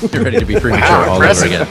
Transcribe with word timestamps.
You're 0.12 0.24
ready 0.24 0.38
to 0.38 0.46
be 0.46 0.58
premature 0.58 0.88
Wow, 0.88 1.10
all 1.10 1.16
over 1.16 1.24
impressive. 1.24 1.52
again. 1.52 1.66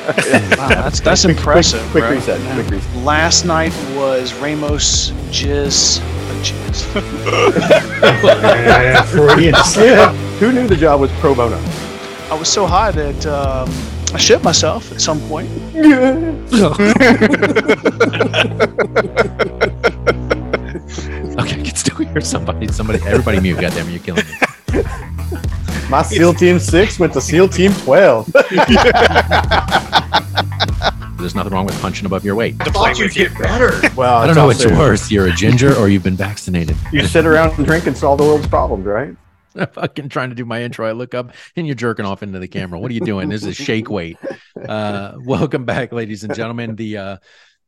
Wow, 0.58 0.68
that's 0.70 1.00
that's 1.00 1.26
impressive. 1.26 1.82
Quick 1.92 2.04
bro. 2.04 2.12
reset. 2.12 2.40
Quick 2.56 2.70
reset. 2.70 2.96
Last 3.04 3.46
night 3.46 3.74
was 3.96 4.34
Ramos 4.36 5.12
Jizz. 5.32 6.00
Jizz. 6.44 6.86
Yeah, 8.24 9.02
Freudian 9.04 9.56
slip. 9.64 10.10
Who 10.40 10.52
knew 10.52 10.68
the 10.68 10.76
job 10.76 11.00
was 11.02 11.12
pro 11.20 11.34
bono? 11.34 11.58
I 12.30 12.36
was 12.38 12.50
so 12.50 12.66
high 12.66 12.92
that 12.92 13.26
um, 13.26 13.70
I 14.14 14.18
shit 14.18 14.44
myself 14.44 14.92
at 14.92 15.02
some 15.02 15.20
point. 15.28 15.50
Okay, 21.40 21.60
I 21.60 21.64
can 21.64 21.76
still 21.76 21.98
hear 21.98 22.22
somebody. 22.22 22.68
Somebody, 22.68 23.00
everybody 23.06 23.40
mute. 23.40 23.60
Goddamn, 23.60 23.90
you're 23.90 24.00
killing 24.00 24.26
me. 24.26 24.34
My 25.90 26.02
SEAL 26.04 26.34
Team 26.34 26.60
Six 26.60 27.00
went 27.00 27.14
to 27.14 27.22
SEAL 27.22 27.48
Team 27.48 27.72
Twelve. 27.74 28.26
There's 31.18 31.34
nothing 31.34 31.54
wrong 31.54 31.66
with 31.66 31.80
punching 31.82 32.06
above 32.06 32.26
your 32.26 32.36
weight. 32.36 32.60
To 32.60 32.72
play 32.72 32.94
with 32.98 33.16
you. 33.16 33.30
better. 33.40 33.80
Well, 33.96 34.18
I 34.18 34.28
don't 34.28 34.36
know 34.36 34.48
which 34.48 34.66
worse. 34.66 35.10
You're 35.10 35.28
a 35.28 35.32
ginger 35.32 35.74
or 35.76 35.88
you've 35.88 36.04
been 36.04 36.18
vaccinated. 36.18 36.76
You 36.92 37.06
sit 37.06 37.26
around 37.26 37.58
and 37.58 37.66
drink 37.66 37.88
and 37.88 37.98
solve 37.98 38.18
the 38.18 38.26
world's 38.26 38.48
problems, 38.48 38.86
right? 38.86 39.16
I'm 39.56 39.68
fucking 39.68 40.10
trying 40.10 40.30
to 40.30 40.36
do 40.36 40.44
my 40.44 40.62
intro. 40.62 40.88
I 40.88 40.92
look 40.92 41.16
up 41.16 41.32
and 41.56 41.66
you're 41.66 41.76
jerking 41.76 42.06
off 42.06 42.22
into 42.22 42.40
the 42.40 42.50
camera. 42.50 42.80
What 42.80 42.92
are 42.92 42.94
you 42.94 43.00
doing? 43.00 43.30
This 43.30 43.46
is 43.46 43.56
shake 43.56 43.90
weight. 43.90 44.18
Uh, 44.56 45.14
welcome 45.26 45.64
back, 45.64 45.94
ladies 45.94 46.24
and 46.26 46.36
gentlemen. 46.36 46.76
The 46.76 46.98
uh, 46.98 47.18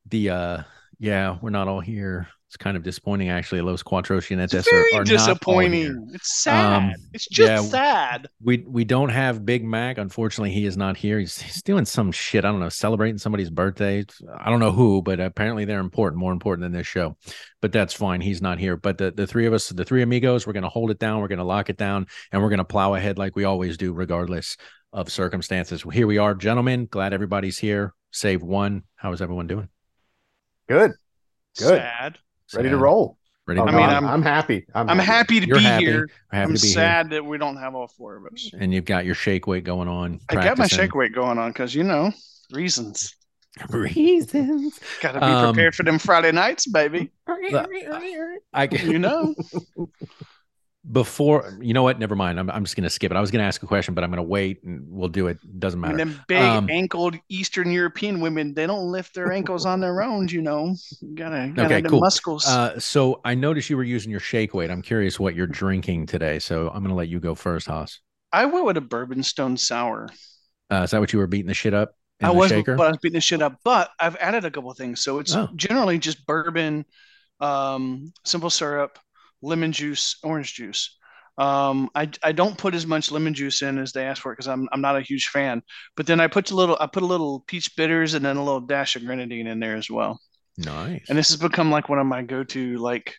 the 0.07 0.29
uh, 0.29 0.63
yeah, 0.99 1.37
we're 1.41 1.51
not 1.51 1.69
all 1.69 1.79
here. 1.79 2.27
It's 2.49 2.57
kind 2.57 2.75
of 2.75 2.81
disappointing, 2.81 3.29
actually. 3.29 3.61
Los 3.61 3.83
Cuatro 3.83 4.17
Jinetes 4.17 4.55
It's 4.55 4.67
are, 4.67 4.71
very 4.71 4.93
are 4.93 5.03
not 5.03 5.11
all 5.11 5.17
disappointing. 5.17 6.09
It's 6.15 6.41
sad. 6.41 6.77
Um, 6.77 6.93
it's 7.13 7.27
just 7.27 7.47
yeah. 7.47 7.61
sad. 7.61 8.27
We 8.41 8.65
we 8.67 8.83
don't 8.85 9.09
have 9.09 9.45
Big 9.45 9.63
Mac. 9.63 9.99
Unfortunately, 9.99 10.49
he 10.49 10.65
is 10.65 10.75
not 10.75 10.97
here. 10.97 11.19
He's, 11.19 11.39
he's 11.39 11.61
doing 11.61 11.85
some 11.85 12.11
shit. 12.11 12.45
I 12.45 12.51
don't 12.51 12.59
know, 12.59 12.69
celebrating 12.69 13.19
somebody's 13.19 13.51
birthday. 13.51 14.03
I 14.35 14.49
don't 14.49 14.59
know 14.59 14.71
who, 14.71 15.03
but 15.03 15.19
apparently 15.19 15.65
they're 15.65 15.79
important, 15.79 16.19
more 16.19 16.31
important 16.31 16.63
than 16.63 16.71
this 16.71 16.87
show. 16.87 17.15
But 17.61 17.71
that's 17.71 17.93
fine. 17.93 18.19
He's 18.19 18.41
not 18.41 18.57
here. 18.57 18.75
But 18.75 18.97
the, 18.97 19.11
the 19.11 19.27
three 19.27 19.45
of 19.45 19.53
us, 19.53 19.69
the 19.69 19.85
three 19.85 20.01
amigos, 20.01 20.47
we're 20.47 20.53
gonna 20.53 20.69
hold 20.69 20.89
it 20.89 20.97
down. 20.97 21.21
We're 21.21 21.27
gonna 21.27 21.43
lock 21.43 21.69
it 21.69 21.77
down, 21.77 22.07
and 22.31 22.41
we're 22.41 22.49
gonna 22.49 22.65
plow 22.65 22.95
ahead 22.95 23.19
like 23.19 23.35
we 23.35 23.43
always 23.43 23.77
do, 23.77 23.93
regardless 23.93 24.57
of 24.91 25.11
circumstances. 25.11 25.83
Here 25.93 26.07
we 26.07 26.17
are, 26.17 26.33
gentlemen. 26.33 26.87
Glad 26.89 27.13
everybody's 27.13 27.59
here. 27.59 27.93
Save 28.09 28.41
one. 28.41 28.85
How 28.95 29.13
is 29.13 29.21
everyone 29.21 29.45
doing? 29.45 29.69
Good. 30.67 30.93
Good. 31.59 31.77
Sad. 31.77 32.17
Ready 32.53 32.69
to 32.69 32.77
roll. 32.77 33.17
Ready 33.47 33.59
to 33.61 33.65
I 33.65 33.71
mean. 33.71 33.75
I'm, 33.83 33.89
I'm- 33.89 34.07
I'm 34.07 34.21
happy. 34.21 34.65
I'm, 34.75 34.89
I'm 34.89 34.99
happy 34.99 35.39
to 35.39 35.47
You're 35.47 35.57
be 35.57 35.63
happy. 35.63 35.85
here. 35.85 36.09
Happy 36.31 36.43
I'm 36.49 36.55
to 36.55 36.61
be 36.61 36.67
sad 36.67 37.09
that 37.11 37.25
we 37.25 37.37
don't 37.37 37.57
have 37.57 37.73
all 37.75 37.87
four 37.87 38.15
of 38.17 38.25
us. 38.31 38.51
And 38.57 38.73
you've 38.73 38.85
got 38.85 39.05
your 39.05 39.15
shake 39.15 39.47
weight 39.47 39.63
going 39.63 39.87
on. 39.87 40.19
I 40.29 40.35
got 40.35 40.57
my 40.57 40.67
shake 40.67 40.93
weight 40.95 41.13
going 41.13 41.37
on 41.37 41.51
because 41.51 41.73
you 41.73 41.83
know 41.83 42.11
reasons. 42.51 43.15
Reasons. 43.69 44.79
Got 45.01 45.13
to 45.13 45.19
be 45.19 45.25
Um, 45.25 45.53
prepared 45.53 45.73
for 45.75 45.83
them 45.83 45.97
Friday 45.99 46.31
nights, 46.31 46.65
baby. 46.67 47.11
I 48.53 48.67
can, 48.67 48.91
You 48.91 48.99
know. 48.99 49.35
before 50.91 51.57
you 51.61 51.73
know 51.73 51.83
what 51.83 51.99
never 51.99 52.15
mind 52.15 52.39
i'm, 52.39 52.49
I'm 52.49 52.63
just 52.63 52.75
going 52.75 52.85
to 52.85 52.89
skip 52.89 53.11
it 53.11 53.17
i 53.17 53.21
was 53.21 53.31
going 53.31 53.41
to 53.41 53.45
ask 53.45 53.61
a 53.61 53.67
question 53.67 53.93
but 53.93 54.03
i'm 54.03 54.09
going 54.09 54.17
to 54.17 54.23
wait 54.23 54.63
and 54.63 54.85
we'll 54.89 55.09
do 55.09 55.27
it 55.27 55.37
doesn't 55.59 55.79
matter 55.79 55.97
And 55.97 55.99
them 55.99 56.25
big 56.27 56.41
Um, 56.41 56.67
ankled 56.69 57.15
Eastern 57.29 57.71
European 57.71 58.21
women, 58.21 58.53
they 58.53 58.65
don't 58.65 58.89
lift 58.91 59.13
their 59.13 59.31
ankles 59.31 59.65
on 59.65 59.81
their 59.81 60.01
own, 60.01 60.27
you 60.29 60.41
know. 60.41 60.75
You 61.01 61.15
gotta, 61.15 61.51
gotta 61.53 61.65
Okay, 61.65 61.81
the 61.81 61.89
cool. 61.89 61.99
muscles. 61.99 62.45
uh, 62.45 62.79
so 62.79 63.19
i 63.25 63.35
noticed 63.35 63.69
you 63.69 63.75
were 63.77 63.83
using 63.83 64.09
your 64.11 64.19
shake 64.21 64.53
weight 64.53 64.71
i'm 64.71 64.81
curious 64.81 65.19
what 65.19 65.35
you're 65.35 65.47
drinking 65.47 66.05
today 66.05 66.39
so 66.39 66.67
i'm 66.69 66.79
going 66.81 66.89
to 66.89 66.95
let 66.95 67.09
you 67.09 67.19
go 67.19 67.35
first 67.35 67.67
haas 67.67 67.99
I 68.31 68.45
went 68.45 68.65
with 68.65 68.77
a 68.77 68.81
bourbon 68.81 69.23
stone 69.23 69.57
sour. 69.57 70.09
uh, 70.71 70.83
is 70.83 70.91
that 70.91 70.99
what 70.99 71.13
you 71.13 71.19
were 71.19 71.27
beating 71.27 71.47
the 71.47 71.53
shit 71.53 71.73
up 71.73 71.95
in 72.19 72.27
I 72.27 72.31
the 72.31 72.35
was, 72.37 72.49
shaker 72.49 72.75
but 72.75 72.87
I 72.87 72.89
was 72.89 72.97
beating 73.01 73.15
the 73.17 73.21
shit 73.21 73.41
up. 73.41 73.59
But 73.63 73.89
I've 73.99 74.15
added 74.17 74.45
a 74.45 74.51
couple 74.51 74.73
things, 74.73 75.01
so 75.01 75.19
it's 75.19 75.35
Oh. 75.35 75.49
generally 75.55 75.97
just 75.99 76.25
bourbon, 76.25 76.85
um, 77.39 78.11
simple 78.25 78.49
syrup, 78.49 78.99
lemon 79.41 79.71
juice, 79.71 80.17
orange 80.23 80.53
juice. 80.53 80.97
Um, 81.37 81.89
I 81.95 82.09
I 82.21 82.33
don't 82.33 82.57
put 82.57 82.75
as 82.75 82.85
much 82.85 83.11
lemon 83.11 83.33
juice 83.33 83.61
in 83.61 83.77
as 83.77 83.93
they 83.93 84.05
ask 84.05 84.21
for 84.21 84.33
because 84.33 84.47
I'm 84.47 84.67
I'm 84.71 84.81
not 84.81 84.97
a 84.97 85.01
huge 85.01 85.27
fan. 85.29 85.61
But 85.95 86.05
then 86.05 86.19
I 86.19 86.27
put 86.27 86.51
a 86.51 86.55
little 86.55 86.77
I 86.79 86.87
put 86.87 87.03
a 87.03 87.07
little 87.07 87.41
peach 87.47 87.75
bitters 87.77 88.13
and 88.13 88.25
then 88.25 88.37
a 88.37 88.43
little 88.43 88.61
dash 88.61 88.95
of 88.95 89.05
grenadine 89.05 89.47
in 89.47 89.59
there 89.59 89.75
as 89.77 89.89
well. 89.89 90.19
nice 90.57 91.09
And 91.09 91.17
this 91.17 91.29
has 91.29 91.37
become 91.37 91.71
like 91.71 91.89
one 91.89 91.99
of 91.99 92.07
my 92.07 92.21
go-to 92.21 92.77
like 92.77 93.15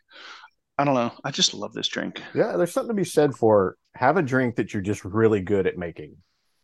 I 0.79 0.85
don't 0.85 0.95
know. 0.95 1.13
I 1.25 1.31
just 1.31 1.55
love 1.55 1.73
this 1.75 1.89
drink. 1.89 2.23
Yeah, 2.35 2.57
there's 2.57 2.73
something 2.73 2.89
to 2.89 2.95
be 2.95 3.05
said 3.05 3.35
for 3.35 3.77
have 3.95 4.17
a 4.17 4.23
drink 4.23 4.57
that 4.57 4.73
you're 4.73 4.83
just 4.83 5.05
really 5.05 5.41
good 5.41 5.67
at 5.67 5.77
making. 5.79 6.17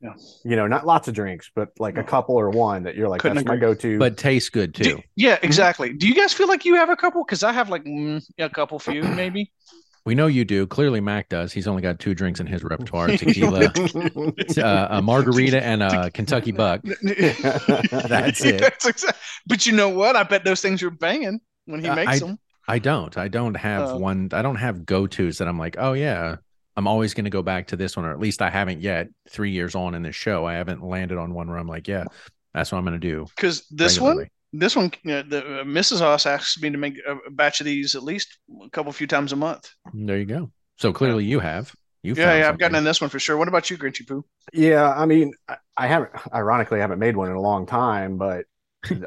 Yeah. 0.02 0.12
You 0.44 0.56
know, 0.56 0.66
not 0.66 0.84
lots 0.86 1.08
of 1.08 1.14
drinks, 1.14 1.50
but 1.54 1.70
like 1.78 1.96
a 1.96 2.04
couple 2.04 2.34
or 2.36 2.50
one 2.50 2.82
that 2.82 2.96
you're 2.96 3.08
like, 3.08 3.22
Couldn't 3.22 3.36
that's 3.36 3.46
my 3.48 3.56
go-to. 3.56 3.98
but 3.98 4.16
tastes 4.18 4.50
good 4.50 4.72
Do- 4.72 4.84
too 4.84 5.02
yeah, 5.16 5.38
exactly. 5.42 5.92
Do 5.94 6.06
you 6.06 6.14
guys 6.14 6.32
feel 6.34 6.48
like 6.48 6.64
you 6.66 6.74
have 6.74 6.90
a 6.90 6.96
couple? 6.96 7.24
Because 7.24 7.42
I 7.42 7.52
have 7.52 7.70
like 7.70 7.84
mm, 7.84 8.22
a 8.38 8.50
couple 8.50 8.78
few 8.78 9.02
maybe. 9.22 9.52
we 10.04 10.14
know 10.14 10.26
you 10.26 10.44
do 10.44 10.66
clearly 10.66 11.00
mac 11.00 11.28
does 11.30 11.50
he's 11.52 11.66
only 11.66 11.82
got 11.82 11.98
two 11.98 12.14
drinks 12.14 12.38
in 12.40 12.46
his 12.46 12.62
repertoire 12.62 13.08
tequila 13.16 13.64
uh, 14.58 14.86
a 14.90 15.02
margarita 15.02 15.60
and 15.64 15.82
a 15.82 16.10
kentucky 16.12 16.52
buck 16.52 16.80
That's 17.02 18.44
it. 18.44 18.60
That's 18.60 18.86
exact- 18.86 19.18
But 19.46 19.66
you 19.66 19.72
know 19.72 19.88
what? 19.88 20.14
I 20.16 20.22
bet 20.22 20.44
those 20.44 20.60
things 20.60 20.82
are 20.82 20.90
banging 20.90 21.40
when 21.64 21.80
he 21.80 21.88
Uh, 21.88 21.94
makes 21.96 22.12
I- 22.12 22.18
them. 22.20 22.38
I 22.68 22.80
don't. 22.80 23.16
I 23.16 23.28
don't 23.28 23.54
have 23.56 23.90
Oh. 23.90 23.98
one. 23.98 24.30
I 24.32 24.42
don't 24.42 24.56
have 24.56 24.84
go 24.84 25.06
tos 25.06 25.38
that 25.38 25.46
I'm 25.46 25.56
like, 25.58 25.76
oh 25.78 25.92
yeah, 25.92 26.36
I'm 26.76 26.86
always 26.86 27.14
going 27.14 27.24
to 27.24 27.30
go 27.30 27.42
back 27.42 27.68
to 27.68 27.76
this 27.76 27.96
one, 27.96 28.04
or 28.04 28.12
at 28.12 28.20
least 28.20 28.42
I 28.42 28.50
haven't 28.50 28.80
yet. 28.80 29.08
Three 29.30 29.50
years 29.50 29.74
on 29.74 29.94
in 29.94 30.02
this 30.02 30.16
show, 30.16 30.44
I 30.44 30.54
haven't 30.54 30.82
landed 30.82 31.18
on 31.18 31.32
one 31.32 31.48
where 31.48 31.58
I'm 31.58 31.68
like, 31.68 31.88
yeah, 31.88 32.04
that's 32.52 32.70
what 32.70 32.78
I'm 32.78 32.84
going 32.84 33.00
to 33.00 33.08
do. 33.08 33.26
Because 33.34 33.66
this 33.70 33.98
one, 33.98 34.26
this 34.52 34.76
one, 34.76 34.92
you 35.02 35.12
know, 35.12 35.22
the 35.22 35.38
uh, 35.38 35.64
Mrs. 35.64 36.00
Haas 36.00 36.26
asks 36.26 36.60
me 36.60 36.70
to 36.70 36.78
make 36.78 36.98
a 37.06 37.16
a 37.26 37.30
batch 37.30 37.60
of 37.60 37.64
these 37.64 37.94
at 37.94 38.02
least 38.02 38.38
a 38.64 38.70
couple 38.70 38.92
few 38.92 39.06
times 39.06 39.32
a 39.32 39.36
month. 39.36 39.70
There 39.92 40.18
you 40.18 40.26
go. 40.26 40.50
So 40.76 40.92
clearly, 40.92 41.24
you 41.24 41.40
have. 41.40 41.72
You 42.02 42.14
yeah, 42.16 42.36
yeah, 42.38 42.48
I've 42.48 42.58
gotten 42.58 42.76
in 42.76 42.84
this 42.84 43.00
one 43.00 43.10
for 43.10 43.18
sure. 43.18 43.36
What 43.36 43.48
about 43.48 43.68
you, 43.68 43.76
Grinchy 43.76 44.06
Poo? 44.06 44.24
yeah, 44.52 44.92
I 44.92 45.06
mean, 45.06 45.32
I, 45.48 45.56
I 45.76 45.86
haven't 45.88 46.12
ironically 46.32 46.78
I 46.78 46.82
haven't 46.82 47.00
made 47.00 47.16
one 47.16 47.30
in 47.30 47.36
a 47.36 47.40
long 47.40 47.66
time, 47.66 48.16
but 48.16 48.44
the 48.44 48.55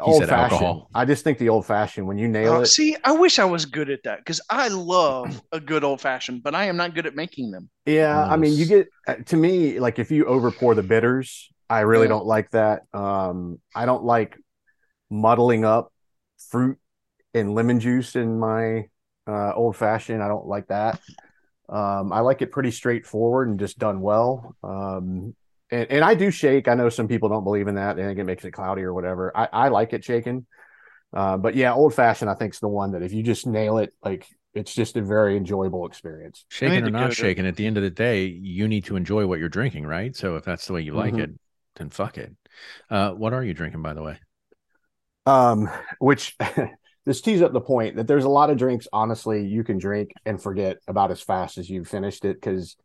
old 0.02 0.20
said 0.20 0.30
fashioned. 0.30 0.82
I 0.94 1.06
just 1.06 1.24
think 1.24 1.38
the 1.38 1.50
old 1.50 1.66
fashioned 1.66 2.08
when 2.08 2.18
you 2.18 2.28
nail 2.28 2.56
Oh, 2.56 2.64
it. 2.64 2.68
see, 2.68 2.96
I 3.04 3.12
wish 3.12 3.38
I 3.40 3.46
was 3.46 3.66
good 3.66 3.90
at 3.90 4.04
that 4.04 4.20
because 4.20 4.42
I 4.50 4.70
love 4.70 5.42
a 5.52 5.60
good 5.60 5.84
old 5.84 6.02
fashioned, 6.02 6.42
but 6.44 6.56
I 6.56 6.66
am 6.66 6.78
not 6.78 6.96
good 6.96 7.06
at 7.06 7.16
making 7.16 7.52
them. 7.52 7.70
Yeah, 7.86 8.26
I 8.28 8.38
mean, 8.38 8.58
you 8.58 8.66
get 8.66 8.88
uh, 9.08 9.16
to 9.28 9.38
me 9.38 9.80
like 9.80 10.00
if 10.00 10.12
you 10.12 10.26
over 10.26 10.52
pour 10.52 10.76
the 10.76 10.84
bitters, 10.84 11.50
I 11.70 11.82
really 11.82 12.06
Yeah. 12.06 12.10
don't 12.10 12.26
like 12.26 12.52
that. 12.52 12.84
Um, 12.94 13.60
I 13.76 13.86
don't 13.86 14.04
like 14.04 14.38
muddling 15.10 15.66
up 15.66 15.92
fruit 16.50 16.78
and 17.34 17.54
lemon 17.56 17.80
juice 17.80 18.16
in 18.16 18.40
my 18.40 18.88
uh, 19.28 19.54
old 19.54 19.76
fashioned. 19.76 20.24
I 20.24 20.28
don't 20.28 20.48
like 20.48 20.68
that. 20.68 21.00
Um, 21.70 22.12
I 22.14 22.22
like 22.22 22.42
it 22.42 22.52
pretty 22.52 22.72
straightforward 22.72 23.48
and 23.50 23.60
just 23.60 23.78
done 23.80 24.02
well. 24.02 24.56
Um, 24.64 25.36
and, 25.72 25.92
and 25.92 26.04
I 26.04 26.16
do 26.16 26.32
shake. 26.32 26.68
I 26.68 26.74
know 26.74 26.90
some 26.90 27.08
people 27.08 27.30
don't 27.30 27.44
believe 27.44 27.68
in 27.68 27.76
that. 27.76 27.96
They 27.96 28.04
think 28.04 28.20
it 28.20 28.24
makes 28.26 28.46
it 28.46 28.52
cloudy 28.52 28.84
or 28.84 28.94
whatever. 28.94 29.36
I, 29.36 29.48
I 29.52 29.68
like 29.70 29.94
it 29.94 30.04
shaken. 30.04 30.46
Uh, 31.14 31.38
but 31.38 31.56
yeah, 31.56 31.74
old 31.74 31.94
fashioned, 31.94 32.30
I 32.30 32.36
think 32.36 32.54
is 32.54 32.60
the 32.60 32.68
one 32.68 32.92
that 32.92 33.02
if 33.02 33.14
you 33.14 33.24
just 33.24 33.48
nail 33.48 33.80
it, 33.80 33.94
like 34.04 34.28
it's 34.54 34.74
just 34.74 34.96
a 34.98 35.02
very 35.02 35.38
enjoyable 35.38 35.86
experience. 35.88 36.46
shaking 36.50 36.84
or 36.84 36.90
not 36.90 37.10
to- 37.10 37.16
shaking. 37.16 37.46
At 37.46 37.56
the 37.56 37.66
end 37.66 37.78
of 37.78 37.84
the 37.84 37.90
day, 37.90 38.26
you 38.26 38.68
need 38.68 38.86
to 38.86 38.96
enjoy 38.96 39.26
what 39.28 39.40
you're 39.40 39.50
drinking, 39.50 39.86
right? 39.86 40.16
So 40.16 40.36
if 40.36 40.44
that's 40.46 40.68
the 40.68 40.74
way 40.74 40.82
you 40.82 40.94
like 40.94 41.14
Mhm. 41.14 41.20
it, 41.20 41.32
then 41.76 41.90
fuck 41.90 42.18
it. 42.18 42.32
Uh, 42.90 43.12
what 43.12 43.34
are 43.34 43.44
you 43.44 43.54
drinking, 43.54 43.82
by 43.82 43.94
the 43.94 44.04
way? 44.04 44.20
um 45.26 45.70
which 46.00 46.36
this 47.06 47.22
tees 47.22 47.42
up 47.42 47.54
the 47.54 47.62
point 47.62 47.96
that 47.96 48.08
there's 48.08 48.24
a 48.24 48.30
lot 48.30 48.50
of 48.50 48.58
drinks 48.58 48.88
honestly 48.94 49.46
you 49.46 49.64
can 49.64 49.78
drink 49.78 50.12
and 50.26 50.42
forget 50.42 50.78
about 50.88 51.12
as 51.12 51.22
fast 51.22 51.58
as 51.58 51.70
you 51.70 51.84
finished 51.84 52.26
it 52.26 52.36
because 52.36 52.76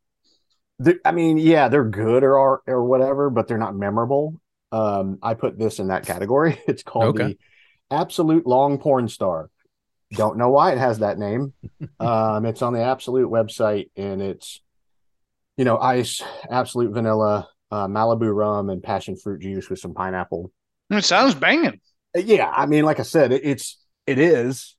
i 1.05 1.13
mean 1.13 1.39
yeah 1.39 1.69
they're 1.69 1.85
good 1.85 2.25
or 2.25 2.39
or 2.39 2.63
or 2.67 2.85
whatever 2.85 3.31
but 3.31 3.47
they're 3.49 3.59
not 3.59 3.75
memorable. 3.77 4.41
Um 4.73 5.19
i 5.23 5.35
put 5.35 5.59
this 5.59 5.79
in 5.79 5.89
that 5.89 6.05
category. 6.07 6.61
It's 6.69 6.83
called 6.83 7.17
Okay. 7.17 7.29
the 7.35 7.39
Absolut 7.91 8.47
long 8.47 8.79
porn 8.79 9.09
star. 9.09 9.51
Don't 10.13 10.37
know 10.39 10.51
why 10.51 10.73
it 10.73 10.79
has 10.79 10.99
that 11.01 11.19
name. 11.19 11.53
Um 12.01 12.45
it's 12.45 12.63
on 12.63 12.73
the 12.73 12.83
Absolut 12.83 13.31
website 13.31 13.91
and 13.97 14.21
it's 14.21 14.61
you 15.57 15.65
know 15.65 15.79
ice 15.79 16.23
Absolut 16.51 16.93
vanilla 16.93 17.49
uh, 17.71 17.89
malibu 17.89 18.33
rum 18.35 18.71
and 18.71 18.83
passion 18.83 19.17
fruit 19.17 19.41
juice 19.43 19.69
with 19.71 19.79
some 19.81 19.95
pineapple. 19.95 20.53
It 20.91 21.05
sounds 21.05 21.35
banging. 21.35 21.81
yeah, 22.15 22.49
I 22.49 22.67
mean, 22.67 22.85
like 22.85 23.01
I 23.01 23.03
said, 23.03 23.33
it, 23.33 23.43
it's 23.45 23.79
it 24.07 24.19
is, 24.19 24.77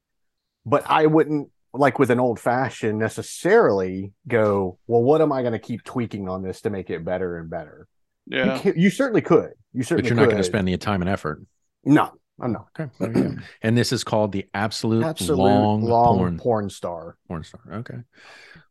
but 0.66 0.84
I 0.90 1.06
wouldn't 1.08 1.50
like 1.78 2.00
with 2.00 2.10
an 2.12 2.20
old 2.20 2.40
fashioned 2.40 2.98
necessarily 3.00 4.12
go. 4.28 4.78
Well, 4.88 5.04
what 5.04 5.22
am 5.22 5.32
I 5.32 5.42
going 5.42 5.54
to 5.54 5.60
keep 5.60 5.84
tweaking 5.84 6.30
on 6.30 6.42
this 6.44 6.62
to 6.62 6.70
make 6.70 6.90
it 6.90 7.04
better 7.06 7.38
and 7.38 7.50
better? 7.50 7.88
You, 8.28 8.38
Yeah. 8.40 8.60
can, 8.60 8.74
you 8.80 8.90
certainly 8.90 9.22
could. 9.22 9.52
You 9.74 9.84
certainly 9.84 10.10
could. 10.10 10.16
But 10.16 10.22
you're 10.22 10.26
not 10.26 10.32
going 10.32 10.38
to 10.42 10.44
spend 10.44 10.68
the 10.68 10.78
time 10.78 11.02
and 11.02 11.10
effort. 11.10 11.44
No, 11.84 12.12
I'm 12.40 12.52
not. 12.54 12.68
Okay, 12.80 12.92
there 13.00 13.16
you 13.18 13.24
go. 13.30 13.36
And 13.62 13.78
this 13.78 13.92
is 13.92 14.04
called 14.04 14.32
the 14.32 14.46
Absolut, 14.54 15.04
Absolut 15.04 15.38
long, 15.38 15.84
long, 15.84 16.18
porn 16.18 16.38
porn 16.40 16.70
star. 16.70 17.18
porn 17.28 17.44
star. 17.44 17.62
Okay. 17.72 17.98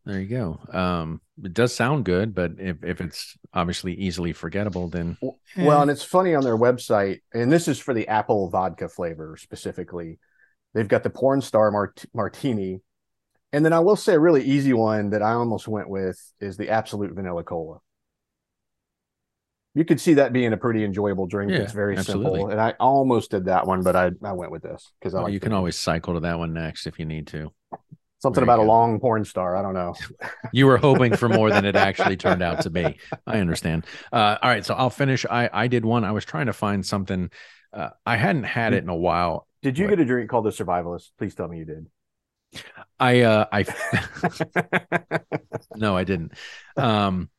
There 0.06 0.20
you 0.20 0.26
go. 0.26 0.60
Um, 0.78 1.20
it 1.42 1.54
does 1.54 1.74
sound 1.74 2.04
good, 2.04 2.34
but 2.34 2.52
if, 2.58 2.84
if 2.84 3.00
it's 3.00 3.38
obviously 3.54 3.94
easily 3.94 4.34
forgettable, 4.34 4.88
then 4.88 5.16
Well, 5.56 5.80
and 5.80 5.90
it's 5.90 6.04
funny 6.04 6.34
on 6.34 6.44
their 6.44 6.58
website, 6.58 7.20
and 7.32 7.50
this 7.50 7.68
is 7.68 7.78
for 7.78 7.94
the 7.94 8.06
apple 8.08 8.50
vodka 8.50 8.88
flavor 8.90 9.36
specifically. 9.38 10.18
They've 10.74 10.88
got 10.88 11.04
the 11.04 11.10
porn 11.10 11.40
star 11.40 11.70
mart- 11.70 12.04
martini. 12.12 12.80
And 13.54 13.64
then 13.64 13.72
I 13.72 13.78
will 13.78 13.94
say 13.94 14.14
a 14.14 14.18
really 14.18 14.42
easy 14.42 14.72
one 14.72 15.10
that 15.10 15.22
I 15.22 15.34
almost 15.34 15.68
went 15.68 15.88
with 15.88 16.20
is 16.40 16.56
the 16.56 16.70
Absolut 16.70 17.12
vanilla 17.12 17.44
cola. 17.44 17.78
You 19.76 19.84
could 19.84 20.00
see 20.00 20.14
that 20.14 20.32
being 20.32 20.52
a 20.52 20.56
pretty 20.56 20.84
enjoyable 20.84 21.28
drink. 21.28 21.52
Yeah, 21.52 21.58
it's 21.58 21.72
very 21.72 21.96
absolutely. 21.96 22.40
simple. 22.40 22.50
And 22.50 22.60
I 22.60 22.74
almost 22.80 23.30
did 23.30 23.44
that 23.44 23.64
one, 23.64 23.84
but 23.84 23.94
I, 23.94 24.10
I 24.24 24.32
went 24.32 24.50
with 24.50 24.62
this 24.64 24.90
because 24.98 25.14
I 25.14 25.18
well, 25.18 25.24
like 25.26 25.34
you 25.34 25.38
can 25.40 25.50
the- 25.50 25.56
always 25.56 25.76
cycle 25.76 26.14
to 26.14 26.20
that 26.20 26.36
one 26.36 26.52
next 26.52 26.88
if 26.88 26.98
you 26.98 27.04
need 27.04 27.28
to. 27.28 27.52
something 28.18 28.44
there 28.44 28.54
about 28.54 28.58
a 28.58 28.66
long 28.66 28.98
porn 28.98 29.24
star. 29.24 29.56
I 29.56 29.62
don't 29.62 29.74
know. 29.74 29.94
You 30.52 30.66
were 30.66 30.76
hoping 30.76 31.16
for 31.16 31.28
more 31.28 31.50
than 31.50 31.64
it 31.64 31.76
actually 31.88 32.16
turned 32.16 32.42
out 32.42 32.62
to 32.62 32.70
be. 32.70 32.98
I 33.24 33.38
understand. 33.38 33.86
Uh, 34.12 34.36
all 34.42 34.50
right, 34.50 34.64
so 34.64 34.74
I'll 34.74 34.90
finish. 34.90 35.24
I 35.28 35.48
I 35.52 35.68
did 35.68 35.84
one. 35.84 36.04
I 36.04 36.10
was 36.10 36.24
trying 36.24 36.46
to 36.46 36.52
find 36.52 36.84
something. 36.84 37.30
Uh, 37.72 37.90
I 38.04 38.16
hadn't 38.16 38.44
had 38.44 38.72
it 38.72 38.82
in 38.82 38.88
a 38.88 38.96
while. 38.96 39.46
Did 39.62 39.78
you 39.78 39.84
What? 39.86 39.90
get 39.90 40.00
a 40.00 40.04
drink 40.04 40.28
called 40.28 40.44
the 40.44 40.50
Survivalist? 40.50 41.10
Please 41.18 41.34
tell 41.36 41.48
me 41.48 41.58
you 41.58 41.64
did. 41.64 41.86
I 42.98 43.20
uh 43.22 43.46
I 43.52 43.64
no, 45.74 45.96
I 45.96 46.04
didn't. 46.04 46.32
Um, 46.76 47.30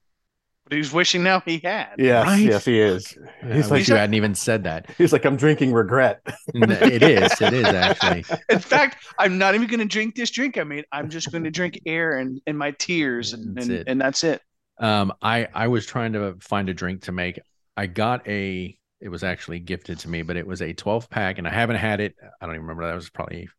But 0.68 0.78
he's 0.78 0.92
wishing 0.92 1.22
now 1.24 1.42
he 1.42 1.60
had. 1.60 1.98
yes, 1.98 2.26
Right? 2.26 2.42
yes, 2.42 2.66
he 2.66 2.80
is. 2.80 3.16
I 3.44 3.54
He's 3.54 3.70
like, 3.70 3.80
wish 3.80 3.88
you 3.88 3.96
hadn't 3.96 4.16
even 4.16 4.34
said 4.34 4.64
that. 4.64 4.90
he's 4.98 5.14
like, 5.14 5.24
I'm 5.26 5.38
drinking 5.38 5.74
regret. 5.74 6.22
it 6.54 7.04
is. 7.04 7.40
It 7.40 7.54
is 7.54 7.66
actually. 7.66 8.26
In 8.50 8.60
fact, 8.60 9.06
I'm 9.20 9.38
not 9.38 9.54
even 9.56 9.68
going 9.68 9.80
to 9.80 9.86
drink 9.86 10.16
this 10.16 10.32
drink 10.32 10.58
I 10.58 10.64
made. 10.64 10.86
I'm 10.92 11.10
just 11.10 11.32
going 11.32 11.44
to 11.44 11.52
drink 11.52 11.80
air 11.86 12.18
and, 12.18 12.42
and 12.48 12.58
my 12.58 12.72
tears, 12.72 13.34
and 13.34 13.56
That's 13.56 13.68
and, 13.68 13.76
it. 13.78 13.88
and 13.88 14.02
that's 14.02 14.24
it. 14.24 14.42
Um, 14.80 15.14
I 15.22 15.48
I 15.54 15.68
was 15.68 15.86
trying 15.86 16.14
to 16.14 16.36
find 16.42 16.68
a 16.70 16.74
drink 16.74 17.04
to 17.04 17.12
make. 17.12 17.40
I 17.78 17.88
got 17.88 18.28
a. 18.28 18.78
It 19.02 19.10
was 19.10 19.24
actually 19.24 19.60
gifted 19.60 20.00
to 20.00 20.10
me, 20.10 20.24
but 20.24 20.36
it 20.38 20.48
was 20.48 20.62
a 20.62 20.74
12 20.74 21.10
pack, 21.10 21.38
and 21.38 21.48
I 21.48 21.52
haven't 21.52 21.76
had 21.76 22.00
it. 22.02 22.16
I 22.42 22.46
don't 22.46 22.56
even 22.56 22.64
remember. 22.64 22.84
That 22.86 22.94
I 22.94 22.96
was 22.96 23.10
probably 23.10 23.50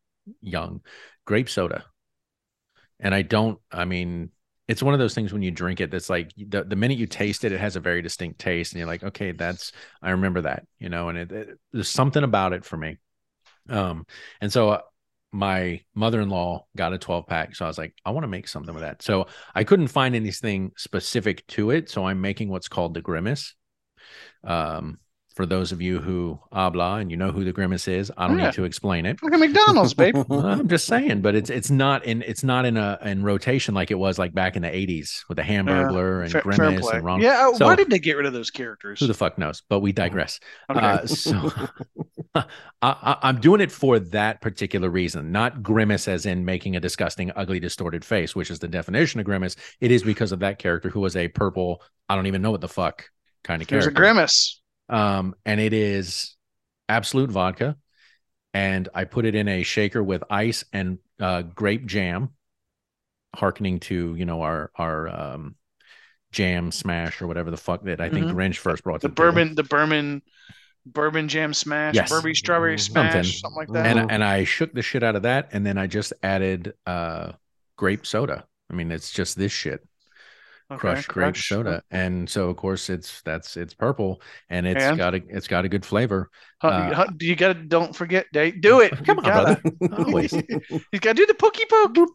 young 0.40 0.80
grape 1.26 1.48
soda, 1.48 1.84
and 2.98 3.14
I 3.14 3.22
don't. 3.22 3.58
I 3.70 3.84
mean, 3.84 4.30
it's 4.68 4.82
one 4.82 4.94
of 4.94 5.00
those 5.00 5.14
things 5.14 5.32
when 5.32 5.42
you 5.42 5.50
drink 5.50 5.80
it 5.80 5.90
that's 5.90 6.10
like 6.10 6.32
the 6.36 6.64
the 6.64 6.76
minute 6.76 6.98
you 6.98 7.06
taste 7.06 7.44
it, 7.44 7.52
it 7.52 7.60
has 7.60 7.76
a 7.76 7.80
very 7.80 8.02
distinct 8.02 8.38
taste, 8.38 8.72
and 8.72 8.78
you're 8.78 8.88
like, 8.88 9.04
okay, 9.04 9.32
that's 9.32 9.72
I 10.02 10.10
remember 10.10 10.42
that, 10.42 10.66
you 10.78 10.88
know. 10.88 11.08
And 11.08 11.18
it, 11.18 11.32
it 11.32 11.48
there's 11.72 11.88
something 11.88 12.22
about 12.22 12.52
it 12.52 12.64
for 12.64 12.76
me. 12.76 12.98
Um, 13.68 14.06
and 14.40 14.52
so. 14.52 14.70
Uh, 14.70 14.80
my 15.32 15.82
mother-in-law 15.94 16.64
got 16.76 16.94
a 16.94 16.98
12 16.98 17.26
pack 17.26 17.54
so 17.54 17.64
i 17.64 17.68
was 17.68 17.76
like 17.76 17.92
i 18.06 18.10
want 18.10 18.22
to 18.22 18.28
make 18.28 18.46
something 18.46 18.72
with 18.72 18.84
that 18.84 19.02
so 19.02 19.26
I 19.54 19.64
couldn't 19.64 19.88
find 19.88 20.14
anything 20.14 20.72
specific 20.76 21.46
to 21.48 21.72
it, 21.72 21.90
so 21.90 22.06
I'm 22.06 22.20
making 22.20 22.48
what's 22.48 22.68
called 22.68 22.94
the 22.94 23.02
grimace. 23.02 23.54
Um, 24.44 24.98
for 25.36 25.46
those 25.46 25.70
of 25.70 25.80
you 25.82 25.98
who 26.00 26.38
habla 26.50 26.94
and 26.96 27.10
you 27.10 27.16
know 27.16 27.30
who 27.30 27.44
the 27.44 27.52
grimace 27.52 27.86
is, 27.86 28.10
I 28.16 28.26
don't 28.26 28.38
Yeah. 28.38 28.46
need 28.46 28.54
to 28.54 28.64
explain 28.64 29.06
it. 29.06 29.20
Fucking 29.20 29.38
McDonald's, 29.38 29.94
babe. 29.94 30.16
I'm 30.30 30.66
just 30.66 30.86
saying, 30.86 31.20
but 31.20 31.34
it's 31.34 31.50
it's 31.50 31.70
not 31.70 32.04
in 32.04 32.22
it's 32.22 32.42
not 32.42 32.64
in 32.64 32.76
a 32.78 32.98
in 33.04 33.22
rotation 33.22 33.74
like 33.74 33.90
it 33.90 33.98
was 33.98 34.18
like 34.18 34.32
back 34.34 34.56
in 34.56 34.62
the 34.62 34.68
80s 34.68 35.24
with 35.28 35.36
the 35.36 35.42
Hamburglar 35.42 36.22
and 36.22 36.32
Fair, 36.32 36.40
fair 36.42 36.52
Grimace 36.54 36.80
play. 36.80 36.96
and 36.96 37.04
Ron. 37.04 37.20
Yeah. 37.20 37.48
uh, 37.48 37.54
So- 37.54 37.66
why 37.66 37.76
did 37.76 37.90
they 37.90 37.98
get 37.98 38.16
rid 38.16 38.26
of 38.26 38.32
those 38.32 38.50
characters? 38.50 38.98
Who 39.00 39.06
the 39.06 39.14
fuck 39.14 39.36
knows? 39.38 39.62
But 39.68 39.80
we 39.80 39.92
digress. 39.92 40.40
Okay. 40.70 40.80
Uh, 40.80 41.06
so 41.06 41.52
I, 42.34 42.44
I, 42.82 43.16
I'm 43.22 43.40
doing 43.40 43.60
it 43.60 43.70
for 43.72 43.98
that 43.98 44.40
particular 44.40 44.90
reason, 44.90 45.32
not 45.32 45.62
grimace 45.62 46.08
as 46.08 46.26
in 46.26 46.44
making 46.44 46.76
a 46.76 46.80
disgusting, 46.80 47.30
ugly, 47.36 47.60
distorted 47.60 48.04
face, 48.04 48.34
which 48.34 48.50
is 48.50 48.58
the 48.58 48.68
definition 48.68 49.20
of 49.20 49.26
grimace. 49.26 49.56
It 49.80 49.90
is 49.90 50.02
because 50.02 50.32
of 50.32 50.40
that 50.40 50.58
character 50.58 50.88
who 50.90 51.00
was 51.00 51.16
a 51.16 51.28
purple, 51.28 51.82
I 52.08 52.14
don't 52.16 52.26
even 52.26 52.42
know 52.42 52.50
what 52.50 52.60
the 52.60 52.68
fuck 52.68 53.04
kind 53.44 53.62
of 53.62 53.68
There's 53.68 53.84
character. 53.84 54.00
There's 54.00 54.10
a 54.10 54.14
grimace. 54.14 54.60
Um, 54.88 55.34
and 55.44 55.60
it 55.60 55.72
is 55.72 56.36
Absolut 56.88 57.30
vodka. 57.30 57.76
And 58.54 58.88
I 58.94 59.04
put 59.04 59.24
it 59.26 59.34
in 59.34 59.48
a 59.48 59.62
shaker 59.64 60.02
with 60.02 60.22
ice 60.30 60.64
and 60.72 60.98
uh, 61.20 61.42
grape 61.42 61.84
jam, 61.86 62.30
hearkening 63.34 63.80
to, 63.80 64.14
you 64.14 64.24
know, 64.24 64.42
our, 64.42 64.70
our, 64.76 65.08
um, 65.08 65.56
jam 66.32 66.70
smash 66.70 67.22
or 67.22 67.26
whatever 67.26 67.50
the 67.50 67.56
fuck 67.56 67.84
that 67.84 68.00
I 68.00 68.08
think 68.10 68.26
Mhm. 68.26 68.34
Grinch 68.34 68.58
first 68.58 68.84
brought 68.84 69.00
to 69.00 69.08
The 69.08 69.08
the 69.08 69.14
table. 69.14 69.32
bourbon, 69.32 69.54
the 69.54 69.62
bourbon, 69.64 70.22
bourbon 70.84 71.28
jam 71.28 71.54
smash, 71.54 71.94
Yes. 71.94 72.10
bourbon 72.10 72.34
strawberry 72.34 72.78
Something. 72.78 73.22
smash, 73.22 73.40
something 73.40 73.56
like 73.56 73.72
that. 73.72 73.96
and 73.96 74.10
and 74.10 74.24
I 74.24 74.44
shook 74.44 74.72
the 74.74 74.82
shit 74.82 75.02
out 75.02 75.16
of 75.16 75.22
that, 75.22 75.48
and 75.52 75.64
then 75.66 75.78
I 75.78 75.86
just 75.86 76.12
added 76.22 76.74
uh 76.86 77.32
grape 77.76 78.06
soda. 78.06 78.46
I 78.70 78.74
mean, 78.74 78.90
it's 78.92 79.10
just 79.12 79.36
this 79.38 79.52
shit, 79.52 79.86
Okay, 80.70 80.78
crushed 80.78 81.08
grape 81.08 81.36
soda, 81.36 81.82
and 81.90 82.28
so 82.28 82.48
of 82.50 82.56
course 82.56 82.90
it's 82.90 83.22
that's 83.22 83.56
it's 83.56 83.72
purple, 83.74 84.20
and 84.50 84.66
it's 84.66 84.84
And? 84.84 84.98
got 84.98 85.14
a 85.14 85.22
it's 85.28 85.46
got 85.46 85.64
a 85.64 85.68
good 85.68 85.84
flavor. 85.86 86.28
Huh, 86.60 86.68
Uh, 86.68 86.94
huh, 86.94 87.06
you 87.20 87.36
gotta 87.36 87.54
don't 87.54 87.94
forget, 87.94 88.26
Dave. 88.32 88.60
Do 88.60 88.80
it. 88.80 88.92
Come 89.04 89.18
You 89.24 89.30
on, 89.30 89.32
brother. 89.32 89.62
Always. 89.92 90.32
You 90.92 90.98
gotta 91.00 91.14
do 91.14 91.26
the 91.26 91.34
pokey 91.34 91.64
poke. 91.70 92.08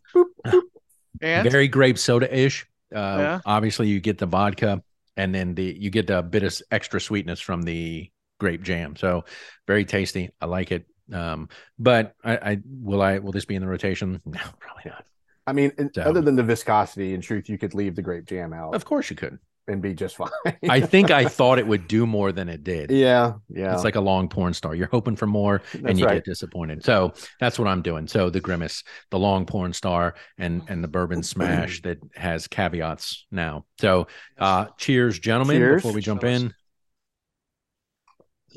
And 1.21 1.49
Very 1.49 1.67
grape 1.67 1.97
soda 1.97 2.33
ish. 2.35 2.65
Uh, 2.93 2.97
Yeah. 3.19 3.39
Obviously, 3.45 3.87
you 3.87 3.99
get 3.99 4.17
the 4.17 4.25
vodka, 4.25 4.81
and 5.17 5.33
then 5.33 5.55
the 5.55 5.75
you 5.79 5.89
get 5.89 6.09
a 6.09 6.21
bit 6.21 6.43
of 6.43 6.59
extra 6.71 6.99
sweetness 6.99 7.39
from 7.39 7.61
the 7.61 8.09
grape 8.39 8.63
jam. 8.63 8.95
So 8.95 9.25
very 9.67 9.85
tasty. 9.85 10.31
I 10.41 10.45
like 10.45 10.71
it. 10.71 10.85
Um, 11.13 11.49
but 11.77 12.15
I, 12.23 12.37
I 12.37 12.57
will 12.65 13.01
I 13.01 13.19
will 13.19 13.31
this 13.31 13.45
be 13.45 13.55
in 13.55 13.61
the 13.61 13.67
rotation? 13.67 14.21
No, 14.25 14.39
probably 14.59 14.83
not. 14.91 15.05
I 15.47 15.53
mean, 15.53 15.71
So- 15.95 16.01
other 16.03 16.21
than 16.21 16.35
the 16.35 16.43
viscosity, 16.43 17.13
in 17.13 17.21
truth, 17.21 17.49
you 17.49 17.57
could 17.57 17.73
leave 17.73 17.95
the 17.95 18.01
grape 18.01 18.25
jam 18.25 18.53
out 18.53 18.75
Of 18.75 18.85
course 18.85 19.09
you 19.09 19.15
could. 19.15 19.39
and 19.67 19.81
be 19.81 19.93
just 19.93 20.15
fine. 20.17 20.29
I 20.69 20.81
think 20.81 21.09
I 21.11 21.25
thought 21.39 21.57
it 21.59 21.65
would 21.65 21.87
do 21.87 22.05
more 22.05 22.31
than 22.31 22.47
it 22.49 22.63
did. 22.63 22.91
yeah, 22.91 23.33
yeah. 23.49 23.73
It's 23.73 23.83
like 23.83 23.95
a 23.95 24.01
long 24.01 24.27
porn 24.29 24.53
star. 24.53 24.75
You're 24.75 24.89
hoping 24.91 25.15
for 25.15 25.27
more 25.27 25.61
and 25.85 25.97
you 25.99 26.05
right. 26.05 26.15
get 26.15 26.25
disappointed. 26.25 26.83
So 26.83 27.13
that's 27.39 27.57
what 27.57 27.67
I'm 27.67 27.81
doing. 27.81 28.07
So 28.07 28.29
the 28.29 28.39
grimace, 28.39 28.83
the 29.11 29.19
long 29.19 29.45
porn 29.45 29.73
star, 29.73 30.15
and 30.37 30.61
and 30.67 30.83
the 30.83 30.87
bourbon 30.87 31.23
smash 31.23 31.81
that 31.83 31.99
has 32.15 32.47
caveats 32.47 33.25
now. 33.31 33.65
So 33.79 34.07
uh 34.37 34.65
cheers, 34.77 35.19
gentlemen, 35.19 35.57
Cheers. 35.57 35.81
before 35.81 35.93
we 35.93 36.01
jump 36.01 36.23
in. 36.23 36.53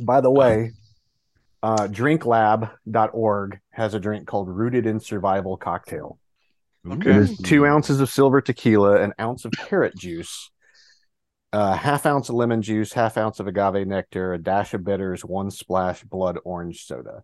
By 0.03 0.21
the 0.21 0.31
way, 0.31 0.73
uh, 1.63 1.87
drinklab.org 1.89 3.61
has 3.71 3.95
a 3.95 4.01
drink 4.01 4.27
called 4.27 4.49
Rooted 4.49 4.87
in 4.87 4.99
Survival 5.01 5.57
Cocktail. 5.57 6.19
Okay. 6.87 7.11
It 7.11 7.17
is 7.17 7.39
two 7.39 7.67
ounces 7.67 8.01
of 8.01 8.11
silver 8.11 8.41
tequila, 8.41 9.01
an 9.01 9.15
ounce 9.19 9.44
of 9.44 9.53
carrot 9.53 9.97
juice, 9.97 10.51
a 11.53 11.75
half 11.77 12.05
ounce 12.05 12.29
of 12.29 12.35
lemon 12.35 12.63
juice, 12.63 12.93
half 12.93 13.17
ounce 13.17 13.41
of 13.41 13.47
agave 13.47 13.87
nectar, 13.87 14.35
a 14.35 14.39
dash 14.39 14.75
of 14.75 14.85
bitters, 14.85 15.25
one 15.25 15.51
splash 15.51 16.03
blood 16.03 16.39
orange 16.44 16.85
soda. 16.85 17.23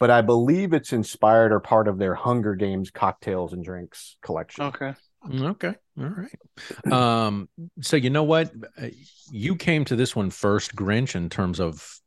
But 0.00 0.10
I 0.10 0.22
believe 0.22 0.72
it's 0.72 0.92
inspired 0.92 1.52
or 1.52 1.60
part 1.60 1.86
of 1.86 1.98
their 1.98 2.14
Hunger 2.14 2.54
Games 2.54 2.90
cocktails 2.90 3.52
and 3.52 3.64
drinks 3.64 4.16
collection. 4.22 4.64
okay. 4.66 4.94
Mm, 5.28 5.50
Okay. 5.50 5.74
All 5.98 6.10
right. 6.10 6.92
Um, 6.92 7.48
so 7.80 7.96
you 7.96 8.10
know 8.10 8.24
what? 8.24 8.52
Uh, 8.80 8.88
You 9.30 9.56
came 9.56 9.84
to 9.86 9.96
this 9.96 10.14
one 10.14 10.30
first, 10.30 10.74
Grinch, 10.74 11.14
in 11.14 11.30
terms 11.30 11.60
of 11.60 12.00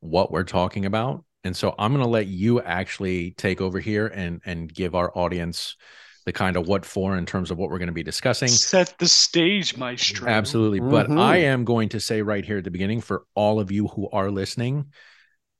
what 0.00 0.30
we're 0.32 0.44
talking 0.44 0.84
about. 0.84 1.24
And 1.44 1.56
so 1.56 1.74
I'm 1.78 1.92
gonna 1.92 2.08
let 2.08 2.26
you 2.26 2.60
actually 2.62 3.32
take 3.32 3.60
over 3.60 3.78
here 3.78 4.06
and 4.06 4.40
and 4.44 4.72
give 4.72 4.94
our 4.94 5.16
audience 5.16 5.76
the 6.24 6.32
kind 6.32 6.56
of 6.56 6.66
what 6.66 6.86
for 6.86 7.16
in 7.16 7.26
terms 7.26 7.50
of 7.50 7.58
what 7.58 7.70
we're 7.70 7.78
going 7.78 7.88
to 7.88 7.92
be 7.92 8.02
discussing. 8.02 8.48
Set 8.48 8.94
the 8.98 9.08
stage, 9.08 9.76
maestro. 9.76 10.28
Absolutely. 10.28 10.80
But 10.80 11.08
Mhm. 11.08 11.18
I 11.18 11.36
am 11.38 11.64
going 11.64 11.90
to 11.90 12.00
say 12.00 12.22
right 12.22 12.44
here 12.44 12.58
at 12.58 12.64
the 12.64 12.70
beginning 12.70 13.00
for 13.00 13.24
all 13.34 13.60
of 13.60 13.70
you 13.70 13.88
who 13.88 14.08
are 14.10 14.30
listening, 14.30 14.86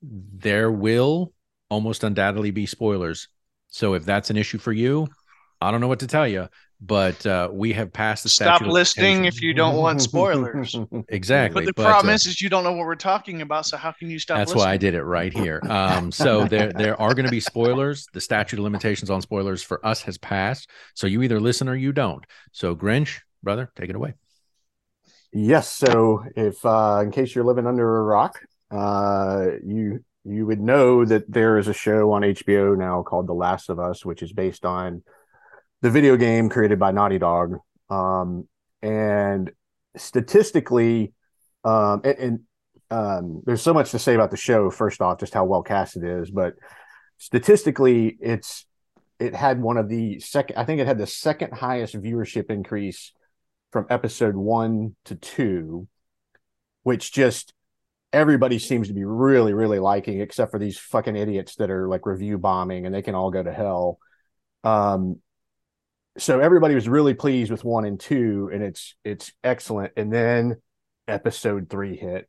there 0.02 0.70
will 0.70 1.32
almost 1.68 2.04
undoubtedly 2.04 2.50
be 2.50 2.66
spoilers. 2.66 3.28
So 3.68 3.94
if 3.94 4.04
that's 4.04 4.30
an 4.30 4.36
issue 4.36 4.58
for 4.58 4.72
you, 4.72 5.08
I 5.60 5.70
don't 5.70 5.80
know 5.80 5.88
what 5.88 6.00
to 6.00 6.06
tell 6.06 6.28
you, 6.28 6.48
but 6.86 7.24
uh, 7.24 7.48
we 7.52 7.72
have 7.72 7.92
passed 7.92 8.22
the 8.22 8.28
Stop 8.28 8.56
statute 8.56 8.66
of 8.66 8.72
listening 8.72 9.24
if 9.24 9.40
you 9.40 9.54
don't 9.54 9.76
want 9.76 10.02
spoilers. 10.02 10.76
exactly. 11.08 11.64
But 11.64 11.74
the 11.74 11.82
uh, 11.82 11.86
problem 11.86 12.14
is, 12.14 12.26
is 12.26 12.40
you 12.40 12.50
don't 12.50 12.64
know 12.64 12.72
what 12.72 12.86
we're 12.86 12.94
talking 12.94 13.42
about. 13.42 13.66
So 13.66 13.76
how 13.76 13.92
can 13.92 14.10
you 14.10 14.18
stop? 14.18 14.38
that's 14.38 14.50
listening? 14.50 14.66
why 14.66 14.72
I 14.72 14.76
did 14.76 14.94
it 14.94 15.02
right 15.02 15.32
here. 15.32 15.60
Um, 15.68 16.12
so 16.12 16.44
there 16.48 16.72
there 16.72 17.00
are 17.00 17.14
going 17.14 17.24
to 17.24 17.30
be 17.30 17.40
spoilers. 17.40 18.06
The 18.12 18.20
statute 18.20 18.58
of 18.58 18.64
limitations 18.64 19.10
on 19.10 19.22
spoilers 19.22 19.62
for 19.62 19.84
us 19.84 20.02
has 20.02 20.18
passed. 20.18 20.68
So 20.94 21.06
you 21.06 21.22
either 21.22 21.40
listen 21.40 21.68
or 21.68 21.74
you 21.74 21.92
don't. 21.92 22.24
So 22.52 22.76
Grinch, 22.76 23.20
brother, 23.42 23.70
take 23.76 23.90
it 23.90 23.96
away. 23.96 24.14
Yes. 25.32 25.72
So, 25.72 26.24
if 26.36 26.64
uh, 26.64 27.00
in 27.02 27.10
case 27.10 27.34
you're 27.34 27.44
living 27.44 27.66
under 27.66 27.98
a 27.98 28.02
rock, 28.02 28.40
uh, 28.70 29.46
you 29.64 30.04
you 30.24 30.46
would 30.46 30.60
know 30.60 31.04
that 31.04 31.30
there 31.30 31.58
is 31.58 31.68
a 31.68 31.74
show 31.74 32.12
on 32.12 32.22
HBO 32.22 32.78
now 32.78 33.02
called 33.02 33.26
The 33.26 33.34
Last 33.34 33.68
of 33.68 33.78
Us, 33.78 34.04
which 34.04 34.22
is 34.22 34.32
based 34.32 34.64
on 34.64 35.02
the 35.82 35.90
video 35.90 36.16
game 36.16 36.48
created 36.48 36.78
by 36.78 36.92
Naughty 36.92 37.18
Dog. 37.18 37.58
Um, 37.90 38.48
and 38.82 39.50
statistically, 39.96 41.12
um, 41.64 42.00
and, 42.04 42.18
and 42.18 42.40
um, 42.90 43.42
there's 43.44 43.62
so 43.62 43.74
much 43.74 43.90
to 43.92 43.98
say 43.98 44.14
about 44.14 44.30
the 44.30 44.36
show. 44.36 44.70
First 44.70 45.00
off, 45.00 45.20
just 45.20 45.34
how 45.34 45.44
well 45.44 45.62
cast 45.62 45.96
it 45.96 46.04
is, 46.04 46.30
but 46.30 46.54
statistically, 47.18 48.16
it's 48.20 48.66
it 49.18 49.34
had 49.34 49.60
one 49.60 49.76
of 49.76 49.88
the 49.88 50.20
second. 50.20 50.56
I 50.56 50.64
think 50.64 50.80
it 50.80 50.86
had 50.86 50.98
the 50.98 51.06
second 51.06 51.52
highest 51.52 51.94
viewership 51.94 52.50
increase 52.50 53.12
from 53.72 53.86
episode 53.90 54.36
one 54.36 54.96
to 55.06 55.14
two, 55.14 55.88
which 56.82 57.12
just 57.12 57.52
everybody 58.12 58.58
seems 58.58 58.88
to 58.88 58.94
be 58.94 59.04
really, 59.04 59.52
really 59.52 59.78
liking, 59.78 60.20
except 60.20 60.50
for 60.50 60.58
these 60.58 60.78
fucking 60.78 61.16
idiots 61.16 61.56
that 61.56 61.70
are 61.70 61.88
like 61.88 62.06
review 62.06 62.38
bombing, 62.38 62.86
and 62.86 62.94
they 62.94 63.02
can 63.02 63.14
all 63.14 63.30
go 63.30 63.42
to 63.42 63.52
hell. 63.52 63.98
Um, 64.62 65.20
so 66.18 66.40
everybody 66.40 66.74
was 66.74 66.88
really 66.88 67.14
pleased 67.14 67.50
with 67.50 67.64
one 67.64 67.84
and 67.84 67.98
two, 67.98 68.50
and 68.52 68.62
it's 68.62 68.94
it's 69.04 69.32
excellent. 69.42 69.92
And 69.96 70.12
then 70.12 70.56
episode 71.08 71.68
three 71.68 71.96
hit, 71.96 72.28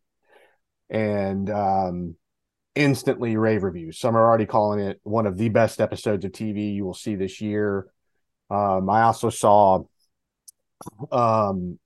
and 0.89 1.49
um, 1.49 2.15
instantly 2.73 3.37
rave 3.37 3.63
reviews. 3.63 3.99
Some 3.99 4.15
are 4.15 4.27
already 4.27 4.45
calling 4.45 4.79
it 4.79 4.99
one 5.03 5.25
of 5.27 5.37
the 5.37 5.49
best 5.49 5.79
episodes 5.79 6.25
of 6.25 6.31
TV 6.31 6.75
you 6.75 6.85
will 6.85 6.93
see 6.93 7.15
this 7.15 7.41
year. 7.41 7.87
Um, 8.49 8.89
I 8.89 9.03
also 9.03 9.29
saw 9.29 9.83
um, 11.11 11.79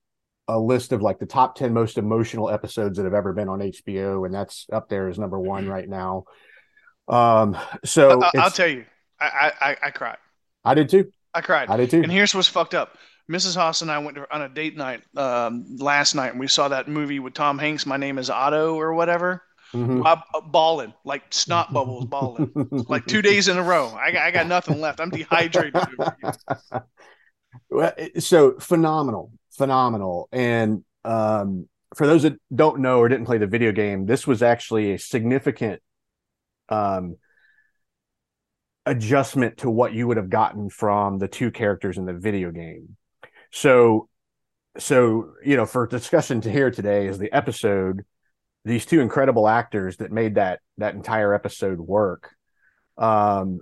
a 0.47 0.59
list 0.59 0.91
of 0.91 1.01
like 1.01 1.19
the 1.19 1.25
top 1.25 1.55
10 1.55 1.73
most 1.73 1.97
emotional 1.97 2.49
episodes 2.49 2.97
that 2.97 3.03
have 3.03 3.13
ever 3.13 3.33
been 3.33 3.49
on 3.49 3.59
HBO, 3.59 4.25
and 4.25 4.33
that's 4.33 4.67
up 4.71 4.89
there 4.89 5.09
as 5.09 5.19
number 5.19 5.39
one 5.39 5.67
right 5.67 5.87
now. 5.87 6.23
Um, 7.07 7.57
so 7.85 8.21
I, 8.21 8.43
will 8.43 8.51
tell 8.51 8.67
you, 8.67 8.85
I, 9.19 9.51
I, 9.59 9.77
I 9.83 9.91
cried. 9.91 10.17
I 10.63 10.73
did 10.73 10.89
too. 10.89 11.11
I 11.33 11.41
cried. 11.41 11.69
I 11.69 11.77
did 11.77 11.91
too. 11.91 12.01
And 12.01 12.11
here's 12.11 12.33
what's 12.33 12.47
fucked 12.47 12.73
up. 12.73 12.97
Mrs. 13.29 13.55
Haas 13.55 13.83
and 13.83 13.91
I 13.91 13.99
went 13.99 14.17
on 14.31 14.41
a 14.41 14.49
date 14.49 14.75
night 14.75 15.03
um, 15.15 15.65
last 15.77 16.15
night, 16.15 16.31
and 16.31 16.39
we 16.39 16.47
saw 16.47 16.67
that 16.69 16.87
movie 16.87 17.19
with 17.19 17.35
Tom 17.35 17.59
Hanks. 17.59 17.85
My 17.85 17.97
name 17.97 18.17
is 18.17 18.29
Otto, 18.29 18.75
or 18.75 18.93
whatever. 18.93 19.43
Mm-hmm. 19.73 20.03
I'm 20.03 20.21
balling 20.51 20.93
like 21.05 21.31
snot 21.31 21.71
bubbles, 21.71 22.05
balling 22.05 22.51
like 22.89 23.05
two 23.05 23.21
days 23.21 23.47
in 23.47 23.57
a 23.57 23.63
row. 23.63 23.89
I 23.89 24.11
got, 24.11 24.23
I 24.23 24.31
got 24.31 24.47
nothing 24.47 24.81
left. 24.81 24.99
I'm 24.99 25.11
dehydrated. 25.11 25.75
so 28.17 28.59
phenomenal, 28.59 29.31
phenomenal. 29.51 30.27
And 30.31 30.83
um, 31.05 31.69
for 31.95 32.07
those 32.07 32.23
that 32.23 32.39
don't 32.53 32.79
know 32.79 32.99
or 32.99 33.09
didn't 33.09 33.25
play 33.25 33.37
the 33.37 33.45
video 33.45 33.71
game, 33.71 34.07
this 34.07 34.25
was 34.25 34.41
actually 34.41 34.93
a 34.93 34.99
significant 34.99 35.81
um, 36.69 37.17
adjustment 38.85 39.57
to 39.57 39.69
what 39.69 39.93
you 39.93 40.07
would 40.07 40.17
have 40.17 40.29
gotten 40.29 40.69
from 40.69 41.17
the 41.19 41.27
two 41.27 41.51
characters 41.51 41.97
in 41.97 42.05
the 42.05 42.13
video 42.13 42.51
game. 42.51 42.95
So, 43.51 44.09
so 44.77 45.33
you 45.43 45.55
know, 45.55 45.65
for 45.65 45.87
discussion 45.87 46.41
to 46.41 46.51
here 46.51 46.71
today 46.71 47.07
is 47.07 47.17
the 47.17 47.31
episode. 47.31 48.05
These 48.65 48.85
two 48.85 48.99
incredible 48.99 49.47
actors 49.47 49.97
that 49.97 50.11
made 50.11 50.35
that 50.35 50.59
that 50.77 50.95
entire 50.95 51.33
episode 51.33 51.79
work. 51.79 52.31
Um, 52.97 53.61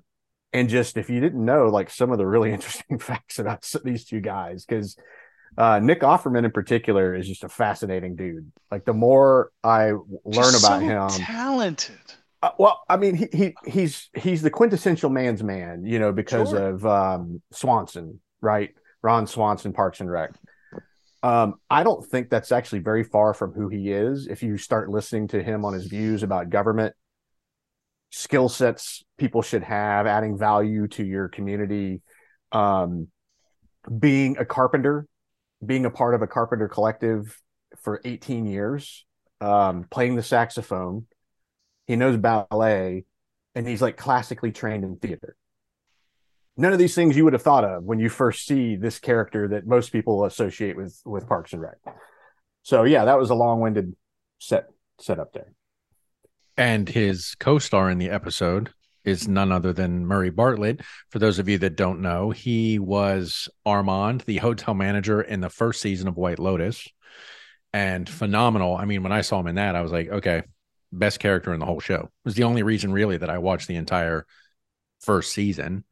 and 0.54 0.70
just 0.70 0.98
if 0.98 1.10
you 1.10 1.20
didn't 1.20 1.44
know, 1.44 1.68
like 1.68 1.90
some 1.90 2.12
of 2.12 2.18
the 2.18 2.26
really 2.26 2.52
interesting 2.54 3.00
facts 3.00 3.40
about 3.40 3.66
these 3.84 4.06
two 4.06 4.22
guys, 4.22 4.66
because 4.66 4.98
uh, 5.58 5.80
Nick 5.80 6.02
Offerman 6.02 6.46
in 6.46 6.52
particular 6.52 7.16
is 7.16 7.28
just 7.28 7.44
a 7.44 7.50
fascinating 7.50 8.16
dude. 8.16 8.52
Like 8.72 8.86
the 8.86 8.94
more 8.94 9.52
I 9.64 9.92
learn 9.92 10.04
just 10.26 10.64
about 10.64 10.82
so 10.82 11.18
him, 11.18 11.26
talented. 11.26 11.96
Uh, 12.48 12.52
well, 12.58 12.82
I 12.88 12.96
mean, 12.96 13.16
he, 13.16 13.28
he 13.34 13.56
he's 13.66 14.10
he's 14.16 14.42
the 14.42 14.50
quintessential 14.50 15.10
man's 15.10 15.44
man, 15.44 15.84
you 15.86 16.00
know, 16.00 16.14
because 16.14 16.52
sure. 16.52 16.70
of 16.70 16.86
um, 16.86 17.42
Swanson, 17.52 18.22
right? 18.40 18.74
Ron 19.02 19.28
Swanson, 19.28 19.74
Parks 19.74 20.00
and 20.00 20.10
Rec. 20.10 20.32
Um, 21.24 21.56
I 21.70 21.84
don't 21.84 22.06
think 22.06 22.30
that's 22.30 22.54
actually 22.54 22.80
very 22.80 23.04
far 23.04 23.34
from 23.34 23.52
who 23.52 23.68
he 23.68 23.92
is. 23.92 24.28
If 24.28 24.44
you 24.44 24.58
start 24.58 24.90
listening 24.90 25.28
to 25.30 25.44
him 25.44 25.66
on 25.66 25.74
his 25.74 25.88
views 25.88 26.24
about 26.24 26.50
government, 26.50 26.96
skill 28.12 28.48
sets 28.48 29.04
people 29.18 29.42
should 29.42 29.64
have, 29.64 30.08
adding 30.08 30.38
value 30.38 30.88
to 30.90 31.04
your 31.04 31.28
community, 31.28 32.02
um, 32.54 33.08
being 34.00 34.38
a 34.38 34.46
carpenter, 34.46 35.06
being 35.66 35.86
a 35.86 35.92
part 35.92 36.16
of 36.16 36.22
a 36.22 36.28
carpenter 36.28 36.70
collective 36.70 37.42
for 37.84 38.00
18 38.06 38.46
years, 38.46 39.06
um, 39.42 39.86
playing 39.92 40.16
the 40.16 40.24
saxophone. 40.24 41.08
He 41.88 41.96
knows 41.96 42.18
ballet, 42.18 43.06
and 43.56 43.68
he's 43.68 43.82
like 43.82 43.98
classically 43.98 44.52
trained 44.52 44.84
in 44.84 44.98
theater 44.98 45.36
none 46.58 46.74
of 46.74 46.80
these 46.80 46.96
things 46.96 47.16
you 47.16 47.24
would 47.24 47.34
have 47.34 47.42
thought 47.42 47.64
of 47.64 47.84
when 47.84 48.00
you 48.00 48.10
first 48.10 48.46
see 48.46 48.76
this 48.76 49.00
character 49.00 49.48
that 49.50 49.68
most 49.68 49.92
people 49.92 50.26
associate 50.26 50.76
with 50.76 51.00
with 51.06 51.28
Parks 51.28 51.54
and 51.54 51.62
Rec. 51.62 51.78
So 52.64 52.84
yeah, 52.84 53.06
that 53.06 53.20
was 53.20 53.30
a 53.30 53.36
long-winded 53.36 53.96
set 54.40 54.66
set 55.00 55.20
up 55.20 55.32
there. 55.34 55.54
And 56.58 56.90
his 56.90 57.36
co-star 57.36 57.90
in 57.92 58.00
the 58.00 58.10
episode 58.10 58.72
is 59.06 59.28
none 59.28 59.52
other 59.52 59.72
than 59.72 60.06
Murray 60.06 60.32
Bartlett. 60.32 60.82
For 61.12 61.20
those 61.20 61.38
of 61.38 61.48
you 61.48 61.60
that 61.60 61.78
don't 61.78 62.02
know, 62.02 62.32
he 62.32 62.80
was 62.80 63.48
Armand, 63.66 64.22
the 64.22 64.38
hotel 64.38 64.74
manager 64.74 65.22
in 65.22 65.40
the 65.40 65.50
first 65.50 65.82
season 65.82 66.08
of 66.08 66.18
White 66.18 66.40
Lotus, 66.40 66.88
and 67.72 68.10
phenomenal. 68.10 68.76
I 68.76 68.86
mean, 68.86 69.04
when 69.04 69.12
I 69.12 69.22
saw 69.22 69.40
him 69.40 69.48
in 69.48 69.56
that, 69.56 69.76
I 69.76 69.82
was 69.82 69.92
like, 69.92 70.10
okay, 70.10 70.42
best 70.92 71.20
character 71.20 71.54
in 71.54 71.60
the 71.60 71.66
whole 71.66 71.80
show. 71.80 72.02
It 72.04 72.26
was 72.26 72.36
the 72.36 72.44
only 72.44 72.64
reason 72.64 72.92
really 72.92 73.18
that 73.18 73.30
I 73.30 73.38
watched 73.38 73.68
the 73.68 73.76
entire 73.76 74.26
first 75.00 75.32
season 75.34 75.84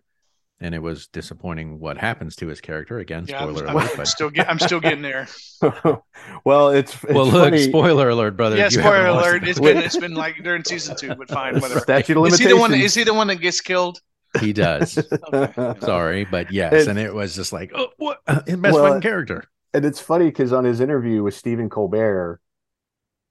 and 0.59 0.73
it 0.73 0.81
was 0.81 1.07
disappointing 1.07 1.79
what 1.79 1.97
happens 1.97 2.35
to 2.37 2.47
his 2.47 2.61
character 2.61 2.99
again. 2.99 3.25
Yeah, 3.27 3.39
spoiler 3.39 3.67
I'm, 3.67 3.75
alert! 3.75 3.91
I'm, 3.91 3.97
but... 3.97 4.07
still 4.07 4.29
get, 4.29 4.49
I'm 4.49 4.59
still 4.59 4.79
getting 4.79 5.01
there. 5.01 5.27
well, 6.45 6.69
it's, 6.69 6.93
it's 7.03 7.13
well. 7.13 7.25
Look, 7.25 7.45
funny. 7.45 7.63
spoiler 7.63 8.09
alert, 8.09 8.37
brother. 8.37 8.55
Yeah, 8.55 8.69
spoiler 8.69 9.07
alert. 9.07 9.47
It's 9.47 9.59
been 9.59 9.77
it's 9.77 9.97
been 9.97 10.13
like 10.13 10.41
during 10.43 10.63
season 10.63 10.95
two, 10.95 11.13
but 11.15 11.29
fine, 11.29 11.55
whatever. 11.55 11.81
Statute 11.81 12.17
of 12.17 12.25
Is 12.27 12.39
he 12.39 12.47
the 12.47 12.57
one? 12.57 12.73
Is 12.73 12.95
he 12.95 13.03
the 13.03 13.13
one 13.13 13.27
that 13.27 13.37
gets 13.37 13.61
killed? 13.61 13.99
He 14.39 14.53
does. 14.53 14.97
okay. 15.33 15.79
Sorry, 15.81 16.25
but 16.25 16.51
yes, 16.51 16.87
and 16.87 16.97
it 16.99 17.13
was 17.13 17.35
just 17.35 17.53
like, 17.53 17.71
oh, 17.75 17.89
what? 17.97 18.19
His 18.47 18.55
best 18.57 18.73
well, 18.73 19.01
character. 19.01 19.43
And 19.73 19.83
it's 19.83 19.99
funny 19.99 20.25
because 20.25 20.53
on 20.53 20.63
his 20.63 20.79
interview 20.79 21.21
with 21.21 21.35
Stephen 21.35 21.69
Colbert, 21.69 22.39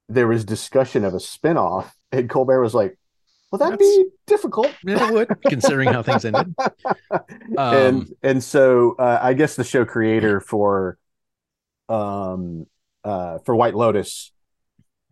there 0.09 0.27
was 0.27 0.45
discussion 0.45 1.05
of 1.05 1.15
a 1.15 1.19
spinoff, 1.19 1.91
and 2.13 2.29
Colbert 2.29 2.61
was 2.63 2.75
like, 2.75 2.99
well, 3.55 3.59
that'd 3.59 3.79
That's, 3.79 3.97
be 3.97 4.07
difficult. 4.27 4.73
Yeah, 4.85 5.09
it 5.09 5.15
would, 5.15 5.29
considering 5.47 5.93
how 5.93 6.03
things 6.03 6.25
ended. 6.25 6.55
Um, 7.57 7.77
and 7.77 8.15
and 8.23 8.45
so 8.45 8.97
uh, 8.99 9.21
I 9.23 9.35
guess 9.35 9.55
the 9.55 9.63
show 9.63 9.85
creator 9.85 10.41
for 10.41 10.99
um 11.89 12.67
uh 13.05 13.39
for 13.45 13.55
White 13.55 13.75
Lotus 13.75 14.33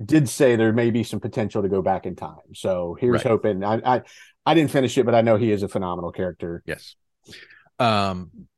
did 0.04 0.28
say 0.28 0.56
there 0.56 0.72
may 0.72 0.90
be 0.90 1.04
some 1.04 1.20
potential 1.20 1.62
to 1.62 1.68
go 1.68 1.82
back 1.82 2.04
in 2.04 2.16
time. 2.16 2.54
So 2.54 2.96
here's 2.98 3.24
right. 3.24 3.26
hoping. 3.26 3.62
I, 3.62 3.96
I 3.96 4.02
I 4.44 4.54
didn't 4.54 4.72
finish 4.72 4.98
it, 4.98 5.06
but 5.06 5.14
I 5.14 5.20
know 5.20 5.36
he 5.36 5.52
is 5.52 5.62
a 5.62 5.68
phenomenal 5.68 6.10
character. 6.10 6.64
Yes. 6.66 6.96
Um. 7.78 8.48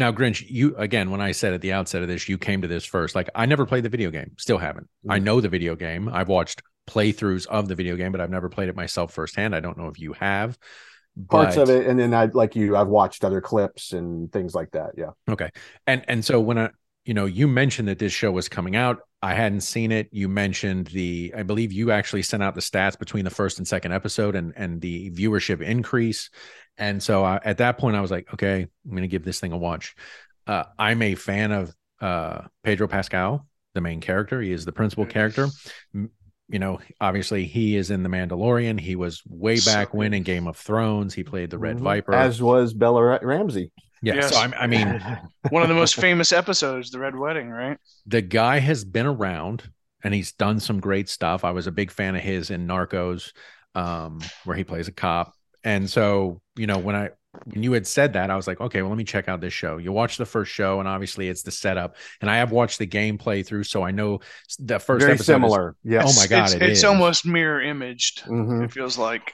Now, 0.00 0.10
Grinch, 0.12 0.42
you 0.48 0.74
again, 0.76 1.10
when 1.10 1.20
I 1.20 1.32
said 1.32 1.52
at 1.52 1.60
the 1.60 1.74
outset 1.74 2.00
of 2.00 2.08
this, 2.08 2.26
you 2.26 2.38
came 2.38 2.62
to 2.62 2.68
this 2.68 2.86
first. 2.86 3.14
Like, 3.14 3.28
I 3.34 3.44
never 3.44 3.66
played 3.66 3.84
the 3.84 3.90
video 3.90 4.10
game, 4.10 4.32
still 4.38 4.56
haven't. 4.56 4.84
Mm-hmm. 4.84 5.12
I 5.12 5.18
know 5.18 5.42
the 5.42 5.50
video 5.50 5.76
game. 5.76 6.08
I've 6.08 6.28
watched 6.28 6.62
playthroughs 6.88 7.46
of 7.46 7.68
the 7.68 7.74
video 7.74 7.96
game, 7.96 8.10
but 8.10 8.22
I've 8.22 8.30
never 8.30 8.48
played 8.48 8.70
it 8.70 8.74
myself 8.74 9.12
firsthand. 9.12 9.54
I 9.54 9.60
don't 9.60 9.76
know 9.76 9.88
if 9.88 10.00
you 10.00 10.14
have 10.14 10.58
parts 11.28 11.56
but... 11.56 11.62
of 11.64 11.68
it, 11.68 11.86
and 11.86 12.00
then 12.00 12.14
I 12.14 12.24
like 12.24 12.56
you, 12.56 12.78
I've 12.78 12.88
watched 12.88 13.24
other 13.24 13.42
clips 13.42 13.92
and 13.92 14.32
things 14.32 14.54
like 14.54 14.70
that. 14.70 14.92
Yeah. 14.96 15.10
Okay. 15.28 15.50
And 15.86 16.02
and 16.08 16.24
so 16.24 16.40
when 16.40 16.56
I 16.56 16.70
you 17.04 17.14
know 17.14 17.26
you 17.26 17.48
mentioned 17.48 17.88
that 17.88 17.98
this 17.98 18.12
show 18.12 18.30
was 18.30 18.48
coming 18.48 18.76
out. 18.76 19.00
I 19.22 19.34
hadn't 19.34 19.60
seen 19.60 19.92
it. 19.92 20.08
You 20.12 20.28
mentioned 20.28 20.88
the 20.88 21.32
i 21.36 21.42
believe 21.42 21.72
you 21.72 21.90
actually 21.90 22.22
sent 22.22 22.42
out 22.42 22.54
the 22.54 22.60
stats 22.60 22.98
between 22.98 23.24
the 23.24 23.30
first 23.30 23.58
and 23.58 23.66
second 23.66 23.92
episode 23.92 24.34
and 24.34 24.52
and 24.56 24.80
the 24.80 25.10
viewership 25.10 25.60
increase. 25.60 26.30
And 26.78 27.02
so 27.02 27.24
I, 27.24 27.40
at 27.44 27.58
that 27.58 27.78
point 27.78 27.96
i 27.96 28.00
was 28.00 28.10
like 28.10 28.32
okay 28.34 28.62
i'm 28.62 28.90
going 28.90 29.02
to 29.02 29.08
give 29.08 29.24
this 29.24 29.40
thing 29.40 29.52
a 29.52 29.58
watch. 29.58 29.94
Uh, 30.46 30.64
i'm 30.78 31.02
a 31.02 31.14
fan 31.14 31.52
of 31.52 31.74
uh, 32.00 32.42
pedro 32.64 32.88
pascal 32.88 33.46
the 33.74 33.80
main 33.80 34.00
character. 34.00 34.40
He 34.40 34.52
is 34.52 34.64
the 34.64 34.72
principal 34.72 35.06
character. 35.06 35.48
You 35.92 36.58
know, 36.58 36.80
obviously 37.00 37.44
he 37.44 37.76
is 37.76 37.90
in 37.90 38.02
The 38.02 38.08
Mandalorian. 38.08 38.80
He 38.80 38.96
was 38.96 39.22
way 39.28 39.60
back 39.60 39.94
when 39.94 40.12
in 40.12 40.24
Game 40.24 40.48
of 40.48 40.56
Thrones. 40.56 41.14
He 41.14 41.22
played 41.22 41.50
the 41.50 41.58
Red 41.58 41.76
mm-hmm. 41.76 41.84
Viper, 41.84 42.14
as 42.14 42.42
was 42.42 42.74
Bella 42.74 43.20
Ramsey. 43.22 43.70
Yeah, 44.02 44.14
yes. 44.14 44.32
so 44.32 44.40
I, 44.40 44.52
I 44.60 44.66
mean, 44.66 44.86
one 45.50 45.62
of 45.62 45.68
the 45.68 45.74
most 45.74 45.96
famous 45.96 46.32
episodes, 46.32 46.90
the 46.90 46.98
Red 46.98 47.16
Wedding, 47.16 47.50
right? 47.50 47.78
The 48.06 48.22
guy 48.22 48.58
has 48.58 48.84
been 48.84 49.06
around 49.06 49.70
and 50.02 50.14
he's 50.14 50.32
done 50.32 50.60
some 50.60 50.80
great 50.80 51.08
stuff. 51.08 51.44
I 51.44 51.50
was 51.50 51.66
a 51.66 51.72
big 51.72 51.90
fan 51.90 52.16
of 52.16 52.22
his 52.22 52.50
in 52.50 52.66
Narcos, 52.66 53.32
um, 53.74 54.20
where 54.44 54.56
he 54.56 54.64
plays 54.64 54.88
a 54.88 54.92
cop. 54.92 55.34
And 55.62 55.88
so, 55.88 56.40
you 56.56 56.66
know, 56.66 56.78
when 56.78 56.96
I 56.96 57.10
when 57.44 57.62
you 57.62 57.72
had 57.72 57.86
said 57.86 58.14
that, 58.14 58.30
I 58.30 58.36
was 58.36 58.46
like, 58.46 58.60
okay, 58.60 58.82
well, 58.82 58.90
let 58.90 58.98
me 58.98 59.04
check 59.04 59.28
out 59.28 59.40
this 59.40 59.52
show. 59.52 59.76
You 59.76 59.92
watch 59.92 60.16
the 60.16 60.26
first 60.26 60.50
show, 60.50 60.80
and 60.80 60.88
obviously 60.88 61.28
it's 61.28 61.42
the 61.42 61.50
setup. 61.50 61.96
And 62.20 62.30
I 62.30 62.38
have 62.38 62.50
watched 62.50 62.78
the 62.78 62.86
gameplay 62.86 63.46
through, 63.46 63.64
so 63.64 63.82
I 63.82 63.90
know 63.92 64.20
the 64.58 64.78
first 64.78 65.04
very 65.04 65.18
similar. 65.18 65.76
Yeah. 65.84 66.02
Oh 66.04 66.12
my 66.16 66.26
god, 66.26 66.46
it's, 66.46 66.54
it 66.54 66.62
it's 66.62 66.84
almost 66.84 67.26
mirror 67.26 67.60
imaged. 67.60 68.24
Mm-hmm. 68.24 68.64
It 68.64 68.72
feels 68.72 68.98
like. 68.98 69.32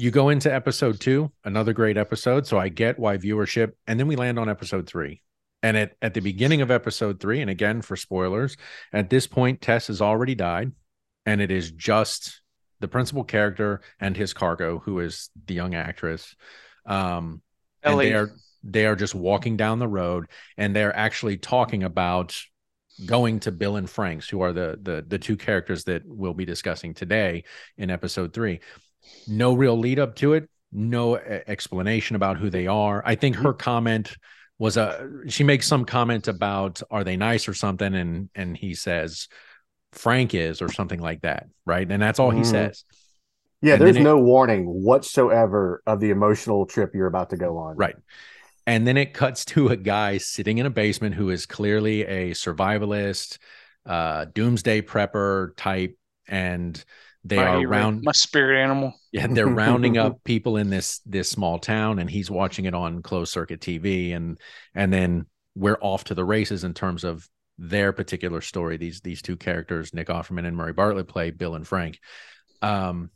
You 0.00 0.10
go 0.10 0.30
into 0.30 0.50
episode 0.50 0.98
two, 0.98 1.30
another 1.44 1.74
great 1.74 1.98
episode. 1.98 2.46
So 2.46 2.58
I 2.58 2.70
get 2.70 2.98
why 2.98 3.18
viewership, 3.18 3.72
and 3.86 4.00
then 4.00 4.06
we 4.06 4.16
land 4.16 4.38
on 4.38 4.48
episode 4.48 4.86
three. 4.86 5.20
And 5.62 5.76
at, 5.76 5.92
at 6.00 6.14
the 6.14 6.20
beginning 6.20 6.62
of 6.62 6.70
episode 6.70 7.20
three, 7.20 7.42
and 7.42 7.50
again 7.50 7.82
for 7.82 7.96
spoilers, 7.96 8.56
at 8.94 9.10
this 9.10 9.26
point, 9.26 9.60
Tess 9.60 9.88
has 9.88 10.00
already 10.00 10.34
died, 10.34 10.72
and 11.26 11.42
it 11.42 11.50
is 11.50 11.72
just 11.72 12.40
the 12.80 12.88
principal 12.88 13.24
character 13.24 13.82
and 14.00 14.16
his 14.16 14.32
cargo, 14.32 14.78
who 14.78 15.00
is 15.00 15.28
the 15.44 15.52
young 15.52 15.74
actress. 15.74 16.34
Um, 16.86 17.42
and 17.82 17.92
Ellie. 17.92 18.08
they 18.08 18.14
are 18.14 18.30
they 18.64 18.86
are 18.86 18.96
just 18.96 19.14
walking 19.14 19.58
down 19.58 19.80
the 19.80 19.86
road, 19.86 20.28
and 20.56 20.74
they're 20.74 20.96
actually 20.96 21.36
talking 21.36 21.82
about 21.82 22.40
going 23.04 23.40
to 23.40 23.52
Bill 23.52 23.76
and 23.76 23.88
Frank's, 23.88 24.30
who 24.30 24.40
are 24.40 24.54
the 24.54 24.78
the 24.80 25.04
the 25.06 25.18
two 25.18 25.36
characters 25.36 25.84
that 25.84 26.04
we'll 26.06 26.32
be 26.32 26.46
discussing 26.46 26.94
today 26.94 27.44
in 27.76 27.90
episode 27.90 28.32
three. 28.32 28.60
No 29.26 29.54
real 29.54 29.78
lead 29.78 29.98
up 29.98 30.16
to 30.16 30.34
it, 30.34 30.48
no 30.72 31.16
explanation 31.16 32.16
about 32.16 32.38
who 32.38 32.50
they 32.50 32.66
are. 32.66 33.02
I 33.04 33.14
think 33.14 33.36
her 33.36 33.52
comment 33.52 34.16
was 34.58 34.76
a 34.76 35.08
she 35.28 35.44
makes 35.44 35.66
some 35.66 35.84
comment 35.84 36.28
about 36.28 36.82
are 36.90 37.04
they 37.04 37.16
nice 37.16 37.48
or 37.48 37.54
something, 37.54 37.94
and 37.94 38.28
and 38.34 38.56
he 38.56 38.74
says 38.74 39.28
Frank 39.92 40.34
is 40.34 40.62
or 40.62 40.68
something 40.68 41.00
like 41.00 41.22
that, 41.22 41.46
right? 41.64 41.90
And 41.90 42.02
that's 42.02 42.18
all 42.18 42.30
he 42.30 42.40
Mhm. 42.40 42.46
says. 42.46 42.84
Yeah, 43.62 43.74
And 43.74 43.82
there's 43.82 43.96
it- 43.96 44.02
no 44.02 44.18
warning 44.18 44.64
whatsoever 44.64 45.82
of 45.86 46.00
the 46.00 46.10
emotional 46.10 46.66
trip 46.66 46.94
you're 46.94 47.06
about 47.06 47.30
to 47.30 47.36
go 47.36 47.58
on. 47.58 47.76
Right. 47.76 47.96
And 48.66 48.86
then 48.86 48.96
it 48.96 49.12
cuts 49.12 49.44
to 49.46 49.68
a 49.68 49.76
guy 49.76 50.18
sitting 50.18 50.58
in 50.58 50.66
a 50.66 50.70
basement 50.70 51.14
who 51.14 51.30
is 51.30 51.46
clearly 51.46 52.02
a 52.02 52.30
survivalist, 52.30 53.38
uh, 53.86 54.26
doomsday 54.26 54.82
prepper 54.82 55.56
type, 55.56 55.96
and 56.28 56.82
they 57.24 57.36
My 57.36 57.44
are 57.44 57.66
round 57.66 58.02
my 58.02 58.12
spirit 58.12 58.62
animal. 58.62 58.94
yeah, 59.12 59.26
they're 59.26 59.46
rounding 59.46 59.98
up 59.98 60.18
people 60.24 60.56
in 60.56 60.70
this 60.70 61.00
this 61.04 61.28
small 61.28 61.58
town, 61.58 61.98
and 61.98 62.08
he's 62.08 62.30
watching 62.30 62.64
it 62.64 62.74
on 62.74 63.02
closed 63.02 63.32
circuit 63.32 63.60
TV, 63.60 64.14
and 64.14 64.38
and 64.74 64.92
then 64.92 65.26
we're 65.54 65.78
off 65.80 66.04
to 66.04 66.14
the 66.14 66.24
races 66.24 66.64
in 66.64 66.74
terms 66.74 67.04
of 67.04 67.28
their 67.58 67.92
particular 67.92 68.40
story. 68.40 68.78
These 68.78 69.00
these 69.02 69.20
two 69.20 69.36
characters, 69.36 69.92
Nick 69.92 70.08
Offerman 70.08 70.46
and 70.46 70.56
Murray 70.56 70.72
Bartlett, 70.72 71.08
play 71.08 71.30
Bill 71.30 71.54
and 71.54 71.66
Frank. 71.66 71.98
Um, 72.62 73.10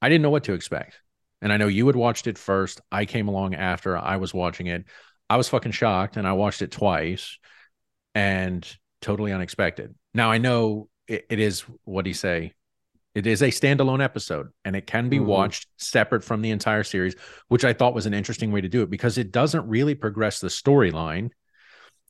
I 0.00 0.08
didn't 0.08 0.22
know 0.22 0.30
what 0.30 0.44
to 0.44 0.52
expect, 0.52 1.00
and 1.42 1.52
I 1.52 1.56
know 1.56 1.66
you 1.66 1.86
had 1.88 1.96
watched 1.96 2.28
it 2.28 2.38
first. 2.38 2.80
I 2.92 3.06
came 3.06 3.26
along 3.26 3.56
after 3.56 3.96
I 3.96 4.18
was 4.18 4.32
watching 4.32 4.68
it. 4.68 4.84
I 5.28 5.36
was 5.36 5.48
fucking 5.48 5.72
shocked, 5.72 6.16
and 6.16 6.28
I 6.28 6.34
watched 6.34 6.62
it 6.62 6.70
twice, 6.70 7.38
and 8.14 8.64
totally 9.00 9.32
unexpected. 9.32 9.96
Now 10.14 10.30
I 10.30 10.38
know 10.38 10.88
it, 11.08 11.26
it 11.28 11.40
is 11.40 11.64
what 11.82 12.04
do 12.04 12.10
you 12.10 12.14
say? 12.14 12.52
It 13.14 13.26
is 13.26 13.42
a 13.42 13.48
standalone 13.48 14.02
episode 14.02 14.48
and 14.64 14.74
it 14.74 14.86
can 14.86 15.08
be 15.08 15.18
Mhm. 15.18 15.26
watched 15.26 15.66
separate 15.78 16.24
from 16.24 16.42
the 16.42 16.50
entire 16.50 16.82
series, 16.82 17.14
which 17.48 17.64
I 17.64 17.72
thought 17.72 17.94
was 17.94 18.06
an 18.06 18.14
interesting 18.14 18.50
way 18.50 18.60
to 18.60 18.68
do 18.68 18.82
it 18.82 18.90
because 18.90 19.18
it 19.18 19.30
doesn't 19.30 19.68
really 19.68 19.94
progress 19.94 20.40
the 20.40 20.48
storyline 20.48 21.30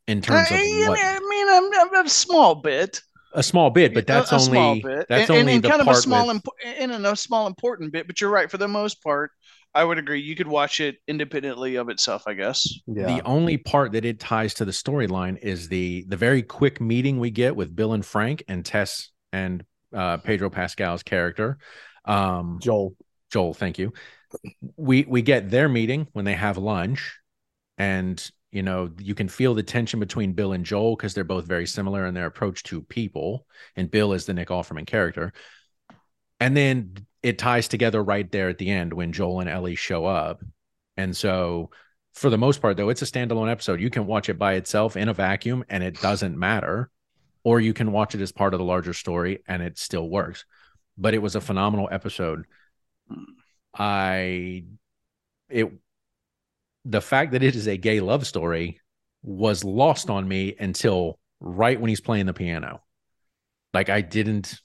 in 0.07 0.21
terms 0.23 0.49
I, 0.51 0.55
of 0.55 0.61
I 0.61 0.89
what 0.89 0.99
mean, 0.99 0.99
I 0.99 1.21
mean, 1.29 1.49
I'm, 1.85 1.97
I'm 1.99 2.07
a 2.07 2.09
small 2.09 2.55
bit. 2.57 3.01
a 3.35 3.43
small 3.43 3.69
bit, 3.71 3.93
but 3.95 4.07
that's 4.07 4.33
a, 4.33 4.37
a 4.37 4.41
only 4.41 4.81
bit. 4.81 5.07
that's 5.09 5.29
and, 5.31 5.41
only 5.41 5.55
and 5.55 5.65
the 5.65 5.69
kind 5.69 5.83
of 5.83 5.89
a 5.89 5.95
small, 5.95 6.29
with, 6.29 6.37
impo- 6.43 6.79
and 6.79 6.93
a 7.07 7.17
small 7.17 7.47
important 7.47 7.93
bit. 7.93 8.07
But 8.07 8.21
you're 8.21 8.31
right. 8.31 8.51
For 8.51 8.59
the 8.59 8.69
most 8.69 9.03
part, 9.03 9.31
I 9.75 9.83
would 9.83 9.99
agree. 9.99 10.21
You 10.21 10.37
could 10.37 10.47
watch 10.47 10.79
it 10.81 10.97
independently 11.09 11.75
of 11.77 11.89
itself. 11.89 12.23
I 12.27 12.35
guess. 12.35 12.67
Yeah. 12.87 13.07
the 13.07 13.23
only 13.27 13.57
part 13.59 13.93
that 13.93 14.05
it 14.05 14.21
ties 14.21 14.55
to 14.55 14.65
the 14.65 14.73
storyline 14.73 15.37
is 15.43 15.69
the 15.69 16.05
the 16.09 16.17
very 16.17 16.43
quick 16.43 16.81
meeting 16.81 17.19
we 17.19 17.31
get 17.31 17.57
with 17.57 17.75
Bill 17.75 17.93
and 17.93 18.07
Frank 18.07 18.45
and 18.47 18.65
Tess 18.65 19.11
and 19.33 19.65
uh, 19.95 20.17
Pedro 20.19 20.51
Pascal's 20.51 21.03
character. 21.03 21.59
Um, 22.05 22.59
Joel. 22.61 22.97
Joel, 23.31 23.55
thank 23.55 23.79
you. 23.79 23.93
We 24.77 25.05
we 25.09 25.23
get 25.23 25.51
their 25.51 25.69
meeting 25.69 26.09
when 26.13 26.25
they 26.25 26.35
have 26.35 26.59
lunch, 26.59 27.19
and 27.79 28.31
you 28.53 28.63
know 28.63 28.91
you 28.99 29.15
can 29.15 29.29
feel 29.29 29.55
the 29.55 29.63
tension 29.63 30.01
between 30.01 30.33
Bill 30.33 30.53
and 30.53 30.65
Joel 30.65 30.97
because 30.97 31.15
they're 31.15 31.25
both 31.25 31.47
very 31.47 31.67
similar 31.67 32.07
in 32.07 32.15
their 32.15 32.27
approach 32.27 32.63
to 32.65 32.83
people, 32.83 33.47
and 33.77 33.91
Bill 33.91 34.13
is 34.13 34.27
the 34.27 34.35
Nick 34.35 34.49
Offerman 34.49 34.87
character. 34.87 35.33
And 36.41 36.57
then 36.57 36.95
it 37.23 37.39
ties 37.39 37.69
together 37.69 38.03
right 38.03 38.31
there 38.31 38.49
at 38.49 38.59
the 38.59 38.71
end 38.71 38.93
when 38.93 39.13
Joel 39.13 39.41
and 39.41 39.49
Ellie 39.49 39.77
show 39.77 40.05
up, 40.05 40.43
and 40.97 41.17
so 41.17 41.71
for 42.13 42.31
the 42.31 42.39
most 42.39 42.63
part 42.63 42.77
though 42.77 42.91
it's 42.91 43.03
a 43.03 43.07
standalone 43.07 43.51
episode. 43.51 43.81
You 43.81 43.91
can 43.91 44.07
watch 44.07 44.29
it 44.29 44.39
by 44.39 44.55
itself 44.55 44.97
in 44.97 45.09
a 45.09 45.15
vacuum, 45.15 45.65
and 45.69 45.83
it 45.83 46.01
doesn't 46.01 46.39
matter, 46.39 46.91
or 47.45 47.61
you 47.61 47.73
can 47.73 47.93
watch 47.93 48.15
it 48.15 48.21
as 48.21 48.33
part 48.33 48.55
of 48.55 48.59
the 48.59 48.65
larger 48.65 48.93
story, 48.93 49.43
and 49.47 49.63
it 49.63 49.79
still 49.79 50.09
works 50.09 50.45
but 50.97 51.15
it 51.15 51.23
was 51.23 51.35
a 51.35 51.41
phenomenal 51.41 51.89
episode. 51.91 52.45
I 53.77 54.65
it 55.49 55.71
the 56.85 57.01
fact 57.01 57.33
that 57.33 57.43
it 57.43 57.57
is 57.57 57.67
a 57.67 57.77
gay 57.77 58.01
love 58.01 58.27
story 58.27 58.81
was 59.23 59.65
lost 59.65 60.11
on 60.11 60.29
me 60.29 60.55
until 60.59 61.19
right 61.41 61.81
when 61.81 61.89
he's 61.89 62.01
playing 62.01 62.27
the 62.27 62.35
piano. 62.35 62.83
Like 63.73 63.89
I 63.89 64.01
didn't 64.01 64.61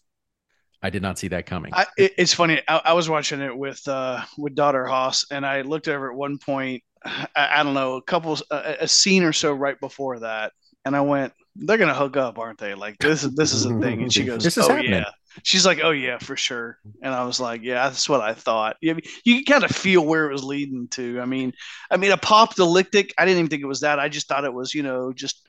I 0.82 0.90
did 0.90 1.02
not 1.02 1.20
see 1.20 1.30
that 1.30 1.46
coming. 1.46 1.74
I, 1.74 1.88
it, 1.98 2.14
it's 2.18 2.34
funny. 2.34 2.62
I, 2.68 2.82
I 2.86 2.94
was 2.94 3.10
watching 3.10 3.42
it 3.42 3.56
with 3.56 3.86
uh, 3.88 4.22
with 4.38 4.56
daughter 4.56 4.86
Haas, 4.86 5.26
and 5.32 5.46
I 5.46 5.62
looked 5.62 5.88
over 5.88 6.12
at 6.12 6.18
one 6.18 6.38
point. 6.38 6.84
I, 7.04 7.28
I 7.36 7.64
don't 7.64 7.74
know, 7.74 7.96
a 7.96 8.02
couple, 8.02 8.38
a, 8.52 8.78
a 8.82 8.88
scene 8.88 9.24
or 9.24 9.34
so 9.34 9.54
right 9.54 9.80
before 9.80 10.20
that, 10.20 10.54
and 10.86 10.96
I 10.96 11.02
went, 11.02 11.34
"They're 11.56 11.78
gonna 11.78 11.94
hook 11.94 12.18
up, 12.18 12.38
aren't 12.40 12.60
they? 12.60 12.74
Like 12.76 12.98
this 13.00 13.24
is 13.24 13.36
this 13.36 13.54
is 13.54 13.66
a 13.66 13.80
thing." 13.80 14.02
And 14.04 14.14
she 14.14 14.24
goes, 14.26 14.44
This 14.44 14.58
is 14.58 14.66
"Oh 14.66 14.70
happening. 14.70 14.92
yeah." 14.92 15.10
She's 15.44 15.66
like, 15.66 15.80
"Oh 15.84 15.92
yeah, 15.92 16.18
for 16.18 16.36
sure." 16.36 16.80
And 17.04 17.14
I 17.14 17.24
was 17.24 17.40
like, 17.40 17.62
"Yeah, 17.64 17.88
that's 17.90 18.10
what 18.10 18.22
I 18.22 18.34
thought." 18.34 18.78
You, 18.82 18.98
you 19.24 19.36
can 19.44 19.46
kind 19.46 19.64
of 19.64 19.76
feel 19.76 20.06
where 20.06 20.30
it 20.30 20.34
was 20.34 20.44
leading 20.44 20.88
to. 20.90 21.20
I 21.22 21.26
mean, 21.26 21.54
I 21.92 21.98
mean, 21.98 22.12
apocalyptic. 22.12 23.14
I 23.18 23.26
didn't 23.26 23.40
even 23.40 23.50
think 23.50 23.62
it 23.62 23.68
was 23.68 23.82
that. 23.82 24.00
I 24.00 24.10
just 24.10 24.28
thought 24.28 24.46
it 24.46 24.54
was, 24.54 24.74
you 24.74 24.84
know, 24.84 25.14
just 25.14 25.48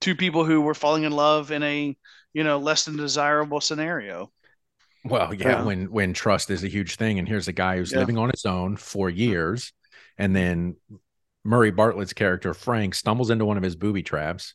two 0.00 0.14
people 0.14 0.44
who 0.44 0.60
were 0.60 0.74
falling 0.74 1.04
in 1.04 1.12
love 1.12 1.50
in 1.50 1.62
a, 1.62 1.96
you 2.34 2.44
know, 2.44 2.58
less 2.58 2.84
than 2.84 2.96
desirable 2.96 3.60
scenario. 3.60 4.30
Well, 5.04 5.32
yeah, 5.34 5.48
Yeah. 5.48 5.64
when 5.64 5.90
when 5.90 6.12
trust 6.12 6.50
is 6.50 6.64
a 6.64 6.68
huge 6.68 6.96
thing, 6.96 7.18
and 7.18 7.28
here's 7.28 7.48
a 7.48 7.52
guy 7.52 7.76
who's 7.78 7.92
Yeah. 7.92 7.98
living 7.98 8.18
on 8.18 8.30
his 8.30 8.44
own 8.44 8.76
for 8.76 9.08
years, 9.08 9.72
and 10.18 10.34
then 10.34 10.76
Murray 11.44 11.70
Bartlett's 11.70 12.12
character 12.12 12.54
Frank 12.54 12.94
stumbles 12.94 13.30
into 13.30 13.44
one 13.44 13.56
of 13.56 13.62
his 13.62 13.76
booby 13.76 14.02
traps, 14.02 14.54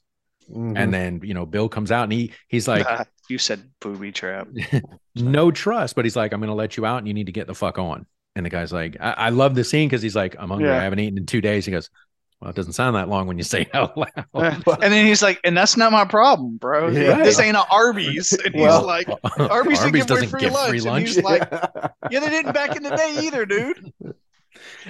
Mhm. 0.49 0.77
and 0.77 0.93
then 0.93 1.21
you 1.23 1.33
know 1.33 1.45
Bill 1.45 1.69
comes 1.69 1.91
out 1.91 2.03
and 2.03 2.11
he 2.13 2.31
he's 2.47 2.67
like, 2.67 2.85
you 3.29 3.37
said 3.37 3.61
booby 3.79 4.11
trap. 4.11 4.47
no 5.15 5.51
trust, 5.51 5.95
but 5.95 6.05
he's 6.05 6.15
like, 6.15 6.33
I'm 6.33 6.39
gonna 6.39 6.55
let 6.55 6.77
you 6.77 6.85
out, 6.85 6.97
and 6.97 7.07
you 7.07 7.13
need 7.13 7.27
to 7.27 7.31
get 7.31 7.47
the 7.47 7.55
fuck 7.55 7.77
on. 7.77 8.05
And 8.35 8.45
the 8.45 8.49
guy's 8.49 8.71
like, 8.71 8.95
I, 8.99 9.11
I 9.11 9.29
love 9.29 9.55
the 9.55 9.63
scene 9.63 9.89
because 9.89 10.01
he's 10.01 10.15
like, 10.15 10.35
I'm 10.39 10.49
hungry, 10.49 10.69
Yeah. 10.69 10.79
I 10.79 10.83
haven't 10.83 10.99
eaten 10.99 11.17
in 11.17 11.25
two 11.25 11.41
days. 11.41 11.65
He 11.65 11.71
goes, 11.73 11.89
Well, 12.39 12.49
it 12.49 12.55
doesn't 12.55 12.73
sound 12.73 12.95
that 12.95 13.09
long 13.09 13.27
when 13.27 13.37
you 13.37 13.43
say 13.43 13.63
it 13.63 13.75
out 13.75 13.97
loud. 13.97 14.07
and 14.33 14.63
then 14.93 15.05
he's 15.05 15.21
like, 15.21 15.39
and 15.43 15.55
that's 15.55 15.75
not 15.75 15.91
my 15.91 16.05
problem, 16.05 16.55
bro. 16.57 16.87
Yeah. 16.89 17.17
This 17.23 17.39
ain't 17.39 17.57
a 17.57 17.65
Arby's. 17.69 18.31
And 18.31 18.53
he's 18.55 18.61
Well, 18.63 18.85
like, 18.85 19.07
Arby's, 19.37 19.83
give 19.83 20.05
doesn't 20.07 20.29
free 20.29 20.39
give 20.39 20.53
lunch. 20.53 20.69
free 20.69 20.77
And 20.79 20.85
lunch. 20.87 21.07
he's 21.09 21.21
like, 21.23 21.47
yeah, 22.09 22.19
they 22.21 22.29
didn't 22.29 22.53
back 22.53 22.75
in 22.77 22.83
the 22.83 22.95
day 22.95 23.17
either, 23.23 23.45
dude. 23.45 23.91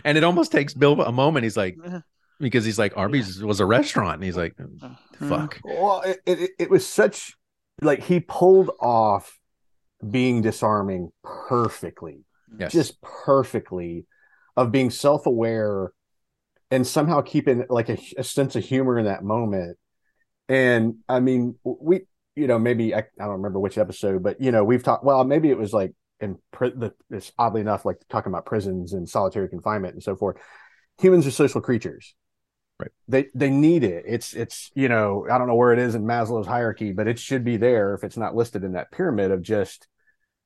and 0.06 0.18
it 0.18 0.24
almost 0.24 0.52
takes 0.52 0.74
Bill 0.76 1.02
a 1.02 1.12
moment. 1.12 1.44
He's 1.44 1.58
like, 1.58 1.78
Uh-huh. 1.84 2.02
Because 2.42 2.66
he's 2.66 2.80
like, 2.80 2.98
Arby's 2.98 3.42
was 3.44 3.60
a 3.60 3.66
restaurant. 3.66 4.16
And 4.16 4.24
he's 4.24 4.38
like, 4.38 4.56
uh-huh. 4.60 5.28
fuck. 5.28 5.60
well, 5.64 6.02
it, 6.02 6.20
it, 6.26 6.52
it 6.60 6.70
was 6.70 6.86
such 6.86 7.34
like 7.82 8.04
he 8.04 8.20
pulled 8.20 8.72
off 8.80 9.40
being 10.10 10.42
disarming 10.42 11.12
perfectly, 11.24 12.24
Yes. 12.58 12.72
just 12.72 13.02
perfectly, 13.02 14.06
of 14.58 14.72
being 14.72 14.90
self 14.90 15.26
aware 15.26 15.92
and 16.70 16.86
somehow 16.86 17.22
keeping 17.22 17.66
like 17.70 17.90
a, 17.90 17.98
a 18.18 18.24
sense 18.24 18.56
of 18.56 18.64
humor 18.64 18.98
in 18.98 19.06
that 19.06 19.24
moment. 19.24 19.78
And 20.50 20.96
I 21.08 21.20
mean, 21.20 21.56
we, 21.64 22.02
you 22.36 22.48
know, 22.48 22.60
maybe 22.60 22.94
I, 22.96 23.00
I 23.00 23.04
don't 23.20 23.30
remember 23.38 23.60
which 23.60 23.78
episode, 23.78 24.24
but 24.24 24.42
you 24.42 24.52
know, 24.52 24.64
we've 24.64 24.84
talked. 24.84 25.04
Well, 25.04 25.24
maybe 25.24 25.50
it 25.50 25.58
was 25.58 25.74
like 25.74 25.94
in 26.20 26.38
pri- 26.52 26.74
the, 26.76 26.94
it's 27.10 27.32
oddly 27.38 27.62
enough, 27.62 27.86
like 27.86 27.98
talking 28.10 28.32
about 28.32 28.46
prisons 28.46 28.94
and 28.94 29.08
solitary 29.08 29.50
confinement 29.50 29.94
and 29.94 30.04
so 30.04 30.16
forth. 30.16 30.38
Humans 31.00 31.26
are 31.28 31.32
social 31.32 31.62
creatures 31.62 32.14
Right. 32.82 32.92
they 33.08 33.28
they 33.36 33.50
need 33.50 33.84
it. 33.84 34.06
It's 34.08 34.34
it's 34.34 34.72
you 34.76 34.90
know 34.90 35.26
i 35.30 35.38
don't 35.38 35.48
know 35.48 35.56
where 35.56 35.74
it 35.74 35.80
is 35.80 35.96
in 35.96 36.04
maslow's 36.04 36.48
hierarchy 36.48 36.92
but 36.92 37.08
it 37.08 37.20
should 37.20 37.44
be 37.44 37.58
there 37.58 37.94
if 37.94 38.04
it's 38.04 38.18
not 38.18 38.36
listed 38.36 38.64
in 38.64 38.74
that 38.74 38.92
pyramid 38.92 39.32
of 39.32 39.42
just 39.42 39.88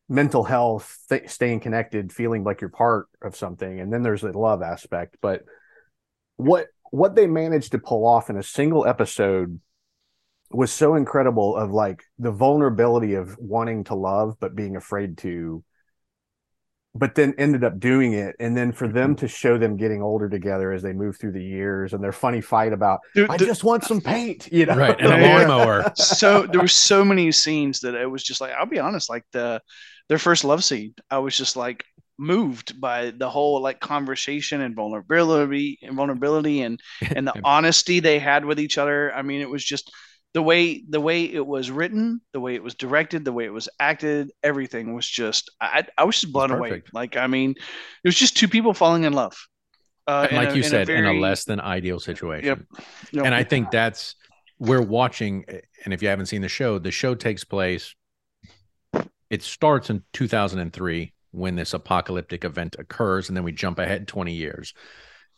mental 0.08 0.44
health 0.44 1.00
th- 1.10 1.30
staying 1.30 1.60
connected 1.60 2.14
feeling 2.14 2.44
like 2.44 2.62
you're 2.62 2.70
part 2.70 3.08
of 3.22 3.36
something. 3.36 3.80
And 3.80 3.92
then 3.92 4.04
there's 4.04 4.22
the 4.22 4.38
love 4.38 4.62
aspect. 4.62 5.18
But 5.22 5.44
what 6.38 6.68
what 6.92 7.16
they 7.16 7.28
managed 7.28 7.72
to 7.72 7.80
pull 7.80 8.06
off 8.06 8.30
in 8.30 8.38
a 8.38 8.44
single 8.44 8.86
episode 8.86 9.60
was 10.52 10.72
so 10.72 10.96
incredible 10.96 11.56
of 11.56 11.72
like 11.72 12.04
the 12.20 12.32
vulnerability 12.32 13.16
of 13.16 13.38
wanting 13.40 13.84
to 13.86 13.96
love 13.96 14.38
but 14.40 14.56
being 14.56 14.76
afraid 14.76 15.18
to 15.18 15.64
but 16.96 17.16
then 17.16 17.34
ended 17.38 17.64
up 17.64 17.80
doing 17.80 18.14
it 18.14 18.36
and 18.40 18.56
then 18.56 18.72
for 18.72 18.88
them 18.88 19.12
mm-hmm. 19.12 19.26
to 19.26 19.28
show 19.28 19.58
them 19.58 19.78
getting 19.78 20.02
older 20.02 20.30
together 20.30 20.72
as 20.72 20.82
they 20.82 20.94
move 20.94 21.18
through 21.18 21.34
the 21.34 21.44
years 21.44 21.94
and 21.94 22.04
their 22.04 22.12
funny 22.12 22.42
fight 22.42 22.74
about 22.74 23.00
Dude, 23.14 23.30
i 23.30 23.38
the- 23.38 23.46
just 23.46 23.64
want 23.64 23.84
some 23.84 24.02
paint 24.02 24.48
you 24.52 24.66
know 24.66 24.76
right. 24.76 25.00
And 25.00 25.14
a 25.14 25.28
lawnmower. 25.28 25.92
so 25.96 26.44
there 26.44 26.62
were 26.62 26.68
so 26.68 27.04
many 27.04 27.32
scenes 27.32 27.82
that 27.82 27.96
it 27.96 28.10
was 28.10 28.24
just 28.24 28.42
like, 28.42 28.54
I'll 28.54 28.66
be 28.66 28.80
honest, 28.80 29.10
like 29.10 29.24
the 29.32 29.62
their 30.08 30.20
first 30.20 30.44
love 30.44 30.64
scene, 30.64 30.94
I 31.10 31.20
was 31.20 31.36
just 31.36 31.56
like, 31.56 31.84
moved 32.18 32.80
by 32.80 33.12
the 33.12 33.30
whole 33.30 33.62
like 33.62 33.82
conversation 33.82 34.62
and 34.62 34.74
vulnerability 34.74 35.78
and 35.82 35.98
vulnerability 35.98 36.62
and 36.62 36.80
and 37.02 37.28
the 37.28 37.34
honesty 37.44 38.00
they 38.00 38.20
had 38.20 38.46
with 38.46 38.60
each 38.60 38.78
other. 38.78 39.14
I 39.14 39.22
mean, 39.22 39.42
it 39.42 39.50
was 39.50 39.64
just 39.64 39.92
the 40.36 40.42
way 40.42 40.84
the 40.90 41.00
way 41.00 41.24
it 41.24 41.48
was 41.48 41.72
written, 41.72 42.20
the 42.34 42.42
way 42.42 42.56
it 42.56 42.62
was 42.62 42.76
directed, 42.76 43.24
the 43.24 43.32
way 43.32 43.46
it 43.46 43.54
was 43.54 43.70
acted, 43.80 44.32
everything 44.44 44.94
was 44.94 45.08
just 45.08 45.50
I 45.62 45.88
I 45.98 46.04
was 46.04 46.20
just 46.20 46.34
blown 46.34 46.52
away. 46.52 46.84
Like 46.94 47.16
I 47.16 47.28
mean, 47.28 47.52
it 47.52 48.08
was 48.08 48.18
just 48.18 48.36
two 48.36 48.50
people 48.50 48.74
falling 48.74 49.06
in 49.06 49.14
love. 49.14 49.34
Uh, 50.06 50.28
in 50.30 50.36
like 50.36 50.50
a- 50.50 50.52
you 50.52 50.60
in 50.60 50.66
a 50.66 50.70
said, 50.70 50.90
in 50.90 51.06
a 51.06 51.14
less 51.14 51.46
than 51.46 51.62
ideal 51.62 52.02
situation. 52.02 52.48
Yep. 52.48 52.60
Yep. 53.14 53.26
And 53.26 53.34
I 53.34 53.46
think 53.46 53.72
that's 53.72 54.16
we're 54.60 54.82
watching. 54.82 55.46
And 55.86 55.94
if 55.94 56.04
you 56.04 56.10
haven't 56.10 56.26
seen 56.26 56.42
the 56.42 56.50
show, 56.50 56.80
the 56.80 56.92
show 56.92 57.16
takes 57.16 57.46
place. 57.46 57.96
It 59.30 59.42
starts 59.42 59.90
in 59.90 60.04
2003 60.12 61.14
when 61.32 61.56
this 61.56 61.74
apocalyptic 61.74 62.44
event 62.44 62.76
occurs, 62.78 63.30
and 63.30 63.38
then 63.38 63.46
we 63.46 63.54
jump 63.54 63.80
ahead 63.80 64.06
20 64.06 64.34
years. 64.34 64.74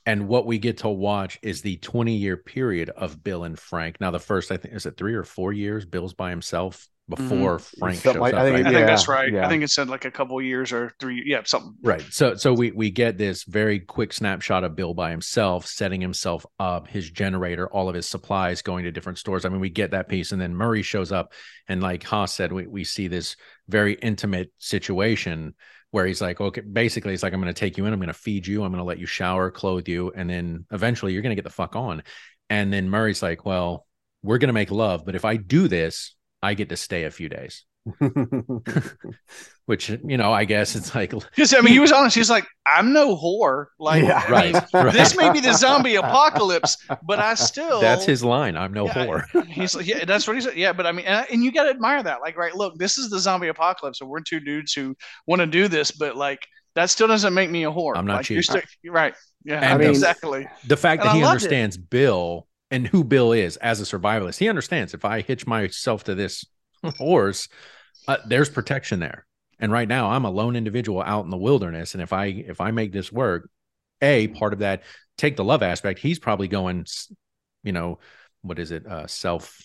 And 0.08 0.30
what 0.30 0.46
we 0.46 0.58
get 0.58 0.78
to 0.78 0.88
watch 0.88 1.38
is 1.42 1.62
the 1.62 1.76
20 1.78 2.16
year 2.16 2.38
period 2.38 2.90
of 2.92 3.22
Bill 3.22 3.44
and 3.44 3.60
Frank. 3.60 4.00
Now, 4.00 4.10
the 4.10 4.20
first, 4.20 4.54
I 4.54 4.58
think, 4.58 4.74
is 4.74 4.86
it 4.86 4.96
three 4.96 5.14
or 5.14 5.26
four 5.26 5.52
years? 5.52 5.86
Bill's 5.86 6.14
by 6.14 6.30
himself 6.30 6.88
mm-hmm. 7.12 7.28
before 7.28 7.60
Frank 7.60 7.96
Something 7.96 8.14
shows 8.14 8.22
like- 8.22 8.34
up. 8.34 8.40
I 8.40 8.46
think- 8.46 8.56
I 8.56 8.64
think 8.64 8.74
Yeah, 8.80 8.86
that's 8.86 9.10
right. 9.10 9.34
yeah. 9.34 9.46
I 9.46 9.50
think 9.50 9.66
it 9.66 9.70
said 9.70 9.90
like 9.90 10.06
a 10.06 10.12
couple 10.12 10.42
years 10.42 10.72
or 10.72 10.94
three. 11.02 11.24
Yeah, 11.26 11.42
something. 11.44 11.76
Right. 11.84 12.02
So 12.10 12.36
so 12.36 12.54
we 12.54 12.72
we 12.72 12.90
get 12.90 13.18
this 13.18 13.44
very 13.44 13.82
quick 13.82 14.14
snapshot 14.14 14.64
of 14.64 14.78
Bill 14.78 14.94
by 14.94 15.12
himself, 15.12 15.66
setting 15.66 16.00
himself 16.00 16.46
up, 16.58 16.88
his 16.88 17.12
generator, 17.12 17.68
all 17.68 17.90
of 17.90 17.96
his 17.96 18.08
supplies 18.08 18.62
going 18.62 18.86
to 18.86 18.94
different 18.94 19.18
stores. 19.18 19.44
I 19.44 19.50
mean, 19.50 19.60
we 19.60 19.70
get 19.70 19.92
that 19.92 20.08
piece, 20.08 20.32
and 20.32 20.42
then 20.42 20.56
Murray 20.56 20.84
shows 20.84 21.12
up, 21.12 21.34
and 21.68 21.82
like 21.84 22.04
Haas 22.04 22.34
said, 22.34 22.54
we 22.54 22.66
we 22.66 22.86
see 22.86 23.10
this 23.10 23.36
very 23.68 23.96
intimate 23.96 24.54
situation 24.58 25.54
where 25.92 26.06
he's 26.06 26.22
like, 26.22 26.42
okay, 26.42 26.62
basically, 26.62 27.12
he's 27.12 27.24
like, 27.24 27.34
I'm 27.34 27.42
going 27.42 27.54
to 27.54 27.60
take 27.60 27.78
you 27.78 27.86
in, 27.86 27.94
I'm 27.94 28.00
going 28.00 28.08
to 28.08 28.14
feed 28.14 28.46
you, 28.46 28.64
I'm 28.64 28.72
going 28.72 28.80
to 28.80 28.88
let 28.88 29.00
you 29.00 29.06
shower, 29.06 29.52
clothe 29.52 29.88
you, 29.88 30.12
and 30.16 30.30
then 30.30 30.66
eventually 30.72 31.14
you're 31.14 31.22
going 31.22 31.32
to 31.32 31.42
get 31.42 31.46
the 31.46 31.50
fuck 31.50 31.76
on. 31.76 32.04
And 32.50 32.72
then 32.72 32.90
Murray's 32.90 33.22
like, 33.22 33.46
well, 33.46 33.86
we're 34.24 34.38
going 34.38 34.50
to 34.50 34.54
make 34.54 34.72
love, 34.72 35.06
but 35.06 35.16
if 35.16 35.26
I 35.26 35.38
do 35.38 35.68
this, 35.68 36.16
I 36.42 36.54
get 36.54 36.70
to 36.70 36.78
stay 36.78 37.04
a 37.04 37.12
few 37.12 37.30
days. 37.30 37.66
Which 39.66 39.90
you 39.90 40.16
know, 40.18 40.32
I 40.32 40.46
guess 40.46 40.76
it's 40.76 40.96
like 40.96 41.12
Because 41.36 41.54
I 41.54 41.60
mean, 41.60 41.74
he 41.74 41.80
was 41.80 41.92
honest. 41.92 42.16
He's 42.16 42.30
like, 42.30 42.46
I'm 42.66 42.94
no 42.94 43.18
whore. 43.18 43.66
Like, 43.80 44.04
Yeah. 44.04 44.30
Right, 44.32 44.56
right. 44.74 44.94
this 44.94 45.18
may 45.18 45.32
be 45.32 45.42
the 45.42 45.54
zombie 45.54 45.96
apocalypse, 46.04 46.78
but 47.04 47.20
I 47.20 47.34
still. 47.34 47.82
That's 47.82 48.06
his 48.06 48.24
line. 48.24 48.56
I'm 48.56 48.72
no 48.74 48.86
Yeah, 48.86 48.94
whore. 49.06 49.46
He's 49.48 49.76
like, 49.76 49.86
yeah, 49.88 50.06
that's 50.06 50.26
what 50.26 50.36
he 50.38 50.42
said. 50.42 50.56
Yeah, 50.56 50.72
but 50.74 50.86
I 50.86 50.94
mean, 50.94 51.06
and, 51.06 51.28
and 51.32 51.44
you 51.44 51.52
got 51.52 51.64
to 51.66 51.70
admire 51.70 52.02
that. 52.04 52.22
Like, 52.22 52.38
right, 52.38 52.56
look, 52.56 52.78
this 52.78 52.98
is 52.98 53.10
the 53.10 53.20
zombie 53.20 53.50
apocalypse, 53.50 54.00
and 54.00 54.10
we're 54.10 54.22
two 54.22 54.40
dudes 54.40 54.72
who 54.74 54.96
want 55.26 55.42
to 55.42 55.46
do 55.48 55.68
this, 55.68 55.92
but 55.92 56.16
like, 56.16 56.40
that 56.76 56.90
still 56.90 57.08
doesn't 57.08 57.34
make 57.34 57.50
me 57.50 57.66
a 57.66 57.72
whore. 57.72 57.98
I'm 57.98 58.06
not 58.06 58.18
like, 58.18 58.30
you're 58.30 58.44
still- 58.44 58.62
you're 58.84 58.94
right. 58.94 59.16
Yeah, 59.44 59.56
And 59.56 59.66
I 59.74 59.78
mean, 59.78 59.90
exactly. 59.90 60.48
the 60.68 60.78
fact 60.78 61.02
And 61.02 61.10
that 61.10 61.14
I 61.14 61.18
he 61.18 61.24
loved 61.24 61.42
it. 61.44 61.46
understands 61.46 61.78
Bill 61.78 62.48
and 62.72 62.88
who 62.88 63.04
Bill 63.04 63.34
is 63.34 63.58
as 63.58 63.82
a 63.82 63.84
survivalist, 63.84 64.38
he 64.38 64.48
understands 64.50 64.94
if 64.94 65.04
I 65.04 65.22
hitch 65.22 65.46
myself 65.48 66.04
to 66.06 66.16
this 66.16 66.46
horse, 66.98 67.48
uh, 68.08 68.18
there's 68.28 68.50
protection 68.50 69.00
there. 69.00 69.26
And 69.60 69.72
right 69.72 69.88
now, 69.88 70.12
I'm 70.12 70.26
a 70.26 70.30
lone 70.30 70.56
individual 70.56 71.02
out 71.02 71.26
in 71.26 71.32
the 71.32 71.38
wilderness, 71.38 71.94
and 71.96 72.02
if 72.04 72.14
I 72.14 72.26
if 72.26 72.62
I 72.62 72.72
make 72.72 72.92
this 72.92 73.12
work, 73.12 73.50
a 74.02 74.28
part 74.28 74.54
of 74.54 74.60
that, 74.60 74.84
take 75.18 75.36
the 75.36 75.44
love 75.44 75.64
aspect. 75.64 76.00
He's 76.00 76.20
probably 76.20 76.48
going, 76.48 76.82
s- 76.82 77.12
you 77.64 77.72
know, 77.72 77.98
what 78.44 78.60
is 78.60 78.72
it? 78.72 78.86
Uh, 78.86 79.08
self 79.08 79.60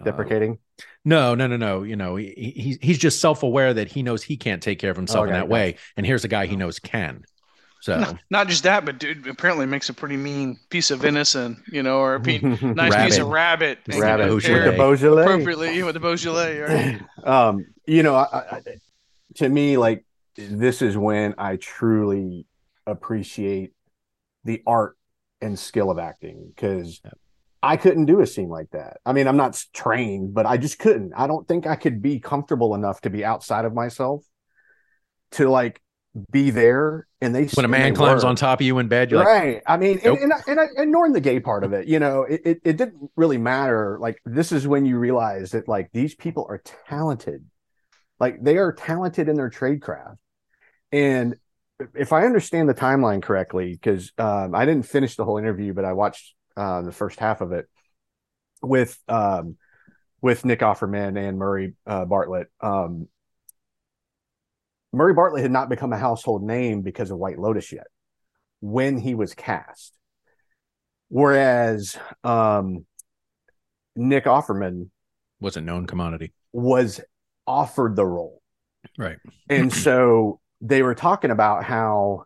uh, 0.00 0.04
Deprecating. 0.04 0.58
no, 1.04 1.34
no, 1.34 1.48
no, 1.48 1.56
no. 1.56 1.82
You 1.82 1.96
know, 1.96 2.16
he, 2.16 2.32
he 2.56 2.78
he's 2.80 2.98
just 2.98 3.20
self 3.20 3.42
aware 3.42 3.74
that 3.74 3.88
he 3.88 4.02
knows 4.02 4.22
he 4.22 4.36
can't 4.36 4.62
take 4.62 4.78
care 4.78 4.90
of 4.90 4.96
himself 4.96 5.26
in 5.26 5.32
that 5.32 5.48
way, 5.48 5.76
and 5.96 6.06
here's 6.06 6.24
a 6.24 6.28
guy 6.28 6.46
he 6.46 6.56
knows 6.56 6.78
can. 6.78 7.24
So 7.82 7.98
No, 7.98 8.16
not 8.30 8.46
just 8.46 8.62
that, 8.62 8.84
but 8.84 8.98
dude, 9.00 9.26
apparently 9.26 9.66
makes 9.66 9.88
a 9.88 9.92
pretty 9.92 10.16
mean 10.16 10.56
piece 10.70 10.92
of 10.92 11.00
venison, 11.00 11.60
you 11.70 11.82
know, 11.82 11.98
or 11.98 12.14
a 12.14 12.20
pe- 12.26 12.38
nice 12.38 12.62
nice 12.62 13.04
piece 13.06 13.18
of 13.18 13.26
Rabbit. 13.26 13.78
rabbit. 13.88 13.94
and 13.94 14.00
rabbit 14.00 14.26
Beaujolais. 14.28 14.54
with 14.54 14.64
the 14.64 14.72
Beaujolais. 14.84 15.22
appropriately 15.24 15.82
with 15.82 15.94
the 15.94 16.00
Beaujolais. 16.00 16.58
Right? 16.60 17.02
um, 17.26 17.66
you 17.84 18.04
know, 18.04 18.14
I, 18.14 18.22
I, 18.38 18.60
to 19.36 19.48
me, 19.48 19.76
like 19.78 20.04
this 20.36 20.80
is 20.80 20.96
when 20.96 21.34
I 21.38 21.56
truly 21.56 22.46
appreciate 22.86 23.72
the 24.44 24.62
art 24.64 24.96
and 25.40 25.58
skill 25.58 25.90
of 25.90 25.98
acting 25.98 26.52
because 26.54 27.00
Yep. 27.04 27.18
I 27.64 27.76
couldn't 27.76 28.06
do 28.06 28.20
a 28.20 28.26
scene 28.26 28.48
like 28.48 28.70
that. 28.70 28.98
I 29.06 29.12
mean, 29.12 29.26
I'm 29.28 29.36
not 29.36 29.60
trained, 29.72 30.34
but 30.34 30.46
I 30.46 30.56
just 30.56 30.78
couldn't. 30.80 31.12
I 31.16 31.26
don't 31.26 31.46
think 31.46 31.66
I 31.66 31.76
could 31.76 32.00
be 32.02 32.18
comfortable 32.20 32.74
enough 32.76 33.00
to 33.02 33.10
be 33.10 33.24
outside 33.24 33.64
of 33.64 33.72
myself 33.74 34.24
to 35.32 35.48
like 35.48 35.80
be 36.30 36.50
there. 36.50 37.06
And 37.20 37.34
they 37.34 37.46
when 37.54 37.64
a 37.64 37.68
man 37.68 37.94
climbs 37.94 38.24
on 38.24 38.36
top 38.36 38.60
of 38.60 38.66
you 38.66 38.78
in 38.78 38.88
bed, 38.88 39.10
you're 39.10 39.20
like, 39.20 39.28
right. 39.28 39.62
I 39.66 39.76
mean, 39.76 40.00
Nope. 40.04 40.18
and, 40.20 40.32
and, 40.32 40.32
I- 40.32 40.50
and, 40.50 40.60
I- 40.60 40.82
ignoring 40.82 41.12
the 41.12 41.20
gay 41.20 41.40
part 41.40 41.64
of 41.64 41.72
it, 41.72 41.86
you 41.86 41.98
know, 41.98 42.22
it, 42.24 42.42
it, 42.44 42.60
it 42.64 42.76
didn't 42.76 43.10
really 43.16 43.38
matter. 43.38 43.98
Like, 44.00 44.20
this 44.24 44.52
is 44.52 44.66
when 44.66 44.84
you 44.84 44.98
realize 44.98 45.52
that, 45.52 45.68
like, 45.68 45.90
these 45.92 46.14
people 46.14 46.46
are 46.48 46.62
talented. 46.88 47.44
Like, 48.20 48.42
they 48.42 48.58
are 48.58 48.72
talented 48.72 49.28
in 49.28 49.36
their 49.36 49.50
trade 49.50 49.80
craft. 49.80 50.18
And 50.90 51.36
if 51.94 52.12
I 52.12 52.26
understand 52.26 52.68
the 52.68 52.74
timeline 52.74 53.22
correctly, 53.22 53.72
because 53.72 54.12
um, 54.18 54.54
I 54.54 54.66
didn't 54.66 54.86
finish 54.86 55.16
the 55.16 55.24
whole 55.24 55.38
interview, 55.38 55.72
but 55.72 55.84
I 55.84 55.94
watched 55.94 56.34
uh, 56.56 56.82
the 56.82 56.92
first 56.92 57.18
half 57.18 57.40
of 57.40 57.52
it 57.52 57.68
with 58.60 58.96
um, 59.08 59.56
with 60.20 60.44
Nick 60.44 60.60
Offerman 60.60 61.18
and 61.18 61.38
Murray 61.38 61.74
uh, 61.86 62.04
Bartlett. 62.04 62.48
Um, 62.60 63.08
Murray 64.92 65.14
Bartlett 65.14 65.42
had 65.42 65.50
not 65.50 65.68
become 65.68 65.92
a 65.92 65.98
household 65.98 66.42
name 66.42 66.82
because 66.82 67.10
of 67.10 67.18
White 67.18 67.38
Lotus 67.38 67.72
yet 67.72 67.86
when 68.60 68.98
he 68.98 69.14
was 69.14 69.34
cast. 69.34 69.92
Whereas 71.08 71.96
um, 72.24 72.86
Nick 73.96 74.24
Offerman 74.24 74.90
was 75.40 75.56
a 75.56 75.60
known 75.60 75.86
commodity. 75.86 76.32
was 76.52 77.00
offered 77.46 77.96
the 77.96 78.06
role. 78.06 78.40
Right. 78.96 79.18
And 79.48 79.72
so 79.72 80.40
they 80.60 80.82
were 80.82 80.94
talking 80.94 81.30
about 81.30 81.64
how 81.64 82.24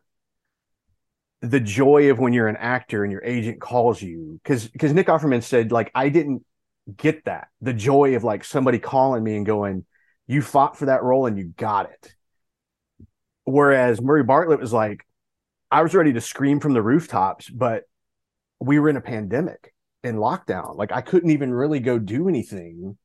the 1.40 1.60
joy 1.60 2.10
of 2.10 2.18
when 2.18 2.32
you're 2.32 2.48
an 2.48 2.56
actor 2.56 3.04
and 3.04 3.12
your 3.12 3.22
agent 3.24 3.60
calls 3.60 4.00
you 4.00 4.40
because 4.42 4.66
because 4.68 4.92
Nick 4.92 5.06
Offerman 5.06 5.42
said 5.42 5.70
like 5.70 5.90
I 5.94 6.08
didn't 6.08 6.44
get 6.96 7.24
that 7.26 7.48
the 7.60 7.74
joy 7.74 8.16
of 8.16 8.24
like 8.24 8.44
somebody 8.44 8.78
calling 8.78 9.22
me 9.22 9.36
and 9.36 9.44
going 9.44 9.84
you 10.26 10.42
fought 10.42 10.78
for 10.78 10.86
that 10.86 11.02
role 11.02 11.26
and 11.26 11.38
you 11.38 11.52
got 11.56 11.90
it 11.90 12.15
whereas 13.46 14.00
Murray 14.02 14.22
Bartlett 14.22 14.60
was 14.60 14.72
like 14.72 15.06
I 15.70 15.82
was 15.82 15.94
ready 15.94 16.12
to 16.12 16.20
scream 16.20 16.60
from 16.60 16.74
the 16.74 16.82
rooftops 16.82 17.48
but 17.48 17.84
we 18.60 18.78
were 18.78 18.90
in 18.90 18.96
a 18.96 19.00
pandemic 19.00 19.72
in 20.04 20.16
lockdown 20.16 20.76
like 20.76 20.92
I 20.92 21.00
couldn't 21.00 21.30
even 21.30 21.52
really 21.54 21.80
go 21.80 21.98
do 21.98 22.28
anything 22.28 22.98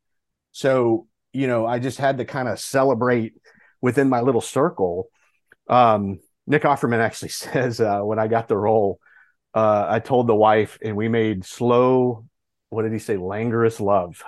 so 0.52 1.08
you 1.32 1.48
know 1.48 1.66
I 1.66 1.80
just 1.80 1.98
had 1.98 2.18
to 2.18 2.26
kind 2.26 2.50
of 2.50 2.60
celebrate 2.60 3.34
within 3.82 4.10
my 4.10 4.20
little 4.22 4.42
circle 4.42 5.08
um 5.70 6.20
Nick 6.48 6.64
Offerman 6.64 7.00
actually 7.00 7.30
says 7.46 7.80
uh, 7.80 8.02
when 8.02 8.20
I 8.20 8.28
got 8.28 8.48
the 8.48 8.58
role, 8.58 9.00
uh, 9.54 9.86
I 9.90 10.00
told 10.00 10.28
the 10.28 10.36
wife, 10.36 10.78
and 10.84 10.96
we 10.96 11.08
made 11.08 11.46
slow. 11.46 12.26
What 12.70 12.84
did 12.84 12.94
he 12.94 13.00
say? 13.00 13.18
Languorous 13.18 13.80
love. 13.80 14.22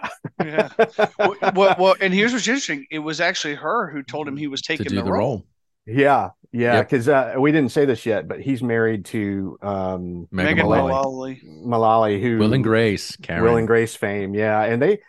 Yeah. 0.44 0.70
well, 1.18 1.36
well, 1.56 1.76
well, 1.80 1.96
and 2.02 2.14
here's 2.14 2.34
what's 2.34 2.48
interesting. 2.48 2.86
It 2.92 3.00
was 3.00 3.22
actually 3.22 3.56
her 3.56 3.90
who 3.90 4.04
told 4.04 4.28
him 4.28 4.36
he 4.36 4.48
was 4.48 4.62
To 4.62 4.68
taking 4.68 4.88
do 4.90 4.96
the, 4.98 5.04
the 5.04 5.12
role. 5.12 5.20
role. 5.20 5.46
Yeah, 5.86 6.30
yeah. 6.52 6.76
Yep. 6.76 6.90
Because 6.90 7.10
uh, 7.10 7.34
we 7.38 7.52
didn't 7.52 7.72
say 7.72 7.86
this 7.86 8.06
yet, 8.06 8.28
but 8.28 8.40
he's 8.40 8.62
married 8.62 9.06
to 9.06 9.58
um, 9.62 10.28
Megan 10.32 10.66
Mullally. 10.68 10.92
Mullally. 10.92 11.42
Malali, 11.66 12.22
who 12.22 12.38
Will 12.38 12.54
and 12.54 12.64
Grace, 12.64 13.16
Karen. 13.18 13.44
Will 13.44 13.58
and 13.58 13.68
Grace 13.68 13.96
fame. 13.96 14.34
Yeah, 14.34 14.62
and 14.62 14.82
they 14.82 15.00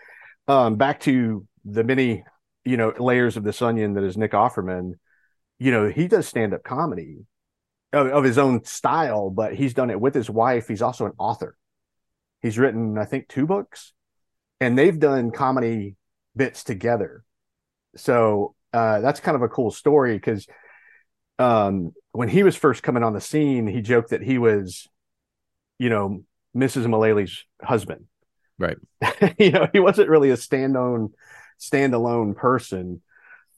um, 0.48 0.76
back 0.76 1.00
to 1.00 1.46
the 1.64 1.84
many 1.84 2.24
you 2.64 2.76
know 2.76 2.92
layers 2.98 3.36
of 3.36 3.44
this 3.44 3.62
onion 3.62 3.94
that 3.94 4.04
is 4.04 4.16
Nick 4.16 4.32
Offerman. 4.32 4.94
You 5.58 5.70
know, 5.70 5.88
he 5.88 6.08
does 6.08 6.26
stand 6.26 6.52
up 6.52 6.64
comedy 6.64 7.26
of, 7.92 8.08
of 8.08 8.24
his 8.24 8.38
own 8.38 8.64
style, 8.64 9.30
but 9.30 9.54
he's 9.54 9.74
done 9.74 9.90
it 9.90 10.00
with 10.00 10.14
his 10.14 10.28
wife. 10.28 10.68
He's 10.68 10.82
also 10.82 11.06
an 11.06 11.12
author. 11.18 11.56
He's 12.42 12.58
written, 12.58 12.98
I 12.98 13.04
think, 13.04 13.28
two 13.28 13.46
books, 13.46 13.92
and 14.60 14.76
they've 14.76 14.98
done 14.98 15.30
comedy 15.30 15.96
bits 16.36 16.64
together. 16.64 17.24
So 17.96 18.54
uh, 18.72 19.00
that's 19.00 19.20
kind 19.20 19.36
of 19.36 19.42
a 19.42 19.48
cool 19.48 19.70
story 19.70 20.16
because 20.16 20.46
um, 21.38 21.92
when 22.12 22.28
he 22.28 22.42
was 22.42 22.56
first 22.56 22.82
coming 22.82 23.02
on 23.02 23.12
the 23.12 23.20
scene, 23.20 23.66
he 23.66 23.80
joked 23.80 24.10
that 24.10 24.22
he 24.22 24.38
was, 24.38 24.88
you 25.78 25.88
know, 25.88 26.24
Mrs. 26.56 26.86
Mullally's 26.86 27.44
husband. 27.62 28.06
Right. 28.58 28.76
you 29.38 29.50
know, 29.50 29.68
he 29.72 29.80
wasn't 29.80 30.08
really 30.08 30.30
a 30.30 30.36
standalone, 30.36 31.12
standalone 31.58 32.36
person. 32.36 33.02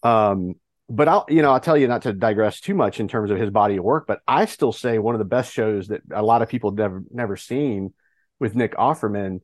Um, 0.02 0.54
but 0.88 1.08
I'll, 1.08 1.26
you 1.28 1.42
know, 1.42 1.52
I'll 1.52 1.60
tell 1.60 1.76
you 1.76 1.88
not 1.88 2.02
to 2.02 2.12
digress 2.12 2.60
too 2.60 2.74
much 2.74 3.00
in 3.00 3.08
terms 3.08 3.30
of 3.30 3.38
his 3.38 3.50
body 3.50 3.76
of 3.76 3.84
work, 3.84 4.06
but 4.06 4.20
I 4.26 4.46
still 4.46 4.72
say 4.72 4.98
one 4.98 5.14
of 5.14 5.18
the 5.18 5.24
best 5.24 5.52
shows 5.52 5.88
that 5.88 6.02
a 6.12 6.22
lot 6.22 6.42
of 6.42 6.48
people 6.48 6.70
never 6.70 7.02
never 7.10 7.36
seen 7.36 7.92
with 8.38 8.54
Nick 8.54 8.74
Offerman 8.76 9.40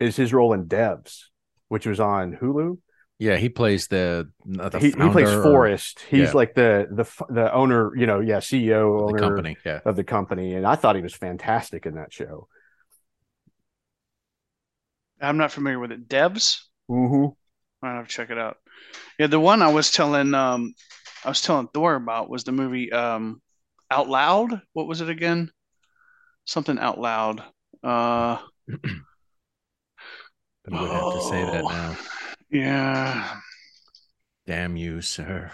is 0.00 0.16
his 0.16 0.32
role 0.32 0.52
in 0.52 0.66
Devs, 0.66 1.26
which 1.68 1.86
was 1.86 2.00
on 2.00 2.36
Hulu. 2.36 2.78
Yeah, 3.20 3.36
he 3.36 3.50
plays 3.50 3.86
the 3.86 4.30
the 4.46 4.78
he, 4.78 4.86
he 4.86 4.92
plays 4.92 5.28
founder 5.28 5.66
or 5.66 5.68
He's 5.68 5.94
yeah. 6.10 6.32
like 6.32 6.54
the 6.54 6.88
the 6.90 7.04
the 7.28 7.52
owner, 7.52 7.94
you 7.94 8.06
know, 8.06 8.20
yeah, 8.20 8.38
CEO 8.38 8.96
of 8.96 9.02
owner 9.02 9.18
the 9.18 9.22
company. 9.22 9.56
Yeah, 9.62 9.80
of 9.84 9.96
the 9.96 10.04
company, 10.04 10.54
and 10.54 10.66
I 10.66 10.74
thought 10.74 10.96
he 10.96 11.02
was 11.02 11.14
fantastic 11.14 11.84
in 11.84 11.96
that 11.96 12.14
show. 12.14 12.48
I'm 15.20 15.36
not 15.36 15.52
familiar 15.52 15.78
with 15.78 15.92
it. 15.92 16.08
Debs. 16.08 16.66
Mm-hmm. 16.90 17.86
I 17.86 17.96
have 17.96 18.08
to 18.08 18.10
check 18.10 18.30
it 18.30 18.38
out. 18.38 18.56
Yeah, 19.18 19.26
the 19.26 19.38
one 19.38 19.60
I 19.60 19.70
was 19.70 19.90
telling 19.90 20.32
um 20.32 20.72
I 21.22 21.28
was 21.28 21.42
telling 21.42 21.68
Thor 21.74 21.96
about 21.96 22.30
was 22.30 22.44
the 22.44 22.52
movie 22.52 22.90
um 22.90 23.42
Out 23.90 24.08
Loud. 24.08 24.62
What 24.72 24.88
was 24.88 25.02
it 25.02 25.10
again? 25.10 25.50
Something 26.46 26.78
Out 26.78 26.98
Loud. 26.98 27.42
Uh 27.82 28.38
but 28.66 28.80
I 30.72 30.80
would 30.80 30.90
have 30.90 31.12
to 31.12 31.22
say 31.28 31.44
that 31.44 31.64
Oh. 31.64 31.68
now. 31.68 31.96
Yeah. 32.50 33.36
Damn 34.46 34.76
you, 34.76 35.00
sir. 35.00 35.50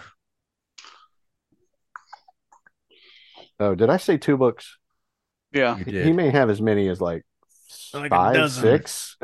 Oh, 3.59 3.75
did 3.75 3.89
I 3.89 3.97
say 3.97 4.17
two 4.17 4.37
books? 4.37 4.77
Yeah. 5.51 5.77
He- 5.77 6.11
may 6.11 6.29
have 6.29 6.49
as 6.49 6.61
many 6.61 6.87
as 6.89 7.01
like, 7.01 7.23
Like 7.93 8.05
a 8.05 8.09
five, 8.09 8.35
dozen. 8.35 8.61
six. 8.63 9.17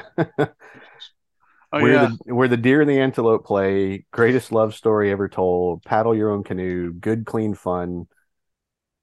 Oh 1.76 1.82
where 1.82 1.94
yeah. 1.94 2.12
the 2.28 2.36
where 2.36 2.48
the 2.48 2.56
deer 2.58 2.82
and 2.82 2.90
the 2.90 3.00
antelope 3.00 3.46
play, 3.48 4.06
greatest 4.12 4.52
love 4.52 4.76
story 4.76 5.12
ever 5.12 5.28
told, 5.28 5.82
paddle 5.84 6.14
your 6.16 6.30
own 6.30 6.44
canoe, 6.44 6.94
good 6.94 7.26
clean 7.26 7.56
fun, 7.56 8.08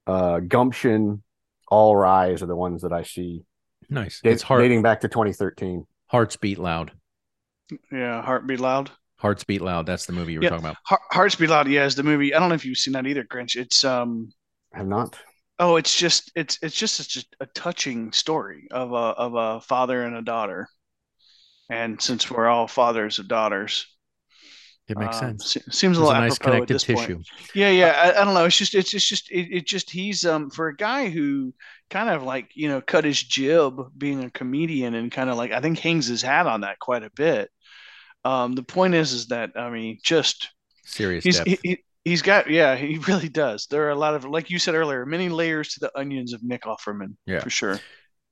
uh, 0.06 0.38
gumption, 0.38 1.24
all 1.66 1.96
rise 1.96 2.44
are 2.44 2.46
the 2.46 2.54
ones 2.54 2.83
that 2.83 2.92
I 2.92 3.02
see. 3.02 3.42
nice. 3.88 4.20
Da- 4.20 4.30
it's 4.30 4.42
heart 4.44 4.62
dating 4.62 4.83
back 4.83 5.00
to 5.00 5.09
2013. 5.09 5.85
hearts 6.06 6.37
beat 6.37 6.59
loud. 6.61 6.92
Yeah, 7.92 8.22
Heartbeat 8.22 8.61
Loud. 8.61 8.90
Hearts 9.18 9.44
beat 9.44 9.61
loud. 9.61 9.87
That's 9.87 10.06
the 10.06 10.12
movie 10.12 10.33
you 10.33 10.40
were 10.40 10.44
Yeah. 10.44 10.48
talking 10.48 10.64
about. 10.64 10.78
Heart, 10.87 11.02
Hearts 11.12 11.37
Beat 11.37 11.50
Loud, 11.50 11.68
yeah, 11.68 11.85
is 11.85 11.94
the 11.94 12.02
movie. 12.02 12.35
I 12.35 12.38
don't 12.40 12.48
know 12.48 12.54
if 12.54 12.64
you've 12.64 12.78
seen 12.78 12.94
that 12.94 13.06
either, 13.06 13.24
Grinch. 13.24 13.56
It's 13.56 13.85
um 13.85 14.33
I 14.74 14.78
Have 14.78 14.88
not. 14.88 15.16
oh, 15.59 15.76
it's 15.76 15.96
just 15.96 16.33
it's 16.35 16.59
it's 16.62 16.74
just 16.76 16.96
such 16.96 17.16
a, 17.40 17.44
a 17.44 17.46
touching 17.46 18.12
story 18.12 18.66
of 18.70 18.92
a 18.92 18.94
of 18.94 19.35
a 19.35 19.61
father 19.61 20.02
and 20.04 20.16
a 20.16 20.22
daughter. 20.22 20.68
And 21.70 22.02
since 22.02 22.30
we're 22.30 22.48
all 22.48 22.68
fathers 22.68 23.18
of 23.18 23.26
daughters, 23.28 23.87
It 24.88 24.98
makes 24.98 25.22
um, 25.22 25.22
sense. 25.22 25.46
se- 25.46 25.62
seems 25.70 25.96
a 25.98 26.00
There's 26.00 26.00
little 26.00 26.12
a 26.12 26.18
nice 26.18 26.38
apropos 26.38 26.62
at 26.62 26.68
connective 26.68 26.68
this 26.68 26.85
point. 26.85 27.12
tissue. 27.12 27.22
Yeah, 27.54 27.70
yeah. 27.70 27.92
I, 28.16 28.20
I 28.20 28.24
don't 28.24 28.35
know. 28.35 28.44
It's 28.44 28.56
just, 28.56 28.74
it's, 28.74 28.94
it's 28.94 29.06
just, 29.06 29.30
it, 29.30 29.48
it 29.59 29.66
just, 29.66 29.90
he's, 29.90 30.24
um, 30.24 30.50
for 30.50 30.68
a 30.68 30.76
guy 30.76 31.09
who 31.11 31.54
kind 31.90 32.11
of 32.11 32.22
like, 32.22 32.50
you 32.54 32.68
know, 32.68 32.80
cut 32.80 33.04
his 33.04 33.22
jib 33.22 33.74
being 33.96 34.24
a 34.24 34.30
comedian 34.30 34.94
and 34.94 35.11
kind 35.12 35.30
of 35.30 35.37
like, 35.37 35.52
I 35.52 35.61
think 35.61 35.78
hangs 35.78 36.06
his 36.06 36.22
hat 36.22 36.46
on 36.46 36.62
that 36.62 36.78
quite 36.78 37.02
a 37.04 37.11
bit. 37.11 37.50
Um, 38.24 38.54
the 38.54 38.62
point 38.62 38.94
is, 38.94 39.12
is 39.12 39.26
that, 39.28 39.52
I 39.56 39.70
mean, 39.70 39.98
just, 40.02 40.50
Serious 40.85 41.24
he's, 41.24 41.37
depth. 41.37 41.48
he, 41.48 41.59
he, 41.62 41.78
he's 42.04 42.22
got, 42.22 42.50
yeah, 42.50 42.76
he 42.76 42.98
really 42.98 43.28
does. 43.28 43.66
There 43.70 43.87
are 43.87 43.90
a 43.90 43.94
lot 43.94 44.14
of, 44.14 44.24
like 44.24 44.50
you 44.50 44.59
said 44.59 44.74
earlier, 44.74 45.06
many 45.06 45.28
layers 45.28 45.74
to 45.74 45.80
the 45.80 45.98
onions 45.98 46.33
of 46.33 46.42
Nick 46.42 46.62
Offerman. 46.62 47.16
Yeah. 47.26 47.40
For 47.40 47.50
sure. 47.50 47.80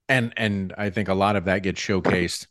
and 0.09 0.33
and 0.37 0.75
I 0.77 0.91
think 0.91 1.09
a 1.09 1.15
lot 1.15 1.37
of 1.37 1.45
that 1.45 1.63
gets 1.63 1.81
showcased 1.81 2.47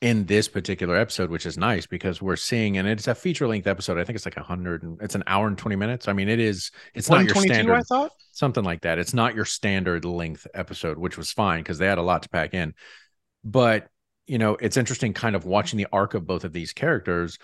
in 0.00 0.26
this 0.26 0.48
particular 0.48 0.96
episode, 0.96 1.30
which 1.30 1.46
is 1.46 1.56
nice 1.56 1.86
because 1.86 2.20
we're 2.20 2.36
seeing, 2.36 2.78
and 2.78 2.88
it's 2.88 3.06
a 3.06 3.14
feature 3.14 3.46
length 3.46 3.66
episode. 3.66 3.98
I 3.98 4.04
think 4.04 4.16
it's 4.16 4.26
like 4.26 4.36
a 4.36 4.42
hundred, 4.42 4.82
and 4.82 4.98
it's 5.00 5.14
an 5.14 5.24
hour 5.26 5.46
and 5.46 5.56
twenty 5.56 5.76
minutes. 5.76 6.08
I 6.08 6.12
mean, 6.12 6.28
it 6.28 6.40
is. 6.40 6.70
It's 6.94 7.08
not 7.08 7.24
your 7.24 7.34
standard, 7.34 7.74
I 7.74 7.82
thought. 7.82 8.12
something 8.32 8.64
like 8.64 8.82
that. 8.82 8.98
It's 8.98 9.14
not 9.14 9.34
your 9.34 9.44
standard 9.44 10.04
length 10.04 10.46
episode, 10.54 10.98
which 10.98 11.16
was 11.16 11.32
fine 11.32 11.60
because 11.60 11.78
they 11.78 11.86
had 11.86 11.98
a 11.98 12.02
lot 12.02 12.22
to 12.22 12.28
pack 12.28 12.54
in. 12.54 12.74
But 13.44 13.88
you 14.26 14.38
know, 14.38 14.56
it's 14.60 14.76
interesting, 14.76 15.12
kind 15.12 15.36
of 15.36 15.44
watching 15.44 15.76
the 15.76 15.86
arc 15.92 16.14
of 16.14 16.26
both 16.26 16.44
of 16.44 16.52
these 16.52 16.72
characters. 16.72 17.38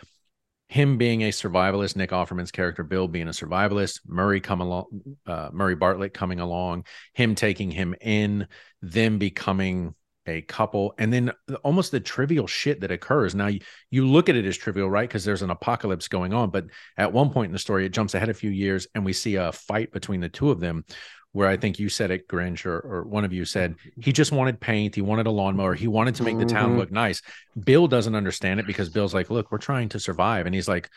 Him 0.69 0.99
being 0.99 1.23
a 1.23 1.31
survivalist, 1.31 1.97
Nick 1.97 2.11
Offerman's 2.11 2.53
character 2.53 2.85
Bill 2.85 3.09
being 3.09 3.27
a 3.27 3.33
survivalist, 3.33 4.01
Murray 4.07 4.41
come 4.41 4.61
along, 4.61 4.87
uh, 5.27 5.51
Murray 5.53 5.75
Bartlett 5.75 6.15
coming 6.15 6.39
along, 6.39 6.85
him 7.13 7.35
taking 7.35 7.73
him 7.73 7.95
in, 8.01 8.47
them 8.81 9.19
becoming 9.19 9.95
a 10.27 10.43
couple, 10.43 10.95
and 10.97 11.13
then 11.13 11.33
almost 11.65 11.91
the 11.91 11.99
trivial 11.99 12.47
shit 12.47 12.83
that 12.83 12.93
occurs. 12.93 13.35
Now 13.35 13.49
you, 13.49 13.61
you 13.91 14.07
look 14.07 14.29
at 14.29 14.37
it 14.37 14.45
as 14.45 14.57
trivial, 14.57 14.89
right? 14.89 15.09
Because 15.09 15.25
there's 15.25 15.43
an 15.43 15.51
apocalypse 15.51 16.09
going 16.09 16.33
on, 16.33 16.51
but 16.51 16.67
at 16.97 17.13
one 17.13 17.31
point 17.31 17.49
in 17.49 17.53
the 17.53 17.59
story, 17.59 17.85
it 17.85 17.93
jumps 17.93 18.15
ahead 18.15 18.29
a 18.29 18.35
few 18.35 18.51
years, 18.51 18.87
and 18.95 19.05
we 19.05 19.13
see 19.13 19.35
a 19.35 19.51
fight 19.51 19.93
between 19.93 20.21
the 20.21 20.29
two 20.29 20.51
of 20.51 20.61
them. 20.61 20.85
Where 21.33 21.49
I 21.49 21.57
think 21.57 21.79
you 21.79 21.89
said 21.89 22.11
it, 22.11 22.27
Grinch, 22.27 22.67
or, 22.67 22.81
or 22.81 23.03
one 23.05 23.25
of 23.25 23.33
you 23.33 23.45
said 23.45 23.77
he 24.01 24.13
just 24.13 24.33
wanted 24.33 24.59
paint, 24.61 24.97
he 24.97 25.01
wanted 25.01 25.27
a 25.27 25.31
lawnmower, 25.31 25.75
he 25.75 25.87
wanted 25.87 26.17
to 26.17 26.25
make 26.25 26.39
the 26.39 26.45
town 26.45 26.73
Mhm. 26.73 26.79
look 26.79 26.91
nice. 26.91 27.23
Bill 27.65 27.87
doesn't 27.87 28.17
understand 28.17 28.59
it 28.59 28.67
because 28.67 28.89
Bill's 28.89 29.15
like, 29.15 29.31
"Look, 29.31 29.53
we're 29.53 29.59
trying 29.59 29.89
to 29.91 30.01
survive," 30.01 30.47
and 30.47 30.55
he's 30.55 30.67
like, 30.69 30.91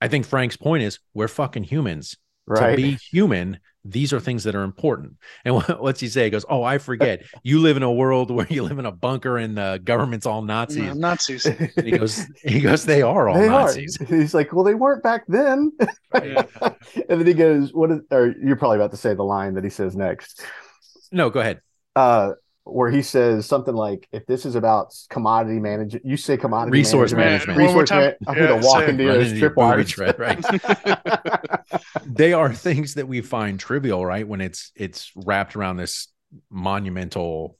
"I 0.00 0.08
think 0.08 0.24
Frank's 0.24 0.56
point 0.56 0.82
is 0.82 0.98
we're 1.12 1.28
fucking 1.28 1.64
humans 1.64 2.16
Right. 2.46 2.70
to 2.70 2.76
be 2.76 2.92
human, 3.10 3.58
these 3.84 4.12
are 4.12 4.18
things 4.20 4.44
that 4.44 4.54
are 4.54 4.62
important. 4.62 5.14
And 5.44 5.54
what's 5.78 6.00
he 6.00 6.08
say? 6.08 6.24
He 6.24 6.30
goes, 6.30 6.44
Oh, 6.48 6.62
I 6.62 6.78
forget. 6.78 7.22
You 7.42 7.60
live 7.60 7.76
in 7.76 7.82
a 7.82 7.92
world 7.92 8.30
where 8.34 8.46
you 8.48 8.62
live 8.62 8.78
in 8.78 8.86
a 8.86 8.92
bunker 8.92 9.36
and 9.38 9.56
the 9.56 9.80
government's 9.82 10.26
all 10.26 10.42
Nazis. 10.42 10.82
No, 10.82 10.92
Nazis. 10.94 11.46
And 11.76 11.84
he 11.86 11.92
goes, 11.92 12.24
he 12.42 12.60
goes, 12.60 12.84
they 12.84 13.02
are 13.02 13.28
all 13.28 13.38
they 13.40 13.48
Nazis. 13.48 14.00
are. 14.00 14.04
He's 14.04 14.34
like, 14.34 14.52
well, 14.52 14.64
they 14.64 14.74
weren't 14.74 15.02
back 15.02 15.24
then. 15.28 15.72
Yeah. 16.14 16.44
and 16.62 17.20
then 17.20 17.26
he 17.26 17.34
goes, 17.34 17.72
"What 17.74 17.90
is?" 17.90 18.00
Or 18.10 18.34
you're 18.42 18.56
probably 18.56 18.78
about 18.78 18.90
to 18.92 18.96
say 18.96 19.12
the 19.14 19.22
line 19.22 19.54
that 19.54 19.64
he 19.64 19.70
says 19.70 19.94
next, 19.94 20.42
No, 21.12 21.28
go 21.30 21.40
ahead. 21.40 21.60
uh, 21.94 22.32
where 22.66 22.90
he 22.90 23.00
says 23.00 23.46
something 23.46 23.74
like, 23.74 24.08
"If 24.12 24.26
this 24.26 24.44
is 24.44 24.56
about 24.56 24.92
commodity 25.08 25.60
management, 25.60 26.04
you 26.04 26.16
say 26.16 26.36
commodity 26.36 26.72
Resource 26.72 27.12
management. 27.12 27.58
management. 27.58 27.58
One 27.58 27.66
Resource 27.84 27.88
time. 27.88 28.00
man- 28.00 28.14
I'm 28.26 28.34
going 28.34 28.60
to 28.60 28.66
walk 28.66 28.88
into 28.88 29.06
Run 29.06 29.14
your 29.14 29.22
into 29.22 29.36
your 29.36 29.36
strip 29.36 29.54
booby 29.54 30.14
right? 30.18 31.60
they 32.06 32.32
are 32.32 32.52
things 32.52 32.94
that 32.94 33.06
we 33.06 33.20
find 33.20 33.60
trivial, 33.60 34.04
right? 34.04 34.26
When 34.26 34.40
it's 34.40 34.72
it's 34.74 35.12
wrapped 35.14 35.54
around 35.54 35.76
this 35.76 36.08
monumental 36.50 37.56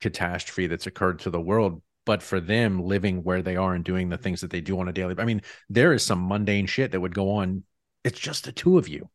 catastrophe 0.00 0.68
that's 0.68 0.86
occurred 0.86 1.18
to 1.20 1.30
the 1.30 1.40
world. 1.40 1.82
But 2.06 2.22
for 2.22 2.38
them 2.38 2.82
living 2.84 3.24
where 3.24 3.42
they 3.42 3.56
are 3.56 3.74
and 3.74 3.82
doing 3.82 4.10
the 4.10 4.18
things 4.18 4.42
that 4.42 4.50
they 4.50 4.60
do 4.60 4.78
on 4.78 4.88
a 4.88 4.92
daily, 4.92 5.14
I 5.18 5.24
mean, 5.24 5.40
there 5.70 5.92
is 5.94 6.04
some 6.04 6.28
mundane 6.28 6.66
shit 6.66 6.92
that 6.92 7.00
would 7.00 7.14
go 7.14 7.30
on. 7.32 7.64
It's 8.04 8.20
just 8.20 8.44
the 8.44 8.52
two 8.52 8.76
of 8.76 8.88
you, 8.88 9.08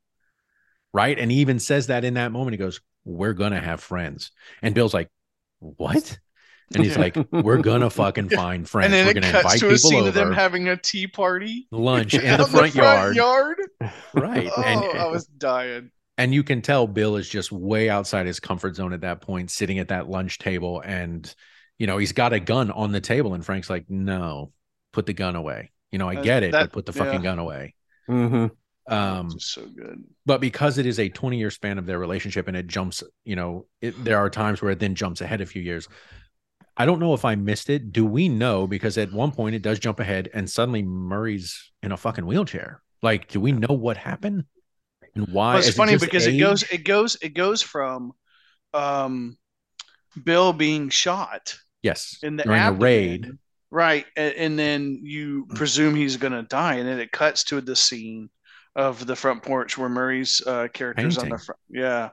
right? 0.92 1.18
And 1.18 1.32
he 1.32 1.38
even 1.38 1.60
says 1.60 1.88
that 1.88 2.04
in 2.04 2.16
that 2.16 2.32
moment. 2.32 2.54
He 2.56 2.58
goes, 2.58 2.82
"We're 3.06 3.34
gonna 3.34 3.62
have 3.62 3.80
friends," 3.80 4.32
and 4.64 4.74
Bill's 4.76 4.94
like, 4.96 5.10
"What?" 5.60 6.20
And 6.76 6.84
he's 6.84 6.96
Yeah. 6.96 7.02
like, 7.02 7.16
"We're 7.32 7.58
gonna 7.62 7.90
fucking 7.90 8.30
find 8.30 8.68
friends. 8.70 8.86
and 8.86 8.94
then 8.94 9.06
We're 9.06 9.12
it 9.12 9.14
gonna 9.22 9.32
cuts 9.32 9.44
invite 9.56 9.60
to 9.60 9.66
a 9.68 9.70
people 9.70 9.90
scene 9.90 10.00
over, 10.02 10.08
of 10.10 10.14
them 10.14 10.34
having 10.34 10.68
a 10.68 10.78
tea 10.78 11.08
party 11.08 11.68
lunch 11.72 12.14
in 12.16 12.26
out 12.26 12.38
the 12.38 12.46
front, 12.46 12.76
yard, 12.76 13.16
yard. 13.16 13.58
right?" 14.14 14.50
Oh, 14.56 14.62
and 14.62 15.00
I 15.00 15.08
was 15.08 15.26
dying. 15.26 15.92
and 16.18 16.34
you 16.34 16.44
can 16.44 16.62
tell 16.62 16.86
Bill 16.86 17.16
is 17.16 17.28
just 17.30 17.52
way 17.52 17.90
outside 17.90 18.26
his 18.28 18.40
comfort 18.40 18.76
zone 18.76 18.94
at 18.94 19.02
that 19.02 19.22
point, 19.22 19.50
sitting 19.52 19.80
at 19.80 19.88
that 19.88 20.10
lunch 20.10 20.38
table, 20.38 20.82
and 20.86 21.34
you 21.78 21.88
know 21.88 21.98
he's 21.98 22.12
got 22.12 22.34
a 22.34 22.40
gun 22.40 22.70
on 22.72 22.92
the 22.92 23.02
table, 23.02 23.34
and 23.34 23.44
Frank's 23.46 23.70
like, 23.70 23.86
"No, 23.90 24.52
put 24.94 25.06
the 25.06 25.14
gun 25.14 25.36
away." 25.36 25.72
You 25.92 25.98
know, 25.98 26.08
I 26.10 26.18
Uh, 26.18 26.22
get 26.22 26.44
it, 26.44 26.52
that- 26.52 26.66
but 26.66 26.72
put 26.74 26.86
the 26.86 26.94
fucking 26.94 27.22
yeah. 27.22 27.30
gun 27.32 27.40
away. 27.40 27.74
Mhm. 28.08 28.52
Um, 28.92 29.40
so 29.40 29.66
good. 29.66 30.04
but 30.26 30.42
because 30.42 30.78
it 30.78 30.86
is 30.86 31.00
a 31.00 31.10
20 31.10 31.38
year 31.38 31.52
span 31.52 31.78
of 31.78 31.86
their 31.86 32.00
relationship 32.00 32.48
and 32.48 32.58
it 32.58 32.68
jumps, 32.68 33.04
you 33.24 33.36
know, 33.36 33.66
it, 33.82 34.04
there 34.04 34.18
are 34.18 34.30
times 34.30 34.62
where 34.62 34.72
it 34.72 34.80
then 34.80 34.96
jumps 34.96 35.22
ahead 35.22 35.42
a 35.42 35.46
few 35.46 35.62
years. 35.62 35.88
I 36.76 36.86
don't 36.86 37.00
know 37.00 37.14
if 37.14 37.26
I 37.26 37.36
missed 37.36 37.70
it. 37.70 37.92
Do 37.92 38.06
we 38.06 38.30
know? 38.30 38.66
Because 38.66 38.98
at 38.98 39.12
one 39.12 39.32
point 39.32 39.56
it 39.56 39.62
does 39.62 39.80
jump 39.80 40.00
ahead 40.00 40.30
and 40.34 40.50
suddenly 40.50 40.82
Murray's 40.82 41.72
in 41.84 41.92
a 41.92 41.98
fucking 41.98 42.26
wheelchair. 42.26 42.82
Like, 43.02 43.28
do 43.28 43.40
we 43.40 43.52
know 43.52 43.74
what 43.74 43.98
happened 43.98 44.46
and 45.16 45.28
why? 45.28 45.56
Well, 45.56 45.64
it's 45.64 45.76
funny 45.76 45.94
just 45.94 46.06
because 46.06 46.26
it 46.26 46.38
goes, 46.38 46.64
it 46.64 46.84
goes, 46.84 47.18
it 47.22 47.34
goes 47.34 47.62
from, 47.62 48.14
um, 48.74 49.38
Bill 50.24 50.54
being 50.54 50.90
shot 50.90 51.56
yes 51.82 52.18
in 52.24 52.36
the 52.36 52.44
during 52.44 52.60
abdomen, 52.60 52.82
raid. 52.82 53.32
right? 53.72 54.06
And, 54.16 54.34
and 54.36 54.60
then 54.60 55.00
you 55.04 55.48
presume 55.56 55.96
he's 55.96 56.18
gonna 56.18 56.44
die, 56.44 56.76
and 56.76 56.88
then 56.88 57.00
it 57.00 57.12
cuts 57.12 57.44
to 57.46 57.62
the 57.62 57.76
scene 57.76 58.30
of 58.80 59.06
the 59.06 59.16
front 59.16 59.44
porch 59.44 59.78
where 59.78 59.90
Murray's 59.90 60.42
uh, 60.46 60.68
character's 60.74 61.18
on 61.18 61.30
the 61.30 61.38
front, 61.38 61.60
yeah, 61.70 62.10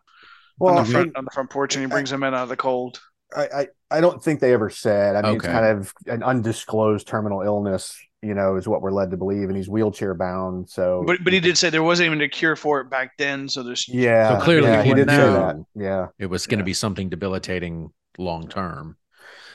Well, 0.58 0.70
on 0.70 0.76
the 0.76 0.82
I, 0.82 0.92
front 0.92 1.16
on 1.16 1.24
the 1.24 1.30
front 1.30 1.50
porch, 1.50 1.74
and 1.76 1.84
he 1.84 1.90
brings 1.90 2.10
him 2.12 2.22
in 2.22 2.34
out 2.34 2.44
of 2.44 2.48
the 2.48 2.56
cold. 2.56 3.00
I, 3.36 3.42
I, 3.42 3.66
I 3.90 4.00
don't 4.00 4.22
think 4.22 4.40
they 4.40 4.52
ever 4.52 4.70
said. 4.70 5.16
I 5.16 5.22
mean, 5.22 5.36
it's 5.36 5.46
kind 5.46 5.78
of 5.78 5.92
an 6.06 6.22
undisclosed 6.22 7.06
terminal 7.06 7.42
illness. 7.42 7.96
You 8.22 8.34
know, 8.34 8.56
is 8.56 8.66
what 8.66 8.82
we're 8.82 8.90
led 8.92 9.10
to 9.12 9.16
believe, 9.16 9.48
and 9.48 9.56
he's 9.56 9.68
wheelchair 9.68 10.14
bound. 10.14 10.68
So, 10.68 11.04
But 11.06 11.22
but 11.22 11.32
he 11.32 11.40
did 11.40 11.58
say 11.58 11.70
there 11.70 11.82
wasn't 11.82 12.06
even 12.06 12.20
a 12.22 12.28
cure 12.28 12.56
for 12.56 12.80
it 12.80 12.90
back 12.90 13.16
then, 13.18 13.48
so 13.48 13.62
there's 13.62 13.86
yeah, 13.88 14.36
So 14.36 14.42
clearly 14.44 14.68
yeah, 14.68 14.82
he 14.82 14.88
he 14.88 14.94
did 14.94 15.10
say 15.10 15.16
knew. 15.16 15.32
that. 15.32 15.56
Yeah, 15.74 16.08
It 16.18 16.26
was 16.26 16.46
going 16.46 16.58
to 16.58 16.62
Yeah. 16.62 16.66
be 16.66 16.74
something 16.74 17.08
debilitating 17.08 17.92
long 18.18 18.48
term. 18.48 18.96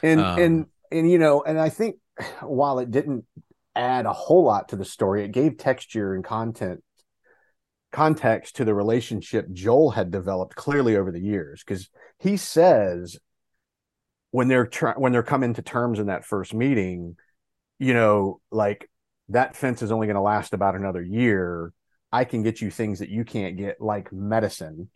and 0.03 0.19
Um, 0.21 0.39
and 0.39 0.65
and 0.91 1.11
you 1.11 1.17
know, 1.17 1.43
and 1.43 1.59
I 1.59 1.69
think 1.69 1.97
while 2.41 2.79
it 2.79 2.91
didn't 2.91 3.25
add 3.75 4.05
a 4.05 4.13
whole 4.13 4.43
lot 4.43 4.69
to 4.69 4.75
the 4.75 4.85
story, 4.85 5.23
it 5.23 5.31
gave 5.31 5.57
texture 5.57 6.13
and 6.13 6.23
content 6.23 6.83
context 7.91 8.55
to 8.57 8.65
the 8.65 8.73
relationship 8.73 9.51
Joel 9.51 9.91
had 9.91 10.11
developed 10.11 10.55
clearly 10.55 10.95
over 10.95 11.11
the 11.11 11.19
years 11.19 11.63
because 11.65 11.89
he 12.19 12.37
says 12.37 13.19
when 14.31 14.47
they're 14.47 14.65
try- 14.65 14.93
when 14.93 15.11
they're 15.11 15.23
coming 15.23 15.53
to 15.55 15.61
terms 15.61 15.99
in 15.99 16.07
that 16.07 16.25
first 16.25 16.53
meeting, 16.53 17.17
you 17.79 17.93
know, 17.93 18.39
like 18.51 18.89
that 19.29 19.55
fence 19.55 19.81
is 19.81 19.91
only 19.91 20.07
going 20.07 20.15
to 20.15 20.21
last 20.21 20.53
about 20.53 20.75
another 20.75 21.01
year. 21.01 21.73
I 22.11 22.25
can 22.25 22.43
get 22.43 22.61
you 22.61 22.69
things 22.71 22.99
that 22.99 23.09
you 23.09 23.23
can't 23.23 23.57
get, 23.57 23.79
like 23.79 24.11
medicine. 24.11 24.89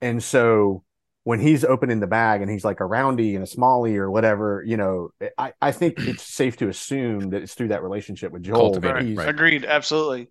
And 0.00 0.22
so 0.22 0.84
when 1.24 1.40
he's 1.40 1.64
opening 1.64 2.00
the 2.00 2.06
bag 2.06 2.40
and 2.42 2.50
he's 2.50 2.64
like 2.64 2.80
a 2.80 2.84
roundy 2.84 3.34
and 3.34 3.44
a 3.44 3.46
smallie 3.46 3.96
or 3.96 4.10
whatever, 4.10 4.62
you 4.66 4.76
know, 4.76 5.10
I, 5.38 5.52
I 5.60 5.72
think 5.72 5.98
it's 5.98 6.22
safe 6.22 6.56
to 6.58 6.68
assume 6.68 7.30
that 7.30 7.42
it's 7.42 7.54
through 7.54 7.68
that 7.68 7.82
relationship 7.82 8.32
with 8.32 8.42
Joel. 8.42 8.78
that 8.80 9.02
he's- 9.02 9.16
right. 9.16 9.28
Agreed, 9.28 9.64
absolutely. 9.64 10.28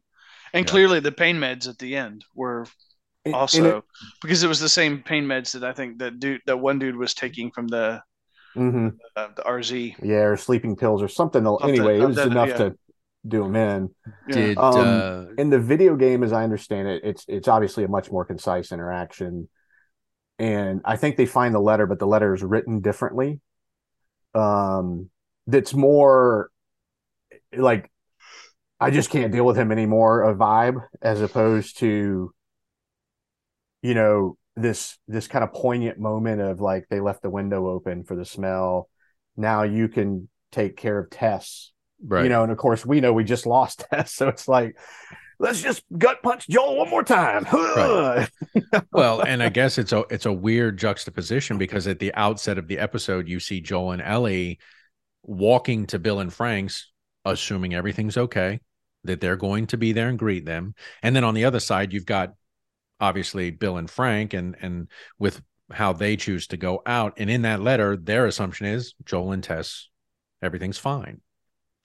And 0.53 0.65
Yeah. 0.65 0.71
clearly, 0.71 0.99
the 0.99 1.11
pain 1.11 1.37
meds 1.37 1.67
at 1.67 1.77
the 1.77 1.95
end 1.95 2.25
were 2.35 2.61
and- 3.25 3.33
and 3.33 3.35
also 3.35 3.77
it- 3.79 3.83
because 4.21 4.43
it 4.43 4.47
was 4.47 4.59
the 4.59 4.69
same 4.69 5.03
pain 5.03 5.25
meds 5.25 5.53
that 5.53 5.63
I 5.63 5.73
think 5.73 5.99
that 5.99 6.19
dude 6.19 6.41
that 6.45 6.57
one 6.57 6.79
dude 6.79 6.95
was 6.95 7.13
taking 7.13 7.51
from 7.51 7.67
the 7.67 8.01
Mhm. 8.55 8.97
uh, 9.15 9.27
the 9.35 9.43
RZ. 9.43 9.95
yeah, 10.01 10.23
or 10.23 10.37
sleeping 10.37 10.75
pills 10.75 11.03
or 11.03 11.07
something. 11.07 11.43
Something 11.43 11.69
anyway, 11.69 11.99
it 11.99 12.05
was 12.05 12.15
that, 12.15 12.27
enough 12.27 12.49
yeah. 12.49 12.57
to 12.57 12.77
do 13.27 13.43
him 13.45 13.55
in. 13.55 13.95
Did 14.29 14.57
Um, 14.57 14.75
uh, 14.75 15.25
in 15.37 15.49
the 15.49 15.59
video 15.59 15.95
game, 15.95 16.23
as 16.23 16.31
I 16.33 16.43
understand 16.43 16.87
it, 16.87 17.03
it's 17.03 17.25
it's 17.27 17.47
obviously 17.47 17.83
a 17.83 17.87
much 17.87 18.09
more 18.11 18.25
concise 18.25 18.71
interaction, 18.71 19.49
and 20.39 20.81
I 20.85 20.95
think 20.95 21.17
they 21.17 21.25
find 21.25 21.53
the 21.53 21.59
letter, 21.59 21.85
but 21.85 21.99
the 21.99 22.07
letter 22.07 22.33
is 22.33 22.41
written 22.41 22.79
differently. 22.79 23.41
Um, 24.33 25.09
that's 25.47 25.73
more 25.73 26.49
like 27.55 27.91
I 28.79 28.91
just 28.91 29.09
can't 29.09 29.31
deal 29.31 29.45
with 29.45 29.57
him 29.57 29.71
anymore. 29.71 30.23
A 30.23 30.35
vibe 30.35 30.85
as 31.01 31.21
opposed 31.21 31.79
to, 31.79 32.33
you 33.81 33.93
know, 33.93 34.37
this 34.55 34.97
this 35.07 35.27
kind 35.27 35.43
of 35.43 35.53
poignant 35.53 35.99
moment 35.99 36.41
of 36.41 36.59
like 36.59 36.87
they 36.89 36.99
left 36.99 37.21
the 37.21 37.29
window 37.29 37.67
open 37.67 38.03
for 38.03 38.15
the 38.15 38.25
smell. 38.25 38.89
Now 39.35 39.63
you 39.63 39.87
can 39.87 40.29
take 40.51 40.77
care 40.77 40.97
of 40.97 41.09
Tess 41.09 41.71
right? 42.05 42.23
you 42.23 42.29
know, 42.29 42.43
and 42.43 42.51
of 42.51 42.57
course 42.57 42.85
we 42.85 43.01
know 43.01 43.13
we 43.13 43.23
just 43.23 43.45
lost 43.45 43.85
Tess, 43.91 44.13
so 44.13 44.27
it's 44.27 44.47
like, 44.47 44.77
let's 45.39 45.61
just 45.61 45.83
gut 45.97 46.21
punch 46.21 46.47
Joel 46.47 46.77
one 46.77 46.89
more 46.89 47.03
time. 47.03 47.45
Right. 47.75 48.29
well, 48.91 49.21
and 49.21 49.41
I 49.41 49.49
guess 49.49 49.77
it's 49.77 49.91
a 49.91 50.03
it's 50.09 50.25
a 50.25 50.33
weird 50.33 50.77
juxtaposition 50.77 51.57
because 51.57 51.87
at 51.87 51.99
the 51.99 52.13
outset 52.13 52.57
of 52.57 52.67
the 52.67 52.79
episode, 52.79 53.27
you 53.27 53.39
see 53.39 53.61
Joel 53.61 53.91
and 53.91 54.01
Ellie 54.01 54.59
walking 55.23 55.87
to 55.87 55.99
Bill 55.99 56.19
and 56.19 56.33
Frank's, 56.33 56.91
assuming 57.25 57.73
everything's 57.73 58.17
okay, 58.17 58.59
that 59.03 59.21
they're 59.21 59.35
going 59.37 59.67
to 59.67 59.77
be 59.77 59.91
there 59.91 60.09
and 60.09 60.19
greet 60.19 60.45
them, 60.45 60.75
and 61.03 61.15
then 61.15 61.23
on 61.23 61.33
the 61.33 61.45
other 61.45 61.59
side, 61.59 61.93
you've 61.93 62.05
got 62.05 62.33
obviously 62.99 63.51
Bill 63.51 63.77
and 63.77 63.89
Frank, 63.89 64.33
and 64.33 64.55
and 64.61 64.87
with 65.17 65.41
how 65.71 65.93
they 65.93 66.15
choose 66.17 66.47
to 66.47 66.57
go 66.57 66.81
out, 66.85 67.13
and 67.17 67.29
in 67.29 67.43
that 67.43 67.61
letter, 67.61 67.95
their 67.95 68.25
assumption 68.25 68.65
is 68.65 68.93
Joel 69.05 69.31
and 69.31 69.43
Tess, 69.43 69.87
everything's 70.41 70.77
fine. 70.79 71.21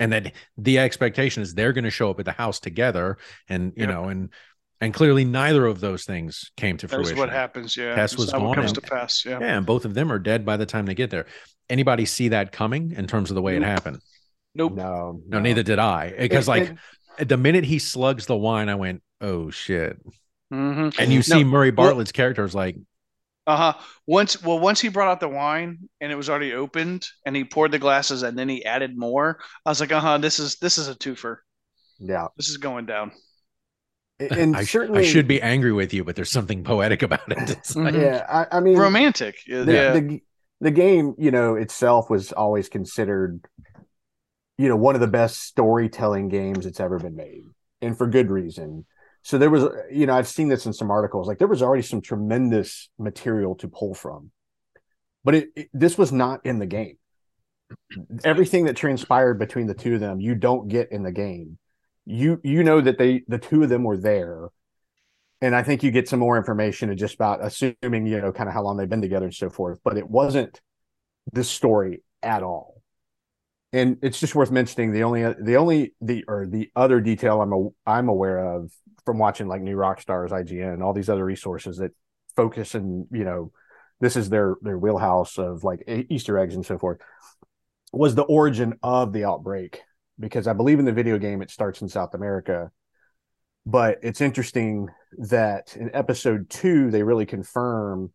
And 0.00 0.12
that 0.12 0.32
the 0.58 0.78
expectation 0.80 1.42
is 1.42 1.54
they're 1.54 1.72
going 1.72 1.84
to 1.84 1.90
show 1.90 2.10
up 2.10 2.18
at 2.18 2.24
the 2.24 2.32
house 2.32 2.58
together, 2.60 3.16
and 3.48 3.72
you 3.76 3.84
Yep. 3.86 3.88
know, 3.88 4.04
and 4.08 4.30
and 4.80 4.92
clearly 4.92 5.24
neither 5.24 5.64
of 5.66 5.80
those 5.80 6.04
things 6.04 6.50
came 6.56 6.76
to 6.78 6.86
That's 6.86 6.94
fruition. 6.94 7.16
what 7.18 7.30
happens. 7.30 7.76
Yeah, 7.76 7.94
Tess 7.94 8.10
That's 8.10 8.16
was 8.18 8.32
how 8.32 8.40
gone 8.40 8.52
it 8.52 8.56
comes 8.56 8.70
and- 8.72 8.82
to 8.82 8.90
pass. 8.90 9.24
Yeah. 9.24 9.38
Yeah, 9.40 9.56
and 9.58 9.64
both 9.64 9.84
of 9.84 9.94
them 9.94 10.10
are 10.10 10.18
dead 10.18 10.44
by 10.44 10.56
the 10.56 10.66
time 10.66 10.84
they 10.86 10.94
get 10.96 11.10
there. 11.10 11.26
Anybody 11.70 12.04
see 12.06 12.28
that 12.28 12.50
coming 12.52 12.90
in 12.90 13.06
terms 13.06 13.30
of 13.30 13.36
the 13.36 13.40
way 13.40 13.56
it 13.56 13.62
happened? 13.62 14.00
Nope. 14.54 14.74
no, 14.74 15.20
No, 15.26 15.38
neither 15.40 15.62
did 15.62 15.78
I. 15.78 16.12
Because 16.18 16.48
like 16.48 16.62
it- 16.64 16.70
at 16.72 16.78
the 17.18 17.36
minute 17.36 17.64
he 17.64 17.78
slugs 17.78 18.26
the 18.26 18.36
wine, 18.36 18.68
I 18.68 18.74
went, 18.74 19.02
"Oh 19.20 19.50
shit!" 19.50 19.98
hmm 20.50 20.90
And 20.98 21.10
you 21.12 21.18
No, 21.18 21.22
see 21.22 21.44
Murray 21.44 21.70
well- 21.70 21.88
Bartlett's 21.88 22.12
character 22.12 22.44
is 22.44 22.54
like, 22.54 22.76
Uh 23.46 23.56
huh. 23.56 23.74
Once, 24.06 24.42
well, 24.42 24.58
once 24.58 24.80
he 24.80 24.88
brought 24.88 25.08
out 25.08 25.20
the 25.20 25.28
wine 25.28 25.88
and 26.00 26.10
it 26.12 26.16
was 26.16 26.28
already 26.30 26.52
opened, 26.54 27.06
and 27.26 27.34
he 27.36 27.44
poured 27.44 27.72
the 27.72 27.78
glasses, 27.78 28.22
and 28.22 28.38
then 28.38 28.48
he 28.48 28.64
added 28.64 28.96
more. 28.96 29.38
I 29.66 29.70
was 29.70 29.80
like, 29.80 29.92
uh 29.92 30.00
huh. 30.00 30.18
This 30.18 30.38
is 30.38 30.56
this 30.56 30.78
is 30.78 30.88
a 30.88 30.94
twofer. 30.94 31.38
yeah, 32.00 32.28
This 32.36 32.48
is 32.48 32.56
going 32.58 32.86
down. 32.86 33.12
and 34.20 34.56
I, 34.56 34.64
certainly 34.64 35.00
I 35.00 35.04
should 35.04 35.26
be 35.26 35.42
angry 35.42 35.72
with 35.72 35.92
you, 35.92 36.04
but 36.04 36.14
there's 36.16 36.30
something 36.30 36.62
poetic 36.64 37.02
about 37.02 37.30
it. 37.32 37.50
It's 37.58 37.74
like. 37.76 37.94
Yeah, 37.94 38.24
I, 38.28 38.58
I 38.58 38.60
mean, 38.60 38.76
Romantic. 38.78 39.36
Yeah. 39.46 39.62
the, 39.62 39.72
yeah. 39.72 39.92
the 39.92 40.22
the 40.60 40.70
game, 40.70 41.14
you 41.18 41.30
know, 41.30 41.56
itself 41.56 42.08
was 42.08 42.32
always 42.32 42.68
considered, 42.68 43.44
you 44.58 44.68
know, 44.68 44.76
one 44.76 44.94
of 44.94 45.00
the 45.00 45.06
best 45.06 45.42
storytelling 45.42 46.28
games 46.28 46.64
that's 46.64 46.80
ever 46.80 46.98
been 46.98 47.16
made, 47.16 47.44
and 47.82 47.96
for 47.96 48.06
good 48.06 48.30
reason. 48.30 48.86
So 49.22 49.38
there 49.38 49.50
was, 49.50 49.64
you 49.90 50.06
know, 50.06 50.14
I've 50.14 50.28
seen 50.28 50.48
this 50.48 50.66
in 50.66 50.72
some 50.72 50.90
articles. 50.90 51.26
Like 51.26 51.38
there 51.38 51.48
was 51.48 51.62
already 51.62 51.82
some 51.82 52.02
tremendous 52.02 52.90
material 52.98 53.54
to 53.56 53.68
pull 53.68 53.94
from, 53.94 54.30
but 55.24 55.34
it, 55.34 55.48
it 55.56 55.68
this 55.72 55.98
was 55.98 56.12
not 56.12 56.44
in 56.44 56.58
the 56.58 56.66
game. 56.66 56.98
Everything 58.22 58.66
that 58.66 58.76
transpired 58.76 59.38
between 59.38 59.66
the 59.66 59.74
two 59.74 59.94
of 59.94 60.00
them, 60.00 60.20
you 60.20 60.34
don't 60.34 60.68
get 60.68 60.92
in 60.92 61.02
the 61.02 61.12
game. 61.12 61.58
You 62.04 62.40
you 62.44 62.62
know 62.62 62.80
that 62.80 62.98
they 62.98 63.22
the 63.26 63.38
two 63.38 63.62
of 63.62 63.70
them 63.70 63.82
were 63.82 63.96
there, 63.96 64.48
and 65.40 65.56
I 65.56 65.62
think 65.62 65.82
you 65.82 65.90
get 65.90 66.08
some 66.08 66.20
more 66.20 66.36
information 66.36 66.96
just 66.96 67.14
about 67.14 67.42
assuming 67.42 68.06
you 68.06 68.20
know 68.20 68.30
kind 68.30 68.48
of 68.48 68.54
how 68.54 68.62
long 68.62 68.76
they've 68.76 68.88
been 68.88 69.02
together 69.02 69.26
and 69.26 69.34
so 69.34 69.48
forth. 69.48 69.80
But 69.82 69.96
it 69.96 70.08
wasn't 70.08 70.60
this 71.32 71.48
story 71.50 72.02
at 72.22 72.42
all. 72.42 72.73
And 73.74 73.98
it's 74.02 74.20
just 74.20 74.36
worth 74.36 74.52
mentioning 74.52 74.92
the 74.92 75.02
only 75.02 75.24
the 75.40 75.56
only 75.56 75.94
the 76.00 76.24
or 76.28 76.46
the 76.46 76.70
other 76.76 77.00
detail 77.00 77.42
I'm 77.42 77.52
a, 77.52 77.68
I'm 77.84 78.08
aware 78.08 78.38
of 78.38 78.70
from 79.04 79.18
watching 79.18 79.48
like 79.48 79.62
New 79.62 79.76
Rockstars, 79.76 80.30
IGN, 80.30 80.80
all 80.80 80.92
these 80.92 81.08
other 81.08 81.24
resources 81.24 81.78
that 81.78 81.90
focus 82.36 82.76
and 82.76 83.06
you 83.10 83.24
know 83.24 83.50
this 84.00 84.14
is 84.14 84.28
their 84.30 84.54
their 84.62 84.78
wheelhouse 84.78 85.38
of 85.38 85.64
like 85.64 85.82
Easter 86.08 86.38
eggs 86.38 86.54
and 86.54 86.64
so 86.64 86.78
forth 86.78 86.98
was 87.92 88.14
the 88.14 88.22
origin 88.22 88.74
of 88.82 89.12
the 89.12 89.24
outbreak 89.24 89.82
because 90.20 90.46
I 90.46 90.52
believe 90.52 90.78
in 90.78 90.84
the 90.84 90.92
video 90.92 91.18
game 91.18 91.42
it 91.42 91.50
starts 91.50 91.82
in 91.82 91.88
South 91.88 92.14
America. 92.14 92.70
But 93.66 93.98
it's 94.02 94.20
interesting 94.20 94.88
that 95.18 95.76
in 95.76 95.90
episode 95.94 96.48
two, 96.48 96.92
they 96.92 97.02
really 97.02 97.26
confirm 97.26 98.12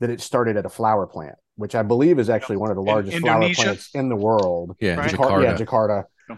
that 0.00 0.10
it 0.10 0.20
started 0.20 0.56
at 0.56 0.66
a 0.66 0.70
flour 0.70 1.06
plant, 1.06 1.36
which 1.56 1.74
I 1.74 1.82
believe 1.82 2.18
is 2.18 2.28
actually 2.30 2.56
one 2.56 2.70
of 2.70 2.76
the 2.76 2.82
In 2.82 2.88
largest 2.88 3.18
flour 3.18 3.48
plants 3.50 3.90
in 3.94 4.08
the 4.08 4.16
world. 4.16 4.76
yeah, 4.80 4.96
Right. 4.96 5.12
Jakarta. 5.12 5.42
yeah, 5.42 5.54
Jakarta. 5.56 6.04
Yeah. 6.28 6.36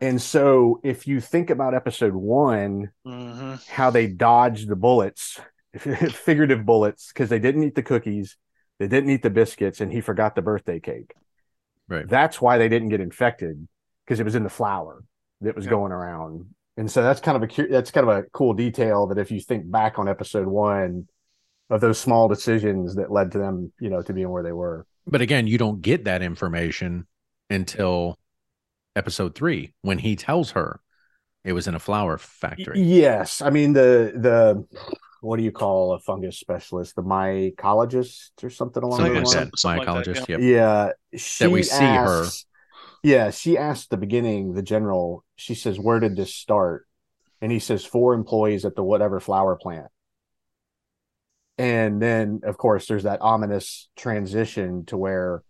And 0.00 0.20
so 0.20 0.80
if 0.82 1.06
you 1.06 1.20
think 1.20 1.50
about 1.50 1.74
episode 1.74 2.14
one, 2.14 2.90
hmm 3.04 3.54
how 3.68 3.90
they 3.90 4.06
dodged 4.06 4.68
the 4.68 4.76
bullets, 4.76 5.40
figurative 5.78 6.66
bullets, 6.66 7.08
because 7.08 7.28
they 7.28 7.38
didn't 7.38 7.62
eat 7.64 7.74
the 7.74 7.82
cookies, 7.82 8.36
they 8.78 8.88
didn't 8.88 9.10
eat 9.10 9.22
the 9.22 9.30
biscuits, 9.30 9.80
and 9.80 9.92
he 9.92 10.00
forgot 10.00 10.34
the 10.34 10.42
birthday 10.42 10.80
cake. 10.80 11.14
Right. 11.88 12.08
That's 12.08 12.40
why 12.40 12.58
they 12.58 12.68
didn't 12.68 12.88
get 12.88 13.00
infected 13.00 13.66
because 14.04 14.20
it 14.20 14.24
was 14.24 14.34
in 14.34 14.42
the 14.44 14.50
flour 14.50 15.04
that 15.40 15.56
was 15.56 15.64
Yeah. 15.64 15.70
going 15.70 15.92
around. 15.92 16.54
And 16.76 16.90
so 16.90 17.02
that's 17.02 17.20
kind 17.20 17.36
of 17.42 17.48
a 17.48 17.66
that's 17.68 17.90
kind 17.90 18.08
of 18.08 18.16
a 18.16 18.22
cool 18.32 18.54
detail 18.54 19.06
that 19.08 19.18
if 19.18 19.30
you 19.30 19.40
think 19.40 19.70
back 19.70 19.98
on 19.98 20.08
episode 20.08 20.46
one 20.46 21.06
of 21.72 21.80
those 21.80 21.98
small 21.98 22.28
decisions 22.28 22.96
that 22.96 23.10
led 23.10 23.32
to 23.32 23.38
them, 23.38 23.72
you 23.80 23.88
know, 23.88 24.02
to 24.02 24.12
being 24.12 24.28
where 24.28 24.42
they 24.42 24.52
were. 24.52 24.86
But 25.06 25.22
again, 25.22 25.46
you 25.46 25.56
don't 25.56 25.80
get 25.80 26.04
that 26.04 26.22
information 26.22 27.06
until 27.48 28.18
episode 28.94 29.34
three 29.34 29.72
when 29.80 29.98
he 29.98 30.14
tells 30.14 30.50
her 30.50 30.80
it 31.44 31.54
was 31.54 31.66
in 31.66 31.74
a 31.74 31.78
flour 31.78 32.18
factory. 32.18 32.80
Yes, 32.80 33.40
I 33.40 33.50
mean 33.50 33.72
the 33.72 34.12
the 34.14 34.64
what 35.22 35.38
do 35.38 35.42
you 35.44 35.52
call 35.52 35.94
a 35.94 35.98
fungus 35.98 36.38
specialist? 36.38 36.94
The 36.94 37.02
mycologist 37.02 38.30
or 38.42 38.50
something 38.50 38.82
along 38.82 38.98
Something 38.98 39.14
those 39.14 39.34
like 39.34 39.36
lines. 39.36 39.50
that. 39.50 39.58
Something 39.58 39.86
like 39.86 40.04
that, 40.04 40.14
Mycologist. 40.14 40.42
Yeah, 40.42 40.92
she 41.16 41.46
we 41.46 41.62
see 41.62 41.84
her. 41.84 42.26
Yeah, 43.02 43.30
she 43.30 43.56
asked 43.56 43.90
the 43.90 43.96
beginning, 43.96 44.52
the 44.52 44.62
general. 44.62 45.24
She 45.36 45.54
says, 45.54 45.80
"Where 45.80 46.00
did 46.00 46.16
this 46.16 46.34
start?" 46.34 46.86
And 47.40 47.50
he 47.50 47.58
says, 47.58 47.84
four 47.84 48.14
employees 48.14 48.64
at 48.64 48.76
the 48.76 48.84
whatever 48.84 49.18
flour 49.18 49.56
plant." 49.56 49.88
And 51.62 52.02
then, 52.02 52.40
of 52.42 52.58
course, 52.58 52.86
there's 52.88 53.04
that 53.04 53.22
ominous 53.22 53.88
transition 53.96 54.84
to 54.86 54.96
where 54.96 55.44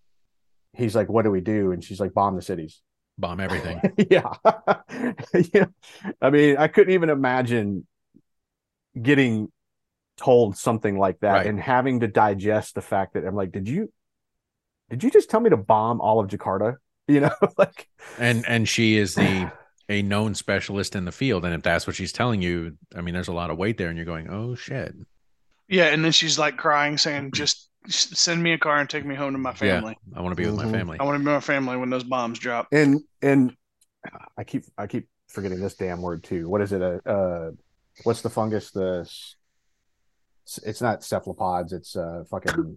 he's 0.75 0.95
like, 0.95 1.09
"What 1.09 1.23
do 1.23 1.31
we 1.31 1.41
do?" 1.41 1.73
And 1.73 1.83
she's 1.83 2.01
like, 2.01 2.13
"Bomb 2.13 2.37
the 2.37 2.43
cities." 2.43 2.83
Bomb 3.17 3.41
everything. 3.41 3.81
yeah. 4.11 4.33
yeah. 5.55 5.67
I 6.21 6.29
mean, 6.29 6.59
I 6.59 6.69
couldn't 6.69 6.93
even 6.93 7.09
imagine 7.09 7.87
getting 9.01 9.51
told 10.19 10.57
something 10.59 10.99
like 10.99 11.21
that 11.21 11.33
Right. 11.33 11.47
and 11.47 11.59
having 11.59 12.01
to 12.01 12.09
digest 12.09 12.75
the 12.75 12.83
fact 12.83 13.15
that 13.15 13.25
I'm 13.25 13.35
like, 13.35 13.53
did 13.53 13.67
you 13.67 13.91
did 14.91 15.03
you 15.03 15.11
just 15.11 15.31
tell 15.31 15.41
me 15.41 15.49
to 15.49 15.57
bomb 15.57 16.01
all 16.01 16.21
of 16.21 16.29
Jakarta? 16.29 16.77
You 17.09 17.21
know, 17.21 17.33
like 17.59 17.89
and 18.19 18.45
and 18.47 18.69
she 18.69 18.97
is 18.97 19.15
the 19.17 19.51
a 19.89 20.03
known 20.03 20.35
specialist 20.35 20.95
in 20.95 21.05
the 21.05 21.13
field 21.13 21.45
and 21.45 21.53
if 21.53 21.63
that's 21.63 21.85
what 21.87 21.97
she's 21.97 22.13
telling 22.13 22.41
you 22.41 22.79
i 22.97 23.01
mean 23.01 23.13
there's 23.13 23.29
a 23.29 23.33
lot 23.33 23.51
of 23.51 23.59
weight 23.59 23.77
there 23.77 23.89
and 23.89 23.99
you're 23.99 24.07
going 24.07 24.31
oh 24.31 24.55
shit 24.55 24.95
Yeah, 25.73 25.87
and 25.87 26.05
then 26.05 26.13
she's 26.13 26.39
like 26.39 26.59
crying, 26.59 26.99
saying, 26.99 27.33
"Just 27.33 27.71
send 27.89 28.43
me 28.43 28.53
a 28.53 28.59
car 28.59 28.79
and 28.79 28.91
take 28.91 29.07
me 29.07 29.15
home 29.15 29.33
to 29.33 29.39
my 29.39 29.55
family. 29.55 29.97
i 30.15 30.21
want 30.21 30.33
to 30.33 30.37
be 30.37 30.45
with 30.45 30.55
Mhm. 30.61 30.65
my 30.65 30.71
family 30.71 30.99
I 31.01 31.05
want 31.05 31.15
to 31.17 31.19
be 31.19 31.25
with 31.25 31.35
my 31.35 31.41
family 31.41 31.77
when 31.79 31.89
those 31.89 32.05
bombs 32.05 32.39
drop." 32.39 32.69
and 32.73 33.01
and 33.23 33.57
I 34.37 34.45
keep 34.45 34.65
I 34.77 34.87
keep 34.87 35.09
forgetting 35.29 35.61
this 35.61 35.75
damn 35.75 36.03
word 36.03 36.25
too. 36.25 36.47
What 36.47 36.61
is 36.61 36.73
it? 36.73 36.83
Uh, 36.83 36.99
uh 37.07 37.51
what's 38.05 38.21
the 38.21 38.29
fungus? 38.29 38.71
The 38.71 39.09
it's 40.63 40.83
not 40.83 41.03
cephalopods. 41.03 41.73
It's 41.73 41.97
uh 41.97 42.25
fucking 42.29 42.77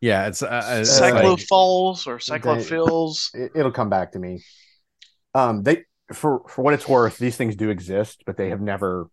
yeah 0.00 0.28
it's 0.28 0.42
uh, 0.42 0.46
uh, 0.46 0.80
Cyclophiles 0.82 2.06
or 2.06 2.16
cyclophils. 2.18 3.34
it, 3.34 3.52
it'll 3.54 3.70
come 3.70 3.90
back 3.90 4.12
to 4.12 4.18
me. 4.18 4.42
Um, 5.34 5.62
they 5.62 5.84
for 6.14 6.42
for 6.48 6.62
what 6.62 6.72
it's 6.72 6.88
worth, 6.88 7.18
these 7.18 7.36
things 7.36 7.54
do 7.54 7.68
exist, 7.68 8.22
but 8.24 8.38
they 8.38 8.48
have 8.48 8.62
never 8.62 9.10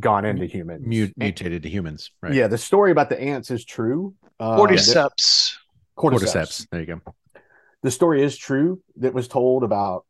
gone 0.00 0.24
into 0.24 0.46
humans. 0.46 0.86
Mu- 0.86 1.04
And- 1.04 1.12
mutated 1.16 1.62
to 1.64 1.68
humans, 1.68 2.10
right? 2.22 2.32
Yeah, 2.34 2.46
the 2.48 2.58
story 2.58 2.90
about 2.92 3.08
the 3.08 3.20
ants 3.20 3.50
is 3.50 3.64
true. 3.64 4.14
Um, 4.40 4.58
Cordyceps. 4.58 5.56
cordyceps. 5.96 6.20
Cordyceps. 6.20 6.66
There 6.70 6.80
you 6.80 6.86
go. 6.86 7.00
The 7.82 7.90
story 7.90 8.22
is 8.22 8.36
true 8.36 8.80
that 8.96 9.12
was 9.12 9.28
told 9.28 9.64
about 9.64 10.04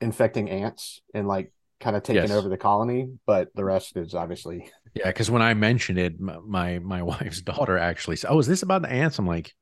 infecting 0.00 0.50
ants 0.50 1.00
and 1.14 1.26
like 1.26 1.52
kind 1.80 1.96
of 1.96 2.02
taking 2.02 2.22
Yes. 2.22 2.30
over 2.32 2.48
the 2.48 2.56
colony, 2.56 3.08
but 3.26 3.48
the 3.54 3.64
rest 3.64 3.96
is 3.96 4.14
obviously 4.14 4.70
Yeah, 4.94 5.06
because 5.06 5.30
when 5.30 5.42
I 5.42 5.54
mentioned 5.54 5.98
it, 5.98 6.18
my 6.20 6.78
my 6.80 7.02
wife's 7.12 7.40
daughter 7.42 7.78
actually 7.78 8.16
said, 8.16 8.30
"Oh, 8.30 8.38
is 8.38 8.46
this 8.46 8.62
about 8.62 8.82
the 8.82 8.90
ants?" 8.90 9.18
I'm 9.18 9.26
like, 9.26 9.54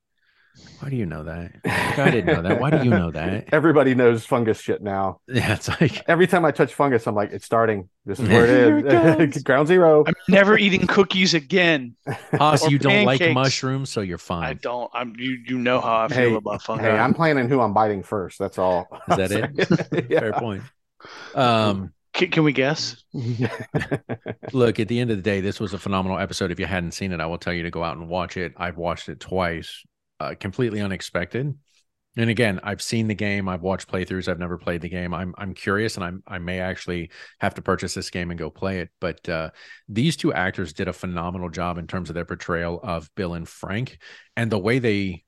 "Why 0.80 0.90
do 0.90 0.96
you 0.96 1.06
know 1.06 1.24
that? 1.24 1.52
I 1.64 2.10
didn't 2.10 2.26
know 2.34 2.42
that. 2.42 2.60
Why 2.60 2.70
do 2.70 2.84
you 2.84 2.90
know 2.90 3.10
that?" 3.10 3.46
everybody 3.52 3.94
knows 3.94 4.24
fungus 4.26 4.60
shit 4.60 4.82
now. 4.82 5.20
Yeah, 5.28 5.54
it's 5.54 5.68
like 5.80 6.02
Every 6.08 6.26
time 6.26 6.44
I 6.44 6.50
touch 6.50 6.74
fungus, 6.74 7.06
I'm 7.06 7.14
like, 7.14 7.32
it's 7.32 7.44
starting. 7.44 7.88
This 8.06 8.20
is 8.20 8.28
where 8.28 8.46
Here 8.46 8.78
it 8.78 8.86
it 8.86 9.36
is. 9.36 9.42
Ground 9.42 9.68
zero. 9.68 10.04
I'm 10.06 10.14
never 10.28 10.56
eating 10.58 10.86
cookies 10.86 11.34
again. 11.34 11.96
Haas, 12.32 12.68
you 12.70 12.78
don't 12.78 13.04
like 13.04 13.20
mushrooms, 13.32 13.90
so 13.90 14.00
you're 14.00 14.18
fine. 14.18 14.44
I 14.44 14.52
don't. 14.54 14.90
I'm. 14.94 15.14
You. 15.18 15.38
You 15.46 15.58
know 15.58 15.80
how 15.80 16.04
I 16.04 16.08
feel 16.08 16.16
Hey, 16.16 16.34
about 16.34 16.62
fungi. 16.62 16.82
Hey, 16.82 16.90
I'm 16.90 17.14
planning 17.14 17.48
who 17.48 17.60
I'm 17.60 17.72
biting 17.74 18.02
first. 18.02 18.38
That's 18.38 18.58
all. 18.58 18.86
Is 19.10 19.16
that 19.16 19.32
it? 19.32 20.06
Yeah. 20.10 20.20
Fair 20.20 20.32
point. 20.34 20.62
Um, 21.34 21.92
Can, 22.12 22.30
can 22.30 22.44
we 22.44 22.52
guess? 22.52 23.02
look, 24.52 24.78
at 24.80 24.88
the 24.88 25.00
end 25.00 25.10
of 25.10 25.16
the 25.16 25.22
day, 25.22 25.40
this 25.40 25.58
was 25.60 25.74
a 25.74 25.78
phenomenal 25.78 26.18
episode. 26.18 26.50
If 26.50 26.60
you 26.60 26.66
hadn't 26.66 26.92
seen 26.92 27.12
it, 27.12 27.20
I 27.20 27.26
will 27.26 27.38
tell 27.38 27.52
you 27.52 27.64
to 27.64 27.70
go 27.70 27.82
out 27.82 27.96
and 27.96 28.08
watch 28.08 28.36
it. 28.36 28.52
I've 28.56 28.76
watched 28.76 29.08
it 29.08 29.20
twice, 29.20 29.82
uh, 30.24 30.34
completely 30.34 30.80
unexpected. 30.80 31.54
And 32.16 32.30
again, 32.30 32.60
I've 32.62 32.80
seen 32.80 33.08
the 33.08 33.14
game. 33.14 33.48
I've 33.48 33.62
watched 33.62 33.90
playthroughs. 33.90 34.28
I've 34.28 34.38
never 34.38 34.56
played 34.56 34.82
the 34.82 34.88
game. 34.88 35.12
I'm 35.12 35.34
I'm 35.36 35.52
curious, 35.52 35.96
and 35.96 36.04
I'm 36.04 36.22
I 36.28 36.38
may 36.38 36.60
actually 36.60 37.10
have 37.40 37.54
to 37.54 37.62
purchase 37.62 37.94
this 37.94 38.10
game 38.10 38.30
and 38.30 38.38
go 38.38 38.50
play 38.50 38.78
it. 38.78 38.90
But 39.00 39.28
uh, 39.28 39.50
these 39.88 40.16
two 40.16 40.32
actors 40.32 40.72
did 40.72 40.86
a 40.86 40.92
phenomenal 40.92 41.48
job 41.48 41.76
in 41.76 41.88
terms 41.88 42.10
of 42.10 42.14
their 42.14 42.24
portrayal 42.24 42.78
of 42.82 43.10
Bill 43.16 43.34
and 43.34 43.48
Frank, 43.48 43.98
and 44.36 44.50
the 44.50 44.58
way 44.58 44.78
they. 44.78 45.24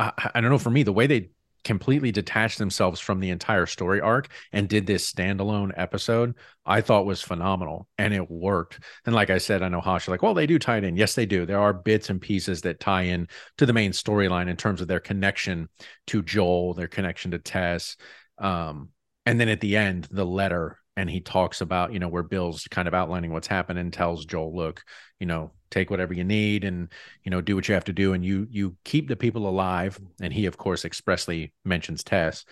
I, 0.00 0.30
I 0.34 0.40
don't 0.40 0.50
know. 0.50 0.58
For 0.58 0.70
me, 0.70 0.82
the 0.82 0.92
way 0.94 1.06
they 1.06 1.30
completely 1.64 2.12
detached 2.12 2.58
themselves 2.58 3.00
from 3.00 3.20
the 3.20 3.30
entire 3.30 3.66
story 3.66 4.00
arc 4.00 4.28
and 4.52 4.68
did 4.68 4.86
this 4.86 5.10
standalone 5.10 5.72
episode, 5.76 6.34
I 6.64 6.80
thought 6.80 7.06
was 7.06 7.22
phenomenal, 7.22 7.88
and 7.98 8.14
it 8.14 8.30
worked. 8.30 8.80
And 9.06 9.14
like 9.14 9.30
I 9.30 9.38
said, 9.38 9.62
I 9.62 9.68
know 9.68 9.80
Hash, 9.80 10.06
like, 10.06 10.22
well, 10.22 10.34
they 10.34 10.46
do 10.46 10.58
tie 10.58 10.76
it 10.76 10.84
in. 10.84 10.96
Yes, 10.96 11.14
they 11.14 11.26
do. 11.26 11.46
There 11.46 11.60
are 11.60 11.72
bits 11.72 12.10
and 12.10 12.20
pieces 12.20 12.60
that 12.62 12.80
tie 12.80 13.02
in 13.02 13.28
to 13.58 13.66
the 13.66 13.72
main 13.72 13.92
storyline 13.92 14.48
in 14.48 14.56
terms 14.56 14.80
of 14.80 14.88
their 14.88 15.00
connection 15.00 15.68
to 16.08 16.22
Joel, 16.22 16.74
their 16.74 16.88
connection 16.88 17.32
to 17.32 17.38
Tess. 17.38 17.96
Um, 18.38 18.90
and 19.26 19.40
then 19.40 19.48
at 19.48 19.60
the 19.60 19.76
end, 19.76 20.06
the 20.10 20.26
letter, 20.26 20.78
and 20.96 21.08
he 21.08 21.20
talks 21.20 21.60
about, 21.60 21.92
you 21.92 21.98
know, 21.98 22.08
where 22.08 22.22
Bill's 22.22 22.64
kind 22.70 22.86
of 22.86 22.94
outlining 22.94 23.32
what's 23.32 23.46
happened 23.46 23.78
and 23.78 23.92
tells 23.92 24.26
Joel, 24.26 24.54
look, 24.54 24.82
you 25.18 25.26
know, 25.26 25.52
take 25.74 25.90
whatever 25.90 26.14
you 26.14 26.24
need 26.24 26.64
and, 26.64 26.88
you 27.24 27.30
know, 27.30 27.40
do 27.40 27.54
what 27.56 27.68
you 27.68 27.74
have 27.74 27.84
to 27.84 27.92
do. 27.92 28.12
And 28.14 28.24
you 28.24 28.46
you 28.50 28.76
keep 28.84 29.08
the 29.08 29.16
people 29.16 29.48
alive. 29.48 29.98
And 30.20 30.32
he, 30.32 30.46
of 30.46 30.56
course, 30.56 30.84
expressly 30.84 31.52
mentions 31.64 32.04
Tess, 32.04 32.44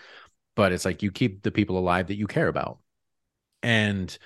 but 0.56 0.72
it's 0.72 0.84
like 0.84 1.02
you 1.02 1.10
keep 1.12 1.42
the 1.42 1.50
people 1.50 1.78
alive 1.78 2.08
that 2.08 2.16
you 2.16 2.26
care 2.26 2.48
about. 2.48 2.78
And 3.62 4.18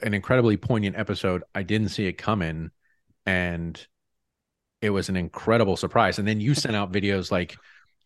an 0.00 0.14
incredibly 0.14 0.56
poignant 0.56 0.96
episode. 0.96 1.42
I 1.54 1.62
didn't 1.64 1.88
see 1.88 2.06
it 2.06 2.14
coming. 2.18 2.70
And 3.26 3.74
it 4.80 4.90
was 4.90 5.08
an 5.08 5.16
incredible 5.16 5.76
surprise. 5.76 6.18
And 6.18 6.28
then 6.28 6.40
you 6.40 6.54
sent 6.54 6.76
out 6.76 6.92
videos 6.92 7.32
like, 7.32 7.56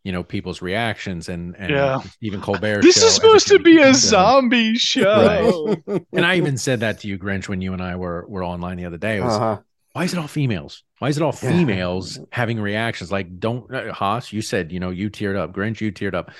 you 0.05 0.11
know, 0.11 0.24
people's 0.24 0.62
reactions 0.62 1.28
and 1.28 1.55
and 1.57 1.70
Yeah. 1.70 2.01
Stephen 2.01 2.40
Colbert. 2.40 2.82
This 2.82 2.99
show, 2.99 3.07
is 3.07 3.14
supposed 3.14 3.49
to 3.49 3.59
be 3.59 3.76
a 3.76 3.93
done. 3.93 3.95
zombie 3.95 4.74
show. 4.74 5.76
And 6.12 6.26
I 6.26 6.36
even 6.38 6.57
said 6.57 6.80
that 6.80 7.01
to 7.01 7.09
you, 7.09 7.18
Grinch, 7.18 7.47
when 7.49 7.61
you 7.61 7.72
and 7.72 7.82
I 7.82 7.95
were 7.97 8.24
were 8.26 8.43
online 8.43 8.78
the 8.78 8.86
other 8.86 8.99
day. 8.99 9.18
It 9.18 9.24
was, 9.24 9.34
Uh-huh. 9.34 9.61
Why 9.93 10.05
is 10.05 10.12
it 10.12 10.18
all 10.18 10.28
females? 10.28 10.84
Why 10.99 11.09
is 11.09 11.16
it 11.18 11.22
all 11.22 11.34
Yeah. 11.43 11.51
females 11.51 12.18
having 12.30 12.61
reactions? 12.61 13.12
Like, 13.12 13.38
don't 13.38 13.72
uh, 13.74 13.93
Haas, 13.93 14.32
you 14.32 14.43
said, 14.43 14.72
you 14.72 14.80
know, 14.80 14.90
you 14.90 15.11
teared 15.11 15.36
up. 15.36 15.53
Grinch, 15.53 15.80
you 15.80 15.93
teared 15.93 16.14
up. 16.14 16.30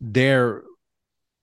They're 0.00 0.62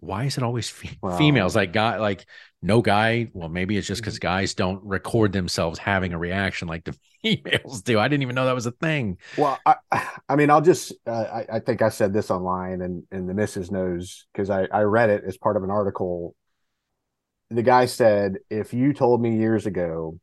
why 0.01 0.25
is 0.25 0.37
it 0.37 0.43
always 0.43 0.69
fe- 0.69 0.97
Wow. 1.01 1.17
females? 1.17 1.55
Like 1.55 1.73
guy, 1.73 1.97
like 1.97 2.25
no 2.61 2.81
guy. 2.81 3.29
Well, 3.33 3.49
maybe 3.49 3.77
it's 3.77 3.87
just 3.87 4.01
Mm-hmm. 4.01 4.05
because 4.05 4.19
guys 4.19 4.53
don't 4.53 4.83
record 4.85 5.33
themselves 5.33 5.79
having 5.79 6.13
a 6.13 6.17
reaction 6.19 6.67
like 6.67 6.85
the 6.85 6.97
females 7.23 7.81
do. 7.83 7.99
I 7.99 8.07
didn't 8.07 8.23
even 8.23 8.35
know 8.35 8.45
that 8.45 8.55
was 8.55 8.65
a 8.65 8.71
thing. 8.71 9.17
Well, 9.35 9.61
I, 9.65 9.75
I 10.27 10.35
mean, 10.35 10.49
I'll 10.49 10.61
just, 10.61 10.93
uh, 11.07 11.11
I, 11.11 11.45
I 11.57 11.59
think 11.59 11.81
I 11.81 11.89
said 11.89 12.13
this 12.13 12.29
online 12.31 12.81
and, 12.81 13.03
and 13.11 13.29
the 13.29 13.33
missus 13.33 13.71
knows 13.71 14.27
because 14.33 14.49
I, 14.49 14.67
I 14.71 14.81
read 14.81 15.09
it 15.09 15.23
as 15.25 15.37
part 15.37 15.55
of 15.57 15.63
an 15.63 15.71
article. 15.71 16.35
The 17.49 17.63
guy 17.63 17.85
said, 17.85 18.37
if 18.49 18.73
you 18.73 18.93
told 18.93 19.21
me 19.21 19.37
years 19.37 19.65
ago 19.65 20.19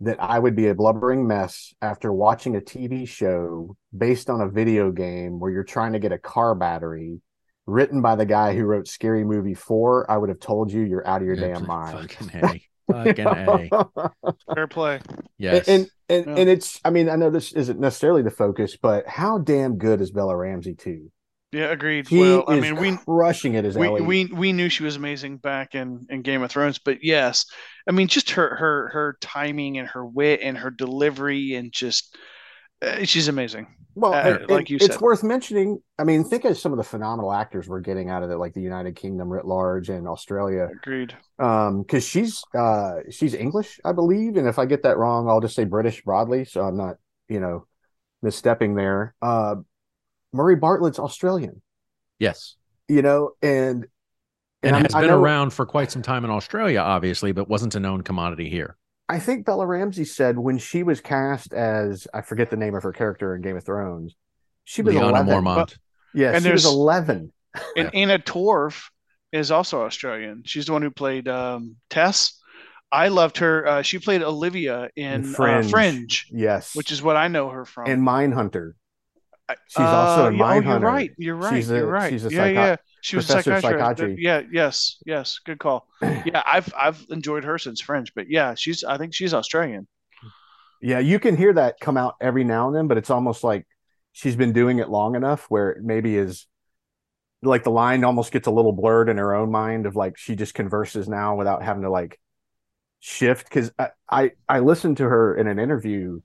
that 0.00 0.22
I 0.22 0.38
would 0.38 0.56
be 0.56 0.68
a 0.68 0.74
blubbering 0.74 1.26
mess 1.26 1.74
after 1.82 2.12
watching 2.12 2.56
a 2.56 2.60
TV 2.60 3.06
show 3.06 3.76
based 3.96 4.30
on 4.30 4.40
a 4.40 4.48
video 4.48 4.90
game 4.90 5.38
where 5.38 5.50
you're 5.50 5.62
trying 5.64 5.92
to 5.92 5.98
get 5.98 6.12
a 6.12 6.18
car 6.18 6.54
battery 6.54 7.20
written 7.66 8.00
by 8.00 8.16
the 8.16 8.24
guy 8.24 8.54
who 8.54 8.64
wrote 8.64 8.88
Scary 8.88 9.24
Movie 9.24 9.54
4, 9.54 10.10
I 10.10 10.16
would 10.16 10.28
have 10.30 10.40
told 10.40 10.72
you 10.72 10.82
you're 10.82 11.06
out 11.06 11.20
of 11.20 11.26
your 11.26 11.36
damn 11.36 11.66
mind. 11.66 12.10
Fucking 12.10 12.40
a, 12.42 12.60
fucking 12.92 13.26
a. 13.72 14.10
Fair 14.54 14.66
play. 14.66 15.00
Yes. 15.38 15.68
And 15.68 15.88
and, 16.08 16.26
Yeah. 16.26 16.34
and 16.36 16.50
it's 16.50 16.80
I 16.84 16.90
mean 16.90 17.08
I 17.08 17.16
know 17.16 17.30
this 17.30 17.52
isn't 17.52 17.78
necessarily 17.78 18.22
the 18.22 18.30
focus, 18.30 18.76
but 18.80 19.06
how 19.06 19.38
damn 19.38 19.76
good 19.76 20.00
is 20.00 20.10
Bella 20.10 20.36
Ramsey 20.36 20.74
too? 20.74 21.12
Yeah, 21.52 21.66
agreed. 21.66 22.06
She 22.06 22.18
well, 22.18 22.44
I 22.46 22.60
mean, 22.60 22.76
we 22.76 22.96
crushing 22.96 23.54
it 23.54 23.64
as 23.64 23.76
we, 23.76 23.86
Ellie. 23.86 24.02
we 24.02 24.26
we 24.26 24.52
knew 24.52 24.68
she 24.68 24.84
was 24.84 24.94
amazing 24.94 25.38
back 25.38 25.74
in, 25.74 26.06
in 26.08 26.22
Game 26.22 26.42
of 26.42 26.50
Thrones, 26.50 26.78
but 26.78 27.02
yes, 27.02 27.46
I 27.88 27.92
mean 27.92 28.06
just 28.06 28.30
her 28.30 28.54
her 28.54 28.88
her 28.90 29.18
timing 29.20 29.78
and 29.78 29.88
her 29.88 30.06
wit 30.06 30.40
and 30.42 30.56
her 30.56 30.70
delivery 30.70 31.54
and 31.54 31.72
just 31.72 32.16
uh, 32.82 33.04
she's 33.04 33.26
amazing. 33.26 33.66
well, 33.96 34.14
uh, 34.14 34.38
and- 34.38 34.48
like 34.48 34.70
you 34.70 34.76
it's 34.76 34.86
said. 34.86 34.92
It's 34.92 35.02
worth 35.02 35.24
mentioning. 35.24 35.82
I 35.98 36.04
mean, 36.04 36.22
think 36.22 36.44
of 36.44 36.56
some 36.56 36.72
of 36.72 36.78
the 36.78 36.84
phenomenal 36.84 37.32
actors 37.32 37.68
we're 37.68 37.80
getting 37.80 38.10
out 38.10 38.22
of 38.22 38.30
it, 38.30 38.36
like 38.36 38.54
the 38.54 38.62
United 38.62 38.94
Kingdom 38.94 39.28
writ 39.28 39.44
large 39.44 39.88
and 39.88 40.06
Australia. 40.06 40.68
Agreed. 40.72 41.14
Um, 41.40 41.82
because 41.82 42.06
she's 42.06 42.42
uh 42.56 43.00
she's 43.10 43.34
English, 43.34 43.80
I 43.84 43.90
believe, 43.90 44.36
and 44.36 44.46
if 44.46 44.60
I 44.60 44.66
get 44.66 44.84
that 44.84 44.98
wrong, 44.98 45.28
I'll 45.28 45.40
just 45.40 45.56
say 45.56 45.64
British 45.64 46.02
broadly, 46.02 46.44
so 46.44 46.62
I'm 46.62 46.76
not 46.76 46.96
you 47.28 47.40
know 47.40 47.66
misstepping 48.24 48.76
there. 48.76 49.14
Uh, 49.20 49.56
Murray 50.32 50.56
Bartlett's 50.56 50.98
Australian, 50.98 51.60
yes. 52.18 52.56
you 52.88 53.02
know, 53.02 53.32
and 53.42 53.86
And, 54.62 54.76
I'm- 54.76 54.84
has 54.84 54.94
I 54.94 55.00
been 55.00 55.10
know- 55.10 55.20
around 55.22 55.50
for 55.52 55.66
quite 55.66 55.90
some 55.90 56.02
time 56.02 56.24
in 56.24 56.30
Australia, 56.30 56.80
obviously, 56.80 57.32
but 57.32 57.48
wasn't 57.48 57.74
a 57.74 57.80
known 57.80 58.02
commodity 58.02 58.48
here. 58.50 58.76
I 59.08 59.18
think 59.18 59.44
Bella 59.44 59.66
Ramsey 59.66 60.04
said 60.04 60.38
when 60.38 60.58
she 60.58 60.82
was 60.84 61.00
cast 61.00 61.52
as 61.52 62.06
I 62.14 62.20
forget 62.20 62.50
the 62.50 62.56
name 62.56 62.76
of 62.76 62.82
her 62.84 62.92
character 62.92 63.34
in 63.34 63.42
Game 63.42 63.56
of 63.56 63.64
Thrones, 63.64 64.14
she 64.64 64.82
was 64.82 64.94
Lyanna 64.94 65.24
11. 65.24 65.26
Mormont. 65.44 65.76
Yeah, 66.14 66.32
And 66.32 66.44
she 66.44 66.52
was 66.52 66.62
there's- 66.62 66.74
11. 66.74 67.32
And 67.76 67.92
Anna 67.92 68.20
Torv 68.20 68.80
is 69.32 69.50
also 69.50 69.82
Australian. 69.82 70.42
She's 70.44 70.66
the 70.66 70.72
one 70.72 70.82
who 70.82 70.90
played 70.92 71.26
um, 71.26 71.74
Tess. 71.88 72.38
I 72.92 73.08
loved 73.08 73.38
her. 73.38 73.66
Uh, 73.66 73.82
she 73.82 73.98
played 73.98 74.22
Olivia 74.22 74.88
in 74.94 75.12
In 75.12 75.24
Fringe, 75.24 75.34
Fringe. 75.34 75.66
uh, 75.66 75.70
Fringe 75.70 76.26
Yes. 76.30 76.76
which 76.76 76.92
is 76.92 77.02
what 77.02 77.16
I 77.16 77.26
know 77.28 77.48
her 77.48 77.64
from. 77.64 77.88
and 77.90 78.02
Mindhunter. 78.06 78.72
She's 79.68 79.80
also 79.80 80.24
uh, 80.24 80.28
in 80.28 80.36
yeah, 80.36 80.44
oh, 80.44 80.60
you're 80.60 80.78
right. 80.80 81.10
You're 81.16 81.36
right. 81.36 81.54
She's 81.54 81.70
a- 81.70 81.76
you're 81.76 81.86
right. 81.86 82.10
she's 82.10 82.26
a 82.26 82.30
yeah, 82.30 82.46
yeah. 82.46 82.76
She 83.02 83.16
was 83.16 83.30
a 83.30 83.34
professor 83.34 83.52
of 83.54 83.62
psychiatrist. 83.62 83.98
psychiatry. 83.98 84.16
Yeah, 84.18 84.42
yes, 84.52 84.96
yes. 85.06 85.40
Good 85.44 85.58
call. 85.58 85.86
Yeah, 86.02 86.42
I've 86.46 86.72
I've 86.78 87.04
enjoyed 87.10 87.44
her 87.44 87.58
since 87.58 87.80
Fringe, 87.80 88.12
but 88.14 88.28
yeah, 88.28 88.54
she's 88.54 88.84
I 88.84 88.98
think 88.98 89.14
she's 89.14 89.32
Australian. 89.32 89.86
Yeah, 90.82 90.98
you 90.98 91.18
can 91.18 91.36
hear 91.36 91.52
that 91.54 91.80
come 91.80 91.96
out 91.96 92.14
every 92.20 92.44
now 92.44 92.66
and 92.68 92.76
then, 92.76 92.86
but 92.88 92.96
it's 92.98 93.10
almost 93.10 93.44
like 93.44 93.66
she's 94.12 94.36
been 94.36 94.52
doing 94.52 94.78
it 94.78 94.88
long 94.88 95.14
enough 95.14 95.46
where 95.48 95.70
it 95.70 95.84
maybe 95.84 96.16
is 96.16 96.46
like 97.42 97.64
the 97.64 97.70
line 97.70 98.04
almost 98.04 98.32
gets 98.32 98.46
a 98.46 98.50
little 98.50 98.72
blurred 98.72 99.08
in 99.08 99.16
her 99.16 99.34
own 99.34 99.50
mind 99.50 99.86
of 99.86 99.96
like 99.96 100.16
she 100.18 100.36
just 100.36 100.54
converses 100.54 101.08
now 101.08 101.36
without 101.36 101.62
having 101.62 101.82
to 101.82 101.90
like 101.90 102.18
shift. 103.00 103.50
Cause 103.50 103.72
I, 103.78 103.88
I, 104.10 104.30
I 104.48 104.58
listened 104.60 104.98
to 104.98 105.04
her 105.04 105.36
in 105.36 105.46
an 105.46 105.58
interview 105.58 106.20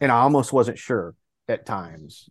and 0.00 0.10
I 0.10 0.16
almost 0.16 0.52
wasn't 0.52 0.78
sure 0.78 1.14
at 1.48 1.66
times. 1.66 2.28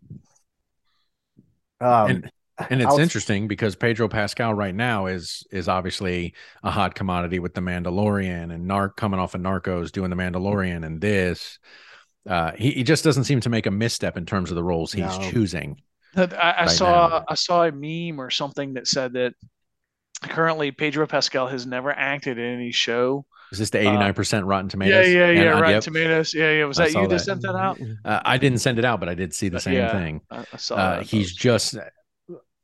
Um, 1.79 2.09
and 2.09 2.31
and 2.69 2.81
it's 2.81 2.91
I'll- 2.91 2.99
interesting 2.99 3.47
because 3.47 3.75
Pedro 3.75 4.07
Pascal 4.07 4.53
right 4.53 4.73
now 4.73 5.05
is 5.05 5.43
is 5.51 5.67
obviously 5.67 6.33
a 6.63 6.71
hot 6.71 6.95
commodity 6.95 7.39
with 7.39 7.53
the 7.53 7.61
Mandalorian 7.61 8.53
and 8.53 8.69
Narc 8.69 8.95
coming 8.95 9.19
off 9.19 9.35
of 9.35 9.41
Narcos 9.41 9.91
doing 9.91 10.09
the 10.09 10.15
Mandalorian 10.15 10.85
and 10.85 10.99
this. 10.99 11.59
Uh, 12.27 12.51
he, 12.57 12.71
he 12.71 12.83
just 12.83 13.03
doesn't 13.03 13.23
seem 13.23 13.39
to 13.41 13.49
make 13.49 13.67
a 13.67 13.71
misstep 13.71 14.17
in 14.17 14.25
terms 14.25 14.49
of 14.51 14.55
the 14.55 14.63
roles 14.63 14.91
he's 14.91 15.05
No. 15.17 15.29
choosing. 15.31 15.81
I, 16.15 16.23
I 16.23 16.61
Right 16.65 16.69
saw 16.71 17.07
now. 17.07 17.25
I 17.29 17.35
saw 17.35 17.63
a 17.63 17.71
meme 17.71 18.19
or 18.19 18.29
something 18.31 18.73
that 18.73 18.87
said 18.87 19.13
that 19.13 19.33
currently 20.23 20.71
Pedro 20.71 21.05
Pascal 21.07 21.47
has 21.47 21.65
never 21.67 21.91
acted 21.91 22.37
in 22.39 22.55
any 22.55 22.71
show. 22.71 23.25
Is 23.51 23.59
this 23.59 23.69
the 23.69 23.79
eighty 23.79 23.91
nine 23.97 24.13
percent 24.13 24.45
Rotten 24.45 24.69
Tomatoes? 24.69 25.07
yeah, 25.09 25.27
And, 25.27 25.37
yeah. 25.37 25.53
uh, 25.57 25.61
Right, 25.61 25.71
yep. 25.71 25.83
tomatoes. 25.83 26.33
Yeah, 26.33 26.51
yeah. 26.51 26.65
Was 26.65 26.79
I 26.79 26.85
that 26.89 26.93
you 26.93 27.01
that 27.07 27.09
that. 27.09 27.19
sent 27.19 27.41
that 27.43 27.55
out? 27.55 27.79
Uh, 28.03 28.19
I 28.25 28.37
didn't 28.37 28.59
send 28.59 28.77
it 28.79 28.85
out, 28.85 28.99
but 28.99 29.07
I 29.09 29.15
did 29.15 29.33
see 29.33 29.49
the 29.49 29.57
Uh, 29.57 29.61
same 29.61 29.73
yeah. 29.75 29.91
thing. 29.91 30.21
I, 30.29 30.45
I 30.53 30.57
saw 30.57 30.75
Uh, 30.75 30.95
that. 30.97 31.03
he's 31.03 31.33
just, 31.33 31.75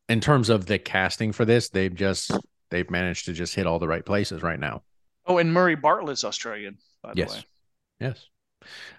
in 0.09 0.19
terms 0.19 0.49
of 0.49 0.65
the 0.65 0.77
casting 0.79 1.31
for 1.31 1.45
this, 1.45 1.69
they've 1.69 1.93
just 1.93 2.31
they've 2.69 2.89
managed 2.89 3.25
to 3.25 3.34
just 3.34 3.55
hit 3.55 3.65
all 3.67 3.79
the 3.79 3.88
right 3.88 4.05
places 4.05 4.43
right 4.43 4.59
now. 4.59 4.84
Oh, 5.25 5.38
and 5.38 5.53
Murray 5.53 5.75
Bartlett's 5.75 6.23
Australian, 6.25 6.77
by 7.01 7.13
the 7.13 7.19
Yes. 7.19 7.34
way. 7.36 7.43
Yes. 8.01 8.27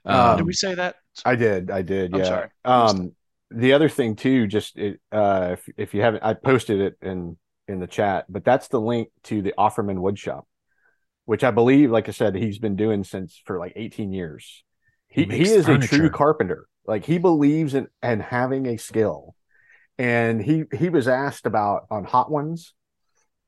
Um, 0.04 0.36
Did 0.38 0.46
we 0.46 0.52
say 0.52 0.74
that? 0.74 0.96
I 1.24 1.36
did, 1.36 1.70
I 1.70 1.82
did. 1.82 2.14
I'm 2.14 2.20
yeah. 2.20 2.26
sorry. 2.26 2.48
Um, 2.64 3.12
the 3.50 3.72
other 3.74 3.88
thing 3.88 4.16
too, 4.16 4.46
just 4.46 4.76
it, 4.78 5.00
uh, 5.12 5.50
if 5.52 5.68
if 5.76 5.94
you 5.94 6.00
haven't, 6.02 6.22
I 6.22 6.34
posted 6.34 6.80
it 6.80 6.96
in 7.02 7.36
in 7.68 7.80
the 7.80 7.86
chat, 7.86 8.26
but 8.28 8.44
that's 8.44 8.68
the 8.68 8.80
link 8.80 9.08
to 9.24 9.40
the 9.42 9.54
Offerman 9.58 9.96
Woodshop, 9.98 10.44
which 11.24 11.44
I 11.44 11.50
believe, 11.50 11.90
like 11.90 12.08
I 12.08 12.12
said, 12.12 12.34
he's 12.34 12.58
been 12.58 12.76
doing 12.76 13.04
since 13.04 13.40
for 13.44 13.58
like 13.58 13.72
18 13.76 14.12
years. 14.12 14.64
He 15.08 15.24
He 15.24 15.38
he, 15.38 15.42
is 15.44 15.68
a 15.68 15.78
true 15.78 16.10
carpenter. 16.10 16.66
Like 16.86 17.04
he 17.04 17.18
believes 17.18 17.74
in 17.74 17.88
and 18.02 18.22
having 18.22 18.66
a 18.66 18.76
skill. 18.76 19.34
And 19.96 20.42
he 20.42 20.64
he 20.76 20.88
was 20.88 21.06
asked 21.06 21.46
about 21.46 21.86
on 21.90 22.04
Hot 22.04 22.30
Ones, 22.30 22.74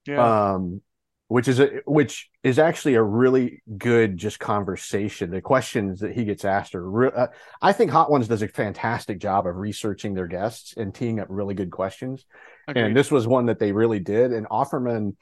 yeah. 0.07 0.53
um 0.53 0.81
which 1.29 1.49
is 1.49 1.59
a 1.59 1.81
which 1.87 2.31
is 2.43 2.59
actually 2.59 2.95
a 2.95 3.03
really 3.03 3.63
good 3.77 4.17
just 4.17 4.39
conversation 4.39 5.31
the 5.31 5.41
questions 5.41 6.01
that 6.01 6.13
he 6.13 6.25
gets 6.25 6.45
asked 6.45 6.75
are 6.75 6.89
re- 6.89 7.11
uh, 7.15 7.27
i 7.61 7.73
think 7.73 7.91
hot 7.91 8.11
ones 8.11 8.29
does 8.29 8.43
a 8.43 8.49
fantastic 8.49 9.19
job 9.19 9.47
of 9.47 9.57
researching 9.57 10.15
their 10.15 10.29
guests 10.29 10.75
and 10.77 10.95
teeing 10.95 11.19
up 11.19 11.27
really 11.29 11.55
good 11.55 11.71
questions 11.71 12.25
Agreed. 12.69 12.85
and 12.85 12.97
this 12.97 13.11
was 13.11 13.27
one 13.27 13.47
that 13.47 13.59
they 13.59 13.73
really 13.73 14.01
did 14.01 14.33
and 14.33 14.49
offerman 14.49 15.17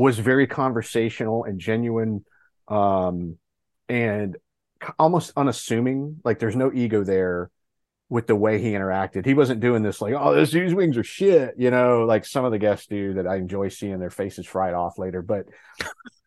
was 0.00 0.18
very 0.18 0.46
conversational 0.46 1.44
and 1.44 1.60
genuine 1.60 2.24
um 2.68 3.36
and 3.88 4.36
almost 4.98 5.32
unassuming. 5.36 6.20
Like 6.24 6.38
there's 6.38 6.56
no 6.56 6.72
ego 6.72 7.04
there 7.04 7.50
with 8.08 8.26
the 8.26 8.34
way 8.34 8.60
he 8.60 8.72
interacted. 8.72 9.26
He 9.26 9.34
wasn't 9.34 9.60
doing 9.60 9.82
this 9.82 10.00
like 10.00 10.14
oh 10.14 10.34
this 10.34 10.52
these 10.52 10.74
wings 10.74 10.96
are 10.96 11.04
shit 11.04 11.54
you 11.58 11.70
know 11.70 12.04
like 12.06 12.24
some 12.24 12.46
of 12.46 12.50
the 12.50 12.58
guests 12.58 12.86
do 12.86 13.14
that 13.14 13.26
i 13.26 13.36
enjoy 13.36 13.68
seeing 13.68 13.98
their 13.98 14.10
faces 14.10 14.46
fried 14.46 14.74
off 14.74 14.98
later 14.98 15.22
but 15.22 15.46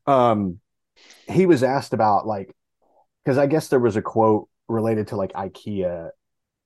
um 0.07 0.59
he 1.27 1.45
was 1.45 1.63
asked 1.63 1.93
about 1.93 2.25
like 2.25 2.55
because 3.23 3.37
i 3.37 3.47
guess 3.47 3.67
there 3.67 3.79
was 3.79 3.95
a 3.95 4.01
quote 4.01 4.47
related 4.67 5.07
to 5.07 5.15
like 5.15 5.33
ikea 5.33 6.09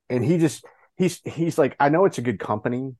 and 0.09 0.23
he 0.23 0.37
just 0.37 0.65
he's 0.97 1.21
he's 1.25 1.57
like 1.57 1.75
i 1.79 1.89
know 1.89 2.05
it's 2.05 2.19
a 2.19 2.21
good 2.21 2.39
company 2.39 2.95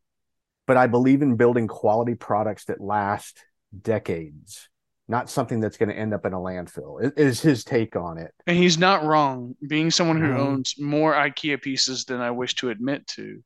but 0.66 0.78
i 0.78 0.88
believe 0.88 1.22
in 1.22 1.36
building 1.36 1.68
quality 1.68 2.16
products 2.16 2.66
that 2.66 2.82
last 2.82 3.43
decades 3.84 4.69
not 5.09 5.30
something 5.30 5.61
that's 5.61 5.78
going 5.78 5.88
to 5.88 5.95
end 5.97 6.13
up 6.13 6.25
in 6.25 6.34
a 6.34 6.38
landfill 6.38 7.01
is, 7.01 7.11
is 7.13 7.41
his 7.41 7.63
take 7.63 7.95
on 7.95 8.17
it 8.17 8.34
and 8.45 8.57
he's 8.57 8.78
not 8.78 9.03
wrong. 9.03 9.55
Being 9.67 9.91
someone 9.91 10.17
who 10.17 10.34
Mhm. 10.34 10.38
owns 10.38 10.75
more 10.80 11.13
IKEA 11.13 11.61
pieces 11.61 12.05
than 12.05 12.19
I 12.21 12.32
wish 12.32 12.55
to 12.55 12.69
admit 12.69 13.07
to, 13.15 13.43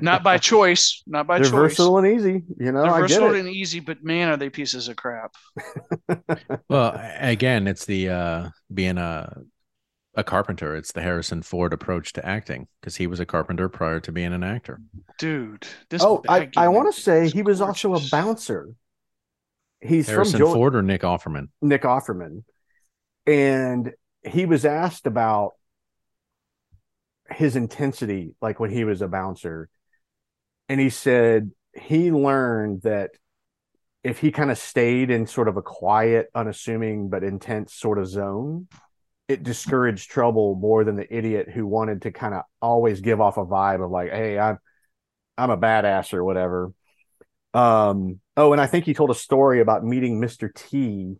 not 0.00 0.22
by 0.22 0.38
choice, 0.38 1.02
not 1.06 1.26
by 1.26 1.38
they're 1.38 1.48
choice. 1.48 1.76
versatile 1.76 1.98
and 1.98 2.06
easy 2.06 2.42
you 2.58 2.72
know 2.72 2.84
They're 2.84 2.92
i 2.92 2.98
get 3.00 3.00
versatile 3.00 3.34
it 3.34 3.40
and 3.40 3.48
easy, 3.48 3.80
but 3.80 4.02
man, 4.02 4.28
are 4.30 4.36
they 4.36 4.50
pieces 4.50 4.88
of 4.88 4.96
crap. 4.96 5.34
Well, 6.68 6.98
again, 7.18 7.66
it's 7.66 7.84
the 7.84 8.08
uh 8.08 8.50
being 8.72 8.98
a 8.98 9.42
a 10.14 10.24
carpenter. 10.24 10.76
It's 10.76 10.92
the 10.92 11.02
Harrison 11.02 11.42
Ford 11.42 11.72
approach 11.72 12.12
to 12.14 12.26
acting 12.26 12.68
because 12.80 12.96
he 12.96 13.06
was 13.06 13.20
a 13.20 13.26
carpenter 13.26 13.68
prior 13.68 14.00
to 14.00 14.12
being 14.12 14.32
an 14.32 14.44
actor. 14.44 14.80
Dude, 15.18 15.66
this 15.90 16.02
oh 16.02 16.22
i, 16.28 16.48
I 16.56 16.68
want 16.68 16.94
to 16.94 17.00
say 17.00 17.28
he 17.28 17.42
was 17.42 17.60
also 17.60 17.94
a 17.94 18.00
bouncer 18.00 18.70
he's 19.82 20.08
Harrison 20.08 20.40
from 20.40 20.52
Ford 20.52 20.76
or 20.76 20.82
Nick 20.82 21.02
Offerman? 21.02 21.48
Nick 21.60 21.82
Offerman, 21.82 22.44
and 23.26 23.92
he 24.22 24.46
was 24.46 24.64
asked 24.64 25.06
about 25.06 25.52
his 27.30 27.56
intensity, 27.56 28.34
like 28.40 28.60
when 28.60 28.70
he 28.70 28.84
was 28.84 29.02
a 29.02 29.08
bouncer, 29.08 29.68
and 30.68 30.80
he 30.80 30.90
said 30.90 31.50
he 31.74 32.12
learned 32.12 32.82
that 32.82 33.10
if 34.04 34.18
he 34.18 34.32
kind 34.32 34.50
of 34.50 34.58
stayed 34.58 35.10
in 35.10 35.26
sort 35.26 35.48
of 35.48 35.56
a 35.56 35.62
quiet, 35.62 36.28
unassuming 36.34 37.08
but 37.08 37.22
intense 37.22 37.74
sort 37.74 37.98
of 37.98 38.06
zone, 38.06 38.66
it 39.28 39.42
discouraged 39.42 40.10
trouble 40.10 40.56
more 40.56 40.84
than 40.84 40.96
the 40.96 41.16
idiot 41.16 41.48
who 41.48 41.66
wanted 41.66 42.02
to 42.02 42.10
kind 42.10 42.34
of 42.34 42.42
always 42.60 43.00
give 43.00 43.20
off 43.20 43.36
a 43.36 43.46
vibe 43.46 43.84
of 43.84 43.90
like, 43.90 44.10
"Hey, 44.10 44.38
I'm 44.38 44.58
I'm 45.38 45.50
a 45.50 45.56
badass" 45.56 46.12
or 46.12 46.24
whatever. 46.24 46.72
Um, 47.54 48.20
oh, 48.36 48.52
and 48.52 48.60
I 48.60 48.66
think 48.66 48.84
he 48.84 48.94
told 48.94 49.10
a 49.10 49.14
story 49.14 49.60
about 49.60 49.84
meeting 49.84 50.20
Mr. 50.20 50.52
T 50.54 51.16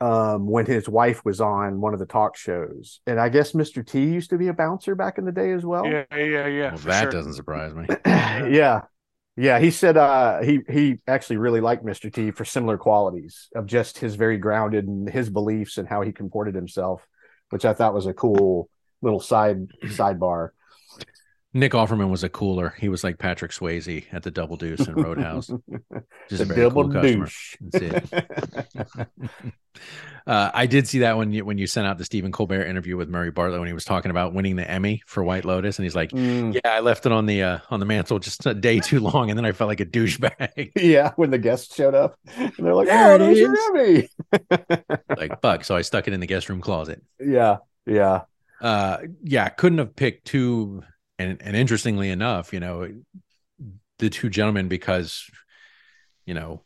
um, 0.00 0.48
when 0.48 0.66
his 0.66 0.88
wife 0.88 1.24
was 1.24 1.40
on 1.40 1.80
one 1.80 1.94
of 1.94 2.00
the 2.00 2.06
talk 2.06 2.36
shows. 2.36 3.00
And 3.06 3.20
I 3.20 3.28
guess 3.28 3.52
Mr. 3.52 3.86
T 3.86 4.00
used 4.00 4.30
to 4.30 4.38
be 4.38 4.48
a 4.48 4.52
bouncer 4.52 4.96
back 4.96 5.16
in 5.16 5.24
the 5.24 5.32
day 5.32 5.52
as 5.52 5.64
well. 5.64 5.86
Yeah, 5.86 6.04
yeah, 6.12 6.46
yeah. 6.48 6.70
well, 6.70 6.78
that 6.78 7.02
sure. 7.02 7.10
doesn't 7.12 7.34
surprise 7.34 7.72
me. 7.74 7.86
yeah. 8.06 8.82
Yeah, 9.36 9.60
he 9.60 9.70
said 9.70 9.96
uh, 9.96 10.42
he 10.42 10.60
he 10.68 10.98
actually 11.06 11.38
really 11.38 11.62
liked 11.62 11.84
Mr. 11.86 12.12
T 12.12 12.32
for 12.32 12.44
similar 12.44 12.76
qualities 12.76 13.48
of 13.54 13.64
just 13.64 13.96
his 13.96 14.14
very 14.14 14.36
grounded 14.36 14.86
and 14.86 15.08
his 15.08 15.30
beliefs 15.30 15.78
and 15.78 15.88
how 15.88 16.02
he 16.02 16.12
comported 16.12 16.54
himself, 16.54 17.06
which 17.48 17.64
I 17.64 17.72
thought 17.72 17.94
was 17.94 18.04
a 18.04 18.12
cool 18.12 18.68
little 19.00 19.20
side 19.20 19.68
sidebar. 19.84 20.50
Nick 21.54 21.72
Offerman 21.72 22.08
was 22.10 22.24
a 22.24 22.30
cooler. 22.30 22.74
He 22.78 22.88
was 22.88 23.04
like 23.04 23.18
Patrick 23.18 23.50
Swayze 23.50 24.06
at 24.10 24.22
the 24.22 24.30
Double 24.30 24.56
Deuce 24.56 24.80
and 24.80 24.96
Roadhouse. 24.96 25.50
Just 26.30 26.42
a 26.42 26.44
very 26.46 26.62
double 26.62 26.84
cool 26.84 26.92
customer. 26.94 27.26
douche. 27.26 27.56
That's 27.60 27.84
it. 27.84 29.06
uh, 30.26 30.50
I 30.54 30.64
did 30.66 30.88
see 30.88 31.00
that 31.00 31.18
when 31.18 31.30
you 31.32 31.44
when 31.44 31.58
you 31.58 31.66
sent 31.66 31.86
out 31.86 31.98
the 31.98 32.06
Stephen 32.06 32.32
Colbert 32.32 32.64
interview 32.64 32.96
with 32.96 33.10
Murray 33.10 33.30
Bartlett 33.30 33.60
when 33.60 33.66
he 33.66 33.74
was 33.74 33.84
talking 33.84 34.10
about 34.10 34.32
winning 34.32 34.56
the 34.56 34.68
Emmy 34.68 35.02
for 35.06 35.22
White 35.22 35.44
Lotus, 35.44 35.78
and 35.78 35.84
he's 35.84 35.94
like, 35.94 36.10
Mm, 36.12 36.54
"Yeah, 36.54 36.60
I 36.72 36.80
left 36.80 37.04
it 37.04 37.12
on 37.12 37.26
the 37.26 37.42
uh, 37.42 37.58
on 37.70 37.80
the 37.80 37.86
mantle 37.86 38.18
just 38.18 38.46
a 38.46 38.54
day 38.54 38.80
too 38.80 39.00
long, 39.00 39.28
and 39.30 39.38
then 39.38 39.44
I 39.44 39.52
felt 39.52 39.68
like 39.68 39.80
a 39.80 39.86
douchebag." 39.86 40.72
yeah, 40.76 41.12
when 41.16 41.30
the 41.30 41.38
guests 41.38 41.74
showed 41.74 41.94
up, 41.94 42.16
and 42.36 42.52
they're 42.58 42.74
like, 42.74 42.88
"Oh, 42.90 43.18
there's 43.18 43.38
your. 43.38 43.54
Emmy." 43.76 44.08
like, 45.16 45.40
fuck. 45.42 45.64
So 45.64 45.76
I 45.76 45.82
stuck 45.82 46.08
it 46.08 46.14
in 46.14 46.20
the 46.20 46.26
guest 46.26 46.48
room 46.48 46.62
closet. 46.62 47.02
yeah, 47.20 47.58
yeah. 47.84 48.22
uh 48.60 48.98
yeah 49.22 49.48
couldn't 49.50 49.78
have 49.78 49.94
picked 49.96 50.24
two 50.26 50.82
and 51.30 51.42
and 51.42 51.56
interestingly 51.56 52.10
enough 52.10 52.52
you 52.52 52.60
know 52.60 52.88
the 53.98 54.10
two 54.10 54.28
gentlemen 54.28 54.68
because 54.68 55.24
you 56.26 56.34
know 56.34 56.62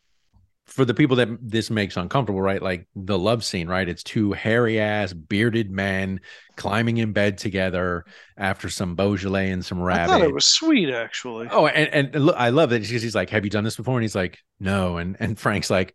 for 0.65 0.83
the 0.83 0.93
people 0.93 1.15
that 1.15 1.29
this 1.41 1.69
makes 1.69 1.95
uncomfortable 1.95 2.41
right 2.41 2.61
like 2.61 2.87
the 2.95 3.17
love 3.17 3.43
scene 3.43 3.67
right 3.69 3.87
it's 3.87 4.03
two 4.03 4.33
hairy 4.33 4.79
ass 4.81 5.13
bearded 5.13 5.71
men 5.71 6.19
climbing 6.57 6.97
in 6.97 7.13
bed 7.13 7.37
together 7.37 8.03
after 8.35 8.69
some 8.69 8.95
beaujolais 8.95 9.49
and 9.49 9.63
some 9.63 9.79
I 9.81 9.85
rabbit 9.85 10.11
thought 10.11 10.21
it 10.21 10.33
was 10.33 10.45
sweet, 10.45 10.89
actually. 10.89 11.47
oh 11.51 11.67
and 11.67 12.11
and 12.13 12.25
look, 12.25 12.35
i 12.37 12.49
love 12.49 12.73
it 12.73 12.81
because 12.81 13.01
he's 13.01 13.15
like 13.15 13.29
have 13.29 13.45
you 13.45 13.49
done 13.49 13.63
this 13.63 13.77
before 13.77 13.95
and 13.97 14.03
he's 14.03 14.15
like 14.15 14.37
no 14.59 14.97
and 14.97 15.15
and 15.21 15.39
frank's 15.39 15.69
like 15.69 15.93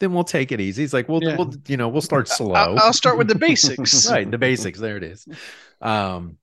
then 0.00 0.12
we'll 0.12 0.24
take 0.24 0.50
it 0.50 0.60
easy 0.60 0.82
he's 0.82 0.92
like 0.94 1.08
well 1.08 1.22
Yeah. 1.22 1.36
we'll 1.36 1.54
you 1.68 1.76
know 1.76 1.88
we'll 1.88 2.00
start 2.00 2.26
slow 2.26 2.54
I'll, 2.54 2.78
I'll 2.80 2.92
start 2.92 3.16
with 3.16 3.28
the 3.28 3.34
basics. 3.36 4.10
right 4.10 4.28
the 4.28 4.38
basics 4.38 4.80
there 4.80 4.96
it 4.96 5.04
is 5.04 5.24
um 5.80 6.36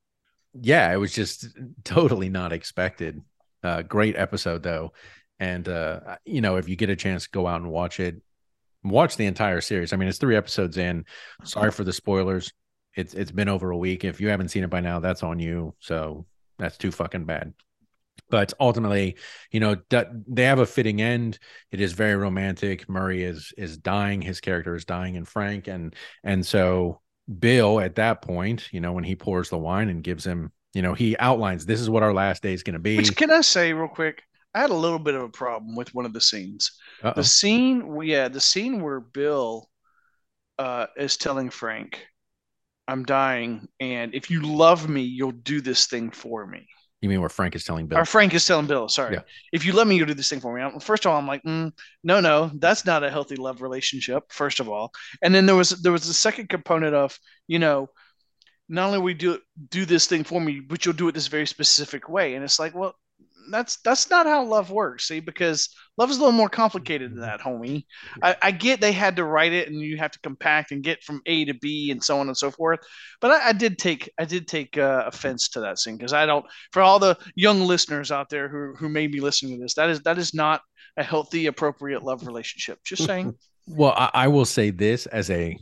yeah 0.53 0.91
it 0.91 0.97
was 0.97 1.13
just 1.13 1.47
totally 1.83 2.29
not 2.29 2.53
expected. 2.53 3.21
Uh 3.63 3.81
great 3.81 4.15
episode 4.15 4.63
though. 4.63 4.93
And 5.39 5.67
uh 5.67 6.17
you 6.25 6.41
know 6.41 6.57
if 6.57 6.69
you 6.69 6.75
get 6.75 6.89
a 6.89 6.95
chance 6.95 7.27
go 7.27 7.47
out 7.47 7.61
and 7.61 7.71
watch 7.71 7.99
it. 7.99 8.21
Watch 8.83 9.17
the 9.17 9.25
entire 9.25 9.61
series. 9.61 9.93
I 9.93 9.97
mean 9.97 10.07
it's 10.07 10.17
three 10.17 10.35
episodes 10.35 10.77
in. 10.77 11.05
Sorry 11.43 11.71
for 11.71 11.83
the 11.83 11.93
spoilers. 11.93 12.51
It's 12.95 13.13
it's 13.13 13.31
been 13.31 13.49
over 13.49 13.71
a 13.71 13.77
week. 13.77 14.03
If 14.03 14.21
you 14.21 14.29
haven't 14.29 14.49
seen 14.49 14.63
it 14.63 14.69
by 14.69 14.81
now 14.81 14.99
that's 14.99 15.23
on 15.23 15.39
you. 15.39 15.75
So 15.79 16.25
that's 16.57 16.77
too 16.77 16.91
fucking 16.91 17.25
bad. 17.25 17.53
But 18.29 18.53
ultimately 18.59 19.17
you 19.51 19.59
know 19.59 19.77
they 19.89 20.43
have 20.43 20.59
a 20.59 20.65
fitting 20.65 21.01
end. 21.01 21.39
It 21.71 21.81
is 21.81 21.93
very 21.93 22.15
romantic. 22.15 22.87
Murray 22.87 23.23
is 23.23 23.53
is 23.57 23.77
dying. 23.77 24.21
His 24.21 24.39
character 24.39 24.75
is 24.75 24.85
dying 24.85 25.17
and 25.17 25.27
frank. 25.27 25.67
And 25.67 25.95
and 26.23 26.45
so 26.45 27.01
bill 27.39 27.79
at 27.79 27.95
that 27.95 28.21
point 28.21 28.69
you 28.71 28.79
know 28.79 28.93
when 28.93 29.03
he 29.03 29.15
pours 29.15 29.49
the 29.49 29.57
wine 29.57 29.89
and 29.89 30.03
gives 30.03 30.25
him 30.25 30.51
you 30.73 30.81
know 30.81 30.93
he 30.93 31.17
outlines 31.17 31.65
this 31.65 31.81
is 31.81 31.89
what 31.89 32.03
our 32.03 32.13
last 32.13 32.41
day 32.43 32.53
is 32.53 32.63
going 32.63 32.73
to 32.73 32.79
be 32.79 32.97
Which 32.97 33.15
can 33.15 33.31
I 33.31 33.41
say 33.41 33.73
real 33.73 33.87
quick? 33.87 34.23
I 34.53 34.61
had 34.61 34.69
a 34.69 34.75
little 34.75 34.99
bit 34.99 35.13
of 35.13 35.21
a 35.21 35.29
problem 35.29 35.75
with 35.75 35.93
one 35.93 36.05
of 36.05 36.13
the 36.13 36.21
scenes. 36.21 36.71
Uh-oh. 37.03 37.13
The 37.15 37.23
scene, 37.23 38.01
yeah, 38.01 38.27
the 38.27 38.41
scene 38.41 38.81
where 38.81 38.99
Bill 38.99 39.69
uh, 40.57 40.87
is 40.97 41.17
telling 41.17 41.51
Frank, 41.51 42.07
"I'm 42.87 43.03
dying, 43.03 43.67
and 43.79 44.15
if 44.15 44.31
you 44.31 44.41
love 44.41 44.89
me, 44.89 45.01
you'll 45.01 45.31
do 45.31 45.61
this 45.61 45.85
thing 45.85 46.09
for 46.09 46.47
me." 46.47 46.67
You 47.01 47.09
mean 47.09 47.19
where 47.19 47.29
frank 47.29 47.55
is 47.55 47.63
telling 47.63 47.87
bill 47.87 47.99
Or 47.99 48.05
Frank 48.05 48.33
is 48.33 48.45
telling 48.45 48.65
Bill, 48.67 48.89
sorry, 48.89 49.15
Yeah. 49.15 49.21
if 49.51 49.65
you 49.65 49.73
let 49.73 49.87
me, 49.87 49.95
you'll 49.95 50.07
do 50.07 50.13
this 50.13 50.29
thing 50.29 50.39
for 50.39 50.53
me. 50.55 50.61
I'm- 50.61 50.79
First 50.79 51.05
of 51.05 51.11
all, 51.11 51.17
I'm 51.17 51.27
like, 51.27 51.43
mm, 51.43 51.71
no, 52.03 52.19
no, 52.19 52.51
that's 52.55 52.85
not 52.85 53.03
a 53.03 53.09
healthy 53.11 53.35
love 53.35 53.61
relationship. 53.61 54.23
First 54.31 54.59
of 54.59 54.67
all, 54.69 54.91
and 55.21 55.33
then 55.33 55.45
there 55.45 55.55
was 55.55 55.69
there 55.69 55.91
was 55.91 56.07
the 56.07 56.13
second 56.13 56.49
component 56.49 56.95
of, 56.95 57.17
you 57.47 57.59
know, 57.59 57.89
not 58.69 58.87
only 58.87 58.97
will 58.97 59.05
we 59.05 59.13
do 59.13 59.39
do 59.69 59.85
this 59.85 60.07
thing 60.07 60.23
for 60.23 60.41
me, 60.41 60.59
but 60.59 60.85
you'll 60.85 60.95
do 60.95 61.07
it 61.07 61.13
this 61.13 61.27
very 61.27 61.47
specific 61.47 62.09
way, 62.09 62.35
and 62.35 62.43
it's 62.43 62.59
like, 62.59 62.73
well, 62.75 62.95
that's 63.51 63.77
that's 63.77 64.09
not 64.09 64.25
how 64.25 64.43
love 64.45 64.71
works. 64.71 65.07
See, 65.07 65.19
because 65.19 65.69
love 65.97 66.09
is 66.09 66.17
a 66.17 66.19
little 66.19 66.33
more 66.33 66.49
complicated 66.49 67.11
than 67.11 67.21
that, 67.21 67.39
homie. 67.39 67.85
I, 68.21 68.35
I 68.41 68.51
get 68.51 68.81
they 68.81 68.91
had 68.91 69.15
to 69.17 69.23
write 69.23 69.53
it, 69.53 69.67
and 69.67 69.79
you 69.79 69.97
have 69.97 70.11
to 70.11 70.19
compact 70.19 70.71
and 70.71 70.83
get 70.83 71.03
from 71.03 71.21
A 71.25 71.45
to 71.45 71.53
B, 71.53 71.91
and 71.91 72.03
so 72.03 72.19
on 72.19 72.27
and 72.27 72.37
so 72.37 72.51
forth. 72.51 72.79
But 73.21 73.31
I, 73.31 73.49
I 73.49 73.53
did 73.53 73.77
take 73.77 74.11
I 74.19 74.25
did 74.25 74.47
take 74.47 74.77
uh, 74.77 75.03
offense 75.07 75.49
to 75.49 75.61
that 75.61 75.79
scene 75.79 75.97
because 75.97 76.13
I 76.13 76.25
don't. 76.25 76.45
For 76.71 76.81
all 76.81 76.99
the 76.99 77.17
young 77.35 77.61
listeners 77.61 78.11
out 78.11 78.29
there 78.29 78.47
who 78.47 78.75
who 78.75 78.89
may 78.89 79.07
be 79.07 79.19
listening 79.19 79.57
to 79.57 79.63
this, 79.63 79.75
that 79.75 79.89
is 79.89 80.01
that 80.01 80.17
is 80.17 80.33
not 80.33 80.61
a 80.97 81.03
healthy, 81.03 81.45
appropriate 81.47 82.03
love 82.03 82.25
relationship. 82.25 82.79
Just 82.83 83.05
saying. 83.05 83.35
Well, 83.69 83.91
I, 83.97 84.09
I 84.13 84.27
will 84.29 84.45
say 84.45 84.69
this 84.69 85.07
as 85.07 85.29
a 85.29 85.59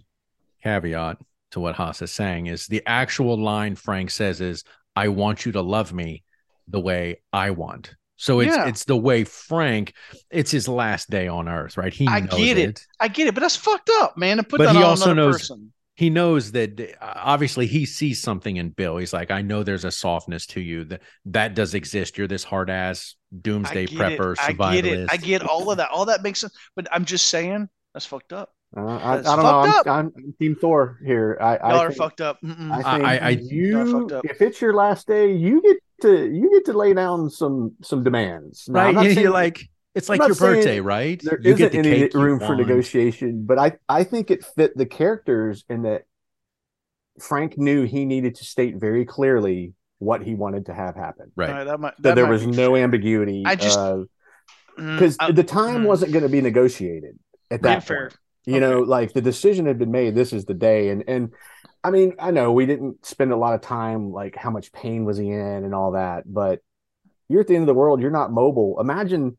caveat 0.64 1.18
to 1.52 1.60
what 1.60 1.74
Haas 1.74 2.02
is 2.02 2.12
saying 2.12 2.48
is 2.48 2.68
the 2.68 2.84
actual 2.86 3.42
line 3.42 3.76
Frank 3.76 4.12
says 4.12 4.42
is, 4.42 4.64
I 4.96 5.08
want 5.08 5.46
you 5.46 5.52
to 5.54 5.62
love 5.62 5.94
me 5.94 6.24
the 6.68 6.80
way 6.80 7.22
I 7.34 7.52
want. 7.52 7.94
So 8.18 8.40
it's 8.40 8.56
Yeah. 8.56 8.68
it's 8.68 8.86
the 8.86 8.96
way 8.98 9.24
Frank, 9.26 9.94
it's 10.32 10.50
his 10.52 10.68
last 10.68 11.10
day 11.10 11.28
on 11.28 11.50
earth, 11.50 11.78
right? 11.78 11.94
He 11.94 12.08
I 12.08 12.22
knows 12.22 12.36
get 12.40 12.58
it. 12.58 12.82
I 13.00 13.08
get 13.10 13.28
it, 13.28 13.34
but 13.36 13.42
that's 13.42 13.56
fucked 13.58 13.90
up, 14.00 14.18
man. 14.18 14.38
To 14.38 14.44
put 14.44 14.60
But 14.60 14.66
that 14.68 14.76
he 14.76 14.84
on 14.84 14.90
also 14.92 15.12
another 15.12 15.32
knows- 15.32 15.40
person. 15.40 15.72
He 15.98 16.10
knows 16.10 16.52
that 16.52 16.78
uh, 17.02 17.14
obviously 17.16 17.68
he 17.68 17.86
sees 17.86 18.22
something 18.22 18.58
in 18.58 18.70
Bill. 18.72 18.98
He's 18.98 19.14
like, 19.14 19.32
I 19.32 19.42
know 19.42 19.64
there's 19.64 19.86
a 19.86 19.92
softness 19.92 20.46
to 20.48 20.60
you 20.60 20.84
that 20.86 21.02
that 21.28 21.56
does 21.56 21.74
exist. 21.74 22.18
You're 22.18 22.28
this 22.28 22.44
hard 22.44 22.70
ass 22.70 23.16
doomsday 23.42 23.84
I 23.84 23.86
get 23.86 23.98
prepper 23.98 24.34
it. 24.34 24.40
I 24.42 24.52
survivalist. 24.52 24.74
get 24.74 24.86
it. 24.86 25.10
I 25.10 25.16
get 25.18 25.42
all 25.44 25.72
of 25.72 25.78
that. 25.78 25.90
All 25.92 26.06
that 26.08 26.22
makes 26.22 26.42
sense. 26.42 26.54
But 26.76 26.90
I'm 26.92 27.06
just 27.06 27.28
saying 27.28 27.70
that's 27.94 28.06
fucked 28.06 28.34
up. 28.34 28.50
Uh, 28.76 28.82
I, 28.86 29.14
I 29.14 29.16
That's 29.16 29.28
don't 29.28 29.38
know. 29.44 29.72
fucked 29.72 29.88
I'm, 29.88 30.06
I'm, 30.08 30.12
I'm 30.18 30.36
Team 30.38 30.58
Thor 30.60 31.00
here. 31.06 31.38
I, 31.40 31.54
Y'all 31.56 31.60
I 31.64 31.78
are 31.86 31.88
think, 31.88 31.98
fucked 31.98 32.20
up. 32.20 32.40
Mm-mm. 32.44 32.72
I 32.72 32.76
I- 32.76 32.98
think 32.98 33.06
I- 33.06 33.18
I- 33.18 33.30
Y'all 33.30 33.42
you, 33.88 34.00
fucked 34.02 34.12
up. 34.12 34.26
if 34.26 34.42
it's 34.42 34.60
your 34.60 34.74
last 34.74 35.08
day, 35.08 35.32
you 35.34 35.62
get 35.62 35.78
to 36.02 36.26
you 36.28 36.50
get 36.52 36.66
to 36.66 36.74
lay 36.78 36.94
down 36.94 37.30
some 37.30 37.74
some 37.82 38.04
demands. 38.04 38.68
Now, 38.70 38.80
I'm 38.82 38.86
right? 38.88 38.96
not 38.96 39.06
saying 39.06 39.20
you're 39.20 39.32
like, 39.32 39.70
it's 39.94 40.10
like 40.10 40.20
your 40.20 40.34
saying 40.34 40.56
birthday, 40.56 40.80
right? 40.80 41.22
there 41.24 41.40
you 41.42 41.54
isn't 41.54 41.72
the 41.72 41.78
any 41.80 41.90
cake 42.02 42.14
room 42.14 42.40
for 42.40 42.56
negotiation, 42.56 43.46
but 43.46 43.58
I 43.60 43.74
I 43.88 44.04
think 44.04 44.32
it 44.32 44.44
fit 44.44 44.76
the 44.78 44.86
characters 44.86 45.64
in 45.70 45.84
that 45.84 46.04
Frank 47.20 47.58
knew 47.58 47.84
he 47.84 48.06
needed 48.06 48.36
to 48.36 48.46
state 48.46 48.76
very 48.76 49.06
clearly 49.06 49.74
what 50.00 50.22
he 50.22 50.36
wanted 50.36 50.66
to 50.66 50.74
have 50.74 50.96
happen. 50.96 51.32
Right. 51.36 51.50
All 51.50 51.56
right, 51.56 51.64
that 51.64 51.80
might, 51.80 51.94
That 51.98 52.04
that 52.04 52.16
there 52.16 52.26
might 52.26 52.32
was 52.32 52.46
no 52.46 52.74
fair. 52.76 52.84
ambiguity. 52.84 53.44
I 53.46 53.56
just- 53.56 53.80
because 54.78 55.18
Mm, 55.18 55.34
the 55.34 55.44
time 55.46 55.84
mm. 55.84 55.86
wasn't 55.86 56.12
going 56.12 56.24
to 56.24 56.30
be 56.30 56.42
negotiated 56.42 57.18
at 57.50 57.62
that 57.62 57.86
fair. 57.86 58.10
point. 58.10 58.18
You 58.46 58.60
know, 58.60 58.82
like 58.82 59.14
the 59.14 59.22
decision 59.22 59.66
had 59.66 59.80
been 59.80 59.92
made. 59.92 60.16
This 60.16 60.34
is 60.34 60.46
the 60.46 60.54
day, 60.54 60.90
and 60.90 61.04
and 61.08 61.34
I 61.84 61.92
mean, 61.92 62.14
I 62.20 62.32
know 62.32 62.52
we 62.52 62.66
didn't 62.66 63.06
spend 63.06 63.32
a 63.32 63.38
lot 63.38 63.56
of 63.56 63.62
time 63.62 64.12
like 64.12 64.36
how 64.36 64.50
much 64.52 64.72
pain 64.72 65.06
was 65.06 65.18
he 65.18 65.30
in 65.30 65.40
and 65.64 65.74
all 65.74 65.92
that, 65.92 66.32
but 66.32 66.62
you're 67.30 67.42
at 67.42 67.48
the 67.48 67.56
end 67.56 67.64
of 67.64 67.68
the 67.68 67.74
world. 67.74 68.02
You're 68.02 68.12
not 68.12 68.32
mobile. 68.32 68.80
Imagine 68.80 69.38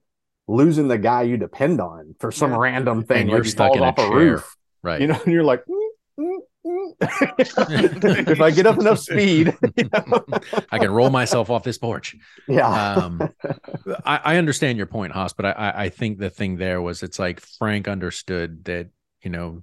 losing 0.48 0.88
the 0.88 0.98
guy 0.98 1.22
you 1.22 1.36
depend 1.36 1.80
on 1.80 2.14
for 2.18 2.30
some 2.32 2.50
Yeah. 2.52 2.58
random 2.58 3.04
thing. 3.04 3.22
And 3.22 3.30
you're 3.30 3.44
stuck 3.44 3.74
in 3.74 3.82
a 3.82 3.86
off 3.86 3.98
a 3.98 4.02
chair. 4.02 4.12
roof. 4.12 4.56
Right. 4.82 5.00
You 5.00 5.08
know, 5.08 5.20
and 5.24 5.32
you're 5.32 5.44
like, 5.44 5.64
"Mm, 5.66 5.88
mm, 6.20 6.38
mm." 6.66 6.92
if 8.30 8.40
I 8.40 8.50
get 8.50 8.66
up 8.66 8.78
enough 8.78 8.98
speed, 8.98 9.56
you 9.76 9.88
know? 9.92 10.24
I 10.70 10.78
can 10.78 10.90
roll 10.90 11.10
myself 11.10 11.50
off 11.50 11.64
this 11.64 11.78
porch. 11.78 12.16
yeah, 12.48 13.04
Um, 13.04 13.30
I, 14.04 14.20
I 14.24 14.36
understand 14.36 14.78
your 14.78 14.86
point, 14.86 15.12
Haas, 15.12 15.32
but 15.32 15.46
I, 15.46 15.72
I 15.76 15.88
think 15.90 16.18
the 16.18 16.30
thing 16.30 16.56
there 16.56 16.80
was 16.82 17.02
it's 17.02 17.18
like 17.18 17.40
Frank 17.40 17.88
understood 17.88 18.64
that, 18.64 18.88
you 19.26 19.30
know, 19.30 19.60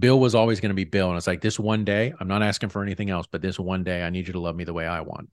Bill 0.00 0.18
was 0.18 0.34
always 0.34 0.58
going 0.58 0.70
to 0.70 0.74
be 0.74 0.82
Bill. 0.82 1.08
And 1.10 1.16
it's 1.16 1.28
like, 1.28 1.40
this 1.40 1.60
one 1.60 1.84
day, 1.84 2.12
I'm 2.18 2.26
not 2.26 2.42
asking 2.42 2.70
for 2.70 2.82
anything 2.82 3.08
else, 3.08 3.28
but 3.30 3.40
this 3.40 3.56
one 3.56 3.84
day, 3.84 4.02
I 4.02 4.10
need 4.10 4.26
you 4.26 4.32
to 4.32 4.40
love 4.40 4.56
me 4.56 4.64
the 4.64 4.72
way 4.72 4.84
I 4.84 5.00
want. 5.02 5.30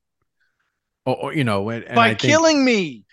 Or, 1.07 1.15
or, 1.23 1.33
you 1.33 1.43
know, 1.43 1.67
and, 1.69 1.83
and 1.85 1.95
by 1.95 2.05
I 2.05 2.09
think- 2.09 2.19
killing 2.19 2.63
me. 2.63 3.03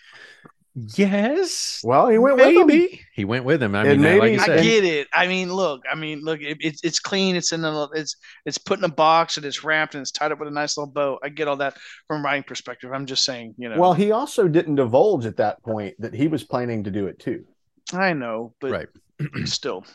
yes, 0.75 1.81
well, 1.83 2.09
he 2.09 2.17
went 2.19 2.35
with 2.37 2.69
him. 2.69 2.99
he 3.15 3.25
went 3.25 3.43
with 3.45 3.61
him. 3.61 3.73
I 3.75 3.85
And 3.87 4.01
mean, 4.01 4.19
like 4.19 4.21
maybe- 4.21 4.35
you 4.35 4.41
I 4.59 4.61
get 4.61 4.83
it. 4.83 5.07
I 5.13 5.27
mean, 5.27 5.51
look. 5.51 5.81
I 5.91 5.95
mean, 5.95 6.21
look. 6.21 6.41
It, 6.41 6.57
it's 6.61 6.83
it's 6.83 6.99
clean. 6.99 7.35
It's 7.35 7.51
in 7.51 7.63
a 7.63 7.87
it's 7.93 8.15
it's 8.45 8.57
put 8.57 8.79
in 8.79 8.85
a 8.85 8.89
box 8.89 9.37
and 9.37 9.45
it's 9.45 9.63
wrapped 9.63 9.95
and 9.95 10.01
it's 10.01 10.11
tied 10.11 10.31
up 10.31 10.39
with 10.39 10.47
a 10.47 10.51
nice 10.51 10.77
little 10.77 10.91
bow. 10.91 11.19
I 11.23 11.29
get 11.29 11.47
all 11.47 11.57
that 11.57 11.77
from 12.07 12.21
a 12.21 12.23
writing 12.23 12.43
perspective. 12.43 12.91
I'm 12.93 13.05
just 13.05 13.23
saying, 13.25 13.55
you 13.57 13.69
know. 13.69 13.79
Well, 13.79 13.93
he 13.93 14.11
also 14.11 14.47
didn't 14.47 14.75
divulge 14.75 15.25
at 15.25 15.37
that 15.37 15.61
point 15.63 15.95
that 15.99 16.13
he 16.13 16.27
was 16.27 16.43
planning 16.43 16.83
to 16.85 16.91
do 16.91 17.07
it 17.07 17.19
too. 17.19 17.45
I 17.91 18.13
know, 18.13 18.55
but 18.59 18.71
Right. 18.71 18.87
still, 19.45 19.85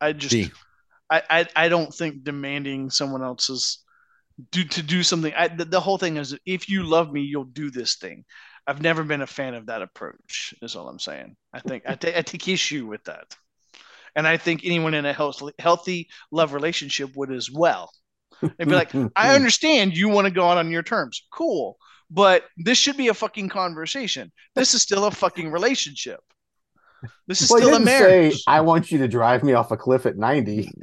I 0.00 0.12
just 0.12 0.32
D. 0.32 0.50
I, 1.10 1.22
I 1.28 1.46
I 1.56 1.68
don't 1.68 1.92
think 1.92 2.24
demanding 2.24 2.90
someone 2.90 3.22
else's 3.22 3.84
do 4.50 4.64
to 4.64 4.82
do 4.82 5.02
something. 5.02 5.32
I, 5.36 5.48
the, 5.48 5.64
the 5.64 5.80
whole 5.80 5.98
thing 5.98 6.16
is, 6.16 6.36
if 6.44 6.68
you 6.68 6.82
love 6.82 7.12
me, 7.12 7.22
you'll 7.22 7.44
do 7.44 7.70
this 7.70 7.96
thing. 7.96 8.24
I've 8.66 8.82
never 8.82 9.04
been 9.04 9.22
a 9.22 9.26
fan 9.26 9.54
of 9.54 9.66
that 9.66 9.82
approach. 9.82 10.54
Is 10.62 10.76
all 10.76 10.88
I'm 10.88 10.98
saying. 10.98 11.36
I 11.52 11.60
think 11.60 11.84
I, 11.86 11.94
take 11.94 12.48
issue 12.48 12.86
with 12.86 13.04
that, 13.04 13.36
and 14.14 14.26
I 14.26 14.36
think 14.36 14.62
anyone 14.64 14.94
in 14.94 15.06
a 15.06 15.12
healthy 15.12 15.52
healthy 15.58 16.08
love 16.30 16.52
relationship 16.52 17.16
would 17.16 17.32
as 17.32 17.50
well. 17.50 17.90
And 18.42 18.68
be 18.68 18.74
like, 18.74 18.92
I 19.16 19.34
understand 19.34 19.96
you 19.96 20.08
want 20.08 20.26
to 20.26 20.30
go 20.30 20.46
out 20.46 20.58
on 20.58 20.70
your 20.70 20.82
terms. 20.82 21.26
Cool. 21.32 21.78
But 22.10 22.44
this 22.56 22.78
should 22.78 22.96
be 22.96 23.08
a 23.08 23.14
fucking 23.14 23.48
conversation. 23.48 24.30
This 24.54 24.74
is 24.74 24.82
still 24.82 25.06
a 25.06 25.10
fucking 25.10 25.50
relationship. 25.50 26.20
This 27.26 27.42
is 27.42 27.50
Well, 27.50 27.58
still 27.58 27.74
a 27.74 27.80
didn't 27.80 27.84
marriage. 27.84 28.34
say, 28.34 28.42
"I 28.46 28.60
want 28.60 28.90
you 28.90 28.98
to 28.98 29.08
drive 29.08 29.42
me 29.42 29.52
off 29.52 29.70
a 29.70 29.76
cliff 29.76 30.06
at 30.06 30.16
90. 30.16 30.70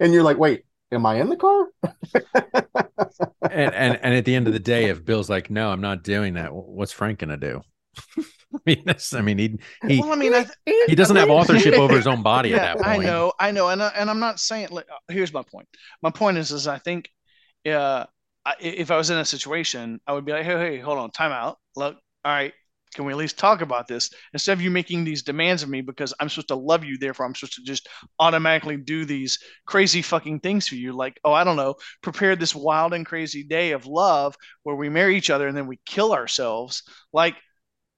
and 0.00 0.12
you're 0.12 0.22
like, 0.22 0.38
"Wait, 0.38 0.64
am 0.92 1.06
I 1.06 1.16
in 1.16 1.28
the 1.28 1.36
car?" 1.36 1.66
and, 3.50 3.74
and 3.74 3.98
and 4.02 4.14
at 4.14 4.24
the 4.24 4.34
end 4.34 4.46
of 4.46 4.52
the 4.52 4.58
day, 4.58 4.86
if 4.86 5.04
Bill's 5.04 5.30
like, 5.30 5.50
no, 5.50 5.70
I'm 5.70 5.80
not 5.80 6.02
doing 6.02 6.34
that, 6.34 6.54
what's 6.54 6.92
Frank 6.92 7.20
gonna 7.20 7.36
do? 7.36 7.62
I 8.18 8.58
mean, 8.66 8.82
that's, 8.84 9.12
I 9.12 9.20
mean, 9.20 9.38
he 9.38 9.58
he 9.86 10.00
well, 10.00 10.12
I 10.12 10.16
mean, 10.16 10.34
I, 10.34 10.46
he 10.86 10.94
doesn't 10.94 11.16
have 11.16 11.28
authorship 11.30 11.74
over 11.74 11.96
his 11.96 12.06
own 12.06 12.22
body 12.22 12.50
yeah, 12.50 12.56
at 12.56 12.78
that 12.78 12.84
point. 12.84 13.00
I 13.00 13.04
know, 13.04 13.32
I 13.38 13.50
know, 13.50 13.68
and 13.68 13.82
I, 13.82 13.88
and 13.96 14.08
I'm 14.08 14.20
not 14.20 14.38
saying. 14.38 14.68
Like, 14.70 14.86
uh, 14.90 15.12
here's 15.12 15.32
my 15.32 15.42
point. 15.42 15.68
My 16.02 16.10
point 16.10 16.38
is, 16.38 16.52
is 16.52 16.68
I 16.68 16.78
think, 16.78 17.10
uh, 17.66 18.06
I, 18.44 18.54
if 18.60 18.90
I 18.90 18.96
was 18.96 19.10
in 19.10 19.18
a 19.18 19.24
situation, 19.24 20.00
I 20.06 20.12
would 20.12 20.24
be 20.24 20.32
like, 20.32 20.44
hey, 20.44 20.58
hey, 20.58 20.78
hold 20.78 20.98
on, 20.98 21.10
time 21.10 21.32
out. 21.32 21.58
Look, 21.76 21.96
all 22.24 22.32
right, 22.32 22.52
can 22.94 23.04
we 23.04 23.12
at 23.12 23.18
least 23.18 23.38
talk 23.38 23.60
about 23.60 23.86
this 23.86 24.10
instead 24.32 24.52
of 24.52 24.62
you 24.62 24.70
making 24.70 25.04
these 25.04 25.22
demands 25.22 25.62
of 25.62 25.68
me 25.68 25.82
because 25.82 26.14
I'm 26.18 26.28
supposed 26.28 26.48
to 26.48 26.54
love 26.54 26.84
you, 26.84 26.96
therefore 26.96 27.26
I'm 27.26 27.34
supposed 27.34 27.54
to 27.54 27.62
just 27.62 27.88
automatically 28.18 28.76
do 28.76 29.04
these 29.04 29.38
crazy 29.66 30.00
fucking 30.00 30.40
things 30.40 30.68
for 30.68 30.76
you, 30.76 30.92
like, 30.92 31.20
oh, 31.24 31.32
I 31.32 31.44
don't 31.44 31.56
know, 31.56 31.74
prepare 32.02 32.36
this 32.36 32.54
wild 32.54 32.94
and 32.94 33.04
crazy 33.04 33.42
day 33.44 33.72
of 33.72 33.86
love 33.86 34.36
where 34.62 34.76
we 34.76 34.88
marry 34.88 35.16
each 35.16 35.30
other 35.30 35.46
and 35.48 35.56
then 35.56 35.66
we 35.66 35.78
kill 35.84 36.12
ourselves, 36.12 36.82
like. 37.12 37.34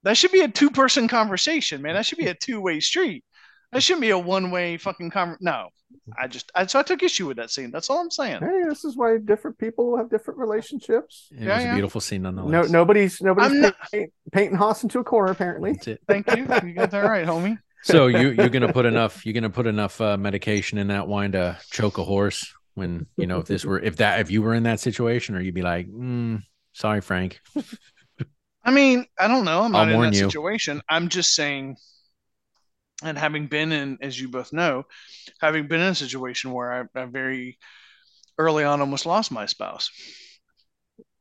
That 0.02 0.16
should 0.16 0.30
be 0.30 0.42
a 0.42 0.48
two-person 0.48 1.08
conversation, 1.08 1.82
man. 1.82 1.94
That 1.94 2.06
should 2.06 2.18
be 2.18 2.28
a 2.28 2.34
two-way 2.34 2.78
street. 2.78 3.24
That 3.72 3.82
shouldn't 3.82 4.02
be 4.02 4.10
a 4.10 4.18
one-way 4.18 4.76
fucking 4.78 5.10
conver- 5.10 5.36
No, 5.40 5.68
I 6.18 6.28
just 6.28 6.50
I, 6.54 6.66
so 6.66 6.78
I 6.78 6.82
took 6.82 7.02
issue 7.02 7.26
with 7.26 7.36
that 7.38 7.50
scene. 7.50 7.70
That's 7.70 7.90
all 7.90 7.98
I'm 8.00 8.10
saying. 8.10 8.40
Hey, 8.40 8.62
this 8.68 8.84
is 8.84 8.96
why 8.96 9.18
different 9.18 9.58
people 9.58 9.96
have 9.96 10.08
different 10.08 10.38
relationships. 10.38 11.28
It 11.32 11.42
Yeah, 11.42 11.56
was 11.56 11.64
yeah. 11.64 11.70
a 11.72 11.74
beautiful 11.74 12.00
scene 12.00 12.22
No, 12.22 12.30
nonetheless. 12.30 12.70
nobody's 12.70 13.20
nobody's 13.20 13.52
I'm 13.52 13.60
not- 13.60 13.74
paint, 13.92 14.12
painting 14.32 14.56
Haas 14.56 14.82
into 14.82 14.98
a 15.00 15.04
corner 15.04 15.32
apparently. 15.32 15.72
That's 15.72 15.88
it. 15.88 16.00
Thank 16.08 16.30
you. 16.36 16.42
You 16.66 16.72
got 16.74 16.90
that 16.92 17.00
right, 17.04 17.26
homie. 17.26 17.58
So 17.82 18.06
you 18.06 18.30
you're 18.30 18.48
gonna 18.48 18.72
put 18.72 18.86
enough 18.86 19.24
you're 19.26 19.34
gonna 19.34 19.50
put 19.50 19.66
enough 19.66 20.00
uh, 20.00 20.16
medication 20.16 20.78
in 20.78 20.88
that 20.88 21.06
wine 21.08 21.32
to 21.32 21.58
choke 21.70 21.98
a 21.98 22.04
horse 22.04 22.52
when 22.74 23.06
you 23.16 23.26
know 23.26 23.38
if 23.40 23.46
this 23.46 23.64
were 23.64 23.78
if 23.80 23.96
that 23.96 24.20
if 24.20 24.30
you 24.30 24.42
were 24.42 24.54
in 24.54 24.62
that 24.64 24.80
situation 24.80 25.34
or 25.34 25.40
you'd 25.40 25.54
be 25.54 25.62
like, 25.62 25.86
mm, 25.88 26.42
sorry, 26.72 27.00
Frank. 27.00 27.40
I 28.64 28.70
mean, 28.72 29.06
I 29.18 29.28
don't 29.28 29.44
know. 29.44 29.62
I'm 29.62 29.72
not 29.72 29.88
I'll 29.88 29.94
in 30.02 30.10
that 30.10 30.14
you. 30.18 30.24
situation. 30.24 30.82
I'm 30.88 31.08
just 31.08 31.34
saying, 31.34 31.76
and 33.02 33.18
having 33.18 33.46
been 33.46 33.72
in, 33.72 33.98
as 34.00 34.18
you 34.18 34.28
both 34.28 34.52
know, 34.52 34.84
having 35.40 35.68
been 35.68 35.80
in 35.80 35.88
a 35.88 35.94
situation 35.94 36.52
where 36.52 36.72
I, 36.72 37.00
I 37.00 37.04
very 37.04 37.58
early 38.38 38.64
on 38.64 38.80
almost 38.80 39.06
lost 39.06 39.30
my 39.30 39.46
spouse. 39.46 39.90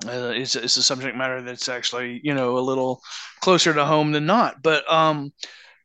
Uh, 0.06 0.32
it's, 0.36 0.56
it's 0.56 0.78
a 0.78 0.84
subject 0.84 1.18
matter 1.18 1.42
that's 1.42 1.70
actually, 1.70 2.22
you 2.24 2.34
know, 2.34 2.58
a 2.58 2.60
little 2.60 3.02
closer 3.42 3.74
to 3.74 3.86
home 3.86 4.12
than 4.12 4.26
not. 4.26 4.62
But 4.62 4.90
um, 4.92 5.34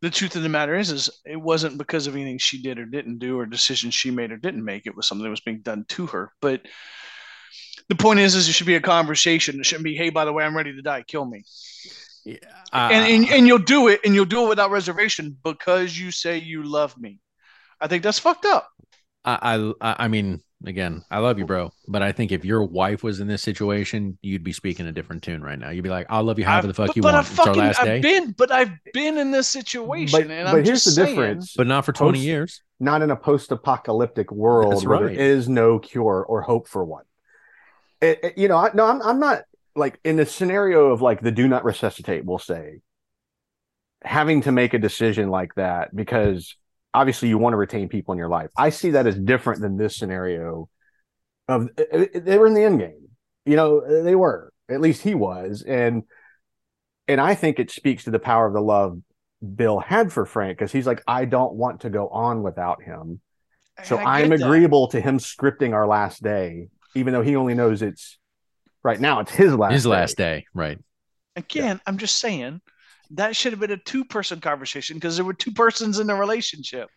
the 0.02 0.10
truth 0.10 0.36
of 0.36 0.42
the 0.42 0.48
matter 0.48 0.76
is, 0.76 0.90
is 0.90 1.10
it 1.24 1.40
wasn't 1.40 1.78
because 1.78 2.06
of 2.06 2.14
anything 2.14 2.38
she 2.38 2.62
did 2.62 2.78
or 2.78 2.84
didn't 2.84 3.18
do 3.18 3.38
or 3.38 3.46
decisions 3.46 3.94
she 3.94 4.10
made 4.10 4.32
or 4.32 4.36
didn't 4.36 4.64
make. 4.64 4.86
It 4.86 4.96
was 4.96 5.06
something 5.06 5.24
that 5.24 5.30
was 5.30 5.40
being 5.40 5.62
done 5.62 5.84
to 5.90 6.06
her. 6.08 6.32
But 6.40 6.62
the 7.88 7.94
point 7.94 8.20
is, 8.20 8.34
is 8.34 8.48
it 8.48 8.52
should 8.52 8.66
be 8.66 8.76
a 8.76 8.80
conversation. 8.80 9.58
It 9.58 9.66
shouldn't 9.66 9.84
be, 9.84 9.96
hey, 9.96 10.10
by 10.10 10.24
the 10.24 10.32
way, 10.32 10.44
I'm 10.44 10.56
ready 10.56 10.74
to 10.74 10.82
die. 10.82 11.02
Kill 11.02 11.24
me 11.24 11.44
I- 12.72 12.92
and, 12.92 13.06
and 13.24 13.32
and 13.32 13.46
you'll 13.46 13.58
do 13.58 13.88
it 13.88 14.00
and 14.04 14.14
you'll 14.14 14.24
do 14.24 14.44
it 14.46 14.48
without 14.48 14.70
reservation 14.70 15.36
because 15.44 15.98
you 15.98 16.10
say 16.10 16.38
you 16.38 16.62
love 16.62 16.96
me 16.98 17.18
i 17.80 17.86
think 17.88 18.02
that's 18.02 18.18
fucked 18.18 18.44
up 18.46 18.68
I, 19.22 19.70
I 19.82 19.94
I 20.04 20.08
mean, 20.08 20.40
again, 20.64 21.04
I 21.10 21.18
love 21.18 21.38
you, 21.38 21.44
bro, 21.44 21.70
but 21.86 22.00
I 22.00 22.10
think 22.10 22.32
if 22.32 22.42
your 22.42 22.64
wife 22.64 23.02
was 23.02 23.20
in 23.20 23.26
this 23.28 23.42
situation, 23.42 24.16
you'd 24.22 24.42
be 24.42 24.52
speaking 24.54 24.86
a 24.86 24.92
different 24.92 25.22
tune 25.22 25.42
right 25.42 25.58
now. 25.58 25.68
You'd 25.68 25.82
be 25.82 25.90
like, 25.90 26.06
"I'll 26.08 26.24
love 26.24 26.38
you 26.38 26.46
however 26.46 26.68
the 26.68 26.72
fuck 26.72 26.86
but, 26.86 26.96
you 26.96 27.02
but 27.02 27.12
want." 27.12 27.26
I've 27.26 27.30
It's 27.30 27.38
our 27.38 27.46
fucking 27.48 27.60
last 27.62 27.80
I've 27.80 27.84
day, 27.86 28.00
been 28.00 28.32
but 28.32 28.50
I've 28.50 28.70
been 28.94 29.18
in 29.18 29.30
this 29.30 29.46
situation 29.46 30.26
But, 30.26 30.30
and 30.34 30.46
but 30.46 30.50
I'm 30.56 30.64
here's 30.64 30.84
just 30.84 30.84
the 30.86 30.90
saying, 31.04 31.16
difference. 31.16 31.52
but 31.54 31.66
not 31.66 31.84
for 31.84 31.92
twenty 31.92 32.16
Post- 32.20 32.24
years. 32.26 32.62
not 32.80 33.02
in 33.02 33.10
a 33.10 33.16
post-apocalyptic 33.16 34.32
world 34.32 34.72
That's 34.72 34.86
where 34.86 35.00
there 35.00 35.10
is 35.10 35.50
no 35.50 35.78
cure 35.78 36.24
or 36.26 36.40
hope 36.40 36.66
for 36.66 36.82
one. 36.82 37.04
It- 38.00 38.20
it- 38.22 38.38
you 38.38 38.48
know, 38.48 38.56
I, 38.56 38.70
no, 38.72 38.86
I'm, 38.86 39.02
I'm 39.02 39.20
not. 39.20 39.42
Like 39.74 39.98
in 40.04 40.16
the 40.16 40.26
scenario 40.26 40.86
of 40.86 41.02
like 41.02 41.20
the 41.20 41.30
do 41.30 41.48
not 41.48 41.64
resuscitate, 41.64 42.24
we'll 42.24 42.38
say, 42.38 42.80
having 44.02 44.42
to 44.42 44.52
make 44.52 44.74
a 44.74 44.78
decision 44.78 45.28
like 45.28 45.54
that 45.54 45.94
because 45.94 46.56
obviously 46.94 47.28
you 47.28 47.38
want 47.38 47.52
to 47.52 47.58
retain 47.58 47.88
people 47.88 48.12
in 48.12 48.18
your 48.18 48.28
life. 48.28 48.50
I 48.56 48.70
see 48.70 48.90
that 48.90 49.06
as 49.06 49.18
different 49.18 49.60
than 49.60 49.76
this 49.76 49.96
scenario 49.96 50.68
of 51.48 51.68
eh, 51.78 51.84
eh, 51.92 52.06
eh, 52.14 52.20
they 52.20 52.38
were 52.38 52.46
in 52.46 52.54
the 52.54 52.64
end 52.64 52.80
game. 52.80 53.08
You 53.44 53.56
know, 53.56 54.02
they 54.02 54.14
were. 54.14 54.52
At 54.68 54.80
least 54.80 55.02
he 55.02 55.14
was. 55.14 55.62
And 55.62 56.04
and 57.08 57.20
I 57.20 57.34
think 57.34 57.58
it 57.58 57.70
speaks 57.70 58.04
to 58.04 58.10
the 58.10 58.18
power 58.18 58.46
of 58.46 58.52
the 58.52 58.60
love 58.60 59.00
Bill 59.56 59.80
had 59.80 60.12
for 60.12 60.26
Frank 60.26 60.58
because 60.58 60.70
he's 60.70 60.86
like, 60.86 61.02
I 61.08 61.24
don't 61.24 61.54
want 61.54 61.80
to 61.80 61.90
go 61.90 62.08
on 62.08 62.42
without 62.42 62.82
him. 62.82 63.20
So 63.84 63.96
I'm 63.96 64.28
get 64.28 64.40
that. 64.40 64.46
agreeable 64.46 64.88
to 64.88 65.00
him 65.00 65.18
scripting 65.18 65.72
our 65.72 65.86
last 65.86 66.22
day, 66.22 66.68
even 66.94 67.12
though 67.14 67.22
he 67.22 67.36
only 67.36 67.54
knows 67.54 67.82
it's 67.82 68.18
right 68.82 69.00
now 69.00 69.20
it's 69.20 69.32
his 69.32 69.54
last 69.54 69.72
His 69.72 69.84
day. 69.84 69.88
last 69.88 70.16
day, 70.16 70.46
right? 70.54 70.78
Again, 71.36 71.80
I'm 71.86 71.98
just 71.98 72.16
saying 72.16 72.60
that 73.12 73.36
should 73.36 73.52
have 73.52 73.60
been 73.60 73.70
a 73.70 73.76
two 73.76 74.04
person 74.04 74.40
conversation 74.40 74.96
because 74.96 75.16
there 75.16 75.24
were 75.24 75.34
two 75.34 75.52
persons 75.52 75.98
in 75.98 76.06
the 76.06 76.14
relationship. 76.14 76.88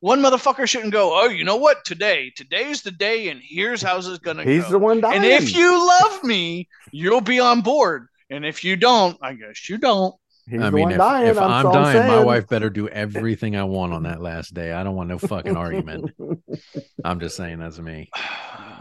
One 0.00 0.20
motherfucker 0.20 0.68
shouldn't 0.68 0.92
go, 0.92 1.18
oh, 1.18 1.28
you 1.28 1.44
know 1.44 1.56
what? 1.56 1.84
Today, 1.86 2.30
today's 2.36 2.82
the 2.82 2.90
day, 2.90 3.28
and 3.28 3.40
here's 3.42 3.80
how 3.80 3.96
it's 3.96 4.18
going 4.18 4.36
to 4.36 4.44
go. 4.44 4.50
He's 4.50 4.68
the 4.68 4.78
one 4.78 5.00
dying. 5.00 5.16
and 5.16 5.24
if 5.24 5.54
you 5.54 5.86
love 5.86 6.22
me, 6.22 6.68
you'll 6.92 7.22
be 7.22 7.40
on 7.40 7.62
board. 7.62 8.08
And 8.28 8.44
if 8.44 8.64
you 8.64 8.76
don't, 8.76 9.16
I 9.22 9.32
guess 9.32 9.68
you 9.68 9.78
don't. 9.78 10.14
He's 10.46 10.60
I 10.60 10.68
mean, 10.68 10.90
if, 10.90 10.98
dying, 10.98 11.28
if 11.28 11.38
I'm, 11.38 11.50
I'm 11.50 11.62
so 11.62 11.72
dying, 11.72 12.06
my 12.06 12.22
wife 12.22 12.46
better 12.48 12.68
do 12.68 12.86
everything 12.88 13.56
I 13.56 13.64
want 13.64 13.94
on 13.94 14.02
that 14.02 14.20
last 14.20 14.52
day. 14.52 14.72
I 14.72 14.82
don't 14.84 14.94
want 14.94 15.08
no 15.08 15.18
fucking 15.18 15.56
argument. 15.56 16.10
I'm 17.04 17.18
just 17.18 17.36
saying 17.36 17.60
that's 17.60 17.78
me. 17.78 18.10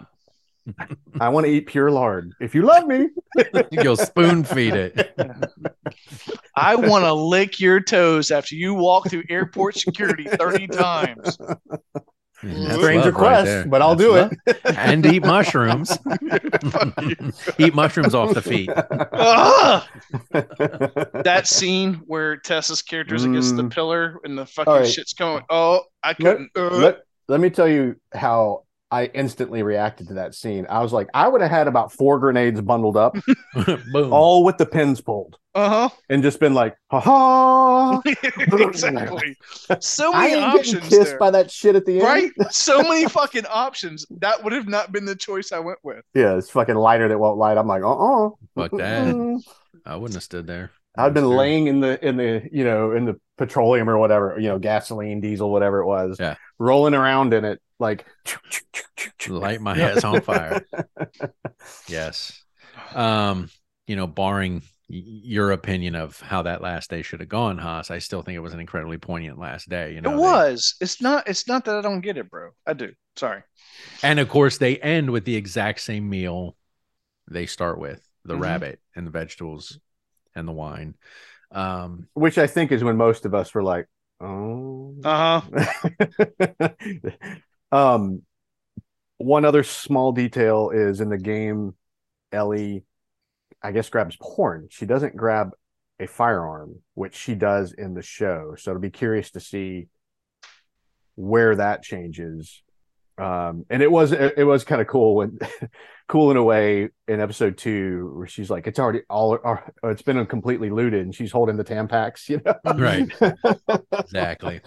I 1.19 1.29
want 1.29 1.45
to 1.45 1.51
eat 1.51 1.67
pure 1.67 1.91
lard. 1.91 2.31
If 2.39 2.55
you 2.55 2.61
love 2.63 2.87
me, 2.87 3.09
You'll 3.71 3.97
spoon 3.97 4.43
feed 4.43 4.73
it. 4.75 5.15
I 6.55 6.75
want 6.75 7.03
to 7.03 7.13
lick 7.13 7.59
your 7.59 7.81
toes 7.81 8.31
after 8.31 8.55
you 8.55 8.73
walk 8.73 9.09
through 9.09 9.23
airport 9.29 9.75
security 9.75 10.23
30 10.25 10.67
times. 10.67 11.37
That's 12.43 12.75
strange 12.75 13.05
request, 13.05 13.45
there. 13.45 13.65
but 13.67 13.81
I'll 13.81 13.95
That's 13.95 14.29
do 14.45 14.55
it. 14.55 14.77
and 14.77 15.05
eat 15.05 15.23
mushrooms. 15.23 15.97
Eat 17.57 17.73
mushrooms 17.73 18.13
off 18.13 18.33
the 18.33 18.41
feet. 18.41 18.69
Ugh! 18.69 19.83
that 21.23 21.43
scene 21.47 22.01
where 22.05 22.37
Tessa's 22.37 22.81
character's 22.81 23.23
against 23.23 23.55
the 23.55 23.63
Mm. 23.63 23.71
pillar 23.73 24.19
and 24.23 24.37
the 24.37 24.45
fucking 24.45 24.71
All 24.73 24.79
right. 24.79 24.87
shit's 24.89 25.13
going, 25.13 25.43
oh, 25.49 25.83
I 26.03 26.13
couldn't. 26.13 26.49
uh, 26.55 26.69
let, 26.69 26.99
let 27.29 27.39
me 27.39 27.49
tell 27.49 27.67
you 27.67 27.95
how 28.13 28.63
I 28.93 29.05
instantly 29.05 29.63
reacted 29.63 30.07
to 30.09 30.13
that 30.15 30.35
scene. 30.35 30.67
I 30.69 30.81
was 30.83 30.93
like, 30.93 31.09
I 31.13 31.27
would 31.27 31.41
have 31.41 31.49
had 31.49 31.67
about 31.67 31.91
four 31.91 32.19
grenades 32.19 32.61
bundled 32.61 32.95
up, 32.95 33.15
Boom. 33.91 34.13
all 34.13 34.43
with 34.43 34.57
the 34.57 34.65
pins 34.67 35.01
pulled, 35.01 35.37
uh 35.55 35.89
and 36.09 36.21
just 36.21 36.39
been 36.39 36.53
like, 36.53 36.75
ha 36.91 36.99
ha. 36.99 38.01
exactly. 38.61 39.35
So 39.79 40.11
many 40.11 40.33
ain't 40.33 40.43
options. 40.43 40.87
kissed 40.89 41.05
there. 41.11 41.17
by 41.17 41.31
that 41.31 41.49
shit 41.51 41.75
at 41.75 41.85
the 41.85 41.93
end. 41.95 42.03
Right? 42.03 42.31
So 42.51 42.81
many 42.83 43.07
fucking 43.07 43.45
options. 43.49 44.05
That 44.19 44.43
would 44.43 44.53
have 44.53 44.67
not 44.67 44.91
been 44.91 45.05
the 45.05 45.15
choice 45.15 45.51
I 45.51 45.59
went 45.59 45.79
with. 45.83 46.03
Yeah, 46.13 46.35
it's 46.37 46.49
fucking 46.51 46.75
lighter 46.75 47.07
that 47.07 47.17
won't 47.17 47.37
light. 47.37 47.57
I'm 47.57 47.67
like, 47.67 47.83
uh 47.83 48.25
uh 48.27 48.29
Fuck 48.55 48.71
that. 48.77 49.41
I 49.85 49.95
wouldn't 49.95 50.13
have 50.15 50.23
stood 50.23 50.47
there. 50.47 50.71
I'd 50.95 51.13
been 51.15 51.23
That's 51.23 51.35
laying 51.37 51.67
in 51.67 51.79
the 51.79 52.03
in 52.07 52.17
the 52.17 52.47
you 52.51 52.63
know 52.63 52.91
in 52.91 53.05
the 53.05 53.19
petroleum 53.37 53.89
or 53.89 53.97
whatever 53.97 54.35
you 54.39 54.47
know 54.47 54.59
gasoline 54.59 55.19
diesel 55.21 55.51
whatever 55.51 55.79
it 55.79 55.87
was 55.87 56.17
Yeah. 56.19 56.35
rolling 56.59 56.93
around 56.93 57.33
in 57.33 57.43
it 57.45 57.59
like 57.83 58.05
light 59.27 59.61
my 59.61 59.77
ass 59.79 60.03
on 60.03 60.21
fire. 60.21 60.65
Yes. 61.87 62.43
Um, 62.95 63.49
you 63.87 63.95
know, 63.95 64.07
barring 64.07 64.63
your 64.89 65.51
opinion 65.51 65.95
of 65.95 66.19
how 66.19 66.41
that 66.43 66.61
last 66.61 66.89
day 66.89 67.01
should 67.01 67.19
have 67.21 67.29
gone, 67.29 67.57
Haas, 67.57 67.89
I 67.89 67.99
still 67.99 68.21
think 68.21 68.35
it 68.35 68.39
was 68.39 68.53
an 68.53 68.59
incredibly 68.59 68.97
poignant 68.97 69.39
last 69.39 69.69
day. 69.69 69.93
You 69.93 70.01
know, 70.01 70.09
it 70.11 70.15
they- 70.15 70.21
was. 70.21 70.75
It's 70.81 71.01
not. 71.01 71.27
It's 71.27 71.47
not 71.47 71.65
that 71.65 71.75
I 71.77 71.81
don't 71.81 72.01
get 72.01 72.17
it, 72.17 72.29
bro. 72.29 72.49
I 72.65 72.73
do. 72.73 72.91
Sorry. 73.15 73.43
and 74.01 74.19
of 74.19 74.27
course 74.27 74.57
they 74.57 74.77
end 74.77 75.11
with 75.11 75.23
the 75.25 75.35
exact 75.35 75.79
same 75.81 76.09
meal 76.09 76.55
they 77.29 77.45
start 77.45 77.77
with 77.79 78.01
the 78.25 78.33
Mhm. 78.35 78.41
rabbit 78.41 78.79
and 78.95 79.05
the 79.05 79.11
vegetables 79.11 79.79
and 80.35 80.47
the 80.47 80.51
wine. 80.51 80.95
Um, 81.51 82.07
which 82.13 82.37
I 82.39 82.47
think 82.47 82.71
is 82.71 82.83
when 82.83 82.97
most 82.97 83.25
of 83.25 83.33
us 83.35 83.53
were 83.53 83.61
like 83.63 83.87
oh 84.19 84.95
Uh 85.03 85.41
huh. 85.41 86.69
um 87.73 88.21
one 89.17 89.45
other 89.45 89.63
small 89.63 90.11
detail 90.11 90.69
is 90.69 91.01
in 91.01 91.09
the 91.09 91.17
game 91.17 91.73
Ellie 92.31 92.83
I 93.61 93.71
guess 93.71 93.89
grabs 93.89 94.15
porn 94.21 94.67
she 94.69 94.85
doesn't 94.85 95.15
grab 95.15 95.51
a 95.99 96.07
firearm 96.07 96.75
which 96.93 97.15
she 97.15 97.33
does 97.33 97.73
in 97.73 97.95
the 97.95 98.01
show 98.01 98.55
so 98.57 98.71
it'll 98.71 98.81
be 98.81 98.89
curious 98.89 99.31
to 99.31 99.39
see 99.39 99.87
where 101.15 101.55
that 101.55 101.83
changes 101.83 102.61
um 103.17 103.65
and 103.69 103.81
it 103.81 103.91
was 103.91 104.11
it, 104.11 104.33
it 104.37 104.43
was 104.43 104.63
kind 104.63 104.81
of 104.81 104.87
cool 104.87 105.15
when 105.15 105.39
cool 106.07 106.31
in 106.31 106.37
a 106.37 106.43
way 106.43 106.89
in 107.07 107.19
episode 107.19 107.57
two 107.57 108.11
where 108.15 108.27
she's 108.27 108.49
like 108.49 108.67
it's 108.67 108.79
already 108.79 109.01
all 109.09 109.37
or, 109.43 109.73
it's 109.83 110.01
been 110.01 110.23
completely 110.25 110.69
looted 110.69 111.01
and 111.01 111.15
she's 111.15 111.31
holding 111.31 111.55
the 111.55 111.63
tampax 111.63 112.27
you 112.29 112.41
know 112.45 112.55
Right. 112.77 113.11
exactly. 113.99 114.61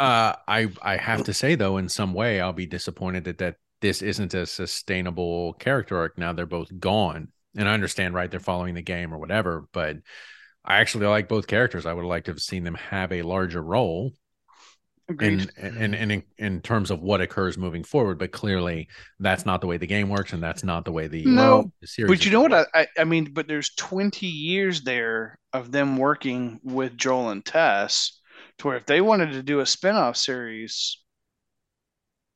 Uh, 0.00 0.34
I 0.48 0.68
I 0.80 0.96
have 0.96 1.24
to 1.24 1.34
say 1.34 1.56
though, 1.56 1.76
in 1.76 1.88
some 1.90 2.14
way, 2.14 2.40
I'll 2.40 2.54
be 2.54 2.66
disappointed 2.66 3.24
that 3.24 3.38
that 3.38 3.56
this 3.82 4.00
isn't 4.02 4.34
a 4.34 4.46
sustainable 4.46 5.52
character 5.54 5.98
arc. 5.98 6.16
Now 6.18 6.32
they're 6.32 6.46
both 6.46 6.78
gone, 6.80 7.28
and 7.56 7.68
I 7.68 7.74
understand, 7.74 8.14
right? 8.14 8.30
They're 8.30 8.40
following 8.40 8.74
the 8.74 8.82
game 8.82 9.12
or 9.12 9.18
whatever, 9.18 9.66
but 9.72 9.98
I 10.64 10.78
actually 10.80 11.06
like 11.06 11.28
both 11.28 11.46
characters. 11.46 11.86
I 11.86 11.92
would 11.92 12.06
like 12.06 12.24
to 12.24 12.30
have 12.32 12.40
seen 12.40 12.64
them 12.64 12.76
have 12.76 13.12
a 13.12 13.22
larger 13.22 13.62
role 13.62 14.12
Agreed. 15.08 15.50
in 15.58 15.76
in 15.76 15.94
in 15.94 16.10
in, 16.10 16.22
in 16.38 16.60
terms 16.62 16.90
of 16.90 17.02
what 17.02 17.20
occurs 17.20 17.58
moving 17.58 17.84
forward. 17.84 18.18
But 18.18 18.32
clearly, 18.32 18.88
that's 19.18 19.44
not 19.44 19.60
the 19.60 19.66
way 19.66 19.76
the 19.76 19.86
game 19.86 20.08
works, 20.08 20.32
and 20.32 20.42
that's 20.42 20.64
not 20.64 20.84
the 20.84 20.92
way 20.92 21.08
the 21.08 21.24
No, 21.24 21.70
the 21.80 21.86
series. 21.86 22.08
But 22.08 22.24
you 22.24 22.32
know 22.32 22.42
what? 22.42 22.52
I, 22.52 22.64
I 22.74 22.86
I 22.98 23.04
mean, 23.04 23.32
but 23.32 23.48
there's 23.48 23.74
20 23.76 24.26
years 24.26 24.82
there 24.82 25.38
of 25.52 25.72
them 25.72 25.96
working 25.96 26.60
with 26.62 26.96
Joel 26.96 27.30
and 27.30 27.44
Tess, 27.44 28.19
to 28.60 28.68
where 28.68 28.76
if 28.76 28.86
they 28.86 29.00
wanted 29.00 29.32
to 29.32 29.42
do 29.42 29.60
a 29.60 29.64
spinoff 29.64 30.16
series, 30.16 30.98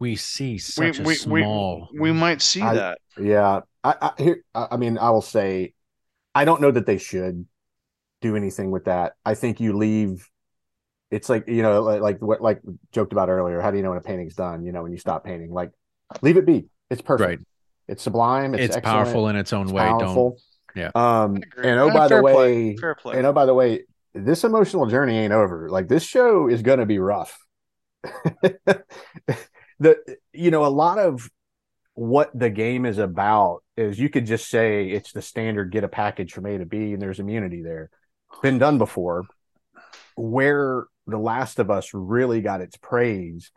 we 0.00 0.16
see 0.16 0.52
we 0.52 0.58
such 0.58 0.98
we, 1.00 1.12
a 1.14 1.16
small. 1.16 1.88
we 1.92 2.00
we 2.00 2.12
might 2.12 2.42
see 2.42 2.62
I- 2.62 2.74
that. 2.74 2.98
Yeah, 3.18 3.60
I, 3.82 3.94
I 4.00 4.10
here. 4.18 4.44
I 4.54 4.68
I 4.72 4.76
mean, 4.76 4.98
I 4.98 5.10
will 5.10 5.22
say, 5.22 5.74
I 6.34 6.44
don't 6.44 6.60
know 6.60 6.70
that 6.70 6.86
they 6.86 6.98
should 6.98 7.46
do 8.20 8.36
anything 8.36 8.70
with 8.70 8.86
that. 8.86 9.12
I 9.24 9.34
think 9.34 9.60
you 9.60 9.76
leave. 9.76 10.28
It's 11.10 11.28
like 11.28 11.46
you 11.46 11.62
know, 11.62 11.82
like, 11.82 12.00
like 12.00 12.22
what 12.22 12.40
like 12.40 12.60
joked 12.92 13.12
about 13.12 13.28
earlier. 13.28 13.60
How 13.60 13.70
do 13.70 13.76
you 13.76 13.82
know 13.82 13.90
when 13.90 13.98
a 13.98 14.02
painting's 14.02 14.34
done? 14.34 14.64
You 14.64 14.72
know, 14.72 14.82
when 14.82 14.92
you 14.92 14.98
stop 14.98 15.24
painting, 15.24 15.52
like 15.52 15.70
leave 16.22 16.36
it 16.36 16.46
be. 16.46 16.66
It's 16.90 17.02
perfect. 17.02 17.28
Right. 17.28 17.38
It's 17.86 18.02
sublime. 18.02 18.54
It's, 18.54 18.76
it's 18.76 18.84
powerful 18.84 19.28
in 19.28 19.36
its 19.36 19.52
own 19.52 19.64
it's 19.64 19.72
way. 19.72 19.84
Don't 19.84 20.00
powerful. 20.00 20.38
yeah. 20.74 20.90
Um. 20.94 21.42
And 21.62 21.78
oh, 21.78 21.90
by 21.90 22.08
the 22.08 22.14
fair 22.14 22.22
play, 22.22 22.32
way, 22.34 22.76
fair 22.76 22.94
play. 22.94 23.18
and 23.18 23.26
oh, 23.26 23.32
by 23.32 23.46
the 23.46 23.54
way, 23.54 23.84
this 24.14 24.44
emotional 24.44 24.86
journey 24.86 25.18
ain't 25.18 25.32
over. 25.32 25.68
Like 25.68 25.88
this 25.88 26.04
show 26.04 26.48
is 26.48 26.62
going 26.62 26.78
to 26.78 26.86
be 26.86 26.98
rough. 26.98 27.38
the 29.78 29.96
you 30.32 30.50
know 30.50 30.64
a 30.64 30.68
lot 30.68 30.98
of 30.98 31.28
what 31.94 32.30
the 32.38 32.50
game 32.50 32.84
is 32.84 32.98
about 32.98 33.62
is 33.76 33.98
you 33.98 34.08
could 34.08 34.26
just 34.26 34.48
say 34.48 34.88
it's 34.90 35.12
the 35.12 35.22
standard 35.22 35.72
get 35.72 35.84
a 35.84 35.88
package 35.88 36.32
from 36.32 36.46
A 36.46 36.58
to 36.58 36.66
B 36.66 36.92
and 36.92 37.00
there's 37.00 37.20
immunity 37.20 37.62
there. 37.62 37.90
Been 38.42 38.58
done 38.58 38.78
before. 38.78 39.24
Where 40.16 40.84
The 41.06 41.18
Last 41.18 41.58
of 41.58 41.70
Us 41.70 41.90
really 41.92 42.40
got 42.40 42.60
its 42.60 42.76
praise 42.76 43.50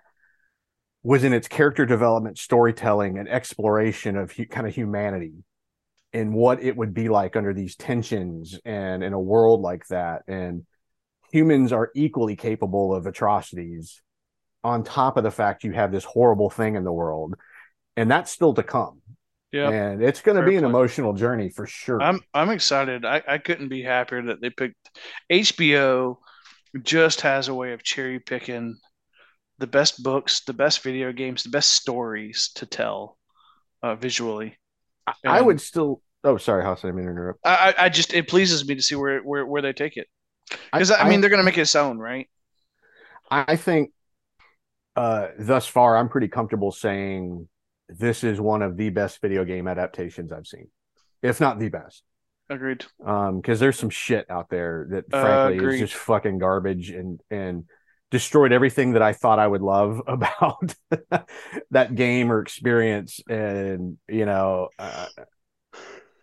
was 1.03 1.23
in 1.23 1.33
its 1.33 1.47
character 1.47 1.85
development, 1.85 2.37
storytelling, 2.37 3.17
and 3.17 3.29
exploration 3.29 4.17
of 4.17 4.31
hu- 4.31 4.45
kind 4.45 4.67
of 4.67 4.75
humanity 4.75 5.43
and 6.13 6.33
what 6.33 6.61
it 6.63 6.75
would 6.75 6.93
be 6.93 7.09
like 7.09 7.35
under 7.35 7.53
these 7.53 7.75
tensions 7.75 8.59
and 8.65 9.03
in 9.03 9.13
a 9.13 9.19
world 9.19 9.61
like 9.61 9.85
that. 9.87 10.23
And 10.27 10.65
humans 11.31 11.71
are 11.73 11.91
equally 11.95 12.35
capable 12.35 12.93
of 12.95 13.05
atrocities 13.05 14.01
on 14.63 14.83
top 14.83 15.17
of 15.17 15.23
the 15.23 15.31
fact 15.31 15.63
you 15.63 15.71
have 15.73 15.91
this 15.91 16.03
horrible 16.03 16.49
thing 16.49 16.75
in 16.75 16.83
the 16.83 16.91
world. 16.91 17.35
And 17.95 18.09
that's 18.09 18.31
still 18.31 18.53
to 18.55 18.63
come. 18.63 19.01
yeah, 19.51 19.69
And 19.69 20.03
it's 20.03 20.21
going 20.21 20.37
to 20.37 20.43
be 20.43 20.55
an 20.55 20.63
play. 20.63 20.69
emotional 20.69 21.13
journey 21.13 21.49
for 21.49 21.65
sure. 21.65 21.99
I'm 21.99 22.21
I'm 22.33 22.49
excited. 22.49 23.05
I, 23.05 23.23
I 23.27 23.37
couldn't 23.37 23.69
be 23.69 23.83
happier 23.83 24.21
that 24.23 24.41
they 24.41 24.49
picked 24.49 24.89
HBO. 25.29 26.19
Just 26.83 27.21
has 27.21 27.47
a 27.47 27.53
way 27.55 27.73
of 27.73 27.83
cherry 27.83 28.19
picking 28.19 28.77
the 29.59 29.67
best 29.67 30.03
books, 30.03 30.41
the 30.45 30.53
best 30.53 30.83
video 30.83 31.11
games, 31.13 31.43
the 31.43 31.49
best 31.49 31.71
stories 31.71 32.51
to 32.55 32.65
tell 32.65 33.17
uh, 33.83 33.95
visually. 33.95 34.57
I 35.25 35.41
would 35.41 35.61
still. 35.61 36.01
Oh, 36.23 36.37
sorry. 36.37 36.63
I 36.65 36.73
didn't 36.75 36.95
mean 36.95 37.07
interrupt. 37.07 37.39
I, 37.45 37.73
I 37.77 37.85
I 37.85 37.89
just 37.89 38.13
it 38.13 38.27
pleases 38.27 38.67
me 38.67 38.75
to 38.75 38.81
see 38.81 38.95
where 38.95 39.19
where, 39.21 39.45
where 39.45 39.61
they 39.61 39.73
take 39.73 39.97
it 39.97 40.07
because 40.71 40.91
I, 40.91 41.07
mean 41.07 41.21
they're 41.21 41.29
going 41.29 41.39
to 41.39 41.43
make 41.45 41.57
it 41.57 41.61
its 41.61 41.75
own, 41.75 41.97
right? 41.97 42.29
I 43.29 43.55
think 43.55 43.91
uh, 44.95 45.27
thus 45.37 45.67
far, 45.67 45.97
I'm 45.97 46.09
pretty 46.09 46.27
comfortable 46.27 46.71
saying 46.71 47.47
this 47.89 48.23
is 48.23 48.39
one 48.41 48.61
of 48.61 48.77
the 48.77 48.89
best 48.89 49.21
video 49.21 49.45
game 49.45 49.67
adaptations 49.67 50.31
I've 50.31 50.47
seen. 50.47 50.69
if 51.21 51.39
not 51.39 51.59
the 51.59 51.69
best. 51.69 52.03
Agreed. 52.49 52.85
Um, 53.05 53.41
because 53.41 53.59
there's 53.59 53.77
some 53.77 53.89
shit 53.89 54.29
out 54.29 54.49
there 54.49 54.87
that 54.91 55.05
Uh, 55.13 55.21
frankly 55.21 55.57
agreed. 55.57 55.75
is 55.75 55.89
just 55.89 56.01
fucking 56.01 56.37
garbage 56.39 56.89
and 56.89 57.19
and 57.29 57.65
destroyed 58.11 58.51
everything 58.51 58.93
that 58.93 59.01
I 59.01 59.13
thought 59.13 59.39
I 59.39 59.47
would 59.47 59.61
love 59.61 60.01
about 60.07 60.73
that 61.71 61.95
game 61.95 62.31
or 62.31 62.39
experience. 62.41 63.19
And 63.29 63.97
you 64.07 64.25
know, 64.25 64.69
uh, 64.79 65.07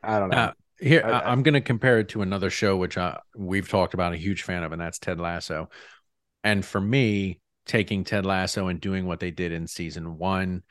I 0.02 0.18
don't 0.18 0.30
know. 0.30 0.36
Uh, 0.36 0.52
here, 0.80 1.02
I- 1.04 1.30
I'm 1.30 1.42
going 1.42 1.54
to 1.54 1.60
compare 1.60 1.98
it 1.98 2.10
to 2.10 2.22
another 2.22 2.50
show 2.50 2.76
which 2.76 2.98
I, 2.98 3.18
we've 3.36 3.68
talked 3.68 3.94
about. 3.94 4.12
A 4.12 4.16
huge 4.16 4.42
fan 4.42 4.62
of, 4.62 4.72
and 4.72 4.80
that's 4.80 4.98
Ted 4.98 5.20
Lasso. 5.20 5.68
And 6.42 6.64
for 6.64 6.80
me, 6.80 7.40
taking 7.66 8.04
Ted 8.04 8.26
Lasso 8.26 8.68
and 8.68 8.80
doing 8.80 9.06
what 9.06 9.20
they 9.20 9.30
did 9.30 9.52
in 9.52 9.66
season 9.66 10.18
one, 10.18 10.62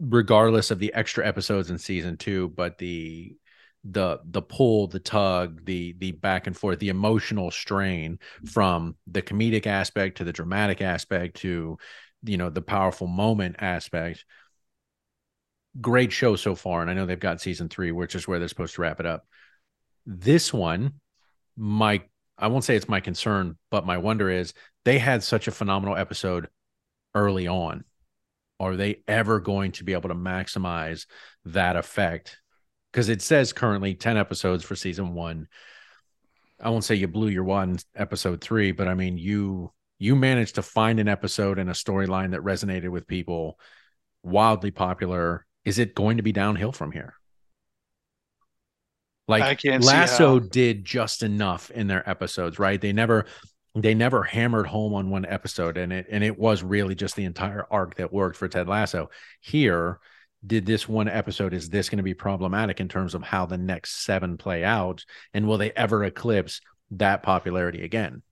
regardless 0.00 0.70
of 0.70 0.78
the 0.78 0.92
extra 0.92 1.26
episodes 1.26 1.70
in 1.70 1.78
season 1.78 2.16
two, 2.16 2.48
but 2.50 2.78
the 2.78 3.36
the 3.84 4.20
the 4.24 4.42
pull, 4.42 4.88
the 4.88 4.98
tug, 4.98 5.64
the 5.64 5.94
the 5.98 6.12
back 6.12 6.46
and 6.46 6.56
forth, 6.56 6.78
the 6.78 6.88
emotional 6.88 7.50
strain 7.50 8.18
from 8.44 8.96
the 9.06 9.22
comedic 9.22 9.66
aspect 9.66 10.18
to 10.18 10.24
the 10.24 10.32
dramatic 10.32 10.82
aspect 10.82 11.38
to 11.38 11.78
you 12.24 12.36
know 12.36 12.50
the 12.50 12.62
powerful 12.62 13.06
moment 13.06 13.56
aspect. 13.58 14.24
Great 15.80 16.12
show 16.12 16.34
so 16.34 16.54
far 16.56 16.82
and 16.82 16.90
i 16.90 16.94
know 16.94 17.06
they've 17.06 17.20
got 17.20 17.40
season 17.40 17.68
three 17.68 17.92
which 17.92 18.14
is 18.16 18.26
where 18.26 18.38
they're 18.38 18.48
supposed 18.48 18.74
to 18.74 18.82
wrap 18.82 19.00
it 19.00 19.06
up. 19.06 19.26
This 20.06 20.52
one 20.52 20.94
my 21.56 22.02
i 22.36 22.48
won't 22.48 22.64
say 22.64 22.74
it's 22.74 22.88
my 22.88 23.00
concern 23.00 23.56
but 23.70 23.86
my 23.86 23.98
wonder 23.98 24.28
is 24.30 24.54
they 24.84 24.98
had 24.98 25.22
such 25.22 25.46
a 25.46 25.52
phenomenal 25.52 25.96
episode 25.96 26.48
early 27.14 27.46
on. 27.46 27.84
Are 28.60 28.74
they 28.74 29.02
ever 29.06 29.38
going 29.38 29.72
to 29.72 29.84
be 29.84 29.92
able 29.92 30.08
to 30.08 30.14
maximize 30.16 31.06
that 31.44 31.76
effect 31.76 32.38
because 32.92 33.08
it 33.08 33.22
says 33.22 33.52
currently 33.52 33.94
10 33.94 34.16
episodes 34.16 34.64
for 34.64 34.76
season 34.76 35.14
one. 35.14 35.48
I 36.60 36.70
won't 36.70 36.84
say 36.84 36.94
you 36.96 37.08
blew 37.08 37.28
your 37.28 37.44
one 37.44 37.78
episode 37.94 38.40
three 38.40 38.72
but 38.72 38.88
i 38.88 38.94
mean 38.94 39.16
you 39.16 39.72
you 39.98 40.14
managed 40.14 40.54
to 40.54 40.62
find 40.62 41.00
an 41.00 41.08
episode 41.08 41.58
and 41.58 41.68
a 41.68 41.72
storyline 41.72 42.30
that 42.30 42.40
resonated 42.40 42.90
with 42.90 43.06
people 43.06 43.58
wildly 44.22 44.70
popular. 44.70 45.44
Is 45.64 45.78
it 45.78 45.94
going 45.94 46.18
to 46.18 46.22
be 46.22 46.32
downhill 46.32 46.72
from 46.72 46.92
here? 46.92 47.14
Like 49.26 49.42
I 49.42 49.54
can't 49.56 49.82
see 49.82 49.88
lasso 49.88 50.38
did 50.38 50.84
just 50.84 51.22
enough 51.22 51.70
in 51.70 51.86
their 51.86 52.08
episodes 52.08 52.58
right? 52.58 52.80
They 52.80 52.92
never 52.92 53.26
they 53.74 53.94
never 53.94 54.22
hammered 54.22 54.66
home 54.66 54.94
on 54.94 55.10
one 55.10 55.26
episode 55.26 55.76
and 55.76 55.92
it 55.92 56.06
and 56.10 56.24
it 56.24 56.38
was 56.38 56.62
really 56.62 56.94
just 56.94 57.14
the 57.14 57.24
entire 57.24 57.66
arc 57.70 57.96
that 57.96 58.12
worked 58.12 58.36
for 58.36 58.48
ted 58.48 58.68
lasso. 58.68 59.10
Here 59.40 59.98
did 60.46 60.64
this 60.66 60.88
one 60.88 61.08
episode 61.08 61.52
is 61.52 61.68
this 61.68 61.88
going 61.88 61.96
to 61.96 62.02
be 62.04 62.14
problematic 62.14 62.80
in 62.80 62.88
terms 62.88 63.14
of 63.14 63.22
how 63.22 63.44
the 63.46 63.58
next 63.58 64.04
seven 64.04 64.36
play 64.36 64.64
out 64.64 65.04
and 65.34 65.46
will 65.46 65.58
they 65.58 65.72
ever 65.72 66.04
eclipse 66.04 66.60
that 66.92 67.22
popularity 67.22 67.82
again 67.84 68.22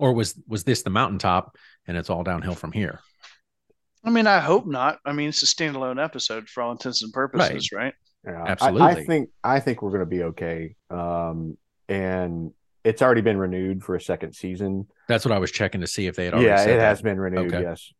or 0.00 0.12
was 0.12 0.40
was 0.46 0.64
this 0.64 0.82
the 0.82 0.90
mountaintop 0.90 1.56
and 1.86 1.96
it's 1.96 2.10
all 2.10 2.22
downhill 2.22 2.54
from 2.54 2.72
here 2.72 3.00
I 4.02 4.08
mean, 4.08 4.26
I 4.26 4.38
hope 4.38 4.64
not. 4.66 4.98
I 5.04 5.12
mean, 5.12 5.28
it's 5.28 5.42
a 5.42 5.46
standalone 5.46 6.02
episode 6.02 6.48
for 6.48 6.62
all 6.62 6.72
intents 6.72 7.02
and 7.02 7.12
purposes, 7.12 7.70
right? 7.70 7.92
Yeah, 8.24 8.42
I- 8.44 8.48
Absolutely. 8.48 8.82
I, 8.82 9.04
think 9.04 9.28
I 9.44 9.60
think 9.60 9.82
we're 9.82 9.90
going 9.90 10.00
to 10.00 10.06
be 10.06 10.22
okay. 10.22 10.74
Um, 10.88 11.58
and 11.86 12.52
it's 12.82 13.02
already 13.02 13.20
been 13.20 13.36
renewed 13.36 13.84
for 13.84 13.96
a 13.96 14.00
second 14.00 14.32
season. 14.32 14.86
that's 15.06 15.26
what 15.26 15.32
i 15.32 15.38
was 15.38 15.50
checking 15.50 15.82
to 15.82 15.86
see 15.86 16.06
if 16.06 16.16
they 16.16 16.24
had 16.24 16.32
already 16.32 16.48
Yeah, 16.48 16.56
said 16.56 16.70
it 16.70 16.76
that. 16.78 16.88
has 16.88 17.02
been 17.02 17.20
renewed. 17.20 17.52
Okay. 17.54 17.62
Yes. 17.62 17.92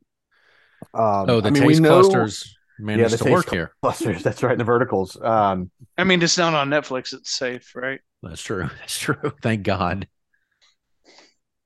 Um, 0.94 1.28
oh 1.28 1.40
the 1.42 1.48
I 1.48 1.50
mean, 1.50 1.64
we 1.66 1.74
taste 1.74 1.82
know 1.82 2.00
clusters 2.00 2.56
managed 2.80 3.18
the 3.18 3.24
to 3.24 3.30
work 3.30 3.50
here 3.50 3.72
clusters. 3.82 4.22
That's 4.24 4.42
right. 4.42 4.52
In 4.52 4.58
the 4.58 4.64
verticals. 4.64 5.16
Um, 5.20 5.70
I 5.98 6.04
mean, 6.04 6.22
it's 6.22 6.38
not 6.38 6.54
on 6.54 6.68
Netflix. 6.68 7.12
It's 7.12 7.30
safe, 7.30 7.74
right? 7.74 8.00
that's 8.22 8.42
true 8.42 8.68
that's 8.80 8.98
true 8.98 9.32
thank 9.42 9.62
god 9.62 10.06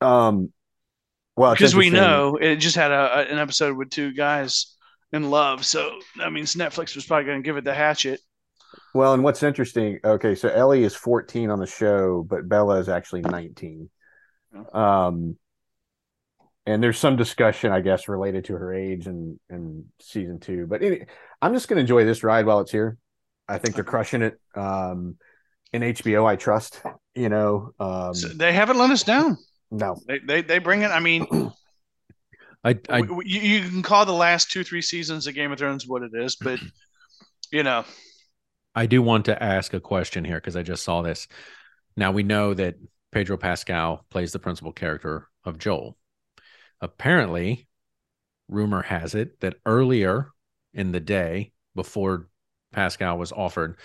um, 0.01 0.53
well, 1.37 1.53
Because 1.53 1.75
we 1.75 1.91
know 1.91 2.37
it 2.37 2.57
just 2.57 2.77
had 2.77 2.93
a, 2.93 3.19
a- 3.19 3.33
an 3.33 3.39
episode 3.39 3.77
with 3.77 3.91
two 3.91 4.13
guys 4.13 4.77
in 5.13 5.31
love. 5.31 5.65
So 5.65 5.99
that 6.19 6.33
means 6.33 6.55
Netflix 6.55 6.95
was 6.95 7.07
probably 7.07 7.25
going 7.25 7.43
to 7.43 7.47
give 7.47 7.57
it 7.57 7.65
the 7.65 7.75
hatchet. 7.75 8.21
Well, 8.93 9.15
and 9.15 9.25
what's 9.25 9.43
interesting, 9.43 9.99
okay, 10.05 10.35
so 10.35 10.49
Ellie 10.49 10.85
is 10.85 10.95
14 10.95 11.51
on 11.51 11.59
the 11.59 11.67
show, 11.67 12.25
but 12.29 12.49
Bella 12.49 12.79
is 12.79 12.89
actually 12.89 13.23
19. 13.23 13.89
Um, 14.73 15.37
and 16.67 16.83
there's 16.83 16.99
some 16.99 17.17
discussion, 17.17 17.73
I 17.73 17.81
guess, 17.81 18.09
related 18.09 18.47
to 18.47 18.55
her 18.55 18.73
age 18.73 19.07
and 19.07 19.39
and 19.51 19.85
season 20.01 20.41
two. 20.41 20.67
But 20.67 20.83
any, 20.83 21.05
I'm 21.43 21.53
just 21.53 21.69
going 21.69 21.77
to 21.77 21.81
enjoy 21.83 22.05
this 22.05 22.23
ride 22.25 22.47
while 22.47 22.61
it's 22.61 22.73
here. 22.73 22.97
I 23.49 23.59
think 23.59 23.75
they're 23.75 23.85
crushing 23.85 24.23
it. 24.23 24.41
Um, 24.55 25.17
in 25.73 25.83
HBO, 25.83 26.25
I 26.25 26.37
trust. 26.37 26.81
You 27.15 27.29
know, 27.29 27.73
um, 27.79 28.15
So 28.15 28.29
they 28.29 28.53
haven't 28.53 28.79
let 28.79 28.91
us 28.91 29.03
down. 29.03 29.37
no, 29.71 29.97
They, 30.07 30.19
they, 30.21 30.43
they 30.43 30.59
bring 30.59 30.83
it. 30.83 30.91
I 30.91 31.01
mean, 31.01 31.27
I 32.65 32.79
you, 32.99 33.23
you 33.25 33.69
can 33.69 33.83
call 33.83 34.07
the 34.07 34.13
last 34.13 34.51
two, 34.51 34.65
three 34.65 34.83
seasons 34.83 35.27
of 35.27 35.35
Game 35.35 35.53
of 35.53 35.59
Thrones 35.59 35.87
what 35.87 36.03
it 36.03 36.13
is, 36.15 36.37
but, 36.37 36.59
you 37.53 37.63
know, 37.63 37.85
I 38.75 38.87
do 38.87 39.03
want 39.03 39.27
to 39.27 39.41
ask 39.41 39.75
a 39.75 39.81
question 39.81 40.25
here 40.25 40.37
because 40.37 40.57
I 40.57 40.63
just 40.63 40.83
saw 40.83 41.03
this. 41.03 41.29
Now 41.97 42.11
we 42.11 42.23
know 42.23 42.55
that 42.55 42.77
Pedro 43.13 43.37
Pascal 43.37 44.05
plays 44.11 44.33
the 44.33 44.39
principal 44.39 44.73
character 44.73 45.29
of 45.45 45.59
Joel. 45.59 45.97
Apparently, 46.85 47.67
rumor 48.49 48.83
has 48.83 49.15
it 49.15 49.41
that 49.41 49.57
earlier 49.65 50.29
in 50.75 50.93
the 50.93 51.01
day, 51.01 51.53
before 51.75 52.29
Pascal 52.73 53.17
was 53.17 53.33
offered, 53.33 53.79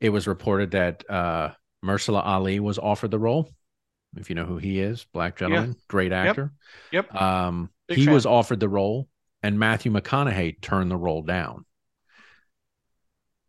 it 0.00 0.08
was 0.08 0.26
reported 0.26 0.70
that 0.70 1.08
uh 1.10 1.50
Mersala 1.84 2.24
Ali 2.24 2.58
was 2.58 2.78
offered 2.78 3.10
the 3.10 3.18
role. 3.18 3.50
If 4.16 4.30
you 4.30 4.34
know 4.34 4.46
who 4.46 4.56
he 4.56 4.80
is, 4.80 5.04
black 5.12 5.36
gentleman, 5.36 5.76
great 5.88 6.12
actor. 6.12 6.52
Yep. 6.90 7.14
Um, 7.14 7.70
Big 7.86 7.98
he 7.98 8.04
fan. 8.06 8.14
was 8.14 8.24
offered 8.24 8.60
the 8.60 8.68
role, 8.68 9.08
and 9.42 9.58
Matthew 9.58 9.92
McConaughey 9.92 10.60
turned 10.62 10.90
the 10.90 10.96
role 10.96 11.22
down. 11.22 11.66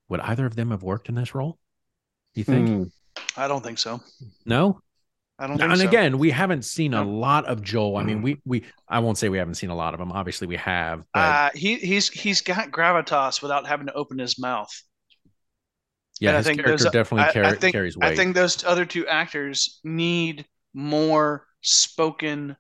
Would 0.10 0.20
either 0.20 0.46
of 0.46 0.56
them 0.56 0.72
have 0.72 0.84
worked 0.84 1.08
in 1.08 1.16
this 1.16 1.34
role? 1.34 1.58
You 2.36 2.44
think? 2.44 2.68
Hmm. 2.68 2.84
I 3.38 3.48
don't 3.48 3.64
think 3.64 3.80
so. 3.80 4.02
No. 4.46 4.82
I 5.40 5.48
don't 5.48 5.62
And 5.62 5.78
so. 5.80 5.88
again, 5.88 6.18
we 6.20 6.32
haven't 6.32 6.66
seen 6.66 6.94
a 6.94 7.04
lot 7.04 7.46
of 7.46 7.62
Joel. 7.64 7.96
I 7.98 8.04
mean, 8.04 8.22
we 8.22 8.42
we 8.46 8.66
I 8.88 9.00
won't 9.00 9.18
say 9.18 9.30
we 9.30 9.38
haven't 9.38 9.56
seen 9.56 9.70
a 9.70 9.76
lot 9.76 9.94
of 9.94 10.00
him. 10.00 10.12
Obviously, 10.12 10.48
we 10.48 10.58
have. 10.58 11.06
But 11.14 11.20
uh, 11.20 11.50
he 11.56 11.76
he's 11.76 12.10
he's 12.10 12.42
got 12.42 12.72
gravitas 12.72 13.42
without 13.42 13.66
having 13.66 13.88
to 13.88 13.94
open 13.94 14.20
his 14.20 14.38
mouth. 14.38 14.70
yeah, 16.20 16.30
and 16.32 16.36
I 16.36 16.40
his 16.40 16.48
think 16.48 16.64
character 16.64 16.84
those- 16.84 16.92
definitely 16.94 17.42
I- 17.42 17.50
I 17.52 17.56
think- 17.56 17.72
carries 17.74 17.98
weight. 17.98 18.12
I 18.12 18.16
think 18.16 18.36
those 18.36 18.64
other 18.66 18.86
two 18.86 19.08
actors 19.08 19.80
need 19.84 20.46
more 20.74 21.46
spoken 21.62 22.58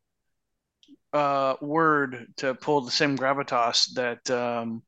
uh, 1.11 1.55
word 1.61 2.27
to 2.37 2.53
pull 2.53 2.81
the 2.81 2.91
same 2.91 3.17
gravitas 3.17 3.93
that 3.95 4.29
um, 4.31 4.83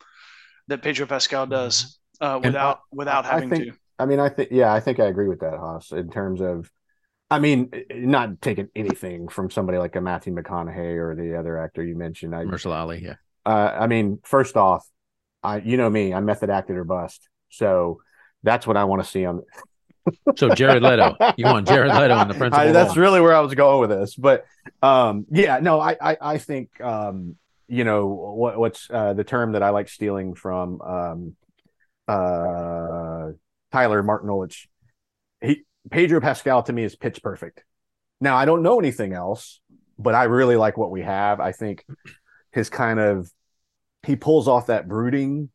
that 0.68 0.82
Pedro 0.82 1.08
Pascal 1.08 1.46
does 1.48 2.00
uh, 2.22 2.40
without 2.42 2.80
without 2.94 3.26
I- 3.26 3.30
I 3.30 3.32
having 3.34 3.50
think- 3.50 3.64
to. 3.66 3.80
I 4.00 4.06
mean, 4.06 4.20
I 4.20 4.30
think, 4.30 4.50
yeah, 4.52 4.74
I 4.74 4.80
think 4.80 5.00
I 5.00 5.06
agree 5.06 5.28
with 5.28 5.42
that, 5.42 5.60
Haas, 5.60 5.92
in 5.92 6.10
terms 6.10 6.42
of, 6.42 6.72
I 7.32 7.40
mean, 7.40 7.72
not 7.90 8.42
taking 8.42 8.68
anything 8.76 9.30
from 9.30 9.50
somebody 9.50 9.78
like 9.78 9.96
a 9.96 10.02
Matthew 10.02 10.36
McConaughey 10.36 10.98
or 10.98 11.16
the 11.16 11.40
other 11.40 11.58
actor 11.58 11.82
you 11.82 11.96
mentioned. 11.96 12.36
I, 12.36 12.44
Marshall 12.44 12.74
Ali. 12.74 13.02
Yeah. 13.02 13.16
uh, 13.46 13.78
I 13.80 13.88
mean, 13.88 14.20
first 14.24 14.58
off, 14.58 14.86
I, 15.42 15.58
you 15.60 15.78
know 15.78 15.90
me, 15.90 16.14
I'm 16.14 16.26
method 16.26 16.50
acted 16.50 16.76
or 16.76 16.84
bust. 16.84 17.30
So 17.50 18.02
that's 18.44 18.68
what 18.68 18.76
I 18.76 18.84
want 18.84 19.02
to 19.04 19.10
see 19.10 19.26
on. 19.26 19.42
So 20.36 20.50
Jared 20.56 20.82
Leto, 20.82 21.16
you 21.38 21.46
want 21.46 21.68
Jared 21.68 21.94
Leto 21.94 22.20
in 22.22 22.28
the 22.28 22.34
principal 22.34 22.68
I, 22.68 22.72
that's 22.72 22.98
role? 22.98 23.04
really 23.04 23.22
where 23.22 23.36
I 23.36 23.40
was 23.42 23.54
going 23.54 23.82
with 23.82 23.92
this, 23.92 24.16
but 24.16 24.46
um, 24.82 25.28
yeah, 25.30 25.60
no, 25.60 25.80
I, 25.80 25.96
I, 26.02 26.18
I 26.20 26.38
think 26.40 26.82
um, 26.82 27.36
you 27.68 27.84
know 27.84 28.08
what, 28.08 28.58
what's 28.58 28.90
uh, 28.92 29.14
the 29.14 29.24
term 29.24 29.52
that 29.52 29.62
I 29.62 29.70
like 29.70 29.90
stealing 29.90 30.34
from 30.34 30.82
um, 30.82 31.36
uh, 32.08 33.28
Tyler 33.72 34.02
Martin. 34.02 34.50
He 35.40 35.66
Pedro 35.90 36.22
Pascal 36.22 36.64
to 36.64 36.74
me 36.74 36.84
is 36.84 36.96
pitch 36.96 37.22
perfect. 37.24 37.64
Now 38.20 38.36
I 38.36 38.46
don't 38.46 38.62
know 38.62 38.80
anything 38.80 39.14
else, 39.14 39.60
but 39.98 40.14
I 40.16 40.26
really 40.26 40.56
like 40.56 40.78
what 40.78 40.92
we 40.92 41.02
have. 41.02 41.40
I 41.40 41.52
think 41.52 41.86
his 42.52 42.70
kind 42.70 43.00
of 43.00 43.32
he 44.04 44.16
pulls 44.16 44.48
off 44.48 44.68
that 44.68 44.88
brooding 44.88 45.50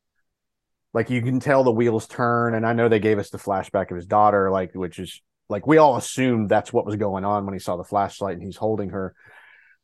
like 0.94 1.10
you 1.10 1.20
can 1.20 1.40
tell 1.40 1.62
the 1.62 1.70
wheels 1.70 2.06
turn 2.06 2.54
and 2.54 2.66
i 2.66 2.72
know 2.72 2.88
they 2.88 2.98
gave 2.98 3.18
us 3.18 3.30
the 3.30 3.38
flashback 3.38 3.90
of 3.90 3.96
his 3.96 4.06
daughter 4.06 4.50
like 4.50 4.74
which 4.74 4.98
is 4.98 5.20
like 5.48 5.66
we 5.66 5.78
all 5.78 5.96
assumed 5.96 6.48
that's 6.48 6.72
what 6.72 6.86
was 6.86 6.96
going 6.96 7.24
on 7.24 7.44
when 7.44 7.54
he 7.54 7.60
saw 7.60 7.76
the 7.76 7.84
flashlight 7.84 8.34
and 8.34 8.42
he's 8.42 8.56
holding 8.56 8.90
her 8.90 9.14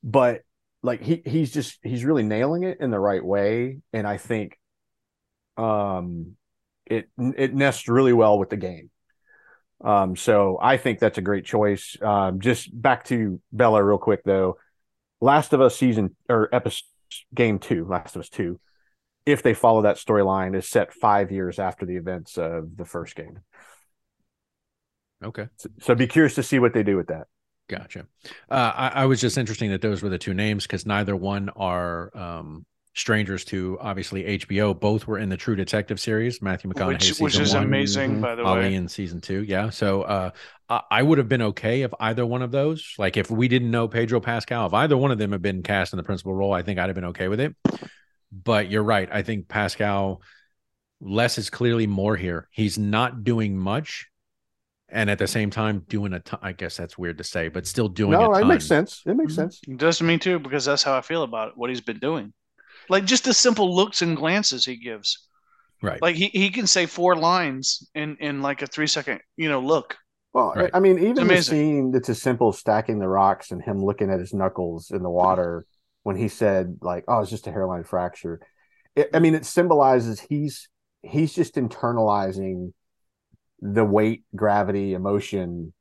but 0.03 0.43
like 0.83 1.03
he 1.03 1.23
he's 1.25 1.53
just 1.53 1.79
he's 1.83 2.05
really 2.05 2.23
nailing 2.23 2.65
it 2.65 2.79
in 2.81 2.91
the 2.91 2.99
right 2.99 3.25
way 3.25 3.79
and 3.93 4.07
i 4.07 4.17
think 4.17 4.59
um 5.57 6.37
it 6.87 7.09
it 7.19 7.55
nests 7.55 7.89
really 7.89 8.13
well 8.13 8.39
with 8.39 8.51
the 8.51 8.57
game 8.57 8.91
um 9.83 10.17
so 10.17 10.59
i 10.61 10.77
think 10.77 10.99
that's 10.99 11.19
a 11.19 11.23
great 11.23 11.45
choice 11.45 11.97
um 12.03 12.41
just 12.41 12.71
back 12.81 13.05
to 13.05 13.41
bella 13.53 13.83
real 13.83 13.99
quick 13.99 14.23
though 14.25 14.57
last 15.21 15.53
of 15.53 15.61
us 15.61 15.77
season 15.77 16.15
or 16.29 16.49
episode 16.53 16.85
game 17.35 17.59
two 17.59 17.85
last 17.85 18.17
of 18.17 18.21
us 18.21 18.29
two 18.29 18.59
if 19.27 19.43
they 19.43 19.55
follow 19.55 19.83
that 19.83 19.97
storyline, 19.97 20.57
is 20.57 20.69
set 20.69 20.93
five 20.93 21.31
years 21.31 21.59
after 21.59 21.87
the 21.87 21.97
events 21.97 22.39
of 22.39 22.77
the 22.77 22.85
first 22.85 23.15
game. 23.15 23.41
Okay. 25.23 25.47
So, 25.57 25.69
so 25.81 25.95
be 25.95 26.07
curious 26.07 26.35
to 26.35 26.43
see 26.43 26.59
what 26.59 26.75
they 26.75 26.83
do 26.83 26.97
with 26.97 27.09
that. 27.09 27.29
Gotcha. 27.69 28.07
Uh, 28.51 28.73
I, 28.75 28.89
I 28.89 29.07
was 29.07 29.21
just 29.21 29.39
interesting 29.39 29.71
that 29.71 29.81
those 29.81 30.03
were 30.03 30.09
the 30.09 30.19
two 30.19 30.35
names 30.35 30.67
because 30.67 30.85
neither 30.85 31.15
one 31.15 31.49
are 31.51 32.17
um, 32.17 32.67
strangers 32.95 33.45
to 33.47 33.79
obviously 33.81 34.39
HBO. 34.39 34.79
Both 34.79 35.07
were 35.07 35.19
in 35.19 35.29
the 35.29 35.37
True 35.37 35.57
Detective 35.57 35.99
series. 35.99 36.43
Matthew 36.43 36.71
McConaughey, 36.71 37.11
which, 37.11 37.19
which 37.21 37.39
is 37.39 37.55
one, 37.55 37.65
amazing, 37.65 38.19
Mhm. 38.19 38.21
by 38.21 38.35
the 38.35 38.43
Ali 38.45 38.61
way. 38.61 38.75
in 38.75 38.87
season 38.89 39.21
two. 39.21 39.43
Yeah. 39.45 39.71
So 39.71 40.03
uh, 40.03 40.31
I, 40.69 40.81
I 40.91 41.03
would 41.03 41.19
have 41.19 41.29
been 41.29 41.43
okay 41.43 41.83
if 41.83 41.93
either 42.01 42.27
one 42.27 42.43
of 42.43 42.51
those, 42.51 42.95
like 42.99 43.17
if 43.17 43.31
we 43.31 43.49
didn't 43.49 43.71
know 43.71 43.89
Pedro 43.89 44.21
Pascal, 44.21 44.67
if 44.67 44.75
either 44.75 44.97
one 44.97 45.11
of 45.11 45.19
them 45.19 45.33
had 45.33 45.41
been 45.43 45.63
cast 45.63 45.93
in 45.95 45.97
the 45.97 46.03
principal 46.03 46.35
role, 46.35 46.53
I 46.53 46.63
think 46.63 46.79
I'd 46.79 46.89
have 46.89 46.95
been 46.95 47.07
okay 47.07 47.29
with 47.29 47.41
it. 47.41 47.55
But 48.31 48.71
you're 48.71 48.83
right. 48.83 49.09
I 49.11 49.23
think 49.23 49.49
Pascal, 49.49 50.21
less 51.01 51.39
is 51.39 51.49
clearly 51.51 51.87
more 51.87 52.17
here. 52.17 52.49
He's 52.51 52.79
not 52.79 53.25
doing 53.25 53.57
much. 53.57 54.09
And 54.91 55.09
at 55.09 55.19
the 55.19 55.27
same 55.27 55.49
time, 55.49 55.87
doing 55.89 56.13
a 56.13 56.21
ton. 56.21 56.39
I 56.43 56.53
guess 56.53 56.77
that's 56.77 56.99
weird 56.99 57.17
to 57.17 57.25
say, 57.25 57.49
but 57.49 57.67
still 57.67 57.89
doing 57.89 58.11
no, 58.13 58.35
a 58.35 58.43
it 58.43 58.45
makes 58.45 58.67
sense. 58.67 59.03
It 59.07 59.15
makes 59.17 59.33
Mhm. 59.33 59.37
sense. 59.37 59.61
It 59.67 59.79
does 59.79 59.97
to 59.99 60.05
me 60.05 60.19
too, 60.19 60.39
because 60.39 60.67
that's 60.67 60.83
how 60.83 60.95
I 60.95 61.01
feel 61.01 61.23
about 61.23 61.49
it, 61.49 61.55
what 61.57 61.71
he's 61.71 61.81
been 61.81 61.99
doing. 61.99 62.35
Like 62.89 63.05
just 63.05 63.25
the 63.25 63.35
simple 63.35 63.75
looks 63.75 64.03
and 64.03 64.17
glances 64.17 64.65
he 64.65 64.77
gives. 64.77 65.27
Right. 65.83 66.01
Like 66.01 66.15
he, 66.17 66.27
he 66.29 66.51
can 66.51 66.67
say 66.67 66.87
four 66.87 67.17
lines 67.17 67.89
in, 67.95 68.17
in 68.21 68.41
like 68.43 68.63
a 68.63 68.67
three 68.67 68.87
second, 68.87 69.21
you 69.37 69.49
know, 69.49 69.61
look. 69.61 69.97
Well, 70.33 70.53
Right. 70.57 70.71
I 70.73 70.81
mean, 70.81 70.99
even 70.99 71.27
the 71.27 71.43
scene 71.43 71.91
that's 71.93 72.09
as 72.09 72.23
simple 72.23 72.49
as 72.51 72.59
stacking 72.59 72.99
the 72.99 73.09
rocks 73.09 73.51
and 73.51 73.61
him 73.63 73.85
looking 73.85 74.11
at 74.11 74.19
his 74.21 74.33
knuckles 74.33 74.91
in 74.91 75.03
the 75.03 75.11
water 75.11 75.67
when 76.05 76.17
he 76.17 76.29
said, 76.29 76.79
like, 76.81 77.05
"Oh, 77.07 77.21
it's 77.21 77.31
just 77.31 77.47
a 77.47 77.53
hairline 77.53 77.85
fracture." 77.85 78.41
It, 78.97 79.11
I 79.13 79.19
mean, 79.19 79.35
it 79.35 79.45
symbolizes 79.45 80.21
he's 80.21 80.69
he's 81.03 81.35
just 81.35 81.57
internalizing 81.57 82.73
the 83.61 83.85
weight, 83.85 84.25
gravity, 84.35 84.95
emotion. 84.95 85.75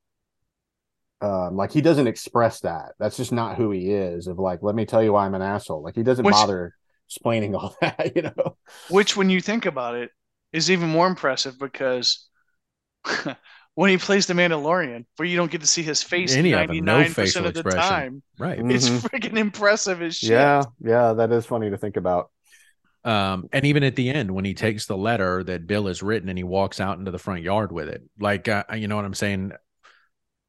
Um, 1.22 1.56
like 1.56 1.72
he 1.72 1.82
doesn't 1.82 2.08
express 2.08 2.60
that. 2.62 2.94
That's 3.00 3.16
just 3.18 3.32
not 3.32 3.56
who 3.56 3.72
he 3.72 3.92
is. 3.92 4.28
Of 4.28 4.38
like, 4.40 4.60
let 4.64 4.76
me 4.76 4.86
tell 4.86 5.02
you 5.04 5.14
why 5.14 5.26
I'm 5.26 5.36
an 5.36 5.42
asshole. 5.42 5.82
Like 5.84 5.96
he 5.96 6.04
doesn't 6.04 6.26
Which- 6.26 6.34
bother 6.34 6.76
explaining 7.12 7.56
all 7.56 7.76
that. 7.82 8.14
You 8.16 8.24
know. 8.24 8.58
Which 8.90 9.16
when 9.18 9.30
you 9.30 9.42
think 9.42 9.66
about 9.66 9.96
it 9.96 10.12
is 10.54 10.72
even 10.72 10.90
more 10.90 11.08
impressive 11.08 11.58
because 11.60 12.28
when 13.76 13.90
he 13.90 13.98
plays 13.98 14.28
the 14.28 14.34
Mandalorian, 14.34 15.06
where 15.18 15.28
you 15.28 15.38
don't 15.38 15.52
get 15.52 15.62
to 15.62 15.68
see 15.68 15.84
his 15.84 16.04
face 16.04 16.36
Any 16.36 16.52
of 16.54 16.60
ninety 16.60 16.82
no 16.82 16.98
nine 16.98 17.14
facial 17.14 17.44
percent 17.44 17.46
of 17.48 17.54
the 17.54 17.60
expression. 17.62 17.90
time. 17.90 18.24
right. 18.38 18.60
It's 18.72 18.90
Mhm. 18.90 19.00
freaking 19.10 19.38
impressive 19.38 20.02
as 20.02 20.18
shit. 20.18 20.32
Yeah, 20.32 20.64
yeah, 20.84 21.14
that 21.14 21.32
is 21.32 21.46
funny 21.46 21.70
to 21.70 21.78
think 21.78 21.98
about. 21.98 22.32
Um, 23.04 23.50
and 23.52 23.66
even 23.66 23.84
at 23.84 23.96
the 23.96 24.12
end, 24.12 24.30
when 24.30 24.46
he 24.46 24.54
takes 24.54 24.86
the 24.86 24.96
letter 24.98 25.44
that 25.46 25.66
Bill 25.66 25.88
has 25.88 26.04
written 26.04 26.30
and 26.30 26.38
he 26.38 26.44
walks 26.44 26.80
out 26.80 27.00
into 27.00 27.10
the 27.10 27.18
front 27.18 27.42
yard 27.42 27.72
with 27.72 27.88
it, 27.90 28.04
like, 28.20 28.48
uh, 28.48 28.64
you 28.76 28.88
know 28.88 28.96
what 28.96 29.06
I'm 29.06 29.16
saying? 29.16 29.54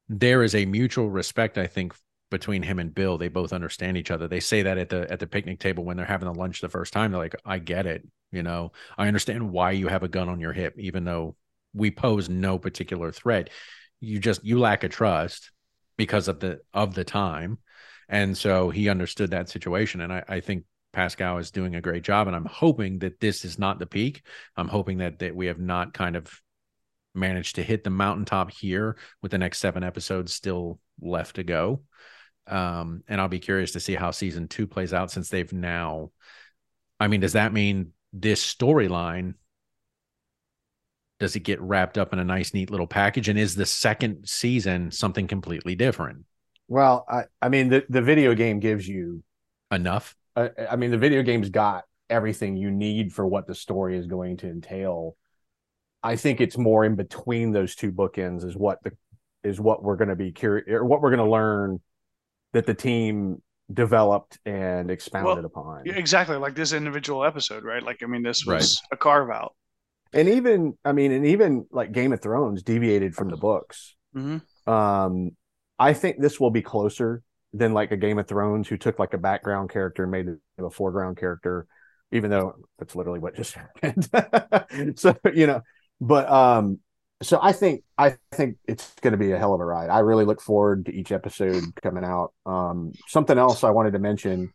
There 0.09 0.43
is 0.43 0.53
a 0.53 0.65
mutual 0.65 1.09
respect, 1.09 1.57
I 1.57 1.65
think, 1.65 1.95
between 2.33 2.63
him 2.63 2.79
and 2.79 2.93
Bill. 2.93 3.19
They 3.19 3.27
both 3.27 3.53
understand 3.53 3.95
each 3.95 4.09
other. 4.09 4.27
They 4.27 4.39
say 4.39 4.63
that 4.63 4.79
at 4.79 4.89
the 4.89 5.09
at 5.09 5.19
the 5.19 5.27
picnic 5.27 5.59
table 5.59 5.85
when 5.85 5.95
they're 5.95 6.05
having 6.05 6.27
the 6.31 6.37
lunch 6.37 6.59
the 6.59 6.67
first 6.67 6.91
time. 6.91 7.11
They're 7.11 7.21
like, 7.21 7.35
"I 7.45 7.59
get 7.59 7.85
it. 7.85 8.05
You 8.31 8.41
know, 8.41 8.71
I 8.97 9.07
understand 9.07 9.51
why 9.51 9.71
you 9.71 9.87
have 9.87 10.01
a 10.01 10.07
gun 10.07 10.29
on 10.29 10.39
your 10.39 10.51
hip, 10.51 10.73
even 10.79 11.05
though 11.05 11.35
we 11.73 11.91
pose 11.91 12.29
no 12.29 12.57
particular 12.57 13.11
threat. 13.11 13.51
You 13.99 14.19
just 14.19 14.43
you 14.43 14.59
lack 14.59 14.83
a 14.83 14.89
trust 14.89 15.51
because 15.95 16.27
of 16.27 16.39
the 16.39 16.61
of 16.73 16.95
the 16.95 17.03
time." 17.03 17.59
And 18.09 18.35
so 18.35 18.71
he 18.71 18.89
understood 18.89 19.31
that 19.31 19.49
situation, 19.49 20.01
and 20.01 20.11
I, 20.11 20.23
I 20.27 20.39
think 20.39 20.65
Pascal 20.91 21.37
is 21.37 21.51
doing 21.51 21.75
a 21.75 21.81
great 21.81 22.03
job, 22.03 22.27
and 22.27 22.35
I'm 22.35 22.45
hoping 22.45 22.99
that 22.99 23.19
this 23.19 23.45
is 23.45 23.59
not 23.59 23.79
the 23.79 23.85
peak. 23.85 24.23
I'm 24.57 24.67
hoping 24.67 24.97
that 24.97 25.19
that 25.19 25.35
we 25.35 25.45
have 25.47 25.59
not 25.59 25.93
kind 25.93 26.15
of 26.15 26.41
managed 27.15 27.55
to 27.55 27.63
hit 27.63 27.83
the 27.83 27.89
mountaintop 27.91 28.49
here 28.49 28.97
with 29.21 29.31
the 29.31 29.37
next 29.37 29.59
seven 29.59 29.83
episodes 29.83 30.33
still 30.33 30.79
left 30.99 31.35
to 31.35 31.43
go. 31.43 31.83
Um, 32.47 33.03
and 33.07 33.21
I'll 33.21 33.27
be 33.27 33.39
curious 33.39 33.71
to 33.71 33.79
see 33.79 33.95
how 33.95 34.11
season 34.11 34.47
two 34.47 34.67
plays 34.67 34.93
out 34.93 35.11
since 35.11 35.29
they've 35.29 35.51
now. 35.51 36.11
I 36.99 37.07
mean, 37.07 37.21
does 37.21 37.33
that 37.33 37.53
mean 37.53 37.93
this 38.11 38.43
storyline? 38.43 39.35
Does 41.19 41.35
it 41.35 41.41
get 41.41 41.61
wrapped 41.61 41.97
up 41.97 42.11
in 42.11 42.19
a 42.19 42.23
nice, 42.25 42.53
neat 42.53 42.69
little 42.69 42.87
package? 42.87 43.29
And 43.29 43.39
is 43.39 43.55
the 43.55 43.65
second 43.65 44.27
season 44.27 44.91
something 44.91 45.27
completely 45.27 45.75
different? 45.75 46.25
Well, 46.67 47.05
I, 47.09 47.23
I 47.41 47.49
mean, 47.49 47.69
the, 47.69 47.85
the 47.89 48.01
video 48.01 48.33
game 48.35 48.59
gives 48.59 48.87
you 48.87 49.23
Enough? 49.71 50.15
uh, 50.35 50.49
I 50.69 50.75
mean, 50.75 50.91
the 50.91 50.97
video 50.97 51.23
game's 51.23 51.49
got 51.49 51.85
everything 52.09 52.57
you 52.57 52.69
need 52.69 53.13
for 53.13 53.25
what 53.25 53.47
the 53.47 53.55
story 53.55 53.97
is 53.97 54.05
going 54.05 54.37
to 54.37 54.47
entail. 54.49 55.15
I 56.03 56.15
think 56.15 56.41
it's 56.41 56.57
more 56.57 56.85
in 56.85 56.95
between 56.95 57.51
those 57.51 57.75
two 57.75 57.91
bookends 57.91 58.45
is 58.45 58.55
what 58.55 58.83
the 58.83 58.91
is 59.43 59.59
what 59.59 59.83
we're 59.83 59.95
going 59.95 60.09
to 60.09 60.15
be 60.15 60.31
curious 60.31 60.67
or 60.69 60.85
what 60.85 61.01
we're 61.01 61.09
going 61.09 61.25
to 61.25 61.31
learn 61.31 61.81
that 62.53 62.65
the 62.65 62.73
team 62.73 63.41
developed 63.71 64.39
and 64.45 64.91
expounded 64.91 65.37
Well, 65.37 65.45
upon. 65.45 65.87
Exactly. 65.87 66.37
Like 66.37 66.55
this 66.55 66.73
individual 66.73 67.25
episode, 67.25 67.63
right? 67.63 67.81
Like 67.83 68.03
I 68.03 68.05
mean, 68.05 68.23
this 68.23 68.45
was 68.45 68.81
a 68.91 68.97
carve 68.97 69.29
out. 69.29 69.55
And 70.13 70.29
even 70.29 70.77
I 70.85 70.91
mean, 70.91 71.11
and 71.11 71.25
even 71.25 71.65
like 71.71 71.91
Game 71.91 72.13
of 72.13 72.21
Thrones 72.21 72.63
deviated 72.63 73.15
from 73.15 73.29
the 73.29 73.37
books. 73.37 73.95
hmm 74.13 74.37
Um, 74.67 75.31
I 75.79 75.93
think 75.93 76.21
this 76.21 76.39
will 76.39 76.51
be 76.51 76.61
closer 76.61 77.23
than 77.53 77.73
like 77.73 77.91
a 77.91 77.97
Game 77.97 78.19
of 78.19 78.27
Thrones 78.27 78.67
who 78.67 78.77
took 78.77 78.99
like 78.99 79.13
a 79.13 79.17
background 79.17 79.69
character 79.69 80.03
and 80.03 80.11
made 80.11 80.27
it 80.27 80.37
a 80.59 80.69
foreground 80.69 81.17
character, 81.17 81.67
even 82.11 82.29
though 82.29 82.55
that's 82.77 82.95
literally 82.95 83.19
what 83.19 83.35
just 83.35 83.53
happened. 83.81 84.09
so 84.99 85.15
you 85.33 85.47
know, 85.47 85.61
but 85.99 86.29
um, 86.29 86.79
so 87.23 87.39
I 87.41 87.51
think 87.51 87.83
I 87.97 88.15
think 88.31 88.57
it's 88.67 88.93
going 89.01 89.13
to 89.13 89.17
be 89.17 89.31
a 89.31 89.39
hell 89.39 89.53
of 89.53 89.61
a 89.61 89.65
ride. 89.65 89.89
I 89.89 89.99
really 89.99 90.25
look 90.25 90.41
forward 90.41 90.85
to 90.85 90.93
each 90.93 91.11
episode 91.11 91.63
coming 91.81 92.03
out. 92.03 92.33
Um, 92.45 92.91
something 93.07 93.37
else 93.37 93.63
I 93.63 93.71
wanted 93.71 93.93
to 93.93 93.99
mention: 93.99 94.53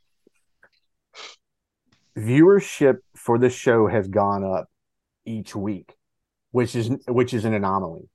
viewership 2.16 2.98
for 3.16 3.38
this 3.38 3.54
show 3.54 3.86
has 3.88 4.08
gone 4.08 4.44
up 4.44 4.68
each 5.24 5.54
week, 5.54 5.94
which 6.50 6.76
is 6.76 6.90
which 7.08 7.34
is 7.34 7.44
an 7.44 7.54
anomaly. 7.54 8.08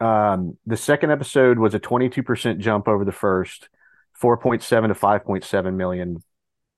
Um, 0.00 0.58
the 0.66 0.76
second 0.76 1.10
episode 1.10 1.58
was 1.58 1.74
a 1.74 1.80
22% 1.80 2.58
jump 2.58 2.88
over 2.88 3.04
the 3.04 3.12
first, 3.12 3.68
4.7 4.20 4.60
to 4.88 4.94
5.7 4.94 5.74
million 5.74 6.22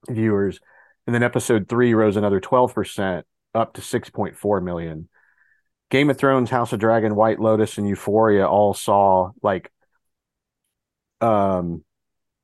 viewers. 0.09 0.61
And 1.07 1.15
then 1.15 1.23
episode 1.23 1.69
three 1.69 1.95
rose 1.95 2.17
another 2.17 2.41
12% 2.41 3.23
up 3.55 3.75
to 3.75 3.81
6.4 3.81 4.63
million. 4.63 5.09
Game 5.91 6.11
of 6.11 6.19
Thrones, 6.19 6.51
House 6.51 6.73
of 6.73 6.81
Dragon, 6.81 7.15
White 7.15 7.39
Lotus, 7.39 7.79
and 7.79 7.89
Euphoria 7.89 8.47
all 8.47 8.75
saw 8.75 9.31
like 9.43 9.71
um 11.21 11.85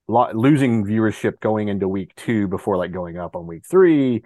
lo- 0.08 0.32
losing 0.32 0.84
viewership 0.84 1.40
going 1.40 1.68
into 1.68 1.88
week 1.88 2.14
two 2.14 2.48
before 2.48 2.76
like 2.76 2.92
going 2.92 3.18
up 3.18 3.36
on 3.36 3.46
week 3.46 3.64
three. 3.68 4.22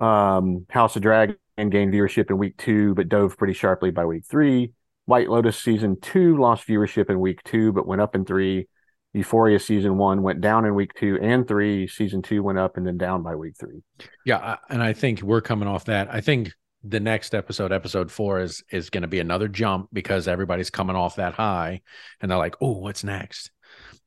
Um, 0.00 0.66
House 0.70 0.96
of 0.96 1.02
Dragon 1.02 1.36
gained 1.56 1.92
viewership 1.92 2.30
in 2.30 2.38
week 2.38 2.56
two, 2.58 2.94
but 2.94 3.08
dove 3.08 3.36
pretty 3.36 3.54
sharply 3.54 3.90
by 3.90 4.04
week 4.04 4.24
three. 4.28 4.72
White 5.06 5.30
Lotus 5.30 5.56
season 5.58 5.98
two 6.00 6.36
lost 6.36 6.66
viewership 6.66 7.10
in 7.10 7.20
week 7.20 7.42
two, 7.44 7.72
but 7.72 7.86
went 7.86 8.00
up 8.00 8.14
in 8.14 8.24
three. 8.24 8.68
Euphoria 9.14 9.58
season 9.58 9.96
one 9.96 10.22
went 10.22 10.42
down 10.42 10.66
in 10.66 10.74
week 10.74 10.92
two 10.94 11.18
and 11.22 11.48
three. 11.48 11.88
Season 11.88 12.20
two 12.20 12.42
went 12.42 12.58
up 12.58 12.76
and 12.76 12.86
then 12.86 12.98
down 12.98 13.22
by 13.22 13.34
week 13.34 13.54
three. 13.58 13.82
Yeah, 14.26 14.56
and 14.68 14.82
I 14.82 14.92
think 14.92 15.22
we're 15.22 15.40
coming 15.40 15.68
off 15.68 15.86
that. 15.86 16.12
I 16.12 16.20
think 16.20 16.52
the 16.86 17.00
next 17.00 17.34
episode, 17.34 17.72
episode 17.72 18.10
four, 18.10 18.40
is 18.40 18.62
is 18.70 18.90
going 18.90 19.02
to 19.02 19.08
be 19.08 19.20
another 19.20 19.48
jump 19.48 19.88
because 19.92 20.28
everybody's 20.28 20.70
coming 20.70 20.96
off 20.96 21.16
that 21.16 21.34
high, 21.34 21.82
and 22.20 22.30
they're 22.30 22.38
like, 22.38 22.56
"Oh, 22.60 22.78
what's 22.78 23.04
next?" 23.04 23.50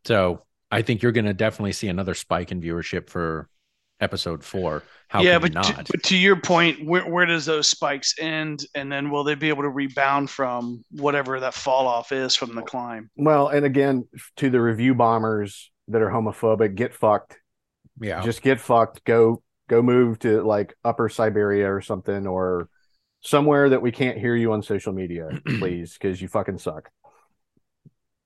So 0.06 0.44
I 0.72 0.82
think 0.82 1.02
you're 1.02 1.12
going 1.12 1.26
to 1.26 1.34
definitely 1.34 1.74
see 1.74 1.88
another 1.88 2.14
spike 2.14 2.52
in 2.52 2.62
viewership 2.62 3.10
for 3.10 3.50
episode 4.00 4.44
four. 4.44 4.84
How 5.08 5.22
yeah, 5.22 5.40
but 5.40 5.54
you 5.54 5.62
to, 5.62 5.86
but 5.92 6.04
to 6.04 6.18
your 6.18 6.40
point, 6.40 6.86
where 6.86 7.10
where 7.10 7.26
does 7.26 7.46
those 7.46 7.68
spikes 7.68 8.16
end, 8.20 8.66
and 8.76 8.92
then 8.92 9.10
will 9.10 9.24
they 9.24 9.36
be 9.36 9.50
able 9.50 9.64
to 9.64 9.70
rebound 9.70 10.30
from 10.30 10.84
whatever 10.92 11.40
that 11.40 11.54
fall 11.54 11.88
off 11.88 12.12
is 12.12 12.36
from 12.36 12.56
the 12.56 12.62
climb? 12.62 13.10
Well, 13.16 13.48
and 13.48 13.66
again, 13.66 14.08
to 14.38 14.50
the 14.50 14.62
review 14.62 14.94
bombers 14.96 15.72
that 15.88 16.02
are 16.02 16.10
homophobic, 16.10 16.76
get 16.76 16.94
fucked. 16.94 17.38
yeah, 18.00 18.22
Just 18.22 18.42
get 18.42 18.60
fucked. 18.60 19.04
Go 19.04 19.42
go 19.70 19.82
move 19.82 20.20
to 20.20 20.42
like 20.44 20.76
upper 20.84 21.08
Siberia 21.08 21.72
or 21.74 21.80
something 21.82 22.28
or 22.28 22.68
somewhere 23.22 23.70
that 23.70 23.82
we 23.82 23.92
can't 23.92 24.18
hear 24.18 24.36
you 24.36 24.52
on 24.52 24.62
social 24.64 24.92
media, 24.92 25.30
please, 25.46 25.94
because 25.94 26.22
you 26.22 26.28
fucking 26.28 26.58
suck. 26.58 26.90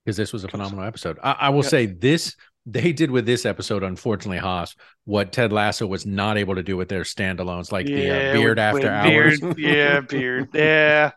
because 0.06 0.18
this 0.18 0.34
was 0.34 0.44
a 0.44 0.48
phenomenal 0.50 0.84
episode. 0.86 1.18
I, 1.24 1.32
I 1.34 1.50
will 1.50 1.64
Yeah. 1.64 1.70
say 1.70 1.86
this: 1.88 2.36
they 2.66 2.94
did 2.94 3.12
with 3.12 3.26
this 3.26 3.46
episode, 3.46 3.84
unfortunately, 3.84 4.38
Haas, 4.39 4.76
what 5.06 5.32
Ted 5.32 5.52
Lasso 5.54 5.86
was 5.86 6.06
not 6.06 6.38
able 6.38 6.56
to 6.56 6.64
do 6.64 6.78
with 6.78 6.89
their 6.89 7.04
standalones, 7.04 7.72
like 7.72 7.86
the 7.86 8.10
uh, 8.10 8.34
beard 8.34 8.58
with- 8.58 8.60
after 8.60 8.80
with 8.80 8.86
hours. 8.86 9.39
Beard, 9.39 9.58
yeah, 9.60 10.00
beard. 10.02 10.50
Yeah. 10.54 11.12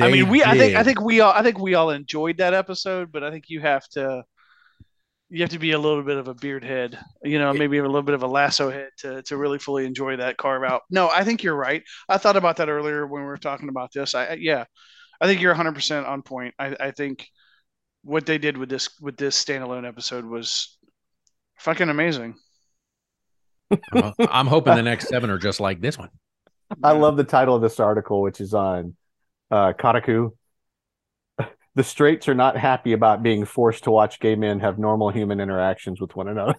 I 0.00 0.10
mean, 0.10 0.28
we. 0.28 0.42
I 0.42 0.56
think. 0.58 0.74
I 0.76 0.82
think 0.82 1.00
we 1.00 1.20
all. 1.20 1.32
I 1.32 1.42
think 1.42 1.58
we 1.58 1.74
all 1.74 1.90
enjoyed 1.90 2.38
that 2.38 2.52
episode, 2.54 3.12
but 3.12 3.22
I 3.22 3.30
think 3.30 3.44
you 3.48 3.60
have 3.60 3.86
to. 3.90 4.24
You 5.30 5.42
have 5.42 5.50
to 5.50 5.58
be 5.58 5.72
a 5.72 5.78
little 5.78 6.02
bit 6.02 6.16
of 6.16 6.28
a 6.28 6.34
beard 6.34 6.64
head, 6.64 6.98
you 7.22 7.38
know, 7.38 7.52
maybe 7.52 7.78
a 7.78 7.82
little 7.82 8.02
bit 8.02 8.14
of 8.14 8.22
a 8.22 8.26
lasso 8.26 8.70
head 8.70 8.88
to 8.98 9.22
to 9.22 9.36
really 9.36 9.58
fully 9.58 9.84
enjoy 9.84 10.16
that 10.16 10.36
carve 10.36 10.64
out. 10.64 10.82
No, 10.90 11.08
I 11.08 11.24
think 11.24 11.42
you're 11.42 11.56
right. 11.56 11.82
I 12.08 12.18
thought 12.18 12.36
about 12.36 12.56
that 12.56 12.68
earlier 12.68 13.06
when 13.06 13.22
we 13.22 13.28
were 13.28 13.36
talking 13.36 13.68
about 13.68 13.92
this. 13.92 14.14
I 14.14 14.34
yeah, 14.34 14.64
I 15.20 15.26
think 15.26 15.40
you're 15.40 15.52
100 15.52 15.74
percent 15.74 16.06
on 16.06 16.22
point. 16.22 16.54
I, 16.58 16.76
I 16.80 16.90
think 16.92 17.28
what 18.02 18.24
they 18.24 18.38
did 18.38 18.56
with 18.56 18.70
this 18.70 18.88
with 19.00 19.16
this 19.16 19.42
standalone 19.42 19.86
episode 19.86 20.24
was 20.24 20.78
fucking 21.58 21.90
amazing. 21.90 22.34
Well, 23.92 24.14
I'm 24.18 24.46
hoping 24.46 24.76
the 24.76 24.82
next 24.82 25.08
seven 25.08 25.28
are 25.28 25.38
just 25.38 25.60
like 25.60 25.80
this 25.80 25.98
one. 25.98 26.08
I 26.82 26.92
love 26.92 27.16
the 27.16 27.24
title 27.24 27.54
of 27.54 27.62
this 27.62 27.80
article, 27.80 28.22
which 28.22 28.40
is 28.40 28.54
on 28.54 28.96
uh, 29.50 29.72
Kotaku. 29.74 30.32
The 31.78 31.84
straights 31.84 32.26
are 32.26 32.34
not 32.34 32.56
happy 32.56 32.92
about 32.92 33.22
being 33.22 33.44
forced 33.44 33.84
to 33.84 33.92
watch 33.92 34.18
gay 34.18 34.34
men 34.34 34.58
have 34.58 34.80
normal 34.80 35.10
human 35.10 35.38
interactions 35.38 36.00
with 36.00 36.16
one 36.16 36.26
another. 36.26 36.56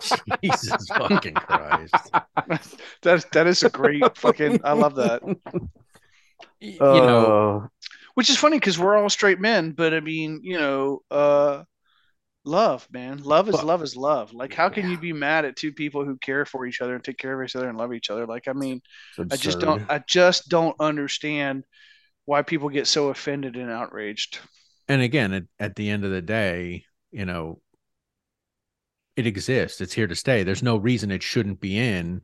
Jesus 0.40 0.86
fucking 0.96 1.34
Christ. 1.34 2.10
that 3.02 3.26
that 3.32 3.48
is 3.48 3.64
a 3.64 3.70
great 3.70 4.16
fucking. 4.16 4.60
I 4.62 4.74
love 4.74 4.94
that. 4.94 5.20
You 6.60 6.78
know, 6.78 7.62
Uh, 7.64 7.66
Which 8.14 8.30
is 8.30 8.36
funny 8.36 8.56
because 8.56 8.78
we're 8.78 8.96
all 8.96 9.10
straight 9.10 9.40
men, 9.40 9.72
but 9.72 9.94
I 9.94 9.98
mean, 9.98 10.38
you 10.44 10.60
know, 10.60 11.00
uh, 11.10 11.64
love, 12.44 12.86
man, 12.92 13.18
love 13.24 13.48
is 13.48 13.54
Well- 13.54 13.64
love 13.64 13.82
is 13.82 13.96
love. 13.96 14.32
Like, 14.32 14.54
how 14.54 14.68
can 14.68 14.88
you 14.88 14.96
be 14.96 15.12
mad 15.12 15.44
at 15.44 15.56
two 15.56 15.72
people 15.72 16.04
who 16.04 16.16
care 16.18 16.44
for 16.46 16.66
each 16.66 16.80
other 16.80 16.94
and 16.94 17.02
take 17.02 17.18
care 17.18 17.36
of 17.42 17.44
each 17.44 17.56
other 17.56 17.68
and 17.68 17.76
love 17.76 17.92
each 17.94 18.10
other? 18.10 18.26
Like, 18.28 18.46
I 18.46 18.52
mean, 18.52 18.80
I 19.18 19.34
just 19.36 19.58
don't. 19.58 19.82
I 19.90 19.98
just 20.06 20.48
don't 20.48 20.76
understand 20.78 21.64
why 22.24 22.42
people 22.42 22.68
get 22.68 22.86
so 22.86 23.08
offended 23.08 23.56
and 23.56 23.70
outraged. 23.70 24.38
and 24.88 25.02
again, 25.02 25.32
at, 25.32 25.42
at 25.58 25.76
the 25.76 25.90
end 25.90 26.04
of 26.04 26.10
the 26.10 26.22
day, 26.22 26.84
you 27.10 27.24
know, 27.24 27.60
it 29.16 29.26
exists. 29.26 29.80
It's 29.80 29.92
here 29.92 30.06
to 30.06 30.14
stay. 30.16 30.42
There's 30.42 30.62
no 30.62 30.76
reason 30.76 31.10
it 31.10 31.22
shouldn't 31.22 31.60
be 31.60 31.78
in 31.78 32.22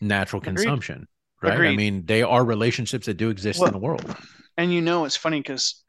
natural 0.00 0.42
Agreed. 0.42 0.56
consumption. 0.56 1.08
Right. 1.42 1.60
I 1.60 1.76
mean, 1.76 2.04
they 2.06 2.22
are 2.22 2.44
relationships 2.44 3.06
that 3.06 3.14
do 3.18 3.30
exist 3.30 3.60
Well, 3.60 3.68
in 3.68 3.72
the 3.72 3.78
world. 3.78 4.16
And 4.56 4.72
you 4.72 4.80
know, 4.82 5.04
it's 5.04 5.16
funny 5.16 5.40
because 5.40 5.82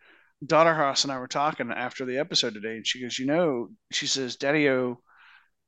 Daughter 0.46 0.74
Haas 0.74 1.04
and 1.04 1.12
I 1.12 1.20
were 1.20 1.28
talking 1.28 1.72
after 1.72 2.06
the 2.06 2.20
episode 2.20 2.54
today, 2.54 2.76
and 2.76 2.86
she 2.86 3.02
goes, 3.02 3.18
"You 3.18 3.26
know," 3.26 3.70
she 3.92 4.08
says, 4.08 4.36
"Daddy 4.36 4.70
O, 4.70 5.02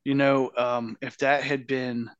you 0.04 0.14
know, 0.14 0.50
um, 0.56 0.96
if 1.00 1.16
that 1.18 1.42
had 1.42 1.66
been." 1.66 2.10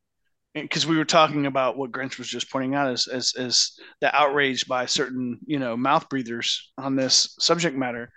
Because 0.55 0.87
we 0.87 0.97
were 0.97 1.05
talking 1.05 1.47
about 1.47 1.77
what 1.77 1.93
Grinch 1.93 2.19
was 2.19 2.29
just 2.29 2.51
pointing 2.51 2.75
out 2.75 2.91
as, 2.91 3.07
as 3.07 3.35
as 3.39 3.73
the 4.01 4.15
outrage 4.15 4.67
by 4.67 4.87
certain 4.87 5.39
you 5.47 5.59
know 5.61 5.77
mouth 5.77 6.09
breathers 6.09 6.73
on 6.77 6.97
this 6.97 7.37
subject 7.39 7.77
matter, 7.77 8.13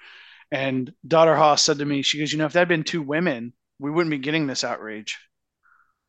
and 0.51 0.91
daughter 1.07 1.35
Haas 1.35 1.61
said 1.61 1.77
to 1.79 1.85
me, 1.85 2.01
she 2.01 2.19
goes, 2.19 2.31
you 2.31 2.39
know, 2.39 2.45
if 2.45 2.53
that 2.53 2.59
had 2.59 2.67
been 2.67 2.83
two 2.83 3.01
women, 3.03 3.53
we 3.79 3.91
wouldn't 3.91 4.11
be 4.11 4.17
getting 4.17 4.47
this 4.47 4.63
outrage. 4.63 5.19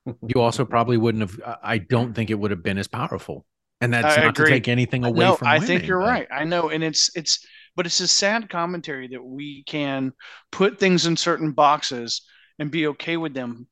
You 0.06 0.40
also 0.40 0.64
probably 0.64 0.96
wouldn't 0.96 1.22
have. 1.22 1.58
I- 1.62 1.78
don't 1.78 2.14
think 2.14 2.30
it 2.30 2.38
would 2.38 2.50
have 2.50 2.62
been 2.62 2.78
as 2.78 2.88
powerful. 2.88 3.46
And 3.80 3.92
that's 3.92 4.16
I 4.16 4.22
not 4.22 4.30
agree. 4.38 4.46
to 4.46 4.50
take 4.50 4.68
anything 4.68 5.04
away 5.04 5.24
from. 5.24 5.30
no, 5.30 5.36
from. 5.36 5.48
I 5.48 5.60
think 5.60 5.86
you're 5.86 6.00
but- 6.00 6.08
right. 6.08 6.28
I 6.30 6.44
know, 6.44 6.70
and 6.70 6.82
it's 6.84 7.10
it's, 7.16 7.44
but 7.76 7.86
it's 7.86 8.00
a 8.00 8.08
sad 8.08 8.48
commentary 8.48 9.08
that 9.08 9.22
we 9.22 9.64
can 9.66 10.12
put 10.52 10.78
things 10.78 11.06
in 11.06 11.16
certain 11.16 11.52
boxes 11.52 12.22
and 12.58 12.70
be 12.70 12.86
okay 12.88 13.16
with 13.16 13.34
them, 13.34 13.66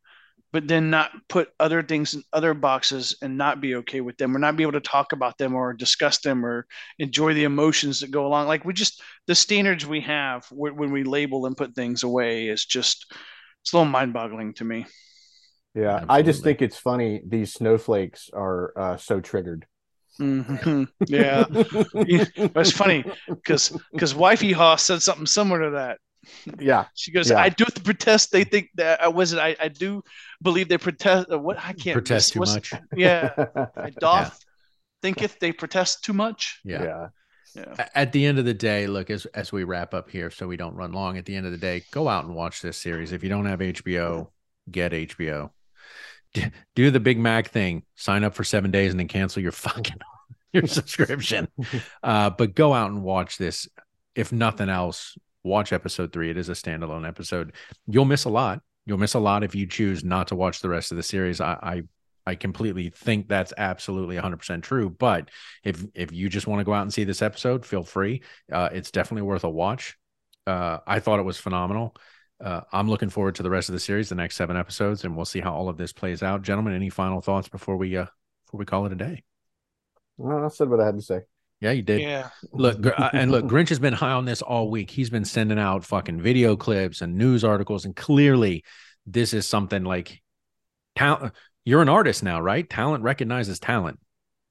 but 0.52 0.68
then 0.68 0.90
not 0.90 1.10
put 1.28 1.48
other 1.58 1.82
things 1.82 2.14
in 2.14 2.22
other 2.32 2.54
boxes 2.54 3.16
and 3.22 3.38
not 3.38 3.60
be 3.60 3.76
okay 3.76 4.00
with 4.00 4.16
them, 4.18 4.36
or 4.36 4.38
not 4.38 4.56
be 4.56 4.62
able 4.62 4.72
to 4.72 4.80
talk 4.80 5.12
about 5.12 5.38
them 5.38 5.54
or 5.54 5.72
discuss 5.72 6.20
them 6.20 6.44
or 6.44 6.66
enjoy 6.98 7.34
the 7.34 7.44
emotions 7.44 8.00
that 8.00 8.10
go 8.10 8.26
along. 8.26 8.46
Like 8.46 8.64
we 8.64 8.72
just 8.72 9.02
the 9.26 9.34
standards 9.34 9.86
we 9.86 10.00
have 10.02 10.44
when 10.50 10.76
when 10.76 10.92
we 10.92 11.04
label 11.04 11.46
and 11.46 11.56
put 11.56 11.74
things 11.74 12.02
away 12.02 12.48
is 12.48 12.64
just 12.64 13.06
it's 13.62 13.72
a 13.72 13.76
little 13.76 13.90
mind-boggling 13.90 14.54
to 14.54 14.64
me. 14.64 14.86
Yeah, 15.74 16.04
I 16.08 16.22
just 16.22 16.42
think 16.42 16.60
it's 16.60 16.76
funny. 16.76 17.22
These 17.26 17.54
snowflakes 17.54 18.28
are 18.34 18.72
uh, 18.76 18.96
so 18.98 19.20
triggered. 19.20 19.66
Mhm. 20.20 20.88
Yeah, 21.08 21.46
it's 21.94 22.72
funny 22.72 23.04
because 23.28 23.70
because 23.92 24.14
wifey 24.14 24.52
Haas 24.52 24.82
said 24.82 25.00
something 25.00 25.26
similar 25.26 25.64
to 25.64 25.70
that. 25.70 25.98
Yeah, 26.58 26.86
She 26.94 27.10
goes, 27.12 27.30
Yeah. 27.30 27.38
I 27.38 27.48
do 27.48 27.64
protest. 27.84 28.32
They 28.32 28.44
think 28.44 28.68
that 28.76 29.02
I 29.02 29.08
was 29.08 29.32
it. 29.32 29.38
I, 29.38 29.56
I 29.60 29.68
do 29.68 30.02
believe 30.42 30.68
they 30.68 30.78
protest. 30.78 31.28
uh, 31.32 31.38
What 31.38 31.58
I 31.58 31.72
can't 31.72 31.94
protest 31.94 32.32
too 32.32 32.40
what's- 32.40 32.54
much. 32.54 32.72
Yeah, 32.96 33.32
I 33.76 33.90
doth 33.90 34.38
thinketh 35.02 35.38
they 35.40 35.52
protest 35.52 36.04
too 36.04 36.12
much. 36.12 36.60
Yeah. 36.64 36.82
yeah. 36.84 37.06
Yeah, 37.54 37.88
At 37.94 38.12
the 38.12 38.24
end 38.24 38.38
of 38.38 38.46
the 38.46 38.54
day, 38.54 38.86
look 38.86 39.10
as 39.10 39.26
as 39.26 39.52
we 39.52 39.64
wrap 39.64 39.92
up 39.92 40.08
here, 40.08 40.30
so 40.30 40.46
we 40.48 40.56
don't 40.56 40.74
run 40.74 40.92
long. 40.92 41.18
At 41.18 41.26
the 41.26 41.36
end 41.36 41.44
of 41.44 41.52
the 41.52 41.58
day, 41.58 41.82
go 41.90 42.08
out 42.08 42.24
and 42.24 42.34
watch 42.34 42.62
this 42.62 42.78
series. 42.78 43.12
If 43.12 43.22
you 43.22 43.28
don't 43.28 43.44
have 43.44 43.58
HBO, 43.58 44.28
get 44.70 44.92
HBO. 44.92 45.50
D- 46.32 46.46
Do 46.74 46.90
the 46.90 46.98
Big 47.00 47.18
Mac 47.18 47.50
thing. 47.50 47.82
Sign 47.94 48.24
up 48.24 48.34
for 48.34 48.42
seven 48.42 48.70
days 48.70 48.92
and 48.92 48.98
then 49.00 49.06
cancel 49.08 49.42
your 49.42 49.52
fucking 49.52 49.98
your 50.54 50.66
subscription. 50.66 51.46
Uh, 52.02 52.30
but 52.30 52.54
go 52.54 52.72
out 52.72 52.90
and 52.90 53.02
watch 53.02 53.36
this. 53.36 53.68
If 54.14 54.32
nothing 54.32 54.70
else, 54.70 55.18
watch 55.44 55.72
episode 55.72 56.12
three. 56.12 56.30
It 56.30 56.36
is 56.36 56.48
a 56.48 56.52
standalone 56.52 57.06
episode. 57.06 57.52
You'll 57.86 58.04
miss 58.04 58.24
a 58.24 58.30
lot. 58.30 58.62
You'll 58.86 58.98
miss 58.98 59.14
a 59.14 59.18
lot 59.20 59.44
if 59.44 59.54
you 59.54 59.66
choose 59.66 60.04
not 60.04 60.28
to 60.28 60.36
watch 60.36 60.60
the 60.60 60.68
rest 60.68 60.90
of 60.90 60.96
the 60.96 61.02
series. 61.02 61.40
I 61.40 61.52
I, 61.62 61.82
I 62.32 62.34
completely 62.34 62.90
think 62.90 63.28
that's 63.28 63.52
absolutely 63.56 64.16
100% 64.16 64.62
true. 64.62 64.90
But 64.90 65.30
if 65.64 65.84
if 65.94 66.12
you 66.12 66.28
just 66.28 66.46
want 66.46 66.60
to 66.60 66.64
go 66.64 66.74
out 66.74 66.82
and 66.82 66.92
see 66.92 67.04
this 67.04 67.22
episode, 67.22 67.64
feel 67.64 67.82
free. 67.82 68.22
Uh, 68.50 68.68
it's 68.72 68.90
definitely 68.90 69.22
worth 69.22 69.44
a 69.44 69.50
watch. 69.50 69.96
Uh, 70.46 70.78
I 70.86 71.00
thought 71.00 71.20
it 71.20 71.24
was 71.24 71.38
phenomenal. 71.38 71.94
Uh, 72.42 72.62
I'm 72.72 72.88
looking 72.88 73.08
forward 73.08 73.36
to 73.36 73.44
the 73.44 73.50
rest 73.50 73.68
of 73.68 73.74
the 73.74 73.80
series, 73.80 74.08
the 74.08 74.16
next 74.16 74.34
seven 74.34 74.56
episodes, 74.56 75.04
and 75.04 75.14
we'll 75.14 75.24
see 75.24 75.40
how 75.40 75.54
all 75.54 75.68
of 75.68 75.76
this 75.76 75.92
plays 75.92 76.22
out. 76.24 76.42
Gentlemen, 76.42 76.74
any 76.74 76.90
final 76.90 77.20
thoughts 77.20 77.48
before 77.48 77.76
we 77.76 77.96
uh 77.96 78.06
before 78.46 78.58
we 78.58 78.64
call 78.64 78.86
it 78.86 78.92
a 78.92 78.96
day? 78.96 79.22
I 80.24 80.48
said 80.48 80.68
what 80.68 80.80
I 80.80 80.86
had 80.86 80.96
to 80.96 81.02
say. 81.02 81.20
Yeah, 81.62 81.70
you 81.70 81.82
did. 81.82 82.00
yeah. 82.00 82.30
Look, 82.52 82.84
and 83.12 83.30
look, 83.30 83.44
Grinch 83.44 83.68
has 83.68 83.78
been 83.78 83.92
high 83.92 84.10
on 84.10 84.24
this 84.24 84.42
all 84.42 84.68
week. 84.68 84.90
He's 84.90 85.10
been 85.10 85.24
sending 85.24 85.60
out 85.60 85.84
fucking 85.84 86.20
video 86.20 86.56
clips 86.56 87.02
and 87.02 87.16
news 87.16 87.44
articles, 87.44 87.84
and 87.84 87.94
clearly, 87.94 88.64
this 89.06 89.32
is 89.32 89.46
something 89.46 89.84
like 89.84 90.20
talent. 90.96 91.34
You're 91.64 91.80
an 91.80 91.88
artist 91.88 92.24
now, 92.24 92.40
right? 92.40 92.68
Talent 92.68 93.04
recognizes 93.04 93.60
talent, 93.60 94.00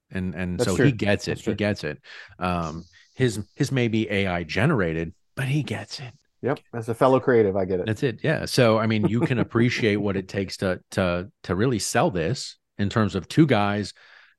and 0.10 0.34
and 0.34 0.58
That's 0.58 0.70
so 0.70 0.78
true. 0.78 0.86
he 0.86 0.94
gets 0.94 1.28
it. 1.28 1.40
He 1.40 1.54
gets 1.54 1.84
it. 1.84 2.00
Um, 2.40 2.86
his 3.14 3.44
his 3.56 3.74
may 3.74 3.90
be 3.90 4.10
AI 4.10 4.44
generated, 4.44 5.14
but 5.36 5.50
he 5.50 5.64
gets 5.64 6.00
it. 6.00 6.14
Yep, 6.42 6.60
as 6.74 6.88
a 6.88 6.94
fellow 6.94 7.20
creative, 7.20 7.58
I 7.58 7.66
get 7.66 7.82
it. 7.82 7.88
That's 7.88 8.04
it. 8.04 8.22
Yeah. 8.24 8.46
So 8.46 8.78
I 8.78 8.88
mean, 8.88 9.06
you 9.10 9.20
can 9.20 9.38
appreciate 9.38 9.98
what 9.98 10.16
it 10.16 10.30
takes 10.30 10.56
to 10.58 10.80
to 10.92 11.30
to 11.44 11.56
really 11.56 11.80
sell 11.80 12.10
this 12.10 12.58
in 12.78 12.88
terms 12.90 13.16
of 13.16 13.28
two 13.28 13.46
guys, 13.46 13.94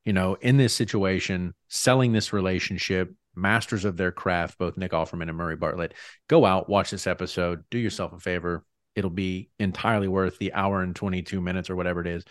you 0.04 0.12
know, 0.12 0.34
in 0.40 0.56
this 0.56 0.74
situation, 0.74 1.54
selling 1.68 2.12
this 2.12 2.32
relationship, 2.32 3.14
masters 3.34 3.84
of 3.84 3.96
their 3.96 4.12
craft, 4.12 4.58
both 4.58 4.76
Nick 4.76 4.92
Offerman 4.92 5.28
and 5.28 5.36
Murray 5.36 5.56
Bartlett. 5.56 5.94
Go 6.28 6.44
out, 6.44 6.68
watch 6.68 6.90
this 6.90 7.06
episode, 7.06 7.64
do 7.70 7.78
yourself 7.78 8.12
a 8.12 8.18
favor. 8.18 8.64
It'll 8.94 9.10
be 9.10 9.48
entirely 9.58 10.08
worth 10.08 10.38
the 10.38 10.52
hour 10.52 10.82
and 10.82 10.94
22 10.94 11.40
minutes 11.40 11.70
or 11.70 11.76
whatever 11.76 12.00
it 12.00 12.06
is. 12.06 12.24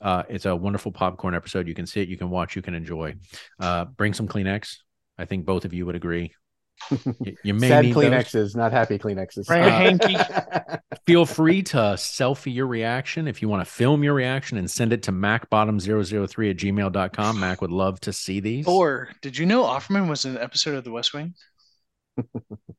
Uh, 0.00 0.22
it's 0.28 0.46
a 0.46 0.56
wonderful 0.56 0.92
popcorn 0.92 1.34
episode. 1.34 1.68
You 1.68 1.74
can 1.74 1.86
see 1.86 2.00
it, 2.00 2.08
you 2.08 2.16
can 2.16 2.30
watch, 2.30 2.56
you 2.56 2.62
can 2.62 2.74
enjoy. 2.74 3.14
Uh, 3.60 3.84
bring 3.84 4.14
some 4.14 4.28
Kleenex. 4.28 4.78
I 5.16 5.24
think 5.24 5.44
both 5.44 5.64
of 5.64 5.72
you 5.72 5.86
would 5.86 5.96
agree. 5.96 6.32
You, 6.90 7.36
you 7.42 7.54
may 7.54 7.68
Sad 7.68 7.84
need 7.84 7.94
those 7.94 8.04
Kleenexes, 8.04 8.56
not 8.56 8.72
happy 8.72 8.98
Kleenexes. 8.98 9.46
Bring 9.46 10.16
Uh, 10.16 10.78
feel 11.06 11.26
free 11.26 11.62
to 11.64 11.76
selfie 11.76 12.54
your 12.54 12.66
reaction 12.66 13.28
if 13.28 13.42
you 13.42 13.48
want 13.48 13.64
to 13.66 13.70
film 13.70 14.02
your 14.02 14.14
reaction 14.14 14.56
and 14.58 14.70
send 14.70 14.92
it 14.92 15.02
to 15.04 15.12
macbottom003 15.12 16.50
at 16.50 16.56
gmail.com 16.56 17.40
mac 17.40 17.60
would 17.60 17.70
love 17.72 18.00
to 18.00 18.12
see 18.12 18.40
these 18.40 18.66
Or 18.66 19.08
did 19.22 19.36
you 19.36 19.44
know 19.46 19.62
Offerman 19.64 20.08
was 20.08 20.24
in 20.24 20.36
an 20.36 20.42
episode 20.42 20.76
of 20.76 20.84
The 20.84 20.90
West 20.92 21.12
Wing? 21.14 21.34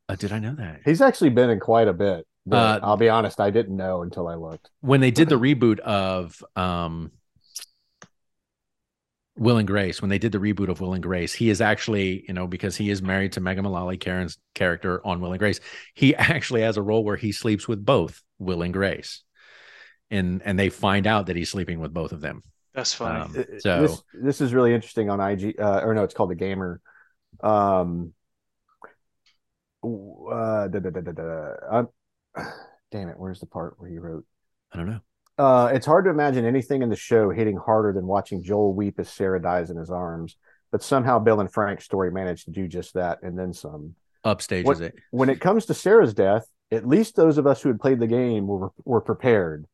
Uh, 0.10 0.16
did 0.16 0.32
i 0.32 0.40
know 0.40 0.56
that 0.56 0.82
He's 0.86 1.02
actually 1.02 1.30
been 1.30 1.50
in 1.50 1.60
quite 1.60 1.88
a 1.88 1.94
bit. 1.94 2.26
but 2.46 2.82
Uh, 2.84 2.86
I'll 2.86 2.98
be 2.98 3.10
honest, 3.10 3.40
I 3.40 3.52
didn't 3.52 3.78
know 3.78 4.02
until 4.02 4.28
I 4.28 4.36
looked. 4.36 4.70
when 4.82 5.02
they 5.02 5.12
did 5.12 5.30
the 5.30 5.40
reboot 5.40 5.80
of 5.80 6.44
um 6.56 7.12
will 9.40 9.58
and 9.58 9.68
grace 9.68 10.02
when 10.02 10.10
they 10.10 10.18
did 10.18 10.32
the 10.32 10.38
reboot 10.38 10.70
of 10.70 10.82
will 10.82 10.94
and 10.94 11.04
grace 11.04 11.34
he 11.34 11.50
is 11.50 11.62
actually 11.62 12.26
you 12.28 12.34
know 12.34 12.46
because 12.46 12.76
he 12.76 12.90
is 12.90 13.02
married 13.02 13.32
to 13.32 13.40
megan 13.40 13.64
mullally 13.64 13.98
karen's 13.98 14.38
character 14.54 15.06
on 15.06 15.22
will 15.22 15.32
and 15.32 15.40
grace 15.40 15.60
he 15.94 16.16
actually 16.34 16.62
has 16.62 16.78
a 16.78 16.82
role 16.82 17.04
where 17.04 17.16
he 17.16 17.32
sleeps 17.32 17.68
with 17.68 17.84
both 17.84 18.22
will 18.38 18.62
and 18.62 18.74
grace 18.74 19.24
and 20.12 20.42
and 20.44 20.60
they 20.60 20.70
find 20.70 21.08
out 21.08 21.28
that 21.28 21.36
he's 21.36 21.50
sleeping 21.50 21.80
with 21.80 21.94
both 21.94 22.12
of 22.12 22.22
them 22.22 22.44
That's 22.74 22.94
funny. 22.94 23.20
Um, 23.20 23.36
Uh, 23.38 23.60
so 23.60 23.82
this 23.82 24.04
this 24.14 24.42
is 24.42 24.54
really 24.54 24.74
interesting 24.74 25.10
on 25.10 25.20
IG, 25.20 25.60
uh, 25.60 25.82
or 25.84 25.94
no, 25.94 26.04
it's 26.04 26.14
called 26.14 26.30
the 26.30 26.36
Gamer. 26.36 26.82
Um, 27.42 28.14
uh, 29.84 30.68
da, 30.68 30.80
da, 30.80 30.90
da, 30.90 31.02
da, 31.02 31.12
da. 31.12 31.56
Um, 31.72 31.90
damn 32.92 33.10
it, 33.10 33.18
where's 33.18 33.40
the 33.40 33.48
part 33.48 33.76
where 33.78 33.90
he 33.90 33.98
wrote? 33.98 34.26
i 34.72 34.78
don't 34.78 34.88
know 34.88 35.00
Uh, 35.40 35.72
it's 35.74 35.86
hard 35.86 36.04
to 36.06 36.12
imagine 36.12 36.46
anything 36.46 36.82
in 36.82 36.90
the 36.90 36.96
show 36.96 37.30
hitting 37.30 37.56
harder 37.58 37.94
than 37.94 38.06
watching 38.06 38.44
Joel 38.44 38.74
weep 38.74 39.00
as 39.00 39.10
Sarah 39.10 39.42
dies 39.42 39.70
in 39.70 39.78
his 39.78 39.90
arms. 39.90 40.36
But 40.72 40.84
somehow 40.84 41.18
Bill 41.18 41.40
and 41.40 41.52
Frank's 41.52 41.86
story 41.86 42.12
managed 42.12 42.46
to 42.46 42.52
do 42.52 42.68
just 42.68 42.94
that 42.94 43.24
and 43.24 43.40
then 43.40 43.54
some. 43.54 43.96
upstages 44.26 44.66
What- 44.66 44.82
it 44.82 44.96
When 45.12 45.30
it 45.30 45.40
comes 45.42 45.66
to 45.68 45.74
Sarah's 45.74 46.14
death, 46.14 46.46
at 46.72 46.86
least 46.88 47.16
those 47.16 47.38
of 47.40 47.48
us 47.48 47.62
who 47.62 47.70
had 47.70 47.80
played 47.80 48.00
the 48.00 48.06
game 48.08 48.46
were 48.46 48.70
were 48.86 49.02
prepared. 49.02 49.66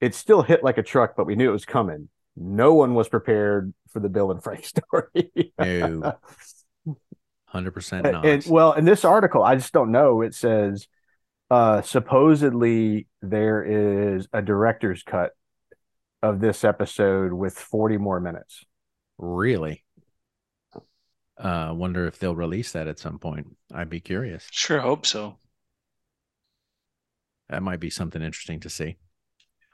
It 0.00 0.14
still 0.14 0.42
hit 0.42 0.64
like 0.64 0.78
a 0.78 0.82
truck, 0.82 1.14
but 1.16 1.26
we 1.26 1.36
knew 1.36 1.50
it 1.50 1.52
was 1.52 1.64
coming. 1.64 2.08
No 2.36 2.74
one 2.74 2.94
was 2.94 3.08
prepared 3.08 3.72
for 3.92 4.00
the 4.00 4.08
Bill 4.08 4.30
and 4.32 4.42
Frank 4.42 4.64
story. 4.74 5.52
No. 5.58 6.14
Hundred 7.46 7.70
percent 7.70 8.04
and, 8.06 8.14
not. 8.14 8.26
and 8.26 8.44
well, 8.48 8.72
in 8.72 8.84
this 8.84 9.04
article, 9.04 9.44
I 9.44 9.54
just 9.54 9.72
don't 9.72 9.92
know. 9.92 10.22
It 10.22 10.34
says 10.34 10.88
uh 11.54 11.82
supposedly 11.82 13.06
there 13.22 13.62
is 13.62 14.26
a 14.32 14.42
director's 14.42 15.02
cut 15.02 15.30
of 16.22 16.40
this 16.40 16.64
episode 16.64 17.32
with 17.32 17.54
40 17.58 17.98
more 17.98 18.18
minutes. 18.20 18.64
really? 19.18 19.84
Uh, 21.36 21.72
wonder 21.74 22.06
if 22.06 22.18
they'll 22.18 22.34
release 22.34 22.72
that 22.72 22.86
at 22.86 22.98
some 22.98 23.18
point. 23.18 23.46
I'd 23.74 23.90
be 23.90 24.00
curious. 24.00 24.46
Sure 24.50 24.80
hope 24.80 25.04
so. 25.04 25.38
That 27.48 27.62
might 27.62 27.80
be 27.80 27.90
something 27.90 28.22
interesting 28.22 28.60
to 28.60 28.70
see. 28.70 28.96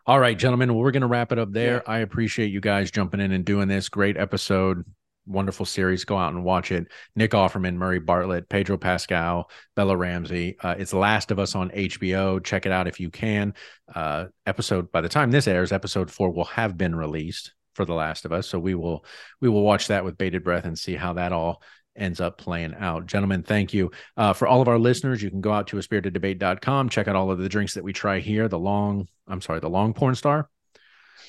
All 0.07 0.19
right, 0.19 0.39
gentlemen, 0.39 0.73
well, 0.73 0.83
we're 0.83 0.91
going 0.91 1.03
to 1.03 1.07
wrap 1.07 1.33
it 1.33 1.39
up 1.39 1.53
there. 1.53 1.89
I 1.89 1.99
appreciate 1.99 2.51
you 2.51 2.61
guys 2.61 2.91
jumping 2.91 3.21
in 3.21 3.33
and 3.33 3.45
doing 3.45 3.69
this. 3.69 3.89
Great 3.89 4.17
episode. 4.17 4.85
Wonderful 5.27 5.67
series. 5.67 6.05
Go 6.05 6.17
out 6.17 6.33
and 6.33 6.45
watch 6.45 6.73
it. 6.73 6.87
Nick 7.15 7.33
Offerman, 7.33 7.75
Murray 7.75 8.01
Bartlett, 8.01 8.49
Pedro 8.49 8.77
Pascal, 8.77 9.51
Bella 9.77 9.97
Ramsey. 9.97 10.57
Uh, 10.61 10.75
it's 10.79 10.93
Last 10.93 11.31
of 11.31 11.39
Us 11.39 11.55
on 11.55 11.71
HBO. 11.71 12.43
Check 12.43 12.67
it 12.67 12.73
out 12.73 12.89
if 12.89 12.99
you 12.99 13.11
can. 13.11 13.55
Uh, 13.95 14.27
episode 14.47 14.91
by 14.91 15.01
the 15.01 15.09
time 15.09 15.31
this 15.31 15.47
airs, 15.47 15.73
episode 15.73 16.11
four 16.11 16.31
will 16.31 16.45
have 16.45 16.77
been 16.77 16.95
released 16.95 17.53
for 17.75 17.85
The 17.85 17.95
Last 17.95 18.25
of 18.25 18.33
Us. 18.33 18.49
So 18.49 18.59
we 18.59 18.75
will 18.75 19.05
we 19.41 19.49
will 19.49 19.63
watch 19.63 19.89
that 19.89 20.05
with 20.05 20.19
bated 20.19 20.43
breath 20.43 20.65
and 20.65 20.79
see 20.79 20.95
how 20.95 21.15
that 21.15 21.33
all 21.33 21.63
ends 21.97 22.21
up 22.21 22.39
playing 22.39 22.75
out. 22.79 23.07
Gentlemen, 23.07 23.43
thank 23.43 23.75
you. 23.75 23.91
Uh, 24.17 24.33
for 24.33 24.49
all 24.49 24.63
of 24.63 24.69
our 24.69 24.79
listeners, 24.79 25.23
you 25.23 25.31
can 25.31 25.41
go 25.41 25.53
out 25.53 25.69
to 25.69 25.79
a 25.79 25.83
spiritedebate.com, 25.83 26.89
check 26.89 27.09
out 27.09 27.17
all 27.17 27.31
of 27.31 27.39
the 27.39 27.49
drinks 27.49 27.75
that 27.75 27.85
we 27.85 27.93
try 27.93 28.21
here. 28.21 28.49
The 28.49 28.59
long, 28.59 29.07
I'm 29.29 29.41
sorry, 29.41 29.61
the 29.61 29.71
long 29.71 29.93
porn 29.93 30.15
star. 30.15 30.49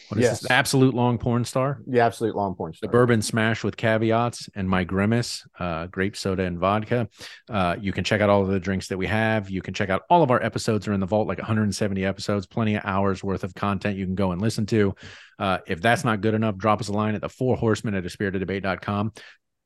What 0.10 0.18
is 0.20 0.24
Yes. 0.24 0.40
this? 0.42 0.52
Absolut 0.52 0.94
long 0.94 1.18
porn 1.18 1.46
star. 1.46 1.80
The 1.88 2.00
absolut 2.02 2.36
long 2.36 2.56
porn 2.56 2.74
star. 2.74 2.88
The 2.88 2.92
bourbon 2.92 3.22
smash 3.22 3.64
with 3.64 3.78
caveats 3.78 4.50
and 4.56 4.68
my 4.70 4.84
grimace, 4.84 5.46
uh, 5.60 5.88
grape 5.88 6.18
soda 6.18 6.44
and 6.44 6.60
vodka. 6.60 7.08
Uh, 7.50 7.76
you 7.80 7.92
can 7.94 8.04
check 8.04 8.20
out 8.22 8.30
all 8.30 8.42
of 8.42 8.50
the 8.50 8.60
drinks 8.60 8.88
that 8.90 8.98
we 8.98 9.08
have. 9.08 9.50
You 9.50 9.62
can 9.62 9.74
check 9.74 9.90
out 9.90 10.04
all 10.10 10.24
of 10.24 10.32
our 10.32 10.42
episodes 10.44 10.88
are 10.88 10.94
in 10.94 11.00
the 11.00 11.06
vault, 11.06 11.28
like 11.28 11.38
170 11.38 12.04
episodes, 12.06 12.46
plenty 12.46 12.76
of 12.76 12.82
hours 12.86 13.24
worth 13.24 13.44
of 13.44 13.54
content 13.56 13.98
you 13.98 14.06
can 14.06 14.16
go 14.16 14.32
and 14.32 14.42
listen 14.42 14.66
to. 14.68 14.94
Uh, 15.40 15.60
if 15.68 15.82
that's 15.82 16.04
not 16.04 16.22
good 16.22 16.34
enough, 16.34 16.58
drop 16.58 16.82
us 16.82 16.88
a 16.90 16.94
line 16.94 17.16
at 17.16 17.22
the 17.22 17.30
four 17.30 17.56
horsemen 17.56 17.96
at 17.96 18.06
a 18.06 18.10
spiritedebate.com. 18.10 19.14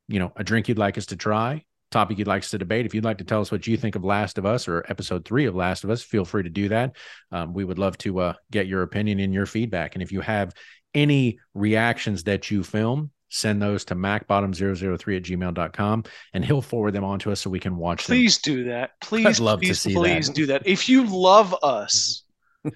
You 0.07 0.19
know, 0.19 0.31
a 0.35 0.43
drink 0.43 0.67
you'd 0.69 0.77
like 0.77 0.97
us 0.97 1.07
to 1.07 1.15
try, 1.15 1.63
topic 1.95 2.17
you'd 2.17 2.27
like 2.27 2.43
us 2.43 2.49
to 2.49 2.57
debate. 2.57 2.85
If 2.85 2.93
you'd 2.93 3.05
like 3.05 3.19
to 3.19 3.23
tell 3.23 3.39
us 3.39 3.51
what 3.53 3.65
you 3.67 3.77
think 3.77 3.95
of 3.95 4.03
Last 4.03 4.37
of 4.37 4.45
Us 4.45 4.67
or 4.67 4.85
episode 4.89 5.23
three 5.23 5.45
of 5.45 5.55
Last 5.55 5.85
of 5.85 5.89
Us, 5.89 6.01
feel 6.03 6.25
free 6.25 6.43
to 6.43 6.49
do 6.49 6.67
that. 6.69 6.97
Um, 7.31 7.53
we 7.53 7.63
would 7.63 7.79
love 7.79 7.97
to 7.99 8.19
uh, 8.19 8.33
get 8.51 8.67
your 8.67 8.81
opinion 8.81 9.19
and 9.21 9.33
your 9.33 9.45
feedback. 9.45 9.95
And 9.95 10.03
if 10.03 10.11
you 10.11 10.19
have 10.19 10.53
any 10.93 11.39
reactions 11.53 12.23
that 12.25 12.51
you 12.51 12.63
film, 12.65 13.11
send 13.29 13.61
those 13.61 13.85
to 13.85 13.95
macbottom003 13.95 15.17
at 15.17 15.23
gmail.com 15.23 16.03
and 16.33 16.43
he'll 16.45 16.61
forward 16.61 16.91
them 16.91 17.03
on 17.05 17.17
to 17.19 17.31
us 17.31 17.39
so 17.41 17.49
we 17.49 17.59
can 17.59 17.77
watch 17.77 18.05
them. 18.05 18.15
Please 18.17 18.39
do 18.39 18.65
that. 18.65 18.91
Please, 19.01 19.39
love 19.39 19.61
to 19.61 19.67
please, 19.67 19.81
see 19.81 19.93
please 19.93 20.27
that. 20.27 20.35
do 20.35 20.45
that. 20.47 20.67
If 20.67 20.89
you 20.89 21.05
love 21.05 21.55
us, 21.63 22.23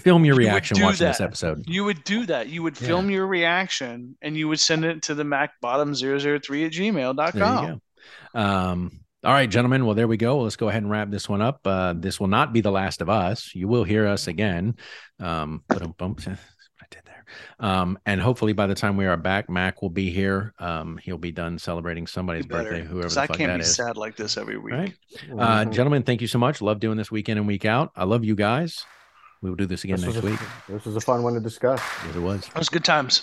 Film 0.00 0.24
your 0.24 0.36
reaction 0.36 0.76
do 0.76 0.82
watching 0.84 1.06
this 1.06 1.20
episode. 1.22 1.64
you 1.66 1.84
would 1.84 2.04
do 2.04 2.26
that. 2.26 2.48
You 2.48 2.62
would 2.62 2.78
Yeah. 2.80 2.86
film 2.86 3.10
your 3.10 3.26
reaction 3.26 4.16
and 4.20 4.36
you 4.36 4.46
would 4.48 4.60
send 4.60 4.84
it 4.84 5.02
to 5.04 5.14
the 5.14 5.22
macbottom003 5.24 6.66
at 6.66 6.74
you 6.74 6.92
gmail.com. 6.92 7.80
go. 8.34 8.40
Um, 8.40 9.00
all 9.24 9.32
right, 9.32 9.50
gentlemen. 9.50 9.84
Well, 9.86 9.94
there 9.94 10.06
we 10.08 10.16
go. 10.16 10.40
Let's 10.40 10.56
go 10.56 10.68
ahead 10.68 10.82
and 10.82 10.90
wrap 10.90 11.10
this 11.10 11.28
one 11.28 11.42
up. 11.42 11.60
Uh, 11.66 11.94
this 11.96 12.20
will 12.20 12.28
not 12.28 12.52
be 12.52 12.60
the 12.60 12.70
last 12.70 13.00
of 13.00 13.08
us. 13.08 13.54
You 13.54 13.66
will 13.66 13.82
hear 13.84 14.06
us 14.06 14.28
again. 14.28 14.76
Um, 15.18 15.62
but. 15.68 15.80
What 15.82 16.28
I 16.28 16.86
did 16.90 17.02
there. 17.04 17.24
Um, 17.58 17.98
and 18.06 18.20
hopefully 18.20 18.52
by 18.52 18.68
the 18.68 18.76
time 18.76 18.96
we 18.96 19.06
are 19.06 19.16
back, 19.16 19.50
Mac 19.50 19.82
will 19.82 19.90
be 19.90 20.10
here. 20.10 20.54
Um, 20.60 20.98
he'll 21.02 21.18
be 21.18 21.32
done 21.32 21.58
celebrating 21.58 22.06
somebody's 22.06 22.46
birthday, 22.46 22.82
whoever 22.82 22.98
Because 22.98 23.14
the 23.14 23.22
I 23.22 23.26
fuck 23.26 23.38
can't 23.38 23.50
that 23.50 23.56
be 23.56 23.62
is. 23.62 23.74
sad 23.74 23.96
like 23.96 24.14
this 24.16 24.36
every 24.36 24.58
week. 24.58 24.74
All 24.74 24.80
right. 24.80 24.94
Uh, 25.32 25.64
Mhm. 25.64 25.72
gentlemen, 25.72 26.02
thank 26.04 26.20
you 26.20 26.28
so 26.28 26.38
much. 26.38 26.62
Love 26.62 26.78
doing 26.78 26.96
this 26.96 27.10
week 27.10 27.28
in 27.28 27.36
and 27.38 27.46
week 27.48 27.64
out. 27.64 27.90
I 27.96 28.04
love 28.04 28.24
you 28.24 28.36
guys. 28.36 28.84
We 29.42 29.50
will 29.50 29.56
do 29.56 29.66
this 29.66 29.82
again 29.82 29.96
this, 29.96 30.14
next 30.14 30.18
a, 30.18 30.30
week. 30.30 30.40
this 30.68 30.84
was 30.84 30.94
a 30.94 31.00
fun 31.00 31.22
one 31.24 31.34
to 31.34 31.40
discuss. 31.40 31.80
Yes, 32.06 32.14
it 32.16 32.20
was. 32.20 32.46
It 32.46 32.54
was 32.58 32.68
good 32.68 32.84
times. 32.84 33.22